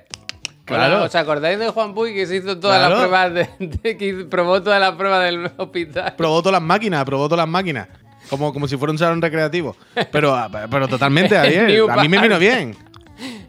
Claro. 0.65 1.03
¿os 1.03 1.13
acordáis 1.13 1.59
de 1.59 1.69
Juan 1.69 1.93
Puy 1.93 2.11
que 2.15 2.25
se 2.25 2.37
hizo 2.37 2.57
todas 2.59 2.79
Claro. 2.79 2.95
las 2.95 2.99
pruebas 3.07 3.33
de, 3.59 3.67
de- 3.83 3.97
que 3.97 4.25
probó 4.27 4.63
todas 4.63 4.79
las 4.81 4.93
pruebas 4.93 5.23
del 5.25 5.51
hospital? 5.57 6.15
Probó 6.17 6.41
todas 6.41 6.53
las 6.53 6.61
máquinas, 6.67 7.05
probó 7.05 7.25
todas 7.29 7.43
las 7.45 7.47
máquinas. 7.47 7.87
Como, 8.31 8.51
como 8.51 8.67
si 8.67 8.75
fuera 8.75 8.91
un 8.91 8.97
salón 8.97 9.21
recreativo. 9.21 9.75
Pero, 10.11 10.35
pero 10.71 10.87
totalmente, 10.87 11.35
Javier. 11.35 11.81
A 11.87 11.97
mí 12.01 12.09
me 12.09 12.17
vino 12.19 12.39
bien. 12.39 12.75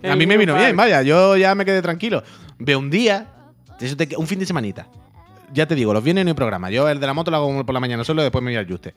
A 0.02 0.16
mí 0.16 0.26
me 0.26 0.36
vino 0.36 0.54
bien, 0.54 0.76
vaya. 0.76 1.02
Yo 1.02 1.36
ya 1.36 1.54
me 1.54 1.64
quedé 1.64 1.82
tranquilo. 1.82 2.22
Veo 2.58 2.78
un 2.78 2.90
día, 2.90 3.26
eso 3.80 3.96
te- 3.96 4.16
un 4.16 4.26
fin 4.26 4.38
de 4.38 4.46
semanita. 4.46 4.88
Ya 5.52 5.66
te 5.66 5.74
digo, 5.74 5.92
los 5.94 6.02
viernes 6.02 6.24
no 6.24 6.30
hay 6.30 6.34
programa. 6.34 6.70
Yo 6.70 6.88
el 6.88 6.98
de 7.00 7.06
la 7.06 7.14
moto 7.14 7.30
lo 7.30 7.36
hago 7.38 7.64
por 7.66 7.72
la 7.72 7.80
mañana 7.80 8.02
solo 8.04 8.22
y 8.22 8.24
después 8.24 8.42
me 8.42 8.50
voy 8.50 8.56
al 8.56 8.68
Juste. 8.68 8.94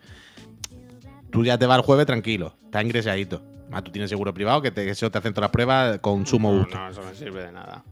Tú 1.32 1.44
ya 1.46 1.58
te 1.58 1.66
vas 1.66 1.78
el 1.78 1.84
jueves 1.84 2.06
tranquilo, 2.06 2.56
estás 2.66 2.84
ingresadito. 2.84 3.42
Además, 3.64 3.84
tú 3.84 3.92
tienes 3.92 4.10
seguro 4.10 4.34
privado 4.34 4.62
que 4.64 4.72
te, 4.72 4.90
eso 4.90 5.12
te 5.12 5.18
hacen 5.20 5.32
todas 5.34 5.46
las 5.46 5.52
pruebas 5.52 6.00
con 6.00 6.26
sumo 6.26 6.52
No, 6.52 6.60
gusto. 6.60 6.76
no, 6.78 6.90
eso 6.90 7.02
no 7.04 7.14
sirve 7.14 7.44
de 7.44 7.52
nada. 7.52 7.84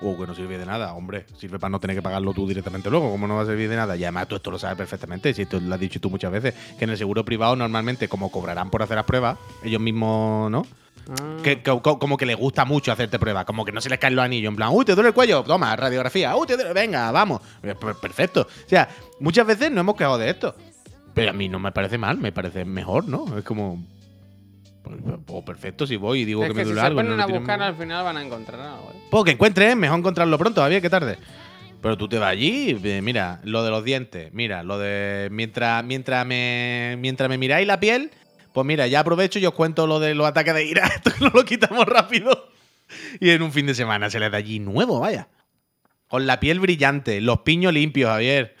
Uh, 0.00 0.18
que 0.18 0.26
no 0.26 0.34
sirve 0.34 0.56
de 0.58 0.64
nada, 0.66 0.94
hombre. 0.94 1.26
Sirve 1.36 1.58
para 1.58 1.70
no 1.70 1.78
tener 1.78 1.94
que 1.94 2.02
pagarlo 2.02 2.32
tú 2.32 2.48
directamente 2.48 2.88
luego. 2.90 3.10
¿Cómo 3.10 3.28
no 3.28 3.36
va 3.36 3.42
a 3.42 3.46
servir 3.46 3.68
de 3.68 3.76
nada? 3.76 3.94
Y 3.94 4.02
además 4.04 4.26
tú 4.26 4.36
esto 4.36 4.50
lo 4.50 4.58
sabes 4.58 4.76
perfectamente. 4.78 5.32
Si 5.34 5.44
tú 5.46 5.60
lo 5.60 5.72
has 5.74 5.78
dicho 5.78 6.00
tú 6.00 6.08
muchas 6.10 6.32
veces, 6.32 6.54
que 6.78 6.84
en 6.84 6.90
el 6.90 6.96
seguro 6.96 7.24
privado 7.26 7.54
normalmente, 7.56 8.08
como 8.08 8.30
cobrarán 8.32 8.70
por 8.70 8.82
hacer 8.82 8.96
las 8.96 9.04
pruebas, 9.04 9.36
ellos 9.62 9.80
mismos, 9.80 10.50
¿no? 10.50 10.66
Que, 11.42 11.60
que- 11.62 11.80
co- 11.80 11.98
como 11.98 12.16
que 12.16 12.26
les 12.26 12.36
gusta 12.36 12.64
mucho 12.64 12.92
hacerte 12.92 13.18
pruebas. 13.18 13.44
Como 13.44 13.64
que 13.64 13.72
no 13.72 13.80
se 13.80 13.88
les 13.90 13.98
caen 13.98 14.14
los 14.16 14.24
anillos. 14.24 14.50
En 14.50 14.56
plan, 14.56 14.70
uy, 14.72 14.84
te 14.84 14.94
duele 14.94 15.08
el 15.08 15.14
cuello. 15.14 15.42
Toma, 15.42 15.74
radiografía. 15.76 16.36
Uy, 16.36 16.46
te 16.46 16.54
duele. 16.56 16.72
Venga, 16.72 17.10
vamos. 17.10 17.40
Eh, 17.62 17.74
per- 17.74 17.96
Perfecto. 17.96 18.42
O 18.42 18.68
sea, 18.68 18.88
muchas 19.20 19.46
veces 19.46 19.70
no 19.70 19.80
hemos 19.80 19.96
quejado 19.96 20.18
de 20.18 20.30
esto. 20.30 20.54
Pero 21.14 21.30
a 21.30 21.34
mí 21.34 21.48
no 21.48 21.58
me 21.58 21.72
parece 21.72 21.98
mal, 21.98 22.16
me 22.18 22.32
parece 22.32 22.64
mejor, 22.64 23.06
¿no? 23.08 23.36
Es 23.36 23.44
como. 23.44 23.84
Pues, 24.82 24.96
pues, 25.26 25.44
perfecto, 25.44 25.86
si 25.86 25.96
voy 25.96 26.20
y 26.20 26.24
digo 26.24 26.42
Es 26.42 26.48
que 26.48 26.54
que 26.54 26.58
me 26.58 26.64
si 26.64 26.68
duele 26.70 26.80
se 26.80 26.86
algo. 26.86 27.00
y 27.00 27.04
ponen 27.04 27.16
no 27.18 27.22
a 27.22 27.26
buscar, 27.26 27.62
al 27.62 27.76
final 27.76 28.04
van 28.04 28.16
a 28.16 28.22
encontrar 28.24 28.60
algo. 28.60 28.90
¿eh? 28.94 28.98
pues 29.10 29.24
que 29.24 29.30
encuentres, 29.32 29.76
mejor 29.76 29.98
encontrarlo 30.00 30.36
pronto, 30.38 30.56
todavía 30.56 30.80
que 30.80 30.90
tarde. 30.90 31.18
Pero 31.80 31.96
tú 31.98 32.08
te 32.08 32.18
vas 32.18 32.30
allí, 32.30 32.78
eh, 32.82 33.00
mira, 33.02 33.40
lo 33.44 33.62
de 33.64 33.70
los 33.70 33.84
dientes, 33.84 34.32
mira, 34.32 34.62
lo 34.62 34.78
de 34.78 35.28
mientras 35.30 35.84
mientras 35.84 36.24
me 36.26 36.96
mientras 36.98 37.28
me 37.28 37.38
miráis 37.38 37.66
la 37.66 37.78
piel, 37.78 38.10
pues 38.52 38.66
mira, 38.66 38.86
ya 38.86 39.00
aprovecho 39.00 39.38
y 39.38 39.46
os 39.46 39.54
cuento 39.54 39.86
lo 39.86 40.00
de 40.00 40.14
los 40.14 40.26
ataques 40.26 40.54
de 40.54 40.64
ira, 40.64 40.86
esto 40.94 41.10
no 41.20 41.30
lo 41.30 41.44
quitamos 41.44 41.86
rápido. 41.86 42.48
Y 43.20 43.30
en 43.30 43.42
un 43.42 43.52
fin 43.52 43.66
de 43.66 43.74
semana 43.74 44.10
se 44.10 44.20
les 44.20 44.30
da 44.30 44.38
allí 44.38 44.58
nuevo, 44.58 45.00
vaya. 45.00 45.28
Con 46.08 46.26
la 46.26 46.40
piel 46.40 46.60
brillante, 46.60 47.20
los 47.20 47.40
piños 47.40 47.72
limpios, 47.72 48.10
Javier. 48.10 48.56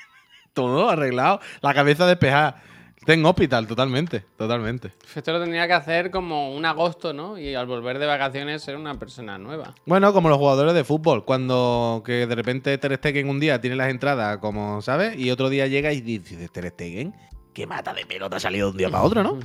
Todo 0.52 0.90
arreglado, 0.90 1.40
la 1.62 1.74
cabeza 1.74 2.06
despejada. 2.06 2.62
Ten 3.04 3.24
hospital, 3.26 3.66
totalmente, 3.66 4.24
totalmente. 4.36 4.92
Esto 5.16 5.32
lo 5.32 5.40
tendría 5.40 5.66
que 5.66 5.72
hacer 5.72 6.12
como 6.12 6.54
un 6.54 6.64
agosto, 6.64 7.12
¿no? 7.12 7.36
Y 7.36 7.52
al 7.54 7.66
volver 7.66 7.98
de 7.98 8.06
vacaciones 8.06 8.62
ser 8.62 8.76
una 8.76 8.94
persona 8.94 9.38
nueva. 9.38 9.74
Bueno, 9.86 10.12
como 10.12 10.28
los 10.28 10.38
jugadores 10.38 10.72
de 10.74 10.84
fútbol, 10.84 11.24
cuando 11.24 12.02
que 12.06 12.28
de 12.28 12.34
repente 12.36 12.78
Ter 12.78 12.94
Stegen 12.96 13.28
un 13.28 13.40
día 13.40 13.60
tiene 13.60 13.74
las 13.74 13.90
entradas, 13.90 14.38
como 14.38 14.80
sabes, 14.82 15.18
y 15.18 15.32
otro 15.32 15.48
día 15.48 15.66
llega 15.66 15.92
y 15.92 16.00
dice 16.00 16.48
Ter 16.48 16.68
Stegen, 16.68 17.12
que 17.52 17.66
mata 17.66 17.92
de 17.94 18.06
pelota 18.06 18.36
ha 18.36 18.40
salido 18.40 18.68
de 18.68 18.72
un 18.72 18.78
día 18.78 18.90
para 18.90 19.02
otro, 19.04 19.22
¿no? 19.22 19.38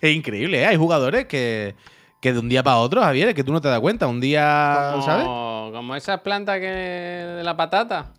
es 0.00 0.14
increíble, 0.16 0.62
¿eh? 0.62 0.66
Hay 0.66 0.76
jugadores 0.76 1.26
que, 1.26 1.74
que 2.20 2.32
de 2.32 2.38
un 2.38 2.48
día 2.48 2.62
para 2.62 2.78
otro, 2.78 3.00
Javier, 3.00 3.28
es 3.28 3.34
que 3.34 3.44
tú 3.44 3.52
no 3.52 3.60
te 3.60 3.68
das 3.68 3.80
cuenta, 3.80 4.06
un 4.06 4.20
día, 4.20 4.90
Como, 4.92 5.04
¿sabes? 5.04 5.24
como 5.24 5.96
esas 5.96 6.20
plantas 6.20 6.58
que 6.60 6.66
de 6.66 7.42
la 7.44 7.56
patata. 7.56 8.12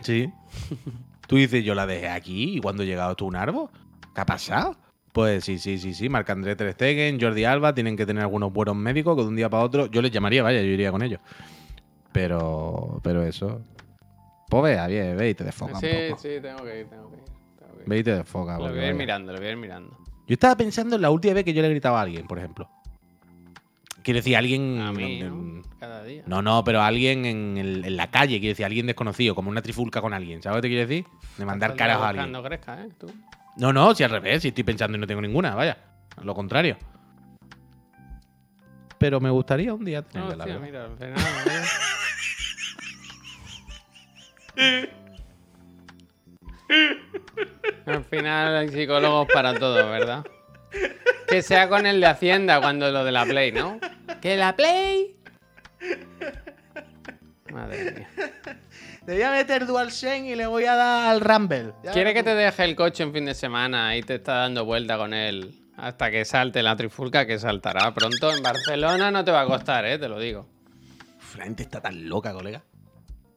Sí. 0.00 0.30
Tú 1.26 1.36
dices, 1.36 1.64
yo 1.64 1.74
la 1.74 1.86
dejé 1.86 2.08
aquí 2.08 2.56
y 2.56 2.60
cuando 2.60 2.82
he 2.82 2.86
llegado 2.86 3.14
tú 3.14 3.26
un 3.26 3.36
árbol, 3.36 3.68
¿qué 4.14 4.20
ha 4.20 4.26
pasado? 4.26 4.76
Pues 5.12 5.44
sí, 5.44 5.58
sí, 5.58 5.78
sí, 5.78 5.94
sí. 5.94 6.08
Marc-André 6.08 6.54
Ter 6.56 6.72
Stegen, 6.72 7.20
Jordi 7.20 7.44
Alba 7.44 7.74
tienen 7.74 7.96
que 7.96 8.06
tener 8.06 8.22
algunos 8.22 8.52
buenos 8.52 8.76
médicos 8.76 9.16
que 9.16 9.22
de 9.22 9.28
un 9.28 9.36
día 9.36 9.50
para 9.50 9.64
otro 9.64 9.86
yo 9.86 10.00
les 10.00 10.10
llamaría, 10.10 10.42
vaya, 10.42 10.60
yo 10.60 10.68
iría 10.68 10.90
con 10.90 11.02
ellos. 11.02 11.20
Pero, 12.12 13.00
pero 13.02 13.22
eso. 13.24 13.60
Pues 14.48 14.62
vea, 14.62 14.86
bien, 14.86 15.16
ve 15.16 15.30
y 15.30 15.34
te 15.34 15.44
desfoca 15.44 15.78
sí, 15.78 15.86
un 15.86 16.08
poco. 16.10 16.22
sí, 16.22 16.28
tengo 16.40 16.64
que 16.64 16.80
ir, 16.80 16.88
tengo 16.88 17.10
que 17.10 17.16
ir. 17.16 17.24
tengo 17.58 17.74
que 17.76 17.82
ir. 17.82 17.88
Ve 17.88 17.98
y 17.98 18.02
te 18.04 18.14
desfoca. 18.14 18.58
Lo 18.58 18.70
voy 18.70 18.78
a 18.80 18.88
ir 18.88 18.94
mirando, 18.94 19.32
lo 19.32 19.38
voy 19.38 19.48
a 19.48 19.50
ir 19.50 19.56
mirando. 19.56 19.96
Yo 20.26 20.34
estaba 20.34 20.56
pensando 20.56 20.96
en 20.96 21.02
la 21.02 21.10
última 21.10 21.34
vez 21.34 21.44
que 21.44 21.52
yo 21.52 21.62
le 21.62 21.68
gritaba 21.70 21.98
a 21.98 22.02
alguien, 22.02 22.26
por 22.26 22.38
ejemplo. 22.38 22.68
Quiero 24.02 24.18
decir, 24.18 24.36
alguien. 24.36 24.80
A 24.80 24.92
mí, 24.92 25.20
en- 25.20 25.56
¿no? 25.58 25.62
Cada 25.78 26.02
día. 26.04 26.22
No, 26.26 26.40
no, 26.40 26.64
pero 26.64 26.80
alguien 26.82 27.24
en, 27.26 27.58
el- 27.58 27.84
en 27.84 27.96
la 27.96 28.10
calle, 28.10 28.38
quiero 28.40 28.52
decir, 28.52 28.64
alguien 28.64 28.86
desconocido, 28.86 29.34
como 29.34 29.50
una 29.50 29.60
trifulca 29.60 30.00
con 30.00 30.14
alguien. 30.14 30.40
¿Sabes 30.42 30.56
lo 30.56 30.62
que 30.62 30.68
te 30.68 30.72
quiero 30.72 30.88
decir? 30.88 31.04
De 31.36 31.44
mandar 31.44 31.70
Estás 31.70 31.78
caras 31.86 32.02
a 32.02 32.08
alguien. 32.08 32.42
crezca, 32.42 32.82
¿eh? 32.84 32.88
Tú. 32.98 33.10
No, 33.58 33.72
no, 33.72 33.94
si 33.94 34.04
al 34.04 34.10
revés, 34.10 34.42
si 34.42 34.48
estoy 34.48 34.64
pensando 34.64 34.96
y 34.96 35.00
no 35.00 35.06
tengo 35.06 35.20
ninguna, 35.20 35.54
vaya. 35.54 35.76
Lo 36.22 36.34
contrario. 36.34 36.76
Pero 38.98 39.20
me 39.20 39.30
gustaría 39.30 39.72
un 39.74 39.84
día 39.84 40.00
No, 40.00 40.06
tenerla, 40.08 40.36
la 40.36 40.44
hostia, 40.44 40.58
mira, 40.58 40.88
Fernando, 40.98 41.22
mira. 41.46 41.57
Al 47.86 48.04
final 48.04 48.56
hay 48.56 48.68
psicólogos 48.68 49.28
para 49.32 49.54
todo, 49.54 49.74
¿verdad? 49.90 50.24
Que 51.26 51.42
sea 51.42 51.68
con 51.68 51.86
el 51.86 52.00
de 52.00 52.06
Hacienda 52.06 52.60
cuando 52.60 52.90
lo 52.90 53.04
de 53.04 53.12
la 53.12 53.24
Play, 53.24 53.52
¿no? 53.52 53.78
¡Que 54.20 54.36
la 54.36 54.54
Play! 54.54 55.16
Madre 57.52 57.92
mía. 57.92 58.08
Le 59.06 59.14
voy 59.14 59.22
a 59.22 59.30
meter 59.30 59.64
DualSense 59.66 60.32
y 60.32 60.34
le 60.34 60.46
voy 60.46 60.64
a 60.64 60.74
dar 60.74 61.08
al 61.08 61.20
Rumble. 61.22 61.72
¿Quiere 61.94 62.12
que 62.12 62.22
te 62.22 62.34
deje 62.34 62.64
el 62.64 62.76
coche 62.76 63.02
en 63.02 63.12
fin 63.12 63.24
de 63.24 63.34
semana 63.34 63.96
y 63.96 64.02
te 64.02 64.16
está 64.16 64.34
dando 64.34 64.66
vuelta 64.66 64.98
con 64.98 65.14
él 65.14 65.54
hasta 65.78 66.10
que 66.10 66.26
salte 66.26 66.62
la 66.62 66.76
trifulca 66.76 67.26
que 67.26 67.38
saltará 67.38 67.94
pronto? 67.94 68.30
En 68.30 68.42
Barcelona 68.42 69.10
no 69.10 69.24
te 69.24 69.30
va 69.30 69.42
a 69.42 69.46
costar, 69.46 69.86
¿eh? 69.86 69.98
Te 69.98 70.08
lo 70.08 70.18
digo. 70.18 70.46
La 71.38 71.44
gente 71.44 71.62
está 71.62 71.80
tan 71.80 72.06
loca, 72.08 72.34
colega. 72.34 72.62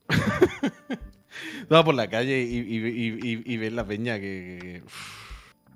Vas 1.70 1.84
por 1.84 1.96
la 1.96 2.10
calle 2.10 2.42
y, 2.42 2.58
y, 2.58 2.78
y, 2.78 3.44
y- 3.46 3.58
ves 3.58 3.74
la 3.74 3.86
peña 3.86 4.20
que. 4.20 4.84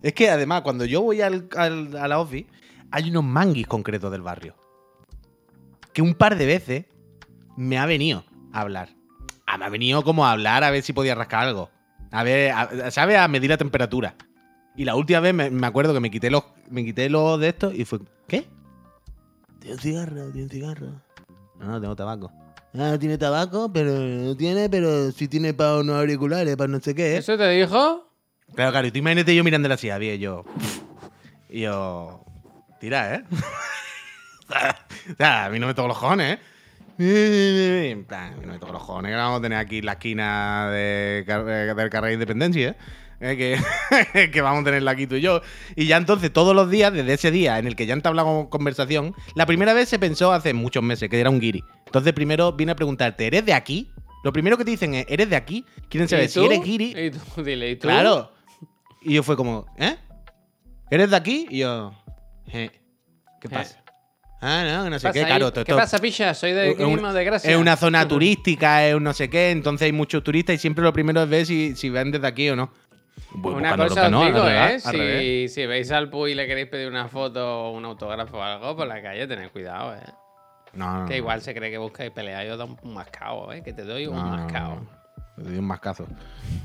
Es 0.02 0.14
que 0.14 0.30
además, 0.30 0.62
cuando 0.62 0.86
yo 0.86 1.02
voy 1.02 1.22
al- 1.22 1.50
a 1.58 2.08
la 2.08 2.20
office, 2.20 2.48
hay 2.92 3.10
unos 3.10 3.24
manguis 3.24 3.68
concretos 3.68 4.12
del 4.12 4.22
barrio. 4.22 4.56
Que 5.94 6.02
un 6.02 6.14
par 6.14 6.38
de 6.38 6.46
veces 6.46 6.86
me 7.58 7.78
ha 7.78 7.86
venido 7.86 8.24
a 8.52 8.62
hablar. 8.62 8.90
Ah, 9.48 9.58
me 9.58 9.66
ha 9.66 9.70
venido 9.70 10.04
como 10.04 10.26
a 10.26 10.32
hablar 10.32 10.64
a 10.64 10.72
ver 10.72 10.84
si 10.84 10.94
podía 10.94 11.16
rascar 11.16 11.48
algo. 11.48 11.70
A 12.12 12.24
ver, 12.24 12.52
a- 12.52 12.92
¿sabes? 12.92 13.18
A 13.18 13.28
medir 13.28 13.50
la 13.50 13.58
temperatura. 13.58 14.16
Y 14.76 14.84
la 14.84 14.96
última 14.96 15.22
vez 15.22 15.34
me, 15.34 15.50
me 15.50 15.68
acuerdo 15.68 15.94
que 15.94 16.00
me 16.02 16.12
quité 16.12 16.30
los, 16.30 16.44
me 16.70 16.84
quité 16.84 17.10
los 17.10 17.40
de 17.40 17.48
estos 17.50 17.74
y 17.74 17.86
fue. 17.86 18.00
¿Qué? 18.28 18.46
Tiene 19.60 19.76
un 19.76 19.82
cigarro, 19.82 20.26
tiene 20.32 20.44
un 20.44 20.50
cigarro. 20.50 20.88
No, 21.60 21.66
no 21.68 21.82
tengo 21.82 21.96
tabaco. 21.96 22.32
Ah, 22.78 22.92
no 22.92 23.00
tiene 23.00 23.18
tabaco, 23.18 23.72
pero 23.72 23.94
no 23.94 24.36
tiene, 24.36 24.70
pero 24.70 25.10
sí 25.14 25.30
tiene 25.30 25.54
para 25.54 25.78
unos 25.78 25.96
auriculares, 25.96 26.58
para 26.58 26.68
no 26.68 26.82
sé 26.82 26.94
qué. 26.94 27.16
¿Eso 27.16 27.38
te 27.38 27.50
dijo? 27.52 28.12
Claro, 28.54 28.72
claro, 28.72 28.88
y 28.88 28.92
tú 28.92 28.98
imagínate 28.98 29.34
yo 29.34 29.46
mirando 29.46 29.74
así, 29.74 29.90
había 29.90 30.16
y 30.16 30.20
yo. 30.20 30.44
Y 31.50 31.62
yo. 31.62 32.22
Tira, 32.82 33.16
¿eh? 33.16 33.24
o 35.12 35.16
sea, 35.18 35.46
a 35.46 35.50
mí 35.50 35.58
no 35.58 35.68
me 35.68 35.74
toco 35.74 35.88
los 35.88 35.98
cojones, 35.98 36.38
¿eh? 37.00 37.92
En 37.92 38.04
plan, 38.04 38.34
a 38.34 38.36
mí 38.36 38.46
no 38.46 38.54
me 38.54 38.60
toco 38.60 38.74
los 38.74 38.84
cojones, 38.84 39.12
que 39.12 39.16
vamos 39.16 39.40
a 39.40 39.42
tener 39.42 39.58
aquí 39.58 39.78
en 39.78 39.86
la 39.86 39.94
esquina 39.94 40.70
de, 40.70 41.24
del 41.78 41.90
carril 41.90 42.10
de 42.10 42.14
Independencia, 42.16 42.70
¿eh? 42.70 42.76
Eh, 43.20 43.38
Que, 44.14 44.30
que 44.32 44.42
vamos 44.42 44.62
a 44.62 44.66
tenerla 44.66 44.92
aquí 44.92 45.08
tú 45.08 45.16
y 45.16 45.22
yo. 45.22 45.42
Y 45.76 45.88
ya 45.88 45.98
entonces, 45.98 46.32
todos 46.34 46.56
los 46.56 46.70
días, 46.70 46.92
desde 46.94 47.14
ese 47.14 47.32
día 47.32 47.58
en 47.60 47.68
el 47.68 47.76
que 47.76 47.86
ya 47.86 47.94
entablamos 47.94 48.50
conversación, 48.50 49.14
la 49.36 49.46
primera 49.46 49.74
vez 49.74 49.90
se 49.90 50.00
pensó 50.00 50.32
hace 50.34 50.54
muchos 50.54 50.84
meses 50.84 51.10
que 51.10 51.20
era 51.20 51.30
un 51.30 51.40
guiri. 51.40 51.64
Entonces, 51.86 52.14
primero 52.14 52.52
vine 52.54 52.74
a 52.74 52.76
preguntarte, 52.76 53.28
¿eres 53.28 53.46
de 53.46 53.54
aquí? 53.54 53.90
Lo 54.24 54.34
primero 54.34 54.58
que 54.58 54.66
te 54.66 54.72
dicen 54.72 54.96
es, 54.96 55.06
¿eres 55.08 55.30
de 55.30 55.36
aquí? 55.36 55.66
Quieren 55.90 56.10
saber 56.10 56.26
¿Y 56.26 56.30
si 56.30 56.44
eres 56.44 56.62
guiri. 56.64 56.94
Y 56.98 57.12
tú, 57.12 57.44
dile, 57.44 57.70
¿y 57.72 57.76
tú? 57.76 57.88
Claro. 57.88 58.32
Y 59.02 59.14
yo 59.14 59.24
fue 59.24 59.36
como, 59.38 59.66
¿eh? 59.78 59.96
¿Eres 60.90 61.12
de 61.12 61.16
aquí? 61.16 61.48
Y 61.50 61.60
yo, 61.60 61.94
"Eh, 62.48 62.70
¿qué 63.40 63.48
Eh. 63.48 63.52
pasa? 63.52 63.82
Ah, 64.42 64.64
no, 64.66 64.90
no 64.90 64.96
¿Qué 64.98 65.00
sé 65.00 65.12
qué, 65.14 65.20
ahí? 65.22 65.26
claro. 65.26 65.52
todo 65.54 65.64
¿Qué 65.64 65.74
pasa, 65.74 65.98
picha? 66.00 66.34
Soy 66.34 66.52
de 66.52 66.76
de 66.76 67.24
Gracia. 67.24 67.50
Es 67.52 67.58
una 67.58 67.76
zona 67.78 68.08
turística, 68.08 68.86
es 68.86 68.94
un 68.94 69.04
no 69.04 69.14
sé 69.14 69.30
qué, 69.30 69.50
entonces 69.52 69.86
hay 69.86 69.92
muchos 69.92 70.24
turistas 70.24 70.56
y 70.56 70.60
siempre 70.60 70.84
lo 70.84 70.94
primero 70.94 71.24
es 71.24 71.30
ver 71.30 71.46
si, 71.46 71.76
si 71.76 71.90
ven 71.90 72.12
desde 72.12 72.28
aquí 72.28 72.50
o 72.50 72.56
no. 72.56 72.72
Voy 73.32 73.56
Una 73.56 73.76
cosa 73.76 74.06
os 74.06 74.12
¿no? 74.12 74.26
digo, 74.26 74.48
¿eh? 74.48 74.80
Si, 74.80 75.48
si 75.54 75.66
veis 75.66 75.92
al 75.92 76.10
Puy 76.10 76.32
y 76.32 76.36
le 76.36 76.48
queréis 76.48 76.68
pedir 76.68 76.88
una 76.88 77.08
foto 77.08 77.66
o 77.66 77.72
un 77.72 77.86
autógrafo 77.86 78.38
o 78.38 78.42
algo 78.42 78.76
por 78.76 78.88
la 78.88 79.02
calle, 79.02 79.28
tened 79.28 79.52
cuidado, 79.52 79.96
¿eh? 79.96 80.14
No, 80.74 81.02
no, 81.02 81.08
Que 81.08 81.18
igual 81.18 81.42
se 81.42 81.54
cree 81.56 81.72
que 81.72 81.78
buscáis 81.78 82.12
pelea. 82.12 82.44
Yo 82.44 82.58
doy 82.58 82.76
un 82.82 82.94
mascao, 82.94 83.52
¿eh? 83.54 83.64
Que 83.64 83.74
te 83.74 83.84
doy 83.84 84.08
un 84.08 84.16
mascao. 84.16 84.82
Te 85.36 85.44
doy 85.44 85.58
un 85.58 85.66
mascazo. 85.66 86.08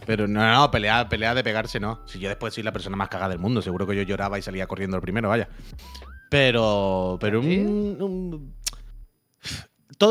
Pero 0.06 0.26
no, 0.28 0.52
no, 0.52 0.70
pelea, 0.70 1.08
pelea 1.08 1.34
de 1.34 1.42
pegarse 1.42 1.80
no. 1.80 2.00
Si 2.06 2.18
yo 2.18 2.28
después 2.28 2.54
soy 2.54 2.62
la 2.62 2.72
persona 2.72 2.96
más 2.96 3.08
cagada 3.08 3.30
del 3.30 3.38
mundo, 3.38 3.62
seguro 3.62 3.86
que 3.86 3.96
yo 3.96 4.02
lloraba 4.02 4.38
y 4.38 4.42
salía 4.42 4.66
corriendo 4.66 4.96
el 4.96 5.02
primero, 5.02 5.28
vaya. 5.28 5.48
Pero. 6.28 7.18
Pero 7.20 7.42
¿Sí? 7.42 7.58
un. 7.58 8.54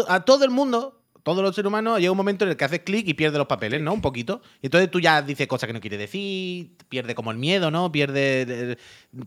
a 0.08 0.20
todo 0.22 0.44
el 0.44 0.52
mundo, 0.52 0.99
todos 1.34 1.44
los 1.44 1.56
seres 1.56 1.68
humanos, 1.68 2.00
llega 2.00 2.12
un 2.12 2.18
momento 2.18 2.46
en 2.46 2.52
el 2.52 2.58
que 2.58 2.66
haces 2.66 2.80
clic 2.80 3.08
y 3.08 3.14
pierdes 3.14 3.38
los 3.38 3.48
papeles, 3.48 3.82
¿no? 3.82 3.94
Un 3.94 4.02
poquito. 4.02 4.42
Y 4.62 4.68
entonces 4.68 4.90
tú 4.92 5.00
ya 5.00 5.22
dices 5.22 5.48
cosas 5.48 5.68
que 5.68 5.74
no 5.74 5.82
quieres 5.82 6.00
decir, 6.00 6.72
pierde 6.90 7.16
como 7.16 7.32
el 7.32 7.38
miedo, 7.38 7.72
¿no? 7.72 7.92
Pierde. 7.92 8.72
eh, 8.74 8.78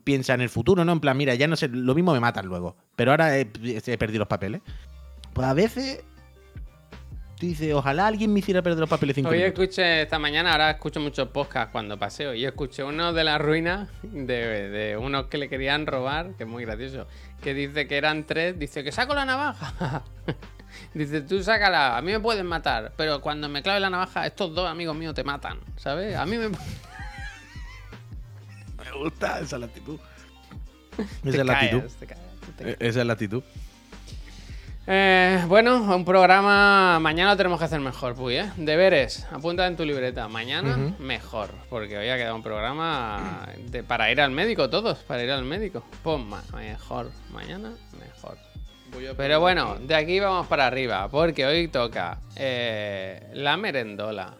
piensa 0.04 0.34
en 0.34 0.40
el 0.40 0.48
futuro, 0.48 0.84
¿no? 0.84 0.92
En 0.92 1.00
plan, 1.00 1.16
mira, 1.16 1.34
ya 1.34 1.46
no 1.46 1.56
sé, 1.56 1.68
lo 1.68 1.94
mismo 1.94 2.12
me 2.12 2.20
matan 2.20 2.46
luego. 2.46 2.76
Pero 2.96 3.10
ahora 3.12 3.38
he, 3.38 3.50
he 3.62 3.98
perdido 3.98 4.20
los 4.20 4.28
papeles. 4.28 4.60
Pues 5.32 5.46
a 5.46 5.54
veces. 5.54 6.04
Tú 7.38 7.46
dices, 7.48 7.74
ojalá 7.74 8.06
alguien 8.06 8.32
me 8.32 8.38
hiciera 8.38 8.62
perder 8.62 8.78
los 8.78 8.88
papeles 8.88 9.16
cinco 9.16 9.30
Hoy 9.30 9.38
minutos. 9.38 9.58
escuché 9.60 10.02
esta 10.02 10.20
mañana, 10.20 10.52
ahora 10.52 10.70
escucho 10.70 11.00
muchos 11.00 11.26
podcasts 11.30 11.72
cuando 11.72 11.98
paseo, 11.98 12.34
y 12.34 12.44
escuché 12.44 12.84
uno 12.84 13.12
de 13.12 13.24
la 13.24 13.36
ruina 13.38 13.88
de, 14.04 14.68
de 14.68 14.96
unos 14.96 15.26
que 15.26 15.38
le 15.38 15.48
querían 15.48 15.88
robar, 15.88 16.36
que 16.36 16.44
es 16.44 16.48
muy 16.48 16.64
gracioso, 16.64 17.08
que 17.42 17.52
dice 17.52 17.88
que 17.88 17.96
eran 17.96 18.26
tres, 18.28 18.56
dice 18.60 18.84
que 18.84 18.92
saco 18.92 19.12
la 19.14 19.24
navaja. 19.24 20.04
dice, 20.94 21.20
tú 21.22 21.42
sácala, 21.42 21.96
a 21.96 22.02
mí 22.02 22.12
me 22.12 22.20
pueden 22.20 22.46
matar, 22.46 22.92
pero 22.96 23.20
cuando 23.20 23.48
me 23.48 23.62
clave 23.62 23.80
la 23.80 23.90
navaja, 23.90 24.26
estos 24.26 24.54
dos 24.54 24.68
amigos 24.68 24.94
míos 24.96 25.14
te 25.14 25.24
matan, 25.24 25.58
¿sabes? 25.76 26.16
A 26.16 26.26
mí 26.26 26.36
me... 26.38 26.48
Me 28.84 28.98
gusta 28.98 29.40
esa 29.40 29.56
es 29.56 29.60
la 29.60 29.66
actitud. 29.66 29.98
te 31.22 31.30
Esa 31.30 31.40
es 31.40 31.46
la 31.46 31.52
actitud. 31.54 31.82
te 32.58 32.70
Eh, 32.72 32.76
Esa 32.80 33.00
es 33.00 33.06
la 33.06 33.12
actitud. 33.14 33.42
Eh, 34.88 35.44
bueno, 35.46 35.76
un 35.94 36.04
programa. 36.04 36.98
Mañana 37.00 37.30
lo 37.30 37.36
tenemos 37.36 37.58
que 37.60 37.64
hacer 37.66 37.78
mejor, 37.80 38.16
Puy, 38.16 38.36
¿eh? 38.38 38.50
Deberes, 38.56 39.24
apunta 39.30 39.66
en 39.68 39.76
tu 39.76 39.84
libreta. 39.84 40.26
Mañana 40.28 40.76
mejor, 40.98 41.50
porque 41.70 41.96
hoy 41.96 42.08
ha 42.08 42.16
quedado 42.16 42.34
un 42.34 42.42
programa 42.42 43.46
de- 43.68 43.84
para 43.84 44.10
ir 44.10 44.20
al 44.20 44.32
médico, 44.32 44.68
todos, 44.68 44.98
para 44.98 45.22
ir 45.22 45.30
al 45.30 45.44
médico. 45.44 45.84
Ma- 46.04 46.42
mejor, 46.56 47.12
mañana 47.32 47.72
mejor. 47.98 48.36
Pero 49.16 49.40
bueno, 49.40 49.76
de 49.80 49.94
aquí 49.94 50.20
vamos 50.20 50.46
para 50.46 50.66
arriba, 50.66 51.08
porque 51.08 51.46
hoy 51.46 51.68
toca 51.68 52.18
eh, 52.36 53.30
la 53.34 53.56
merendola 53.56 54.34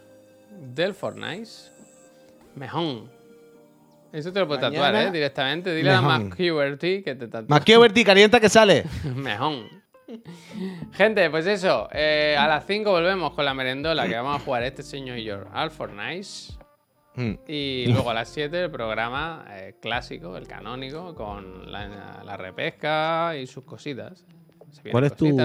del 0.51 0.93
Fortnite. 0.93 1.49
Mejón. 2.55 3.09
Eso 4.11 4.31
te 4.31 4.39
lo 4.39 4.47
puedo 4.47 4.59
tatuar, 4.61 4.95
¿eh? 4.95 5.11
Directamente. 5.11 5.73
Dile 5.73 5.91
a 5.91 6.01
mejón. 6.01 6.29
Mac 6.29 6.39
Huberty 6.39 7.01
que 7.01 7.15
te 7.15 7.27
que 7.65 7.77
Berti, 7.77 8.03
calienta 8.03 8.39
que 8.39 8.47
sale. 8.47 8.83
Mejón. 9.15 9.67
Gente, 10.93 11.29
pues 11.31 11.47
eso. 11.47 11.89
eh, 11.91 12.35
a 12.37 12.47
las 12.47 12.67
5 12.67 12.91
volvemos 12.91 13.33
con 13.33 13.45
la 13.45 13.55
merendola 13.55 14.07
que 14.07 14.15
vamos 14.15 14.39
a 14.39 14.45
jugar 14.45 14.63
este 14.63 14.83
señor 14.83 15.17
y 15.17 15.23
yo 15.23 15.45
al 15.51 15.71
Fortnite. 15.71 16.27
Mm. 17.15 17.33
Y 17.47 17.85
luego 17.91 18.11
a 18.11 18.13
las 18.13 18.29
7 18.29 18.65
el 18.65 18.69
programa 18.69 19.45
eh, 19.49 19.75
clásico, 19.81 20.37
el 20.37 20.47
canónico, 20.47 21.15
con 21.15 21.71
la, 21.71 22.21
la 22.23 22.37
repesca 22.37 23.35
y 23.35 23.47
sus 23.47 23.63
cositas. 23.63 24.23
¿Cuál 24.91 25.03
es 25.05 25.15
tu 25.15 25.37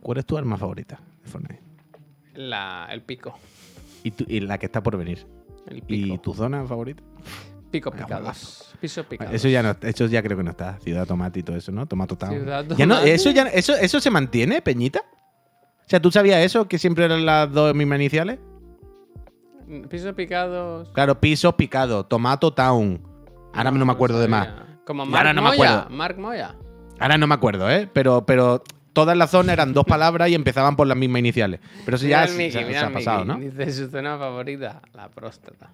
cuál 0.00 0.18
es 0.18 0.26
tu 0.26 0.36
arma 0.38 0.56
favorita 0.56 1.00
de 1.22 1.28
Fortnite? 1.30 1.62
La- 2.34 2.86
el 2.90 3.02
pico. 3.02 3.34
Y, 4.04 4.10
tu- 4.12 4.24
y 4.28 4.40
la 4.40 4.58
que 4.58 4.66
está 4.66 4.82
por 4.82 4.96
venir. 4.96 5.26
El 5.66 5.78
¿Y 5.78 5.80
pico. 5.82 6.20
tu 6.20 6.34
zona 6.34 6.64
favorita? 6.64 7.02
Pico 7.70 7.90
Venga, 7.90 8.04
picados. 8.06 8.74
Pisos 8.80 9.04
picados. 9.06 9.34
Eso 9.34 9.48
ya 9.48 9.62
no, 9.62 9.74
eso 9.80 10.06
ya 10.06 10.22
creo 10.22 10.36
que 10.36 10.44
no 10.44 10.50
está. 10.50 10.78
Ciudad 10.78 11.06
Tomate 11.06 11.40
y 11.40 11.42
todo 11.42 11.56
eso, 11.56 11.72
¿no? 11.72 11.86
Tomato 11.86 12.16
Town. 12.16 12.30
Ciudad 12.32 12.64
Ya 12.76 12.86
no, 12.86 12.98
eso 13.00 13.30
ya 13.30 13.42
eso, 13.44 13.74
eso 13.74 13.98
se 14.00 14.10
mantiene, 14.10 14.62
Peñita. 14.62 15.00
O 15.00 15.88
sea, 15.88 16.00
¿tú 16.00 16.10
sabías 16.12 16.44
eso? 16.44 16.68
Que 16.68 16.78
siempre 16.78 17.04
eran 17.04 17.26
las 17.26 17.50
dos 17.52 17.74
mismas 17.74 17.98
iniciales. 17.98 18.38
Pisos 19.90 20.14
picados. 20.14 20.88
Claro, 20.90 21.20
pisos 21.20 21.54
picados, 21.54 22.08
Tomato 22.08 22.52
Town. 22.52 23.00
Ahora 23.52 23.70
no 23.72 23.84
me 23.84 23.92
acuerdo 23.92 24.20
de 24.20 24.28
más. 24.28 24.48
Como 24.84 25.04
Y 25.04 25.08
Mark 25.08 25.18
ahora 25.18 25.32
no 25.32 25.42
me 25.42 25.48
Moya. 25.56 25.78
acuerdo. 25.80 25.96
Mark 25.96 26.18
Moya. 26.18 26.54
Ahora 26.98 27.18
no 27.18 27.26
me 27.26 27.34
acuerdo, 27.34 27.70
¿eh? 27.70 27.88
Pero, 27.92 28.24
pero 28.24 28.62
todas 28.92 29.16
las 29.16 29.30
zonas 29.30 29.52
eran 29.52 29.72
dos 29.74 29.84
palabras 29.84 30.28
y 30.30 30.34
empezaban 30.34 30.76
por 30.76 30.86
las 30.86 30.96
mismas 30.96 31.20
iniciales. 31.20 31.60
Pero 31.84 31.96
eso 31.96 32.06
ya 32.06 32.22
el 32.24 32.30
se- 32.30 32.36
Mickey, 32.38 32.64
se, 32.72 32.78
ha 32.78 32.90
pasado, 32.92 33.24
¿no? 33.24 33.36
Dice 33.36 33.70
su 33.72 33.88
zona 33.90 34.16
favorita, 34.18 34.80
la 34.94 35.08
próstata. 35.08 35.70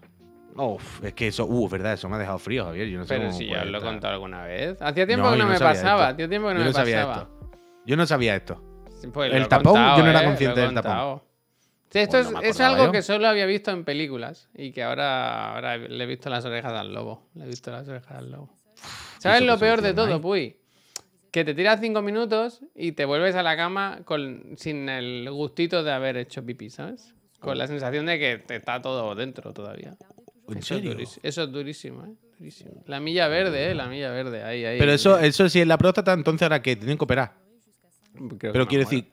Uf, 0.54 1.02
es 1.04 1.14
que 1.14 1.28
eso, 1.28 1.46
uh, 1.46 1.64
es 1.66 1.72
verdad, 1.72 1.94
eso 1.94 2.08
me 2.08 2.16
ha 2.16 2.18
dejado 2.18 2.38
frío, 2.38 2.64
Javier. 2.64 2.88
Yo 2.88 2.98
no 2.98 3.04
sé 3.06 3.14
Pero 3.14 3.28
cómo 3.28 3.38
si 3.38 3.46
ya 3.46 3.62
os 3.62 3.66
lo 3.68 3.78
he 3.78 3.80
contado 3.80 4.12
alguna 4.14 4.44
vez. 4.44 4.82
Hacía 4.82 5.06
tiempo 5.06 5.26
No, 5.26 5.32
que 5.32 5.38
no, 5.38 5.44
no 5.46 5.50
me 5.52 5.58
pasaba. 5.58 6.08
Hacía 6.08 6.28
tiempo 6.28 6.48
que 6.48 6.54
no 6.54 6.60
Yo 6.60 6.66
me 6.66 6.72
sabía 6.72 7.06
pasaba. 7.06 7.22
esto. 7.22 7.50
Yo 7.86 7.96
no 7.96 8.06
sabía 8.06 8.36
esto. 8.36 8.62
Pues 9.12 9.32
El 9.32 9.48
tapón, 9.48 9.72
contado, 9.72 9.96
yo 9.98 10.04
no 10.04 10.10
era 10.10 10.20
¿eh? 10.22 10.24
consciente 10.24 10.60
del 10.60 10.74
tapón. 10.74 11.22
Sí, 11.90 11.98
esto 12.00 12.18
Pues 12.22 12.44
es, 12.44 12.50
es 12.56 12.60
algo 12.60 12.84
yo. 12.86 12.92
que 12.92 13.02
solo 13.02 13.28
había 13.28 13.46
visto 13.46 13.70
en 13.70 13.84
películas 13.84 14.48
y 14.54 14.72
que 14.72 14.82
ahora, 14.82 15.54
ahora 15.54 15.76
le 15.78 16.04
he 16.04 16.06
visto 16.06 16.28
las 16.30 16.44
orejas 16.44 16.72
al 16.72 16.92
lobo. 16.92 17.28
Le 17.34 17.44
he 17.44 17.48
visto 17.48 17.70
las 17.70 17.86
orejas 17.88 18.12
al 18.18 18.30
lobo. 18.30 18.50
¿Sabes 19.18 19.42
lo 19.42 19.58
peor 19.58 19.80
de 19.80 19.94
todo? 19.94 20.20
Puy? 20.20 20.56
Que 21.32 21.46
te 21.46 21.54
tiras 21.54 21.80
cinco 21.80 22.02
minutos 22.02 22.60
y 22.74 22.92
te 22.92 23.06
vuelves 23.06 23.34
a 23.34 23.42
la 23.42 23.56
cama 23.56 24.02
con, 24.04 24.54
sin 24.58 24.90
el 24.90 25.30
gustito 25.30 25.82
de 25.82 25.90
haber 25.90 26.18
hecho 26.18 26.44
pipí, 26.44 26.68
¿sabes? 26.68 27.14
Con 27.40 27.56
la 27.56 27.66
sensación 27.66 28.04
de 28.04 28.18
que 28.18 28.36
te 28.36 28.56
está 28.56 28.82
todo 28.82 29.14
dentro 29.14 29.54
todavía. 29.54 29.96
¿En 30.48 30.58
Eso 30.58 30.74
es, 30.76 30.82
durísimo, 30.84 31.20
eso 31.22 31.42
es 31.44 31.50
durísimo, 31.50 32.04
¿eh? 32.04 32.14
Durísimo. 32.38 32.84
La 32.86 33.00
milla 33.00 33.28
verde, 33.28 33.70
¿eh? 33.70 33.74
La 33.74 33.86
milla 33.86 34.10
verde, 34.10 34.44
ahí, 34.44 34.64
ahí. 34.66 34.78
Pero 34.78 34.92
eso, 34.92 35.18
eso 35.18 35.48
sí 35.48 35.62
es 35.62 35.66
la 35.66 35.78
próstata, 35.78 36.12
entonces 36.12 36.42
ahora 36.42 36.60
que 36.60 36.76
tienen 36.76 36.98
que 36.98 37.04
operar. 37.04 37.32
Creo 38.38 38.52
Pero 38.52 38.68
quiero 38.68 38.84
decir, 38.84 39.10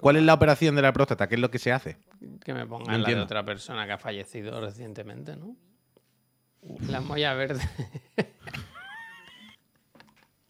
¿cuál 0.00 0.16
es 0.16 0.22
la 0.22 0.32
operación 0.32 0.74
de 0.74 0.80
la 0.80 0.92
próstata? 0.94 1.28
¿Qué 1.28 1.34
es 1.34 1.40
lo 1.40 1.50
que 1.50 1.58
se 1.58 1.70
hace? 1.70 1.98
Que 2.42 2.54
me 2.54 2.60
No 2.60 2.68
pongan 2.68 3.02
la 3.02 3.08
de 3.10 3.20
otra 3.20 3.44
persona 3.44 3.84
que 3.84 3.92
ha 3.92 3.98
fallecido 3.98 4.58
recientemente, 4.58 5.36
¿no? 5.36 5.54
La 6.88 7.02
molla 7.02 7.34
verde. 7.34 7.60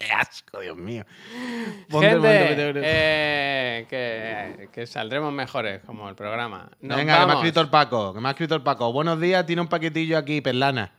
¡Qué 0.06 0.12
asco, 0.12 0.60
Dios 0.60 0.76
mío! 0.76 1.04
Ponte 1.88 2.10
Gente, 2.10 2.72
eh, 2.76 3.86
que, 3.88 4.68
que 4.72 4.86
saldremos 4.86 5.32
mejores 5.32 5.82
como 5.84 6.08
el 6.08 6.14
programa. 6.14 6.70
Nos 6.80 6.96
Venga, 6.96 7.20
que 7.20 7.26
me 7.26 7.32
ha 7.32 7.36
escrito 7.36 7.60
el 7.60 7.68
Paco, 7.68 8.14
que 8.14 8.20
me 8.20 8.28
ha 8.28 8.32
escrito 8.32 8.54
el 8.54 8.62
Paco. 8.62 8.92
Buenos 8.92 9.20
días, 9.20 9.46
tiene 9.46 9.62
un 9.62 9.68
paquetillo 9.68 10.18
aquí, 10.18 10.40
Perlana. 10.40 10.92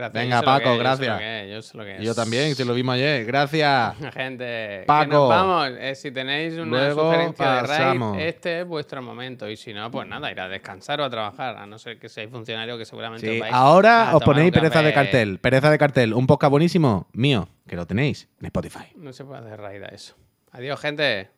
Gracias, 0.00 0.22
Venga, 0.24 0.40
yo 0.40 0.44
Paco, 0.46 0.78
gracias. 0.78 1.20
Yo 1.20 1.58
es, 1.58 1.74
es. 1.74 2.16
También, 2.16 2.54
si 2.54 2.64
lo 2.64 2.72
vimos 2.72 2.94
ayer. 2.94 3.26
Gracias. 3.26 3.96
Gente, 4.14 4.44
que 4.44 4.84
Paco. 4.86 5.12
nos 5.12 5.28
vamos. 5.28 5.70
Eh, 5.78 5.94
si 5.94 6.10
tenéis 6.10 6.54
una 6.54 6.78
Luego 6.78 7.02
sugerencia 7.02 7.52
de 7.56 7.62
raid, 7.62 8.20
este 8.20 8.60
es 8.60 8.66
vuestro 8.66 9.02
momento. 9.02 9.46
Y 9.46 9.58
si 9.58 9.74
no, 9.74 9.90
pues 9.90 10.08
nada, 10.08 10.30
ir 10.30 10.40
a 10.40 10.48
descansar 10.48 11.02
o 11.02 11.04
a 11.04 11.10
trabajar. 11.10 11.58
A 11.58 11.66
no 11.66 11.78
ser 11.78 11.98
que 11.98 12.08
seáis 12.08 12.30
funcionarios 12.30 12.78
que 12.78 12.86
seguramente 12.86 13.28
os 13.28 13.34
Sí, 13.34 13.40
vais 13.40 13.52
ahora 13.52 14.08
a 14.08 14.16
os 14.16 14.22
ponéis 14.22 14.52
pereza 14.52 14.82
de 14.82 14.94
cartel. 14.94 15.38
Pereza 15.38 15.70
de 15.70 15.76
cartel. 15.76 16.14
Un 16.14 16.26
podcast 16.26 16.50
buenísimo 16.50 17.06
mío, 17.12 17.46
que 17.68 17.76
lo 17.76 17.86
tenéis 17.86 18.26
en 18.40 18.46
Spotify. 18.46 18.86
No 18.96 19.12
se 19.12 19.22
puede 19.26 19.40
hacer 19.40 19.60
raid 19.60 19.82
a 19.82 19.88
eso. 19.88 20.14
Adiós, 20.52 20.80
gente. 20.80 21.28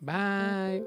Bye. 0.00 0.86